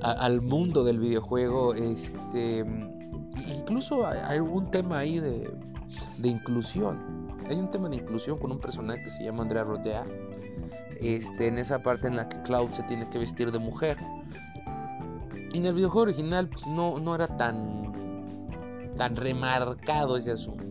al 0.03 0.41
mundo 0.43 0.85
del 0.85 0.99
videojuego. 0.99 1.75
Este, 1.75 2.65
incluso 3.47 4.07
hay 4.07 4.39
algún 4.39 4.71
tema 4.71 4.99
ahí 4.99 5.21
de, 5.21 5.51
de 6.19 6.29
inclusión. 6.29 7.29
Hay 7.49 7.57
un 7.57 7.71
tema 7.71 7.89
de 7.89 7.97
inclusión 7.97 8.39
con 8.39 8.53
un 8.53 8.61
personaje 8.61 9.03
que 9.03 9.11
se 9.11 9.25
llama 9.25 9.43
Andrea 9.43 9.65
Rodea. 9.65 10.05
Este, 11.01 11.49
en 11.49 11.59
esa 11.59 11.83
parte 11.83 12.09
en 12.09 12.17
la 12.17 12.29
que 12.29 12.43
Cloud 12.43 12.71
se 12.71 12.83
tiene 12.85 13.09
que 13.09 13.19
vestir 13.19 13.51
de 13.51 13.59
mujer. 13.59 13.97
En 15.53 15.65
el 15.65 15.75
videojuego 15.75 16.03
original 16.03 16.49
pues, 16.49 16.67
no, 16.67 16.99
no 17.01 17.15
era 17.15 17.27
tan, 17.37 18.93
tan 18.97 19.17
remarcado 19.17 20.17
ese 20.17 20.33
asunto. 20.33 20.70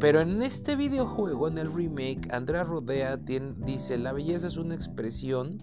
Pero 0.00 0.22
en 0.22 0.42
este 0.42 0.76
videojuego, 0.76 1.48
en 1.48 1.58
el 1.58 1.70
remake, 1.72 2.32
Andrea 2.32 2.64
Rodea 2.64 3.18
dice, 3.18 3.98
la 3.98 4.12
belleza 4.12 4.46
es 4.46 4.56
una 4.56 4.74
expresión 4.74 5.58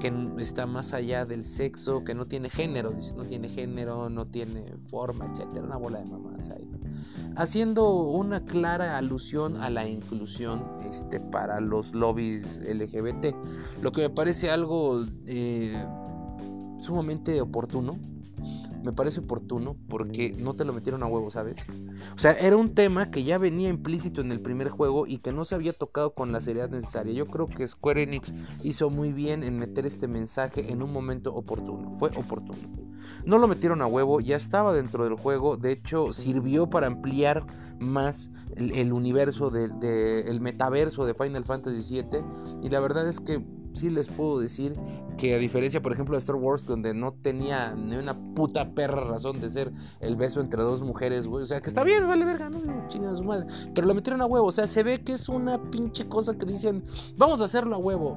que 0.00 0.12
está 0.38 0.66
más 0.66 0.92
allá 0.92 1.26
del 1.26 1.44
sexo, 1.44 2.04
que 2.04 2.14
no 2.14 2.26
tiene 2.26 2.48
género, 2.48 2.90
dice, 2.90 3.14
no 3.14 3.24
tiene 3.24 3.48
género, 3.48 4.08
no 4.08 4.24
tiene 4.24 4.74
forma, 4.88 5.26
etcétera, 5.26 5.64
una 5.64 5.76
bola 5.76 5.98
de 5.98 6.06
mamás 6.06 6.48
ahí, 6.50 6.68
haciendo 7.36 7.92
una 7.92 8.44
clara 8.44 8.98
alusión 8.98 9.56
a 9.56 9.68
la 9.68 9.88
inclusión 9.88 10.64
este, 10.88 11.18
para 11.18 11.60
los 11.60 11.92
lobbies 11.92 12.58
LGBT, 12.58 13.34
lo 13.82 13.90
que 13.90 14.02
me 14.02 14.10
parece 14.10 14.50
algo 14.50 15.04
eh, 15.26 15.84
sumamente 16.78 17.40
oportuno, 17.40 17.98
me 18.86 18.92
parece 18.92 19.18
oportuno 19.18 19.76
porque 19.88 20.32
no 20.38 20.54
te 20.54 20.64
lo 20.64 20.72
metieron 20.72 21.02
a 21.02 21.06
huevo, 21.06 21.28
¿sabes? 21.28 21.56
O 22.14 22.18
sea, 22.20 22.34
era 22.34 22.56
un 22.56 22.72
tema 22.72 23.10
que 23.10 23.24
ya 23.24 23.36
venía 23.36 23.68
implícito 23.68 24.20
en 24.20 24.30
el 24.30 24.40
primer 24.40 24.68
juego 24.68 25.08
y 25.08 25.18
que 25.18 25.32
no 25.32 25.44
se 25.44 25.56
había 25.56 25.72
tocado 25.72 26.14
con 26.14 26.30
la 26.30 26.40
seriedad 26.40 26.70
necesaria. 26.70 27.12
Yo 27.12 27.26
creo 27.26 27.46
que 27.46 27.66
Square 27.66 28.04
Enix 28.04 28.32
hizo 28.62 28.88
muy 28.88 29.12
bien 29.12 29.42
en 29.42 29.58
meter 29.58 29.86
este 29.86 30.06
mensaje 30.06 30.70
en 30.70 30.84
un 30.84 30.92
momento 30.92 31.34
oportuno. 31.34 31.96
Fue 31.98 32.10
oportuno. 32.10 32.60
No 33.24 33.38
lo 33.38 33.48
metieron 33.48 33.82
a 33.82 33.88
huevo, 33.88 34.20
ya 34.20 34.36
estaba 34.36 34.72
dentro 34.72 35.02
del 35.02 35.16
juego. 35.16 35.56
De 35.56 35.72
hecho, 35.72 36.12
sirvió 36.12 36.70
para 36.70 36.86
ampliar 36.86 37.44
más 37.80 38.30
el, 38.54 38.92
universo 38.92 39.50
del 39.50 39.72
el 39.82 40.40
metaverso 40.40 41.04
de 41.06 41.14
Final 41.14 41.44
Fantasy 41.44 42.02
VII. 42.02 42.20
Y 42.62 42.68
la 42.68 42.78
verdad 42.78 43.08
es 43.08 43.18
que 43.18 43.44
sí 43.76 43.90
les 43.90 44.08
puedo 44.08 44.38
decir 44.40 44.74
que 45.16 45.34
a 45.34 45.38
diferencia, 45.38 45.80
por 45.82 45.92
ejemplo, 45.92 46.14
de 46.14 46.18
Star 46.18 46.36
Wars, 46.36 46.66
donde 46.66 46.94
no 46.94 47.12
tenía 47.12 47.74
ni 47.74 47.96
una 47.96 48.18
puta 48.34 48.74
perra 48.74 49.04
razón 49.04 49.40
de 49.40 49.48
ser 49.48 49.72
el 50.00 50.16
beso 50.16 50.40
entre 50.40 50.62
dos 50.62 50.82
mujeres, 50.82 51.26
güey. 51.26 51.44
O 51.44 51.46
sea, 51.46 51.60
que 51.60 51.68
está 51.68 51.84
bien, 51.84 52.06
vale 52.06 52.24
verga, 52.24 52.50
no 52.50 52.88
chingas 52.88 53.18
su 53.18 53.24
madre. 53.24 53.46
Pero 53.74 53.86
lo 53.86 53.94
metieron 53.94 54.20
a 54.20 54.26
huevo. 54.26 54.46
O 54.46 54.52
sea, 54.52 54.66
se 54.66 54.82
ve 54.82 55.02
que 55.02 55.12
es 55.12 55.28
una 55.28 55.70
pinche 55.70 56.08
cosa 56.08 56.36
que 56.36 56.46
dicen, 56.46 56.84
vamos 57.16 57.40
a 57.40 57.44
hacerlo 57.44 57.76
a 57.76 57.78
huevo. 57.78 58.16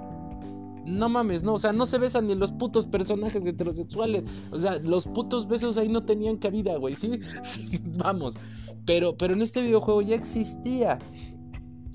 No 0.85 1.07
mames, 1.07 1.43
no, 1.43 1.53
o 1.53 1.57
sea, 1.59 1.71
no 1.71 1.85
se 1.85 1.99
besan 1.99 2.25
ni 2.25 2.35
los 2.35 2.51
putos 2.51 2.87
personajes 2.87 3.45
heterosexuales. 3.45 4.23
O 4.51 4.59
sea, 4.59 4.77
los 4.79 5.05
putos 5.05 5.47
besos 5.47 5.77
ahí 5.77 5.87
no 5.87 6.03
tenían 6.03 6.37
cabida, 6.37 6.77
güey, 6.77 6.95
¿sí? 6.95 7.19
Vamos. 7.97 8.35
Pero, 8.85 9.15
pero 9.15 9.33
en 9.33 9.41
este 9.41 9.61
videojuego 9.61 10.01
ya 10.01 10.15
existía 10.15 10.97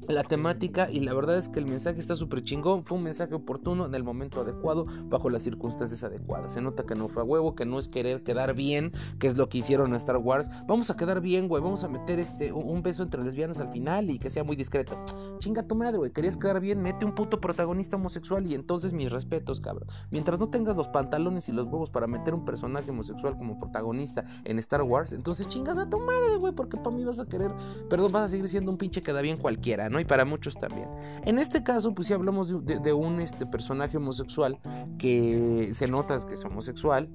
la 0.08 0.22
temática 0.22 0.88
y 0.90 1.00
la 1.00 1.14
verdad 1.14 1.36
es 1.36 1.48
que 1.48 1.58
el 1.58 1.66
mensaje 1.66 2.00
está 2.00 2.16
súper 2.16 2.42
chingón, 2.44 2.84
fue 2.84 2.98
un 2.98 3.04
mensaje 3.04 3.34
oportuno 3.34 3.86
en 3.86 3.94
el 3.94 4.04
momento 4.04 4.40
adecuado, 4.40 4.86
bajo 5.04 5.30
las 5.30 5.42
circunstancias 5.42 6.02
adecuadas. 6.04 6.54
Se 6.54 6.60
nota 6.60 6.84
que 6.84 6.94
no 6.94 7.08
fue 7.08 7.22
a 7.22 7.24
huevo, 7.24 7.54
que 7.54 7.64
no 7.64 7.78
es 7.78 7.88
querer 7.88 8.22
quedar 8.22 8.54
bien, 8.54 8.92
que 9.18 9.26
es 9.26 9.36
lo 9.36 9.48
que 9.48 9.58
hicieron 9.58 9.90
en 9.90 9.96
Star 9.96 10.16
Wars. 10.16 10.50
Vamos 10.66 10.90
a 10.90 10.96
quedar 10.96 11.20
bien, 11.20 11.48
güey, 11.48 11.62
vamos 11.62 11.84
a 11.84 11.88
meter 11.88 12.18
este 12.18 12.52
un 12.52 12.82
beso 12.82 13.02
entre 13.02 13.22
lesbianas 13.22 13.60
al 13.60 13.70
final 13.70 14.10
y 14.10 14.18
que 14.18 14.30
sea 14.30 14.44
muy 14.44 14.56
discreto. 14.56 14.98
Chinga 15.38 15.62
tu 15.66 15.74
madre, 15.74 15.98
güey, 15.98 16.10
querías 16.10 16.36
quedar 16.36 16.60
bien, 16.60 16.80
mete 16.80 17.04
un 17.04 17.14
puto 17.14 17.40
protagonista 17.40 17.96
homosexual 17.96 18.46
y 18.46 18.54
entonces 18.54 18.92
mis 18.92 19.10
respetos, 19.10 19.60
cabrón. 19.60 19.88
Mientras 20.10 20.38
no 20.38 20.48
tengas 20.48 20.76
los 20.76 20.88
pantalones 20.88 21.48
y 21.48 21.52
los 21.52 21.66
huevos 21.66 21.90
para 21.90 22.06
meter 22.06 22.34
un 22.34 22.44
personaje 22.44 22.90
homosexual 22.90 23.36
como 23.36 23.58
protagonista 23.58 24.24
en 24.44 24.58
Star 24.58 24.82
Wars, 24.82 25.12
entonces 25.12 25.48
chingas 25.48 25.78
a 25.78 25.88
tu 25.88 26.00
madre, 26.00 26.36
güey, 26.36 26.52
porque 26.52 26.76
para 26.76 26.94
mí 26.94 27.04
vas 27.04 27.20
a 27.20 27.26
querer, 27.26 27.52
perdón, 27.88 28.12
vas 28.12 28.24
a 28.24 28.28
seguir 28.28 28.48
siendo 28.48 28.70
un 28.70 28.78
pinche 28.78 29.02
queda 29.02 29.20
bien 29.20 29.36
cualquiera, 29.36 29.88
¿no? 29.88 29.93
Y 30.00 30.04
para 30.04 30.24
muchos 30.24 30.54
también. 30.54 30.88
En 31.24 31.38
este 31.38 31.62
caso, 31.62 31.94
pues 31.94 32.08
sí 32.08 32.14
hablamos 32.14 32.64
de, 32.64 32.92
un 32.92 33.20
este, 33.20 33.46
personaje 33.46 33.96
homosexual 33.96 34.58
que 34.98 35.70
se 35.72 35.88
nota 35.88 36.18
que 36.26 36.34
es 36.34 36.44
homosexual 36.44 37.10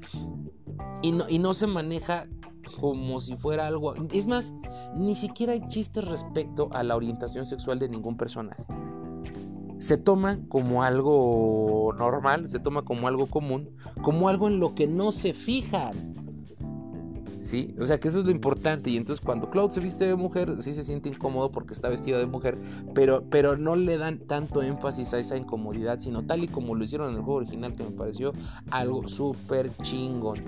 y 1.01 1.11
no, 1.11 1.29
y 1.29 1.39
no 1.39 1.53
se 1.53 1.67
maneja 1.67 2.27
como 2.79 3.19
si 3.19 3.35
fuera 3.35 3.67
algo... 3.67 3.95
Es 4.11 4.27
más, 4.27 4.53
ni 4.95 5.15
siquiera 5.15 5.53
hay 5.53 5.67
chistes 5.69 6.05
respecto 6.05 6.69
a 6.71 6.83
la 6.83 6.95
orientación 6.95 7.45
sexual 7.45 7.79
de 7.79 7.89
ningún 7.89 8.17
personaje. 8.17 8.65
Se 9.79 9.97
toma 9.97 10.39
como 10.49 10.83
algo 10.83 11.93
normal, 11.97 12.47
se 12.49 12.59
toma 12.59 12.83
como 12.83 13.07
algo 13.07 13.27
común, 13.27 13.69
como 14.01 14.27
algo 14.27 14.47
en 14.47 14.59
lo 14.59 14.75
que 14.75 14.87
no 14.87 15.11
se 15.11 15.33
fijan. 15.33 16.18
¿Sí? 17.39 17.75
O 17.79 17.87
sea 17.87 17.99
que 17.99 18.07
eso 18.07 18.19
es 18.19 18.25
lo 18.25 18.31
importante. 18.31 18.89
Y 18.89 18.97
entonces 18.97 19.23
cuando 19.23 19.49
Cloud 19.49 19.71
se 19.71 19.79
viste 19.79 20.07
de 20.07 20.15
mujer, 20.15 20.61
sí 20.61 20.73
se 20.73 20.83
siente 20.83 21.09
incómodo 21.09 21.51
porque 21.51 21.73
está 21.73 21.89
vestido 21.89 22.19
de 22.19 22.25
mujer, 22.25 22.57
pero, 22.93 23.23
pero 23.29 23.57
no 23.57 23.75
le 23.75 23.97
dan 23.97 24.19
tanto 24.19 24.61
énfasis 24.61 25.13
a 25.13 25.19
esa 25.19 25.37
incomodidad, 25.37 25.99
sino 25.99 26.23
tal 26.23 26.43
y 26.43 26.47
como 26.47 26.75
lo 26.75 26.83
hicieron 26.83 27.11
en 27.11 27.17
el 27.17 27.23
juego 27.23 27.39
original, 27.39 27.75
que 27.75 27.83
me 27.83 27.91
pareció 27.91 28.33
algo 28.71 29.07
súper 29.07 29.71
chingón. 29.81 30.43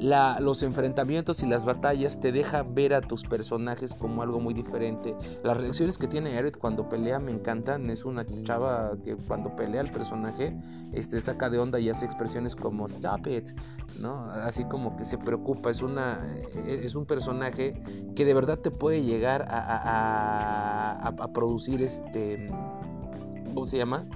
Los 0.00 0.62
enfrentamientos 0.62 1.42
y 1.42 1.46
las 1.46 1.64
batallas 1.64 2.18
te 2.18 2.32
dejan 2.32 2.74
ver 2.74 2.94
a 2.94 3.00
tus 3.00 3.22
personajes 3.22 3.94
como 3.94 4.22
algo 4.22 4.40
muy 4.40 4.52
diferente. 4.52 5.14
Las 5.42 5.56
reacciones 5.56 5.98
que 5.98 6.08
tiene 6.08 6.30
Aerith 6.30 6.56
cuando 6.56 6.88
pelea 6.88 7.20
me 7.20 7.30
encantan. 7.30 7.88
Es 7.90 8.04
una 8.04 8.26
chava 8.42 8.92
que 9.04 9.16
cuando 9.16 9.54
pelea 9.54 9.80
el 9.80 9.90
personaje 9.90 10.56
este, 10.92 11.20
saca 11.20 11.48
de 11.48 11.58
onda 11.58 11.78
y 11.78 11.90
hace 11.90 12.04
expresiones 12.04 12.56
como 12.56 12.86
stop 12.86 13.26
it, 13.28 13.50
¿no? 14.00 14.24
Así 14.24 14.64
como 14.64 14.96
que 14.96 15.04
se 15.04 15.16
preocupa. 15.16 15.70
Es 15.70 15.80
una 15.80 16.23
eh, 16.24 16.80
es 16.82 16.94
un 16.94 17.06
personaje 17.06 17.74
que 18.14 18.24
de 18.24 18.34
verdad 18.34 18.58
te 18.58 18.70
puede 18.70 19.02
llegar 19.02 19.44
a, 19.48 21.30
producir 21.32 21.82
este. 21.82 22.46
¿Cómo 23.52 23.66
se 23.66 23.78
llama? 23.78 24.06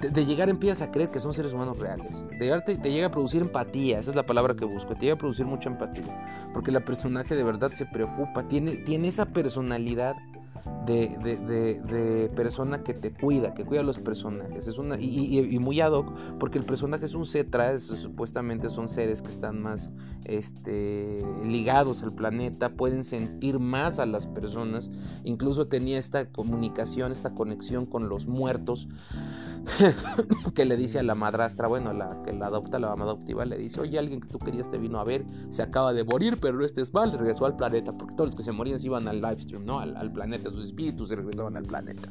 De, 0.00 0.26
llegar 0.26 0.48
empiezas 0.48 0.82
a 0.82 0.90
creer 0.90 1.10
que 1.10 1.20
son 1.20 1.32
seres 1.32 1.52
humanos 1.52 1.78
reales. 1.78 2.26
De 2.28 2.38
llegar 2.38 2.64
te, 2.64 2.76
llega 2.76 3.06
a 3.06 3.10
producir 3.10 3.42
empatía, 3.42 4.00
esa 4.00 4.10
es 4.10 4.16
la 4.16 4.26
palabra 4.26 4.54
que 4.54 4.64
busco. 4.64 4.94
Te 4.94 5.00
llega 5.00 5.14
a 5.14 5.18
producir 5.18 5.46
mucha 5.46 5.70
empatía. 5.70 6.50
Porque 6.52 6.70
el 6.70 6.82
personaje 6.84 7.34
de 7.34 7.42
verdad 7.42 7.72
se 7.72 7.86
preocupa, 7.86 8.46
tiene, 8.48 8.76
tiene 8.76 9.08
esa 9.08 9.26
personalidad 9.26 10.14
de, 10.86 12.30
persona 12.34 12.82
que 12.82 12.94
te 12.94 13.12
cuida, 13.12 13.54
que 13.54 13.64
cuida 13.64 13.80
a 13.80 13.84
los 13.84 13.98
personajes. 13.98 14.66
Es 14.66 14.78
una, 14.78 14.96
y, 15.00 15.58
muy 15.58 15.80
ad 15.80 15.92
hoc, 15.92 16.12
porque 16.38 16.58
el 16.58 16.64
personaje 16.64 17.04
es 17.04 17.14
un 17.14 17.26
cetra, 17.26 17.78
supuestamente 17.78 18.68
son 18.68 18.88
seres 18.88 19.22
que 19.22 19.30
están 19.30 19.60
más 19.62 19.90
este, 20.24 21.24
ligados 21.44 22.02
al 22.02 22.14
planeta, 22.14 22.70
pueden 22.70 23.04
sentir 23.04 23.58
más 23.58 23.98
a 23.98 24.06
las 24.06 24.26
personas. 24.26 24.90
Incluso 25.24 25.66
tenía 25.66 25.98
esta 25.98 26.26
comunicación, 26.26 27.12
esta 27.12 27.34
conexión 27.34 27.86
con 27.86 28.08
los 28.08 28.26
muertos, 28.26 28.88
que 30.54 30.64
le 30.64 30.76
dice 30.76 30.98
a 30.98 31.02
la 31.02 31.14
madrastra, 31.14 31.68
bueno, 31.68 31.92
la 31.92 32.22
que 32.22 32.32
la 32.32 32.46
adopta, 32.46 32.78
la 32.78 32.88
mamá 32.88 33.04
adoptiva, 33.04 33.44
le 33.44 33.58
dice, 33.58 33.80
oye, 33.80 33.98
alguien 33.98 34.20
que 34.20 34.28
tú 34.28 34.38
querías 34.38 34.70
te 34.70 34.78
vino 34.78 34.98
a 34.98 35.04
ver, 35.04 35.24
se 35.48 35.62
acaba 35.62 35.92
de 35.92 36.04
morir, 36.04 36.38
pero 36.40 36.58
no 36.58 36.64
estés 36.64 36.92
mal, 36.92 37.12
regresó 37.12 37.46
al 37.46 37.56
planeta, 37.56 37.92
porque 37.92 38.14
todos 38.14 38.28
los 38.28 38.34
que 38.34 38.42
se 38.42 38.52
morían 38.52 38.80
se 38.80 38.86
iban 38.86 39.08
al 39.08 39.20
livestream, 39.20 39.64
¿no? 39.64 39.80
Al, 39.80 39.96
al 39.96 40.12
planeta 40.12 40.50
sus 40.50 40.66
espíritus 40.66 41.08
se 41.08 41.16
regresaban 41.16 41.56
al 41.56 41.64
planeta. 41.64 42.08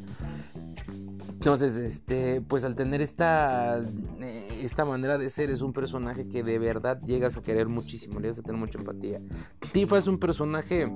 Entonces, 1.43 1.75
este, 1.75 2.39
pues 2.39 2.63
al 2.63 2.73
tener 2.73 3.01
esta, 3.01 3.77
eh, 4.21 4.59
esta 4.61 4.85
manera 4.85 5.17
de 5.17 5.29
ser, 5.29 5.49
es 5.49 5.61
un 5.61 5.73
personaje 5.73 6.25
que 6.29 6.41
de 6.41 6.57
verdad 6.57 7.01
llegas 7.03 7.35
a 7.35 7.41
querer 7.41 7.67
muchísimo, 7.67 8.21
llegas 8.21 8.39
a 8.39 8.43
tener 8.43 8.57
mucha 8.57 8.79
empatía. 8.79 9.19
Tifa 9.73 9.97
es 9.97 10.07
un 10.07 10.19
personaje 10.19 10.89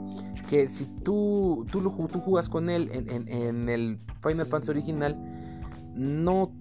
que 0.49 0.69
si 0.69 0.85
tú, 0.85 1.65
tú, 1.69 1.81
lo, 1.81 1.91
tú 2.07 2.21
jugas 2.21 2.47
con 2.47 2.69
él 2.69 2.89
en, 2.93 3.27
en, 3.27 3.67
el 3.67 3.99
Final 4.23 4.45
Fantasy 4.45 4.71
original, 4.71 5.17
no 5.97 6.53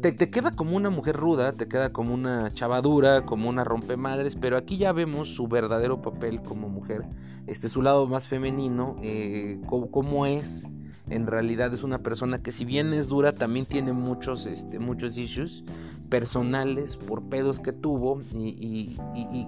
te, 0.00 0.12
te, 0.12 0.30
queda 0.30 0.52
como 0.52 0.76
una 0.76 0.90
mujer 0.90 1.16
ruda, 1.16 1.52
te 1.52 1.66
queda 1.66 1.92
como 1.92 2.14
una 2.14 2.52
chavadura, 2.52 3.24
como 3.24 3.48
una 3.48 3.64
rompemadres, 3.64 4.36
pero 4.36 4.56
aquí 4.56 4.76
ya 4.76 4.92
vemos 4.92 5.30
su 5.30 5.48
verdadero 5.48 6.02
papel 6.02 6.42
como 6.42 6.68
mujer, 6.68 7.02
este 7.46 7.68
su 7.68 7.82
lado 7.82 8.06
más 8.06 8.28
femenino, 8.28 8.96
eh, 9.02 9.60
cómo, 9.66 10.26
es. 10.26 10.66
En 11.08 11.26
realidad 11.26 11.72
es 11.72 11.84
una 11.84 12.02
persona 12.02 12.42
que 12.42 12.52
si 12.52 12.66
bien 12.66 12.92
es 12.92 13.08
dura, 13.08 13.34
también 13.34 13.64
tiene 13.64 13.94
muchos, 13.94 14.44
este, 14.44 14.78
muchos 14.78 15.16
issues 15.16 15.64
personales 16.08 16.96
por 16.96 17.24
pedos 17.28 17.60
que 17.60 17.72
tuvo 17.72 18.22
y, 18.32 18.96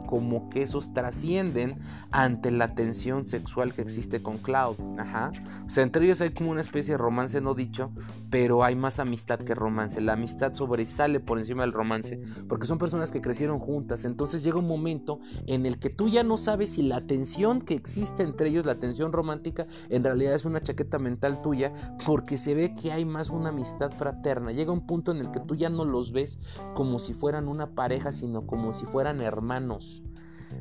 como 0.07 0.51
que 0.51 0.63
esos 0.63 0.93
trascienden 0.93 1.79
ante 2.11 2.51
la 2.51 2.75
tensión 2.75 3.27
sexual 3.27 3.73
que 3.73 3.83
existe 3.83 4.23
con 4.23 4.39
Cloud. 4.39 4.77
Ajá. 4.99 5.33
O 5.67 5.71
sea, 5.71 5.85
entre 5.85 6.05
ellos 6.05 6.21
hay 6.21 6.31
como 6.31 6.51
una 6.51 6.61
especie 6.61 6.95
de 6.95 6.99
romance 6.99 7.41
no 7.41 7.55
dicho, 7.55 7.91
pero 8.31 8.65
hay 8.65 8.77
más 8.77 8.99
amistad 8.99 9.39
que 9.39 9.55
romance. 9.55 10.01
La 10.01 10.15
amistad 10.15 10.53
sobresale 10.55 11.21
por 11.21 11.39
encima 11.39 11.63
del 11.63 11.73
romance, 11.73 12.21
porque 12.49 12.67
son 12.67 12.79
personas 12.79 13.11
que 13.11 13.21
crecieron 13.21 13.59
juntas. 13.59 14.05
Entonces 14.05 14.43
llega 14.43 14.59
un 14.59 14.67
momento 14.67 15.21
en 15.47 15.67
el 15.67 15.79
que 15.79 15.91
tú 15.91 16.09
ya 16.09 16.23
no 16.23 16.37
sabes 16.37 16.71
si 16.71 16.83
la 16.83 17.01
tensión 17.01 17.61
que 17.61 17.75
existe 17.75 18.23
entre 18.23 18.49
ellos, 18.49 18.67
la 18.67 18.79
tensión 18.79 19.13
romántica, 19.13 19.67
en 19.89 20.05
realidad 20.05 20.35
es 20.35 20.45
una 20.45 20.61
chaqueta 20.61 20.99
mental 20.99 21.43
tuya, 21.43 21.73
porque 22.05 22.37
se 22.37 22.55
ve 22.55 22.75
que 22.75 22.93
hay 22.93 23.05
más 23.05 23.31
una 23.31 23.51
amistad 23.51 23.91
fraterna. 23.93 24.53
Llega 24.53 24.73
un 24.73 24.87
punto 24.87 25.13
en 25.13 25.19
el 25.19 25.31
que 25.31 25.41
tú 25.41 25.55
ya 25.55 25.71
no 25.71 25.85
los 25.85 26.13
ves 26.13 26.39
como 26.75 26.99
si 26.99 27.15
fueran 27.15 27.49
una 27.49 27.75
pareja, 27.75 28.13
sino 28.13 28.47
como 28.47 28.73
si 28.73 28.87
fueran 28.87 29.21
hermanos. 29.21 30.03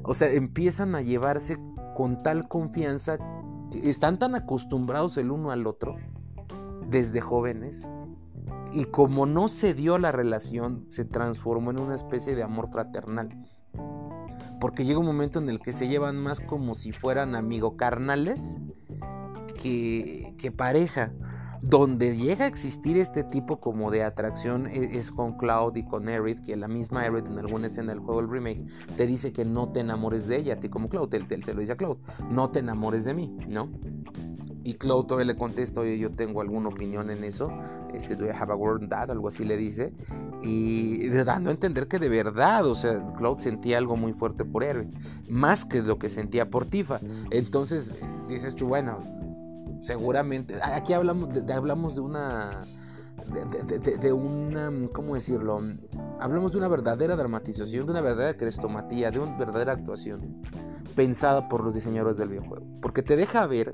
O 0.03 0.14
sea, 0.14 0.32
empiezan 0.32 0.95
a 0.95 1.02
llevarse 1.02 1.57
con 1.95 2.22
tal 2.24 2.48
confianza, 2.48 3.18
están 3.84 4.20
tan 4.20 4.36
acostumbrados 4.36 5.18
el 5.18 5.32
uno 5.32 5.52
al 5.52 5.68
otro 5.68 5.95
desde 6.88 7.22
jóvenes. 7.22 7.84
Y 8.74 8.86
como 8.86 9.26
no 9.26 9.48
se 9.48 9.74
dio 9.74 9.98
la 9.98 10.11
relación, 10.11 10.86
se 10.90 11.06
transformó 11.06 11.72
en 11.72 11.80
una 11.80 11.95
especie 11.95 12.36
de 12.36 12.44
amor 12.44 12.70
fraternal. 12.70 13.30
Porque 14.60 14.86
llega 14.86 14.99
un 14.99 15.06
momento 15.06 15.40
en 15.40 15.49
el 15.49 15.60
que 15.60 15.74
se 15.74 15.88
llevan 15.88 16.18
más 16.18 16.40
como 16.40 16.74
si 16.74 16.91
fueran 16.91 17.36
amigo 17.36 17.78
carnales 17.78 18.57
que, 19.61 20.36
que 20.38 20.52
pareja. 20.52 21.11
Donde 21.61 22.15
llega 22.15 22.45
a 22.45 22.48
existir 22.48 22.98
este 22.98 23.23
tipo 23.23 23.60
como 23.60 23.91
de 23.91 24.03
atracción 24.03 24.68
e, 24.68 24.98
es, 24.98 25.11
con 25.11 25.38
Cloud 25.38 25.76
y 25.76 25.84
con 25.84 26.07
Aerith, 26.07 26.41
que 26.41 26.56
la 26.56 26.68
misma 26.68 27.02
Aerith 27.02 27.27
en 27.27 27.38
alguna 27.38 27.68
escena 27.68 27.94
del 27.94 27.99
juego, 27.99 28.22
el 28.22 28.30
remake, 28.30 28.65
te 28.95 29.06
dice 29.06 29.34
que 29.34 29.45
no 29.45 29.72
te 29.72 29.81
enamores 29.81 30.27
de 30.27 30.38
ella, 30.38 30.53
a 30.53 30.60
ti 30.60 30.69
como 30.69 30.90
Cloud, 30.90 31.10
te, 31.10 31.19
te, 31.19 31.53
lo 31.53 31.60
dice 31.60 31.73
a 31.73 31.77
Cloud, 31.77 31.98
no 32.30 32.49
te 32.49 32.60
enamores 32.60 33.06
de 33.06 33.14
mí, 33.14 33.36
¿no? 33.48 33.69
Y 34.64 34.76
Cloud 34.76 35.06
todavía 35.06 35.34
le 35.34 35.38
contesta, 35.38 35.81
oye, 35.81 35.98
yo 35.98 36.11
tengo 36.11 36.41
alguna 36.41 36.69
opinión 36.69 37.10
en 37.10 37.23
eso, 37.23 37.52
este, 37.94 38.15
do 38.15 38.26
you 38.26 38.34
have 38.34 38.52
a 38.52 38.56
word 38.56 38.84
on 38.84 38.90
that? 38.90 39.10
Algo 39.10 39.30
así 39.30 39.44
le 39.44 39.57
dice, 39.57 39.94
y 40.44 41.10
dando 41.10 41.49
a 41.49 41.53
entender 41.53 41.88
que 41.88 41.98
de 41.98 42.10
verdad, 42.10 42.65
o 42.65 42.76
sea, 42.76 43.14
Cloud 43.18 43.40
sentía 43.40 43.77
algo 43.77 43.95
muy 43.95 44.14
fuerte 44.14 44.45
por 44.45 44.64
Aerith, 44.64 44.94
más 45.27 45.65
que 45.65 45.81
lo 45.81 45.98
que 45.98 46.10
sentía 46.10 46.49
por 46.49 46.65
Tifa. 46.65 46.99
Entonces, 47.31 47.95
dices 48.27 48.56
tú, 48.56 48.68
bueno, 48.68 48.98
seguramente, 49.81 50.56
aquí 50.61 50.93
hablamos 50.93 51.30
de, 51.30 51.53
hablamos 51.53 51.95
de 51.95 52.01
una, 52.01 52.65
de, 54.01 54.14
una, 54.14 54.72
¿cómo 54.93 55.15
decirlo? 55.15 55.61
Hablamos 56.19 56.51
de 56.51 56.57
una 56.57 56.68
verdadera 56.68 57.15
dramatización, 57.15 57.85
de 57.85 57.91
una 57.91 58.01
verdadera 58.01 58.38
crestomatía, 58.38 59.11
de 59.11 59.19
una 59.19 59.38
verdadera 59.38 59.73
actuación 59.73 60.41
pensada 60.95 61.47
por 61.47 61.64
los 61.64 61.73
diseñadores 61.73 62.18
del 62.18 62.30
videojuego. 62.30 62.65
Porque 62.81 63.01
te 63.01 63.15
deja 63.15 63.47
ver 63.47 63.72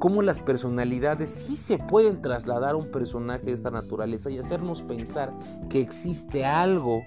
cómo 0.00 0.22
las 0.22 0.40
personalidades 0.40 1.30
sí 1.30 1.56
se 1.56 1.78
pueden 1.78 2.22
trasladar 2.22 2.70
a 2.70 2.76
un 2.76 2.90
personaje 2.90 3.44
de 3.44 3.52
esta 3.52 3.70
naturaleza 3.70 4.30
y 4.30 4.38
hacernos 4.38 4.82
pensar 4.82 5.32
que 5.68 5.80
existe 5.80 6.44
algo 6.44 7.04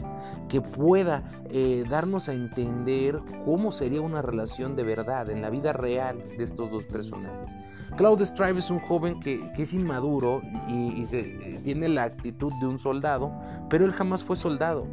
que 0.47 0.61
pueda 0.61 1.23
eh, 1.49 1.83
darnos 1.89 2.29
a 2.29 2.33
entender 2.33 3.19
cómo 3.45 3.71
sería 3.71 3.99
una 3.99 4.21
relación 4.21 4.75
de 4.75 4.83
verdad 4.83 5.29
en 5.31 5.41
la 5.41 5.49
vida 5.49 5.73
real 5.73 6.23
de 6.37 6.43
estos 6.43 6.69
dos 6.69 6.85
personajes. 6.85 7.55
Cloud 7.97 8.21
Strive 8.21 8.59
es 8.59 8.69
un 8.69 8.79
joven 8.79 9.19
que, 9.19 9.51
es 9.57 9.73
inmaduro 9.73 10.43
y, 10.69 11.03
eh, 11.13 11.59
tiene 11.63 11.89
la 11.89 12.03
actitud 12.03 12.53
de 12.61 12.67
un 12.67 12.79
soldado, 12.79 13.33
pero 13.69 13.85
él 13.85 13.91
jamás 13.91 14.23
fue 14.23 14.35
soldado. 14.35 14.85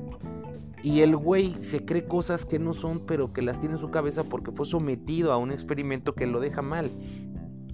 Y 0.82 1.01
el 1.01 1.14
güey 1.14 1.55
se 1.60 1.85
cree 1.85 2.06
cosas 2.06 2.47
que 2.47 2.59
no 2.59 2.72
son, 2.72 3.01
pero 3.01 3.35
que 3.35 3.43
las 3.43 3.60
tiene 3.60 3.74
en 3.74 3.78
su 3.78 3.90
cabeza 3.90 4.24
porque 4.24 4.51
fue 4.51 4.64
sometido 4.64 5.32
a 5.32 5.36
un 5.36 5.51
experimento 5.51 6.14
que 6.14 6.27
lo 6.27 6.40
deja 6.40 6.62
mal. 6.62 6.90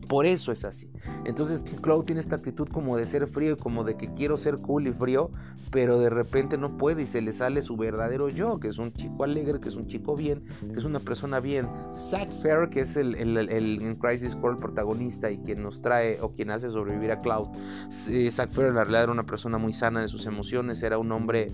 Por 0.09 0.27
eso 0.27 0.53
es 0.53 0.65
así. 0.65 0.91
Entonces 1.25 1.65
Cloud 1.81 2.05
tiene 2.05 2.21
esta 2.21 2.37
actitud 2.37 2.69
como 2.69 2.97
de 2.97 3.07
ser 3.07 3.27
frío 3.27 3.53
y 3.53 3.57
como 3.57 3.85
de 3.85 3.97
que 3.97 4.13
quiero 4.13 4.37
ser 4.37 4.59
cool 4.59 4.87
y 4.87 4.93
frío, 4.93 5.31
pero 5.71 5.99
de 5.99 6.11
repente 6.11 6.59
no 6.59 6.77
puede 6.77 7.03
y 7.03 7.07
se 7.07 7.21
le 7.21 7.33
sale 7.33 7.63
su 7.63 7.77
verdadero 7.77 8.29
yo, 8.29 8.61
que 8.61 8.69
es 8.69 8.79
un 8.79 8.93
chico 8.93 9.25
alegre, 9.25 9.61
que 9.61 9.69
es 9.69 9.77
un 9.77 9.87
chico 9.87 10.15
bien, 10.17 10.45
que 10.73 10.79
es 10.79 10.85
una 10.85 11.01
persona 11.01 11.41
bien. 11.41 11.69
Zack 11.93 12.31
Fair, 12.43 12.69
que 12.69 12.81
es 12.81 12.97
el, 12.97 13.15
el, 13.17 13.99
Crisis 13.99 14.37
Core 14.37 14.57
protagonista 14.57 15.31
y 15.31 15.39
quien 15.39 15.63
nos 15.63 15.81
trae 15.83 16.21
o 16.21 16.33
quien 16.33 16.51
hace 16.51 16.71
sobrevivir 16.71 17.11
a 17.11 17.19
Cloud. 17.19 17.49
Zack 17.91 18.51
Fair 18.51 18.69
en 18.69 18.75
realidad 18.75 19.05
era 19.05 19.13
una 19.13 19.27
persona 19.27 19.59
muy 19.59 19.73
sana 19.73 20.01
de 20.01 20.09
sus 20.09 20.27
emociones, 20.27 20.83
era 20.83 20.99
un 20.99 21.11
hombre 21.13 21.51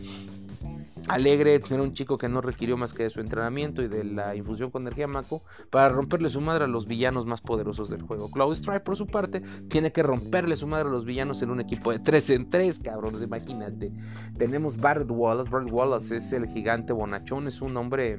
Alegre 1.09 1.55
era 1.55 1.83
un 1.83 1.95
chico 1.95 2.19
que 2.19 2.29
no 2.29 2.41
requirió 2.41 2.77
más 2.77 2.93
que 2.93 3.05
de 3.05 3.11
su 3.11 3.21
entrenamiento 3.21 3.83
y 3.83 3.89
de 3.89 4.05
la 4.05 4.35
infusión 4.35 4.71
con 4.71 4.83
energía 4.83 5.07
Mako 5.07 5.43
para 5.71 5.89
romperle 5.89 6.31
su 6.31 6.41
madre 6.41 6.65
a 6.65 6.69
los 6.69 6.87
villanos 6.87 7.27
más 7.27 7.41
poderosos 7.41 7.91
del 7.91 8.03
juego. 8.03 8.31
Cloud 8.31 8.55
Stripe, 8.55 8.81
por 8.81 8.97
su 8.97 9.07
parte, 9.07 9.43
tiene 9.69 9.93
que 9.93 10.03
romperle 10.03 10.57
su 10.57 10.67
madre 10.67 10.89
a 10.89 10.93
los 10.93 11.05
villanos 11.05 11.43
en 11.43 11.51
un 11.51 11.61
equipo 11.61 11.93
de 11.93 11.99
3 11.99 12.31
en 12.31 12.51
3, 12.51 12.79
cabrones, 12.79 13.23
imagínate. 13.23 13.93
Tenemos 14.39 14.77
Barrett 14.77 15.11
Wallace. 15.11 15.51
Barrett 15.51 15.73
Wallace 15.73 16.17
es 16.17 16.33
el 16.33 16.47
gigante 16.47 16.93
bonachón, 16.93 17.49
es 17.49 17.61
un 17.61 17.77
hombre 17.77 18.19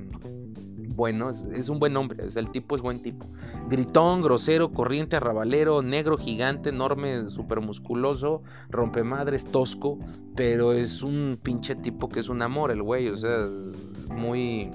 bueno, 0.95 1.29
es, 1.29 1.69
un 1.69 1.79
buen 1.79 1.97
hombre, 1.97 2.25
el 2.35 2.49
tipo 2.51 2.75
es 2.75 2.81
buen 2.81 3.01
tipo. 3.01 3.25
Gritón, 3.69 4.21
grosero, 4.21 4.71
corriente, 4.71 5.15
arrabalero, 5.15 5.81
negro, 5.81 6.17
gigante, 6.17 6.69
enorme, 6.69 7.29
super 7.29 7.61
musculoso, 7.61 8.43
rompemadres, 8.69 9.45
tosco, 9.45 9.97
pero 10.35 10.73
es 10.73 11.01
un 11.01 11.39
pinche 11.41 11.75
tipo 11.75 12.09
que 12.09 12.19
es 12.19 12.29
un 12.29 12.41
amor 12.41 12.71
el 12.71 12.83
güey, 12.83 13.09
o 13.09 13.17
sea, 13.17 13.47
muy 14.09 14.69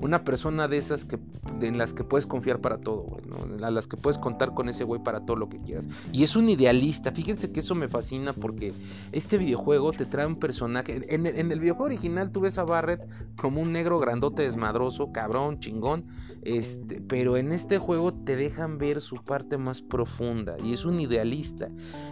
una 0.00 0.24
persona 0.24 0.68
de 0.68 0.78
esas 0.78 1.04
que 1.04 1.18
en 1.60 1.78
las 1.78 1.92
que 1.92 2.04
puedes 2.04 2.26
confiar 2.26 2.60
para 2.60 2.78
todo, 2.78 3.02
güey. 3.02 3.22
A 3.62 3.70
las 3.70 3.86
que 3.86 3.96
puedes 3.96 4.18
contar 4.18 4.54
con 4.54 4.68
ese 4.68 4.84
güey 4.84 5.02
para 5.02 5.24
todo 5.24 5.36
lo 5.36 5.48
que 5.48 5.60
quieras. 5.60 5.88
Y 6.12 6.22
es 6.22 6.36
un 6.36 6.48
idealista. 6.48 7.12
Fíjense 7.12 7.52
que 7.52 7.60
eso 7.60 7.74
me 7.74 7.88
fascina 7.88 8.32
porque 8.32 8.72
este 9.12 9.38
videojuego 9.38 9.92
te 9.92 10.04
trae 10.04 10.26
un 10.26 10.38
personaje. 10.38 11.02
En, 11.14 11.26
el 11.26 11.60
videojuego 11.60 11.86
original 11.86 12.30
tú 12.30 12.40
ves 12.40 12.58
a 12.58 12.64
Barrett 12.64 13.08
como 13.36 13.60
un 13.62 13.72
negro 13.72 13.98
grandote 13.98 14.42
desmadroso, 14.42 15.12
cabrón, 15.12 15.60
chingón. 15.60 16.06
Este, 16.42 17.00
pero 17.00 17.36
en 17.36 17.52
este 17.52 17.78
juego 17.78 18.12
te 18.14 18.36
dejan 18.36 18.78
ver 18.78 19.00
su 19.00 19.16
parte 19.16 19.58
más 19.58 19.82
profunda. 19.82 20.56
Y 20.62 20.72
es 20.72 20.84
un 20.84 21.00
idealista. 21.00 21.68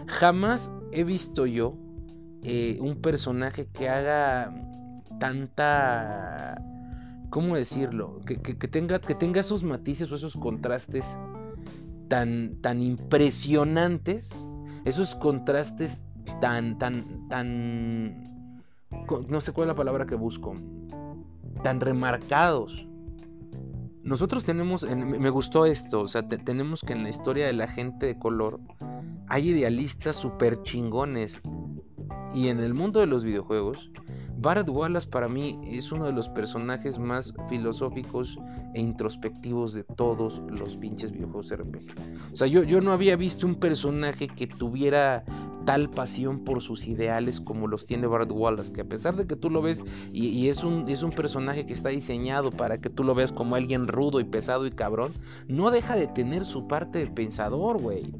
Jamás 0.07 0.71
he 0.91 1.03
visto 1.03 1.45
yo 1.45 1.77
eh, 2.41 2.77
un 2.81 3.01
personaje 3.01 3.67
que 3.71 3.89
haga 3.89 4.53
tanta 5.19 6.61
¿cómo 7.29 7.55
decirlo? 7.55 8.19
Que, 8.25 8.37
tenga, 8.37 8.99
que 8.99 9.15
tenga 9.15 9.41
esos 9.41 9.63
matices 9.63 10.11
o 10.11 10.15
esos 10.15 10.35
contrastes 10.35 11.17
tan, 12.07 12.57
tan 12.61 12.81
impresionantes, 12.81 14.29
esos 14.85 15.15
contrastes 15.15 16.01
tan, 16.41 16.77
tan, 16.77 17.27
tan, 17.29 18.23
no 19.29 19.41
sé 19.41 19.51
cuál 19.51 19.65
es 19.65 19.69
la 19.69 19.75
palabra 19.75 20.05
que 20.05 20.15
busco, 20.15 20.53
tan 21.63 21.79
remarcados. 21.79 22.87
Nosotros 24.03 24.45
tenemos, 24.45 24.83
me 24.83 25.29
gustó 25.31 25.65
esto, 25.65 26.01
o 26.01 26.07
sea, 26.07 26.27
tenemos 26.27 26.81
que 26.81 26.93
en 26.93 27.03
la 27.03 27.09
historia 27.09 27.47
de 27.47 27.53
la 27.53 27.67
gente 27.67 28.05
de 28.05 28.19
color 28.19 28.59
hay 29.27 29.49
idealistas 29.49 30.15
súper 30.15 30.61
chingones. 30.63 31.41
Y 32.33 32.49
en 32.49 32.59
el 32.59 32.73
mundo 32.73 32.99
de 32.99 33.07
los 33.07 33.23
videojuegos 33.23 33.89
Barrett 34.37 34.69
Wallace 34.69 35.07
para 35.07 35.27
mí 35.27 35.59
es 35.65 35.91
uno 35.91 36.05
de 36.05 36.11
los 36.11 36.29
personajes 36.29 36.99
más 36.99 37.33
filosóficos 37.49 38.37
e 38.73 38.81
introspectivos 38.81 39.73
de 39.73 39.83
todos 39.83 40.41
los 40.49 40.75
pinches 40.77 41.11
videojuegos 41.11 41.55
RPG. 41.55 42.33
O 42.33 42.35
sea, 42.35 42.47
yo, 42.47 42.63
yo 42.63 42.81
no 42.81 42.91
había 42.91 43.15
visto 43.15 43.47
un 43.47 43.55
personaje 43.55 44.27
que 44.27 44.47
tuviera 44.47 45.23
tal 45.65 45.89
pasión 45.89 46.43
por 46.43 46.61
sus 46.61 46.87
ideales 46.87 47.41
como 47.41 47.67
los 47.67 47.85
tiene 47.85 48.07
Barrett 48.07 48.31
Wallace, 48.31 48.71
que 48.71 48.81
a 48.81 48.85
pesar 48.85 49.15
de 49.15 49.25
que 49.25 49.35
tú 49.35 49.49
lo 49.49 49.61
ves 49.61 49.81
y, 50.11 50.47
es, 50.47 50.63
un, 50.63 50.87
es 50.87 51.01
un 51.01 51.11
personaje 51.11 51.65
que 51.65 51.73
está 51.73 51.89
diseñado 51.89 52.51
para 52.51 52.79
que 52.79 52.89
tú 52.89 53.03
lo 53.03 53.15
veas 53.15 53.31
como 53.31 53.55
alguien 53.55 53.87
rudo 53.87 54.19
y 54.19 54.25
pesado 54.25 54.67
y 54.67 54.71
cabrón, 54.71 55.11
no 55.47 55.71
deja 55.71 55.95
de 55.95 56.07
tener 56.07 56.45
su 56.45 56.67
parte 56.67 56.99
de 56.99 57.07
pensador, 57.07 57.81
güey 57.81 58.13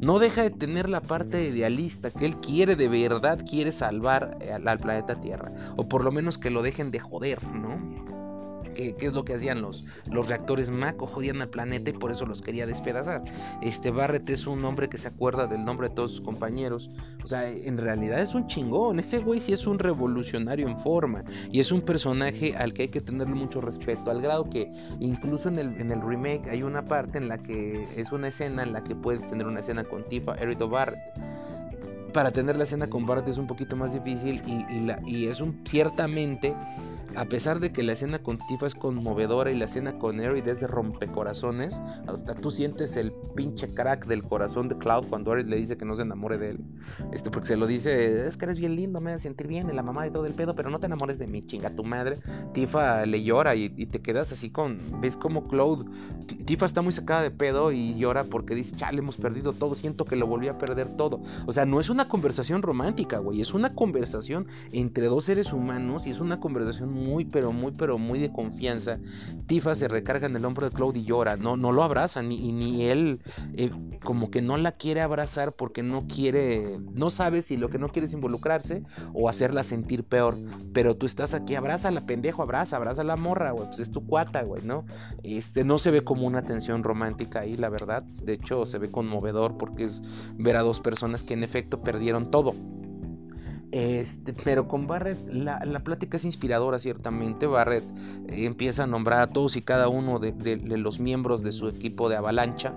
no 0.00 0.18
deja 0.18 0.42
de 0.42 0.50
tener 0.50 0.88
la 0.88 1.00
parte 1.00 1.44
idealista 1.44 2.10
que 2.10 2.26
él 2.26 2.40
quiere 2.40 2.76
de 2.76 2.88
verdad, 2.88 3.44
quiere 3.48 3.72
salvar 3.72 4.38
al, 4.52 4.66
al 4.66 4.78
planeta 4.78 5.20
Tierra. 5.20 5.52
O 5.76 5.88
por 5.88 6.04
lo 6.04 6.10
menos 6.10 6.38
que 6.38 6.50
lo 6.50 6.62
dejen 6.62 6.90
de 6.90 7.00
joder, 7.00 7.42
¿no? 7.44 8.09
¿Qué, 8.98 9.06
es 9.06 9.12
lo 9.12 9.24
que 9.24 9.34
hacían 9.34 9.60
los, 9.60 9.84
los 10.10 10.28
reactores 10.28 10.70
Mako? 10.70 11.06
Jodían 11.06 11.42
al 11.42 11.50
planeta 11.50 11.90
y 11.90 11.92
por 11.92 12.10
eso 12.10 12.26
los 12.26 12.42
quería 12.42 12.66
despedazar. 12.66 13.22
Este 13.62 13.90
Barrett 13.90 14.28
es 14.30 14.46
un 14.46 14.64
hombre 14.64 14.88
que 14.88 14.98
se 14.98 15.08
acuerda 15.08 15.46
del 15.46 15.64
nombre 15.64 15.88
de 15.88 15.94
todos 15.94 16.12
sus 16.12 16.20
compañeros. 16.20 16.90
O 17.22 17.26
sea, 17.26 17.48
en 17.48 17.76
realidad 17.78 18.20
es 18.20 18.34
un 18.34 18.46
chingón. 18.46 18.98
Ese 18.98 19.18
güey 19.18 19.40
sí 19.40 19.52
es 19.52 19.66
un 19.66 19.78
revolucionario 19.78 20.66
en 20.68 20.78
forma. 20.80 21.24
Y 21.50 21.60
es 21.60 21.72
un 21.72 21.82
personaje 21.82 22.56
al 22.56 22.72
que 22.72 22.82
hay 22.82 22.88
que 22.88 23.00
tenerle 23.00 23.34
mucho 23.34 23.60
respeto. 23.60 24.10
Al 24.10 24.22
grado 24.22 24.48
que 24.48 24.72
incluso 24.98 25.48
en 25.48 25.58
el, 25.58 25.80
en 25.80 25.90
el 25.90 26.00
remake 26.00 26.48
hay 26.50 26.62
una 26.62 26.84
parte 26.84 27.18
en 27.18 27.28
la 27.28 27.38
que 27.38 27.86
es 27.96 28.12
una 28.12 28.28
escena 28.28 28.62
en 28.62 28.72
la 28.72 28.82
que 28.82 28.94
puedes 28.94 29.28
tener 29.28 29.46
una 29.46 29.60
escena 29.60 29.84
con 29.84 30.08
Tifa, 30.08 30.34
Eric 30.36 30.58
Barrett 30.68 31.00
para 32.10 32.32
tener 32.32 32.56
la 32.56 32.64
escena 32.64 32.88
con 32.88 33.06
Barrett 33.06 33.28
es 33.28 33.38
un 33.38 33.46
poquito 33.46 33.76
más 33.76 33.92
difícil 33.92 34.42
y, 34.46 34.80
la, 34.80 35.00
y 35.06 35.26
es 35.26 35.40
un 35.40 35.60
ciertamente 35.64 36.54
a 37.16 37.24
pesar 37.26 37.60
de 37.60 37.72
que 37.72 37.82
la 37.82 37.92
escena 37.92 38.20
con 38.20 38.38
Tifa 38.48 38.66
es 38.66 38.74
conmovedora 38.74 39.50
y 39.50 39.58
la 39.58 39.64
escena 39.64 39.98
con 39.98 40.20
Aerith 40.20 40.46
es 40.46 40.60
de 40.60 40.66
rompecorazones, 40.66 41.80
hasta 42.06 42.34
tú 42.34 42.50
sientes 42.50 42.96
el 42.96 43.12
pinche 43.34 43.72
crack 43.74 44.06
del 44.06 44.22
corazón 44.22 44.68
de 44.68 44.78
Cloud 44.78 45.06
cuando 45.08 45.32
Aerith 45.32 45.48
le 45.48 45.56
dice 45.56 45.76
que 45.76 45.84
no 45.84 45.96
se 45.96 46.02
enamore 46.02 46.38
de 46.38 46.50
él. 46.50 46.60
Este, 47.12 47.30
porque 47.30 47.48
se 47.48 47.56
lo 47.56 47.66
dice, 47.66 48.26
es 48.26 48.36
que 48.36 48.44
eres 48.44 48.58
bien 48.58 48.76
lindo, 48.76 49.00
me 49.00 49.12
a 49.12 49.18
sentir 49.18 49.46
bien, 49.46 49.68
y 49.70 49.74
la 49.74 49.82
mamá 49.82 50.04
de 50.04 50.10
todo 50.10 50.26
el 50.26 50.34
pedo, 50.34 50.54
pero 50.54 50.70
no 50.70 50.78
te 50.78 50.86
enamores 50.86 51.18
de 51.18 51.26
mí, 51.26 51.46
chinga 51.46 51.70
tu 51.70 51.84
madre. 51.84 52.18
Tifa 52.52 53.04
le 53.06 53.22
llora 53.22 53.54
y, 53.54 53.68
te 53.70 54.00
quedas 54.00 54.32
así 54.32 54.50
con, 54.50 54.78
ves 55.00 55.16
como 55.16 55.44
Cloud, 55.44 55.86
Tifa 56.44 56.66
está 56.66 56.82
muy 56.82 56.92
sacada 56.92 57.22
de 57.22 57.30
pedo 57.30 57.72
y 57.72 57.94
llora 57.94 58.24
porque 58.24 58.54
dice, 58.54 58.76
chale, 58.76 58.98
hemos 58.98 59.16
perdido 59.16 59.52
todo, 59.52 59.74
siento 59.74 60.04
que 60.04 60.16
lo 60.16 60.26
volví 60.26 60.48
a 60.48 60.58
perder 60.58 60.96
todo. 60.96 61.20
O 61.46 61.52
sea, 61.52 61.66
no 61.66 61.80
es 61.80 61.90
una 61.90 62.08
conversación 62.08 62.62
romántica, 62.62 63.18
güey, 63.18 63.40
es 63.40 63.54
una 63.54 63.74
conversación 63.74 64.46
entre 64.72 65.06
dos 65.06 65.24
seres 65.24 65.52
humanos 65.52 66.06
y 66.06 66.10
es 66.10 66.20
una 66.20 66.40
conversación 66.40 66.99
muy, 67.00 67.24
pero 67.24 67.52
muy, 67.52 67.72
pero 67.72 67.98
muy 67.98 68.18
de 68.18 68.30
confianza. 68.30 68.98
Tifa 69.46 69.74
se 69.74 69.88
recarga 69.88 70.26
en 70.26 70.36
el 70.36 70.44
hombro 70.44 70.68
de 70.68 70.74
Claude 70.74 71.00
y 71.00 71.04
llora, 71.04 71.36
no, 71.36 71.56
no 71.56 71.72
lo 71.72 71.82
abraza, 71.82 72.22
ni, 72.22 72.52
ni 72.52 72.84
él 72.84 73.20
eh, 73.54 73.70
como 74.04 74.30
que 74.30 74.42
no 74.42 74.56
la 74.56 74.72
quiere 74.72 75.00
abrazar 75.00 75.52
porque 75.52 75.82
no 75.82 76.06
quiere, 76.06 76.78
no 76.94 77.10
sabe 77.10 77.42
si 77.42 77.56
lo 77.56 77.68
que 77.68 77.78
no 77.78 77.88
quiere 77.88 78.06
es 78.06 78.12
involucrarse 78.12 78.82
o 79.12 79.28
hacerla 79.28 79.64
sentir 79.64 80.04
peor. 80.04 80.36
Pero 80.72 80.96
tú 80.96 81.06
estás 81.06 81.34
aquí, 81.34 81.54
abraza 81.54 81.90
la 81.90 82.06
pendejo, 82.06 82.42
abraza, 82.42 82.76
abraza 82.76 83.04
la 83.04 83.16
morra, 83.16 83.50
güey, 83.52 83.66
pues 83.66 83.80
es 83.80 83.90
tu 83.90 84.06
cuata, 84.06 84.42
güey, 84.42 84.62
¿no? 84.62 84.84
Este, 85.22 85.64
no 85.64 85.78
se 85.78 85.90
ve 85.90 86.02
como 86.02 86.26
una 86.26 86.42
tensión 86.42 86.82
romántica 86.82 87.40
ahí, 87.40 87.56
la 87.56 87.68
verdad. 87.68 88.02
De 88.02 88.34
hecho, 88.34 88.66
se 88.66 88.78
ve 88.78 88.90
conmovedor 88.90 89.56
porque 89.56 89.84
es 89.84 90.02
ver 90.34 90.56
a 90.56 90.62
dos 90.62 90.80
personas 90.80 91.22
que 91.22 91.34
en 91.34 91.42
efecto 91.42 91.80
perdieron 91.80 92.30
todo. 92.30 92.54
Este, 93.72 94.32
pero 94.32 94.66
con 94.66 94.88
Barrett 94.88 95.28
la, 95.28 95.60
plática 95.84 96.16
es 96.16 96.24
inspiradora 96.24 96.78
ciertamente. 96.78 97.46
Barrett 97.46 97.84
eh, 98.28 98.46
empieza 98.46 98.84
a 98.84 98.86
nombrar 98.86 99.22
a 99.22 99.26
todos 99.28 99.56
y 99.56 99.62
cada 99.62 99.88
uno 99.88 100.18
de, 100.18 100.56
los 100.76 100.98
miembros 100.98 101.42
de 101.42 101.52
su 101.52 101.68
equipo 101.68 102.08
de 102.08 102.16
avalancha 102.16 102.74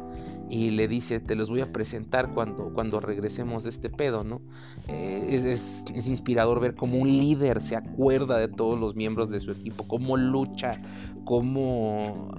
y 0.49 0.70
le 0.72 0.88
dice, 0.88 1.20
te 1.20 1.36
los 1.36 1.49
voy 1.49 1.61
a 1.61 1.74
presentar 1.74 2.34
cuando, 2.34 2.74
cuando 2.74 2.99
regresemos 2.99 3.64
de 3.64 3.72
este 3.72 3.90
pedo, 3.90 4.24
¿no? 4.24 4.41
Eh, 4.88 5.30
es, 5.32 5.84
es, 5.95 6.07
inspirador 6.07 6.60
ver 6.60 6.76
cómo 6.76 6.98
un 6.98 7.07
líder 7.07 7.61
se 7.61 7.76
acuerda 7.76 8.38
de 8.38 8.49
todos 8.49 8.80
los 8.80 8.95
miembros 8.95 9.32
de 9.32 9.40
su 9.40 9.52
equipo, 9.52 9.88
cómo 9.88 10.15
lucha, 10.15 10.80
cómo 11.26 12.30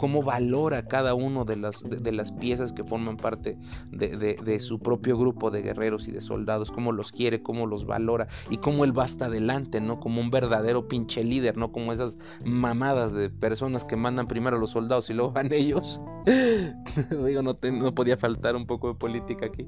cómo 0.00 0.22
valora 0.22 0.88
cada 0.88 1.12
uno 1.12 1.44
de 1.44 1.56
las, 1.56 1.82
de, 1.82 2.10
las 2.10 2.32
piezas 2.32 2.72
que 2.72 2.84
forman 2.84 3.18
parte 3.18 3.58
de, 3.90 4.58
su 4.60 4.78
propio 4.78 5.18
grupo 5.18 5.50
de 5.50 5.60
guerreros 5.60 6.08
y 6.08 6.10
de 6.10 6.22
soldados, 6.22 6.70
cómo 6.70 6.90
los 6.90 7.12
quiere, 7.12 7.42
cómo 7.42 7.66
los 7.66 7.84
valora 7.84 8.26
y 8.48 8.56
cómo 8.56 8.86
él 8.86 8.98
va 8.98 9.04
hasta 9.04 9.26
adelante, 9.26 9.78
¿no? 9.78 10.00
Como 10.00 10.22
un 10.22 10.30
verdadero 10.30 10.88
pinche 10.88 11.22
líder, 11.22 11.58
¿no? 11.58 11.70
Como 11.70 11.92
esas 11.92 12.16
mamadas 12.46 13.12
de 13.12 13.28
personas 13.28 13.84
que 13.84 13.96
mandan 13.96 14.26
primero 14.26 14.56
a 14.56 14.58
los 14.58 14.70
soldados 14.70 15.10
y 15.10 15.12
luego 15.12 15.32
van 15.34 15.52
ellos. 15.52 16.00
Digo, 17.26 17.42
no, 17.42 17.58
no 17.62 17.94
podía 17.94 18.16
faltar 18.16 18.56
un 18.56 18.66
poco 18.66 18.88
de 18.88 18.94
política 18.94 19.44
aquí. 19.44 19.66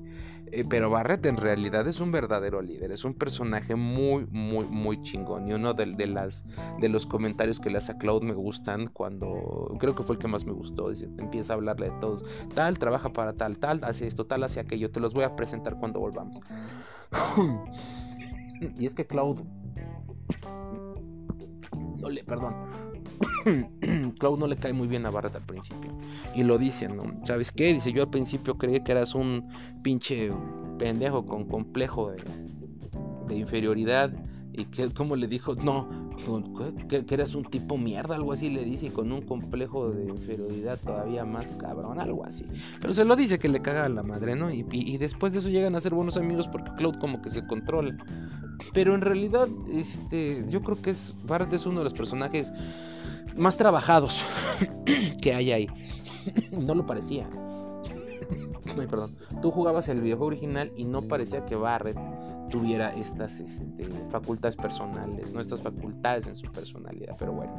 Eh, 0.52 0.66
pero 0.68 0.90
Barrett 0.90 1.24
en 1.24 1.38
realidad 1.38 1.88
es 1.88 1.98
un 1.98 2.12
verdadero 2.12 2.60
líder, 2.60 2.92
es 2.92 3.04
un 3.06 3.14
personaje 3.14 3.74
muy, 3.74 4.26
muy, 4.30 4.66
muy 4.66 5.02
chingón. 5.02 5.48
Y 5.48 5.54
uno 5.54 5.72
de, 5.72 5.86
de, 5.86 6.06
las, 6.06 6.44
de 6.78 6.90
los 6.90 7.06
comentarios 7.06 7.58
que 7.58 7.70
le 7.70 7.78
hace 7.78 7.92
a 7.92 7.98
Cloud 7.98 8.22
me 8.22 8.34
gustan 8.34 8.88
cuando, 8.88 9.74
creo 9.80 9.94
que 9.94 10.02
fue 10.02 10.18
que 10.22 10.28
más 10.28 10.46
me 10.46 10.52
gustó, 10.52 10.88
dice, 10.88 11.10
empieza 11.18 11.52
a 11.52 11.56
hablarle 11.56 11.90
de 11.90 11.98
todos, 12.00 12.24
tal, 12.54 12.78
trabaja 12.78 13.12
para 13.12 13.32
tal, 13.32 13.58
tal, 13.58 13.82
hace 13.82 14.06
esto, 14.06 14.24
tal, 14.24 14.44
hace 14.44 14.60
aquello, 14.60 14.90
te 14.90 15.00
los 15.00 15.12
voy 15.12 15.24
a 15.24 15.34
presentar 15.34 15.78
cuando 15.80 15.98
volvamos. 15.98 16.38
y 18.78 18.86
es 18.86 18.94
que 18.94 19.04
Cloud... 19.04 19.40
No 22.00 22.08
le, 22.08 22.24
perdón, 22.24 22.54
Cloud 24.18 24.38
no 24.38 24.46
le 24.46 24.56
cae 24.56 24.72
muy 24.72 24.86
bien 24.86 25.06
a 25.06 25.10
Barrett 25.10 25.34
al 25.34 25.42
principio. 25.42 25.92
Y 26.34 26.44
lo 26.44 26.58
dice, 26.58 26.88
¿no? 26.88 27.02
¿Sabes 27.24 27.50
qué? 27.52 27.72
Dice, 27.72 27.92
yo 27.92 28.02
al 28.02 28.10
principio 28.10 28.56
creí 28.58 28.82
que 28.82 28.92
eras 28.92 29.14
un 29.14 29.48
pinche 29.82 30.30
pendejo 30.78 31.26
con 31.26 31.44
complejo 31.46 32.12
de 33.28 33.36
inferioridad. 33.36 34.12
Y 34.54 34.66
que, 34.66 34.90
como 34.90 35.16
le 35.16 35.26
dijo, 35.28 35.54
no, 35.54 35.88
que, 36.88 37.04
eras 37.14 37.34
un 37.34 37.44
tipo 37.44 37.78
mierda, 37.78 38.16
algo 38.16 38.32
así 38.32 38.50
le 38.50 38.64
dice, 38.64 38.86
y 38.86 38.90
con 38.90 39.10
un 39.10 39.22
complejo 39.22 39.90
de 39.90 40.04
inferioridad 40.04 40.78
todavía 40.78 41.24
más 41.24 41.56
cabrón, 41.56 41.98
algo 41.98 42.26
así. 42.26 42.44
Pero 42.80 42.92
se 42.92 43.04
lo 43.04 43.16
dice 43.16 43.38
que 43.38 43.48
le 43.48 43.62
caga 43.62 43.86
a 43.86 43.88
la 43.88 44.02
madre, 44.02 44.36
¿no? 44.36 44.50
Y, 44.50 44.98
después 44.98 45.32
de 45.32 45.38
eso 45.38 45.48
llegan 45.48 45.74
a 45.74 45.80
ser 45.80 45.94
buenos 45.94 46.16
amigos 46.16 46.48
porque 46.48 46.70
Cloud 46.76 46.96
como 46.98 47.22
que 47.22 47.30
se 47.30 47.46
controla. 47.46 47.96
Pero 48.74 48.94
en 48.94 49.00
realidad, 49.00 49.48
este, 49.72 50.44
yo 50.48 50.62
creo 50.62 50.80
que 50.80 50.90
es 50.90 51.14
Barret 51.24 51.52
es 51.52 51.64
uno 51.66 51.78
de 51.80 51.84
los 51.84 51.94
personajes 51.94 52.52
más 53.36 53.56
trabajados 53.56 54.24
que 55.22 55.34
hay 55.34 55.52
ahí. 55.52 55.66
no 56.52 56.74
lo 56.74 56.86
parecía. 56.86 57.28
No, 58.76 58.86
perdón. 58.86 59.14
Tú 59.42 59.50
jugabas 59.50 59.88
el 59.88 60.00
videojuego 60.00 60.28
original 60.28 60.72
y 60.78 60.84
no 60.84 61.02
parecía 61.02 61.44
que 61.44 61.56
Barret 61.56 61.98
tuviera 62.52 62.94
estas 62.94 63.40
este, 63.40 63.88
facultades 64.10 64.54
personales, 64.56 65.32
no 65.32 65.40
estas 65.40 65.62
facultades 65.62 66.26
en 66.26 66.36
su 66.36 66.52
personalidad, 66.52 67.16
pero 67.18 67.32
bueno. 67.32 67.52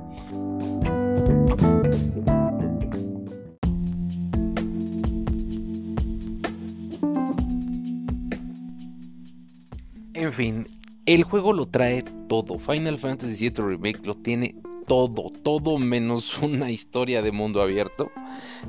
En 10.13 10.31
fin, 10.31 10.67
el 11.07 11.23
juego 11.23 11.53
lo 11.53 11.65
trae 11.65 12.03
todo. 12.29 12.59
Final 12.59 12.97
Fantasy 12.97 13.49
VII 13.49 13.65
Remake 13.65 14.05
lo 14.05 14.15
tiene 14.15 14.55
todo, 14.87 15.31
todo 15.41 15.79
menos 15.79 16.37
una 16.41 16.69
historia 16.69 17.23
de 17.23 17.31
mundo 17.31 17.63
abierto. 17.63 18.11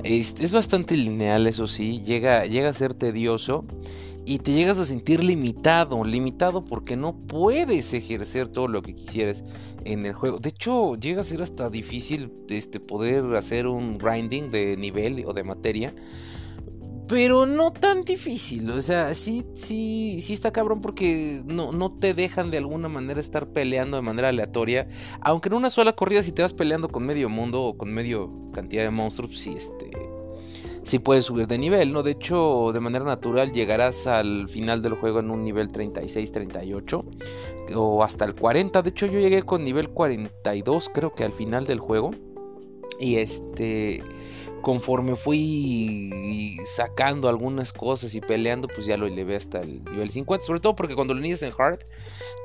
Es, 0.03 0.53
bastante 0.53 0.97
lineal, 0.97 1.47
eso 1.47 1.67
sí, 1.67 2.01
llega, 2.01 2.47
llega 2.47 2.71
a 2.71 2.73
ser 2.73 2.95
tedioso 2.95 3.67
y 4.27 4.39
te 4.39 4.53
llegas 4.53 4.79
a 4.79 4.85
sentir 4.85 5.23
limitado, 5.23 6.05
limitado 6.05 6.65
porque 6.65 6.97
no 6.97 7.17
puedes 7.27 7.93
ejercer 7.93 8.49
todo 8.49 8.69
lo 8.69 8.83
que 8.83 8.95
quisieras 8.95 9.45
en 9.85 10.07
el 10.07 10.15
juego. 10.15 10.39
De 10.39 10.49
hecho, 10.49 10.95
llega 10.97 11.21
a 11.21 11.25
ser 11.25 11.43
hasta 11.43 11.69
difícil 11.71 12.33
este, 12.49 12.81
poder 12.81 13.25
hacer 13.37 13.67
un 13.67 13.99
grinding 13.99 14.51
de 14.51 14.77
nivel 14.77 15.25
o 15.27 15.33
de 15.33 15.45
materia 15.45 15.95
pero 17.07 17.47
no 17.47 17.73
tan 17.73 18.05
difícil. 18.05 18.71
O 18.71 18.81
sea, 18.81 19.15
sí, 19.15 19.45
sí, 19.55 20.21
sí 20.21 20.33
está 20.33 20.53
cabrón 20.53 20.81
porque 20.81 21.43
no, 21.45 21.73
no 21.73 21.91
te 21.91 22.15
dejan 22.15 22.51
de 22.51 22.59
alguna 22.59 22.89
manera 22.89 23.21
estar 23.21 23.49
peleando 23.53 23.97
de 23.97 24.03
manera 24.03 24.29
aleatoria. 24.29 24.89
Aunque 25.21 25.49
en 25.49 25.55
una 25.55 25.71
sola 25.71 25.93
corrida, 25.93 26.23
si 26.23 26.33
te 26.33 26.43
vas 26.43 26.53
peleando 26.53 26.89
con 26.89 27.05
medio 27.05 27.29
mundo 27.29 27.63
o 27.63 27.77
con 27.77 27.93
medio 27.93 28.51
cantidad 28.53 28.85
de 28.85 28.91
monstruos, 28.91 29.39
sí, 29.39 29.55
este. 29.57 30.14
Sí 30.85 30.99
puedes 30.99 31.25
subir 31.25 31.47
de 31.47 31.59
nivel, 31.59 31.93
¿no? 31.93 32.03
De 32.03 32.11
hecho, 32.11 32.71
de 32.73 32.81
manera 32.81 33.07
natural 33.07 33.53
llegarás 33.53 34.07
al 34.07 34.49
final 34.51 34.83
del 34.83 34.95
juego 34.95 35.21
en 35.21 35.31
un 35.31 35.43
nivel 35.43 35.73
36, 35.73 36.31
38 36.31 37.05
o 37.75 38.05
hasta 38.05 38.27
el 38.27 38.35
40. 38.35 38.83
De 38.83 38.91
hecho, 38.91 39.07
yo 39.07 39.19
llegué 39.19 39.43
con 39.43 39.65
nivel 39.65 39.89
42, 39.89 40.91
creo 40.93 41.15
que 41.15 41.25
al 41.25 41.33
final 41.33 41.67
del 41.67 41.81
juego. 41.81 42.11
Y 43.01 43.17
este 43.17 44.03
conforme 44.65 45.15
fui 45.15 46.59
sacando 46.65 47.29
algunas 47.29 47.73
cosas 47.73 48.15
y 48.15 48.21
peleando, 48.21 48.67
pues 48.67 48.87
ya 48.87 48.97
lo 48.97 49.07
elevé 49.07 49.37
hasta 49.37 49.61
el 49.61 49.85
nivel 49.85 50.11
50. 50.11 50.45
Sobre 50.45 50.59
todo 50.59 50.75
porque 50.75 50.95
cuando 50.95 51.13
lo 51.13 51.21
inicias 51.21 51.43
en 51.43 51.53
hard, 51.57 51.81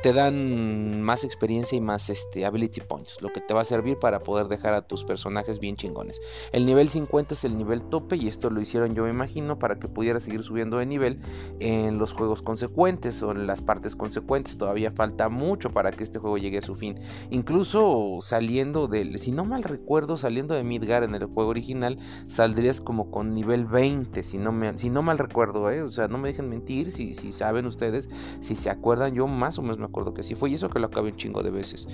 te 0.03 0.13
dan 0.13 1.01
más 1.01 1.23
experiencia 1.23 1.77
y 1.77 1.81
más 1.81 2.09
este, 2.09 2.45
ability 2.45 2.81
points, 2.81 3.21
lo 3.21 3.31
que 3.31 3.41
te 3.41 3.53
va 3.53 3.61
a 3.61 3.65
servir 3.65 3.97
para 3.97 4.19
poder 4.19 4.47
dejar 4.47 4.73
a 4.73 4.81
tus 4.81 5.03
personajes 5.03 5.59
bien 5.59 5.77
chingones. 5.77 6.21
El 6.51 6.65
nivel 6.65 6.89
50 6.89 7.33
es 7.33 7.43
el 7.45 7.57
nivel 7.57 7.83
tope 7.83 8.17
y 8.17 8.27
esto 8.27 8.49
lo 8.49 8.61
hicieron 8.61 8.95
yo 8.95 9.03
me 9.03 9.09
imagino 9.09 9.57
para 9.57 9.79
que 9.79 9.87
pudiera 9.87 10.19
seguir 10.19 10.43
subiendo 10.43 10.77
de 10.77 10.85
nivel 10.85 11.19
en 11.59 11.97
los 11.97 12.11
juegos 12.11 12.41
consecuentes 12.41 13.23
o 13.23 13.31
en 13.31 13.47
las 13.47 13.61
partes 13.61 13.95
consecuentes. 13.95 14.57
Todavía 14.57 14.91
falta 14.91 15.29
mucho 15.29 15.71
para 15.71 15.91
que 15.91 16.03
este 16.03 16.19
juego 16.19 16.37
llegue 16.37 16.57
a 16.57 16.61
su 16.61 16.75
fin. 16.75 16.95
Incluso 17.29 18.17
saliendo 18.21 18.87
del, 18.87 19.19
si 19.19 19.31
no 19.31 19.45
mal 19.45 19.63
recuerdo, 19.63 20.17
saliendo 20.17 20.53
de 20.53 20.63
Midgar 20.63 21.03
en 21.03 21.15
el 21.15 21.25
juego 21.25 21.49
original, 21.49 21.97
saldrías 22.27 22.81
como 22.81 23.11
con 23.11 23.33
nivel 23.33 23.65
20, 23.65 24.23
si 24.23 24.37
no, 24.37 24.51
me, 24.51 24.77
si 24.77 24.89
no 24.89 25.01
mal 25.01 25.17
recuerdo, 25.17 25.69
¿eh? 25.71 25.81
o 25.81 25.91
sea, 25.91 26.07
no 26.07 26.17
me 26.17 26.29
dejen 26.29 26.49
mentir, 26.49 26.91
si, 26.91 27.13
si 27.13 27.31
saben 27.31 27.65
ustedes, 27.65 28.09
si 28.39 28.55
se 28.55 28.69
acuerdan, 28.69 29.13
yo 29.13 29.27
más 29.27 29.57
o 29.59 29.61
menos 29.61 29.77
me 29.79 29.85
acuerdo 29.85 30.13
que 30.13 30.21
así 30.21 30.35
fue, 30.35 30.49
y 30.49 30.55
eso 30.55 30.69
que 30.69 30.79
lo 30.79 30.87
acabé 30.87 31.11
un 31.11 31.17
chingo 31.17 31.43
de 31.43 31.51
veces. 31.51 31.87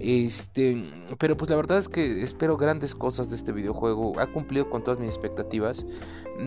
Este, 0.00 0.84
pero 1.18 1.36
pues 1.36 1.50
la 1.50 1.56
verdad 1.56 1.78
es 1.78 1.88
que 1.88 2.22
espero 2.22 2.56
grandes 2.56 2.94
cosas 2.94 3.30
de 3.30 3.36
este 3.36 3.52
videojuego, 3.52 4.18
ha 4.18 4.26
cumplido 4.26 4.70
con 4.70 4.82
todas 4.82 5.00
mis 5.00 5.08
expectativas. 5.08 5.84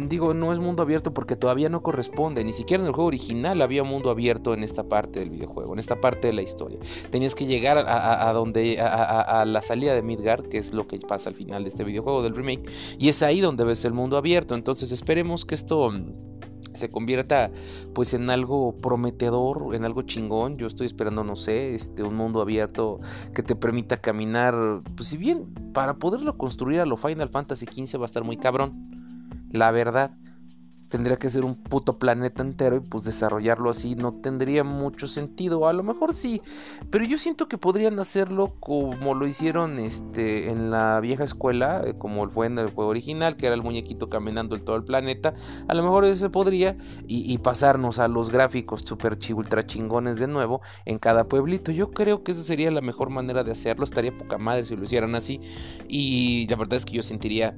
Digo, 0.07 0.33
no 0.33 0.53
es 0.53 0.59
mundo 0.59 0.83
abierto 0.83 1.13
porque 1.13 1.35
todavía 1.35 1.67
no 1.67 1.83
corresponde, 1.83 2.43
ni 2.43 2.53
siquiera 2.53 2.81
en 2.81 2.87
el 2.87 2.93
juego 2.93 3.07
original 3.07 3.61
había 3.61 3.83
mundo 3.83 4.09
abierto 4.09 4.53
en 4.53 4.63
esta 4.63 4.83
parte 4.83 5.19
del 5.19 5.29
videojuego, 5.29 5.73
en 5.73 5.79
esta 5.79 5.99
parte 5.99 6.27
de 6.27 6.33
la 6.33 6.41
historia. 6.41 6.79
Tenías 7.09 7.35
que 7.35 7.45
llegar 7.45 7.77
a, 7.77 8.31
donde, 8.33 8.79
a, 8.79 9.41
a 9.41 9.45
la 9.45 9.61
salida 9.61 9.93
de 9.93 10.01
Midgard, 10.01 10.47
que 10.47 10.57
es 10.57 10.73
lo 10.73 10.87
que 10.87 10.99
pasa 10.99 11.29
al 11.29 11.35
final 11.35 11.63
de 11.63 11.69
este 11.69 11.83
videojuego 11.83 12.23
del 12.23 12.35
remake, 12.35 12.69
y 12.97 13.09
es 13.11 13.21
ahí 13.21 13.41
donde 13.41 13.63
ves 13.63 13.85
el 13.85 13.93
mundo 13.93 14.17
abierto. 14.17 14.55
Entonces 14.55 14.91
esperemos 14.91 15.45
que 15.45 15.55
esto 15.55 15.91
mm, 15.91 16.31
se 16.73 16.89
convierta 16.89 17.51
pues 17.93 18.13
en 18.13 18.29
algo 18.29 18.75
prometedor, 18.77 19.75
en 19.75 19.85
algo 19.85 20.01
chingón. 20.01 20.57
Yo 20.57 20.67
estoy 20.67 20.87
esperando, 20.87 21.23
no 21.23 21.35
sé, 21.35 21.75
este 21.75 22.03
un 22.03 22.15
mundo 22.15 22.41
abierto 22.41 22.99
que 23.33 23.43
te 23.43 23.55
permita 23.55 23.97
caminar, 23.97 24.81
pues 24.95 25.09
si 25.09 25.17
bien 25.17 25.53
para 25.73 25.95
poderlo 25.95 26.37
construir 26.37 26.79
a 26.81 26.85
lo 26.85 26.97
Final 26.97 27.29
Fantasy 27.29 27.65
XV 27.65 27.99
va 27.99 28.03
a 28.03 28.05
estar 28.05 28.23
muy 28.23 28.37
cabrón. 28.37 28.89
La 29.51 29.71
verdad, 29.71 30.17
tendría 30.91 31.17
que 31.17 31.29
ser 31.29 31.45
un 31.45 31.55
puto 31.55 31.97
planeta 31.97 32.43
entero 32.43 32.75
y 32.75 32.81
pues 32.81 33.05
desarrollarlo 33.05 33.69
así 33.69 33.95
no 33.95 34.13
tendría 34.15 34.63
mucho 34.63 35.07
sentido. 35.07 35.67
A 35.67 35.73
lo 35.73 35.83
mejor 35.83 36.13
sí, 36.13 36.41
pero 36.89 37.05
yo 37.05 37.17
siento 37.17 37.47
que 37.47 37.57
podrían 37.57 37.97
hacerlo 37.97 38.53
como 38.59 39.15
lo 39.15 39.25
hicieron 39.25 39.79
este 39.79 40.51
en 40.51 40.69
la 40.69 40.99
vieja 40.99 41.23
escuela, 41.23 41.81
eh, 41.85 41.95
como 41.97 42.29
fue 42.29 42.47
en 42.47 42.59
el 42.59 42.69
juego 42.69 42.91
original, 42.91 43.37
que 43.37 43.47
era 43.47 43.55
el 43.55 43.63
muñequito 43.63 44.09
caminando 44.09 44.55
en 44.55 44.65
todo 44.65 44.75
el 44.75 44.83
planeta. 44.83 45.33
A 45.69 45.73
lo 45.73 45.81
mejor 45.81 46.03
eso 46.03 46.17
se 46.17 46.29
podría 46.29 46.77
y, 47.07 47.37
pasarnos 47.37 47.97
a 47.97 48.07
los 48.07 48.29
gráficos 48.29 48.81
super 48.85 49.17
ultra 49.33 49.65
chingones 49.65 50.19
de 50.19 50.27
nuevo 50.27 50.61
en 50.85 50.99
cada 50.99 51.23
pueblito. 51.23 51.71
Yo 51.71 51.91
creo 51.91 52.23
que 52.23 52.33
esa 52.33 52.43
sería 52.43 52.69
la 52.69 52.81
mejor 52.81 53.09
manera 53.09 53.45
de 53.45 53.53
hacerlo. 53.53 53.85
Estaría 53.85 54.15
poca 54.15 54.37
madre 54.37 54.65
si 54.65 54.75
lo 54.75 54.83
hicieran 54.83 55.15
así. 55.15 55.39
Y 55.87 56.47
la 56.49 56.57
verdad 56.57 56.75
es 56.75 56.85
que 56.85 56.93
yo 56.93 57.01
sentiría 57.01 57.57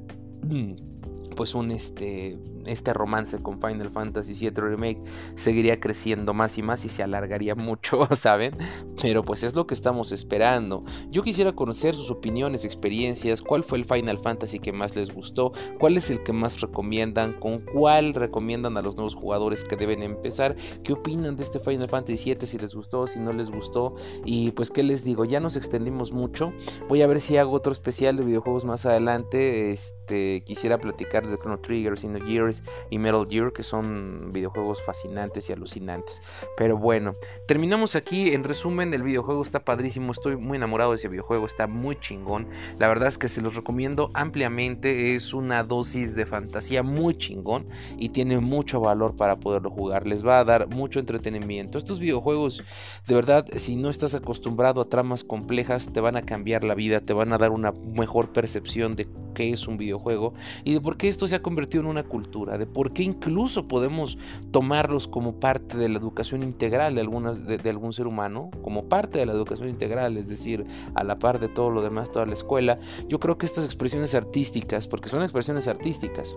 pues 1.35 1.55
un 1.55 1.71
este 1.71 2.37
este 2.65 2.93
romance 2.93 3.37
con 3.39 3.59
Final 3.59 3.89
Fantasy 3.91 4.33
VII 4.33 4.51
Remake 4.51 5.01
seguiría 5.35 5.79
creciendo 5.79 6.33
más 6.33 6.57
y 6.57 6.63
más 6.63 6.85
y 6.85 6.89
se 6.89 7.03
alargaría 7.03 7.55
mucho, 7.63 8.07
¿saben? 8.15 8.55
Pero 9.01 9.23
pues 9.23 9.43
es 9.43 9.55
lo 9.55 9.67
que 9.67 9.73
estamos 9.73 10.11
esperando. 10.11 10.83
Yo 11.09 11.23
quisiera 11.23 11.53
conocer 11.53 11.95
sus 11.95 12.11
opiniones, 12.11 12.65
experiencias, 12.65 13.41
cuál 13.41 13.63
fue 13.63 13.77
el 13.77 13.85
Final 13.85 14.19
Fantasy 14.19 14.59
que 14.59 14.73
más 14.73 14.95
les 14.95 15.13
gustó, 15.13 15.53
cuál 15.79 15.97
es 15.97 16.09
el 16.09 16.23
que 16.23 16.33
más 16.33 16.61
recomiendan, 16.61 17.33
con 17.39 17.59
cuál 17.59 18.13
recomiendan 18.13 18.77
a 18.77 18.81
los 18.81 18.95
nuevos 18.95 19.15
jugadores 19.15 19.63
que 19.63 19.75
deben 19.75 20.03
empezar, 20.03 20.55
qué 20.83 20.93
opinan 20.93 21.35
de 21.35 21.43
este 21.43 21.59
Final 21.59 21.89
Fantasy 21.89 22.33
VII, 22.33 22.47
si 22.47 22.57
les 22.57 22.75
gustó, 22.75 23.07
si 23.07 23.19
no 23.19 23.33
les 23.33 23.49
gustó 23.49 23.95
y 24.25 24.51
pues 24.51 24.71
qué 24.71 24.83
les 24.83 25.03
digo, 25.03 25.25
ya 25.25 25.39
nos 25.39 25.55
extendimos 25.55 26.11
mucho. 26.11 26.53
Voy 26.87 27.01
a 27.01 27.07
ver 27.07 27.19
si 27.19 27.37
hago 27.37 27.53
otro 27.53 27.71
especial 27.71 28.17
de 28.17 28.23
videojuegos 28.23 28.65
más 28.65 28.85
adelante. 28.85 29.71
Este, 29.71 30.43
quisiera 30.45 30.77
platicar 30.77 31.27
de 31.27 31.37
Chrono 31.37 31.59
Trigger, 31.59 31.95
Gears 31.97 32.52
y 32.89 32.99
Metal 32.99 33.25
Gear, 33.27 33.53
que 33.53 33.63
son 33.63 34.31
videojuegos 34.33 34.81
fascinantes 34.83 35.49
y 35.49 35.53
alucinantes. 35.53 36.21
Pero 36.57 36.77
bueno, 36.77 37.15
terminamos 37.47 37.95
aquí. 37.95 38.33
En 38.33 38.43
resumen, 38.43 38.93
el 38.93 39.03
videojuego 39.03 39.41
está 39.41 39.63
padrísimo. 39.63 40.11
Estoy 40.11 40.37
muy 40.37 40.57
enamorado 40.57 40.91
de 40.91 40.97
ese 40.97 41.07
videojuego, 41.07 41.45
está 41.45 41.67
muy 41.67 41.99
chingón. 41.99 42.47
La 42.77 42.87
verdad 42.87 43.07
es 43.07 43.17
que 43.17 43.29
se 43.29 43.41
los 43.41 43.55
recomiendo 43.55 44.11
ampliamente. 44.13 45.15
Es 45.15 45.33
una 45.33 45.63
dosis 45.63 46.15
de 46.15 46.25
fantasía 46.25 46.83
muy 46.83 47.17
chingón 47.17 47.67
y 47.97 48.09
tiene 48.09 48.39
mucho 48.39 48.79
valor 48.79 49.15
para 49.15 49.37
poderlo 49.37 49.69
jugar. 49.69 50.05
Les 50.05 50.25
va 50.25 50.39
a 50.39 50.43
dar 50.43 50.67
mucho 50.67 50.99
entretenimiento. 50.99 51.77
Estos 51.77 51.99
videojuegos, 51.99 52.63
de 53.07 53.15
verdad, 53.15 53.45
si 53.55 53.75
no 53.75 53.89
estás 53.89 54.15
acostumbrado 54.15 54.81
a 54.81 54.85
tramas 54.85 55.23
complejas, 55.23 55.91
te 55.91 56.01
van 56.01 56.17
a 56.17 56.25
cambiar 56.25 56.63
la 56.63 56.75
vida, 56.75 56.99
te 56.99 57.13
van 57.13 57.33
a 57.33 57.37
dar 57.37 57.51
una 57.51 57.71
mejor 57.71 58.33
percepción 58.33 58.95
de 58.95 59.07
qué 59.33 59.51
es 59.51 59.67
un 59.67 59.77
videojuego 59.77 60.33
y 60.63 60.73
de 60.73 60.81
por 60.81 60.97
qué 60.97 61.07
esto 61.07 61.27
se 61.27 61.35
ha 61.35 61.41
convertido 61.41 61.81
en 61.81 61.89
una 61.89 62.03
cultura, 62.03 62.42
de 62.45 62.65
por 62.65 62.93
qué 62.93 63.03
incluso 63.03 63.67
podemos 63.67 64.17
tomarlos 64.51 65.07
como 65.07 65.39
parte 65.39 65.77
de 65.77 65.89
la 65.89 65.97
educación 65.99 66.43
integral 66.43 66.95
de, 66.95 67.01
algunas, 67.01 67.45
de, 67.45 67.69
algún 67.69 67.93
ser 67.93 68.07
humano, 68.07 68.51
como 68.61 68.89
parte 68.89 69.19
de 69.19 69.25
la 69.25 69.33
educación 69.33 69.69
integral, 69.69 70.17
es 70.17 70.27
decir, 70.27 70.65
a 70.95 71.03
la 71.03 71.19
par 71.19 71.39
de 71.39 71.47
todo 71.47 71.69
lo 71.69 71.81
demás, 71.81 72.11
toda 72.11 72.25
la 72.25 72.33
escuela. 72.33 72.79
Yo 73.07 73.19
creo 73.19 73.37
que 73.37 73.45
estas 73.45 73.65
expresiones 73.65 74.15
artísticas, 74.15 74.87
porque 74.87 75.09
son 75.09 75.23
expresiones 75.23 75.67
artísticas, 75.67 76.35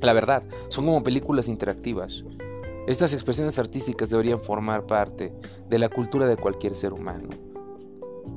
la 0.00 0.12
verdad, 0.12 0.44
son 0.68 0.86
como 0.86 1.02
películas 1.02 1.48
interactivas. 1.48 2.24
Estas 2.86 3.12
expresiones 3.12 3.58
artísticas 3.58 4.08
deberían 4.08 4.40
formar 4.40 4.86
parte 4.86 5.32
de 5.68 5.78
la 5.78 5.88
cultura 5.88 6.26
de 6.26 6.36
cualquier 6.36 6.74
ser 6.74 6.92
humano 6.92 7.47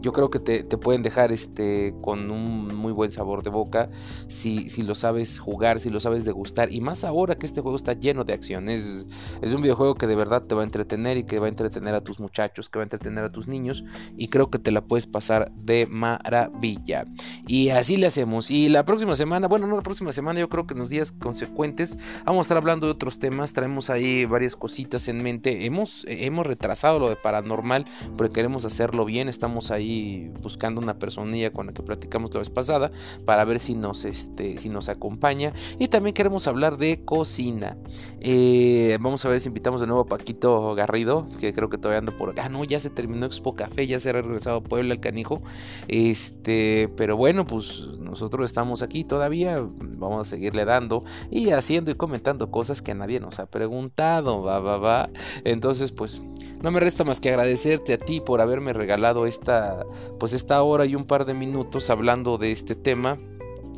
yo 0.02 0.14
creo 0.14 0.30
que 0.30 0.40
te, 0.40 0.64
pueden 0.78 1.04
dejar 1.04 1.32
este, 1.32 1.96
con 2.02 2.32
un 2.32 2.76
muy 2.76 2.92
buen 2.92 3.12
sabor 3.12 3.44
de 3.44 3.50
boca 3.50 3.90
si, 4.28 4.70
si, 4.70 4.84
lo 4.84 4.96
sabes 4.96 5.40
jugar, 5.40 5.80
si 5.80 5.90
lo 5.90 6.00
sabes 6.00 6.26
degustar. 6.26 6.74
Y 6.74 6.82
más 6.82 7.04
ahora 7.04 7.36
que 7.36 7.46
este 7.46 7.62
juego 7.62 7.76
está 7.76 7.94
lleno 7.94 8.24
de 8.24 8.34
acción. 8.34 8.70
Es, 8.70 9.06
es, 9.42 9.54
un 9.54 9.62
videojuego 9.62 9.96
que 9.96 10.08
de 10.08 10.16
verdad 10.16 10.44
te 10.44 10.56
va 10.56 10.62
a 10.62 10.64
entretener 10.64 11.18
y 11.18 11.24
que 11.24 11.40
va 11.40 11.46
a 11.46 11.50
entretener 11.50 11.96
a 11.96 12.02
tus 12.02 12.20
muchachos, 12.20 12.70
que 12.70 12.80
va 12.80 12.84
a 12.84 12.86
entretener 12.86 13.24
a 13.24 13.32
tus 13.32 13.48
niños. 13.48 13.84
Y 14.18 14.30
creo 14.30 14.50
que 14.50 14.60
te 14.60 14.72
la 14.72 14.82
puedes 14.82 15.08
pasar 15.08 15.52
de 15.52 15.88
maravilla. 15.88 17.06
Y 17.48 17.70
así 17.70 17.98
le 17.98 18.08
hacemos. 18.08 18.52
Y 18.52 18.70
la 18.70 18.86
próxima 18.86 19.16
semana, 19.16 19.48
bueno, 19.48 19.68
no 19.68 19.76
la 19.76 19.84
próxima 19.84 20.12
semana, 20.12 20.40
yo 20.40 20.50
creo 20.50 20.66
que 20.66 20.74
en 20.74 20.80
los 20.80 20.90
días 20.90 21.12
consecuentes 21.12 21.98
vamos 22.26 22.40
a 22.40 22.42
estar 22.44 22.58
hablando 22.58 22.88
de 22.88 22.94
otros 22.94 23.20
temas. 23.20 23.54
Traemos 23.54 23.90
ahí 23.90 24.26
varias 24.26 24.56
cositas 24.56 25.08
en 25.08 25.22
mente. 25.22 25.66
Hemos, 25.66 26.06
hemos 26.08 26.46
retrasado 26.46 27.00
lo 27.00 27.10
de 27.10 27.16
paranormal 27.16 27.86
porque 28.18 28.34
queremos 28.34 28.66
hacerlo 28.66 29.06
bien. 29.06 29.30
Estamos 29.30 29.72
ahí 29.82 30.32
buscando 30.42 30.82
una 30.82 30.98
personilla 30.98 31.52
con 31.52 31.68
la 31.68 31.74
que 31.74 31.84
platicamos 31.84 32.34
la 32.34 32.40
vez 32.40 32.50
pasada 32.50 32.92
para 33.26 33.44
ver 33.46 33.60
si 33.60 33.76
nos, 33.76 34.06
este, 34.06 34.58
si 34.58 34.70
nos 34.70 34.90
acompaña. 34.90 35.54
Y 35.80 35.88
también 35.88 36.14
queremos 36.14 36.48
hablar 36.48 36.78
de 36.78 37.04
cocina. 37.04 37.78
Eh, 38.20 38.98
vamos 39.02 39.26
a 39.26 39.30
ver 39.30 39.40
si 39.40 39.50
invitamos 39.50 39.82
de 39.82 39.88
nuevo 39.88 40.02
a 40.02 40.06
Paquito 40.06 40.74
Garrido, 40.76 41.28
que 41.40 41.54
creo 41.54 41.70
que 41.70 41.78
todavía 41.78 42.00
anda 42.00 42.16
por 42.16 42.30
acá. 42.30 42.44
Ah, 42.46 42.50
no, 42.50 42.64
ya 42.64 42.80
se 42.80 42.90
terminó 42.90 43.26
Expo 43.26 43.56
Café, 43.56 43.88
ya 43.88 44.00
se 44.00 44.10
ha 44.10 44.14
regresado 44.14 44.58
a 44.58 44.64
Puebla 44.64 44.94
el 44.94 45.00
canijo. 45.00 45.42
Este, 45.88 46.90
pero 46.96 47.18
bueno, 47.18 47.46
pues 47.46 47.86
nosotros 48.00 48.46
estamos 48.46 48.82
aquí 48.82 49.04
todavía. 49.04 49.60
Vamos 49.80 50.22
a 50.22 50.26
seguirle 50.26 50.66
dando 50.66 51.04
y 51.30 51.52
haciendo 51.52 51.92
y 51.92 51.96
comentando 51.96 52.52
cosas 52.52 52.82
que 52.82 52.96
nadie 52.96 53.20
nos 53.20 53.40
ha 53.40 53.46
preguntado. 53.48 54.42
Va, 54.44 54.60
va, 54.60 54.78
va. 54.78 55.10
Entonces, 55.44 55.92
pues 55.92 56.22
no 56.62 56.70
me 56.70 56.80
resta 56.80 57.04
más 57.04 57.20
que 57.20 57.30
agradecerte 57.30 57.94
a 57.94 57.98
ti 57.98 58.22
por 58.22 58.40
haberme 58.40 58.74
regalado 58.74 59.26
esta, 59.26 59.86
pues 60.20 60.34
esta 60.34 60.62
hora 60.62 60.86
y 60.86 60.96
un 60.96 61.06
par 61.06 61.26
de 61.26 61.34
minutos 61.34 61.90
hablando 61.90 62.38
de 62.38 62.52
este 62.52 62.76
tema. 62.76 63.18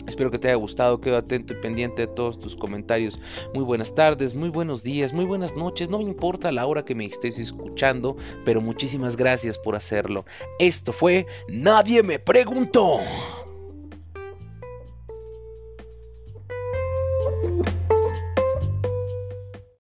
Espero 0.06 0.30
que 0.32 0.38
te 0.38 0.50
haya 0.50 0.56
gustado, 0.56 1.00
quedo 1.00 1.16
atento 1.16 1.54
y 1.54 1.62
pendiente 1.62 2.08
de 2.08 2.14
todos 2.14 2.38
tus 2.38 2.58
comentarios. 2.58 3.20
Muy 3.54 3.64
buenas 3.64 3.96
tardes, 3.96 4.36
muy 4.36 4.50
buenos 4.50 4.84
días, 4.84 5.14
muy 5.14 5.24
buenas 5.24 5.56
noches, 5.56 5.90
no 5.90 6.00
me 6.00 6.04
importa 6.04 6.52
la 6.52 6.66
hora 6.66 6.84
que 6.84 6.94
me 6.94 7.06
estés 7.06 7.40
escuchando, 7.40 8.18
pero 8.44 8.60
muchísimas 8.60 9.16
gracias 9.16 9.58
por 9.58 9.78
hacerlo. 9.78 10.26
Esto 10.60 10.92
fue 10.92 11.26
Nadie 11.48 12.04
me 12.04 12.20
preguntó. 12.20 13.00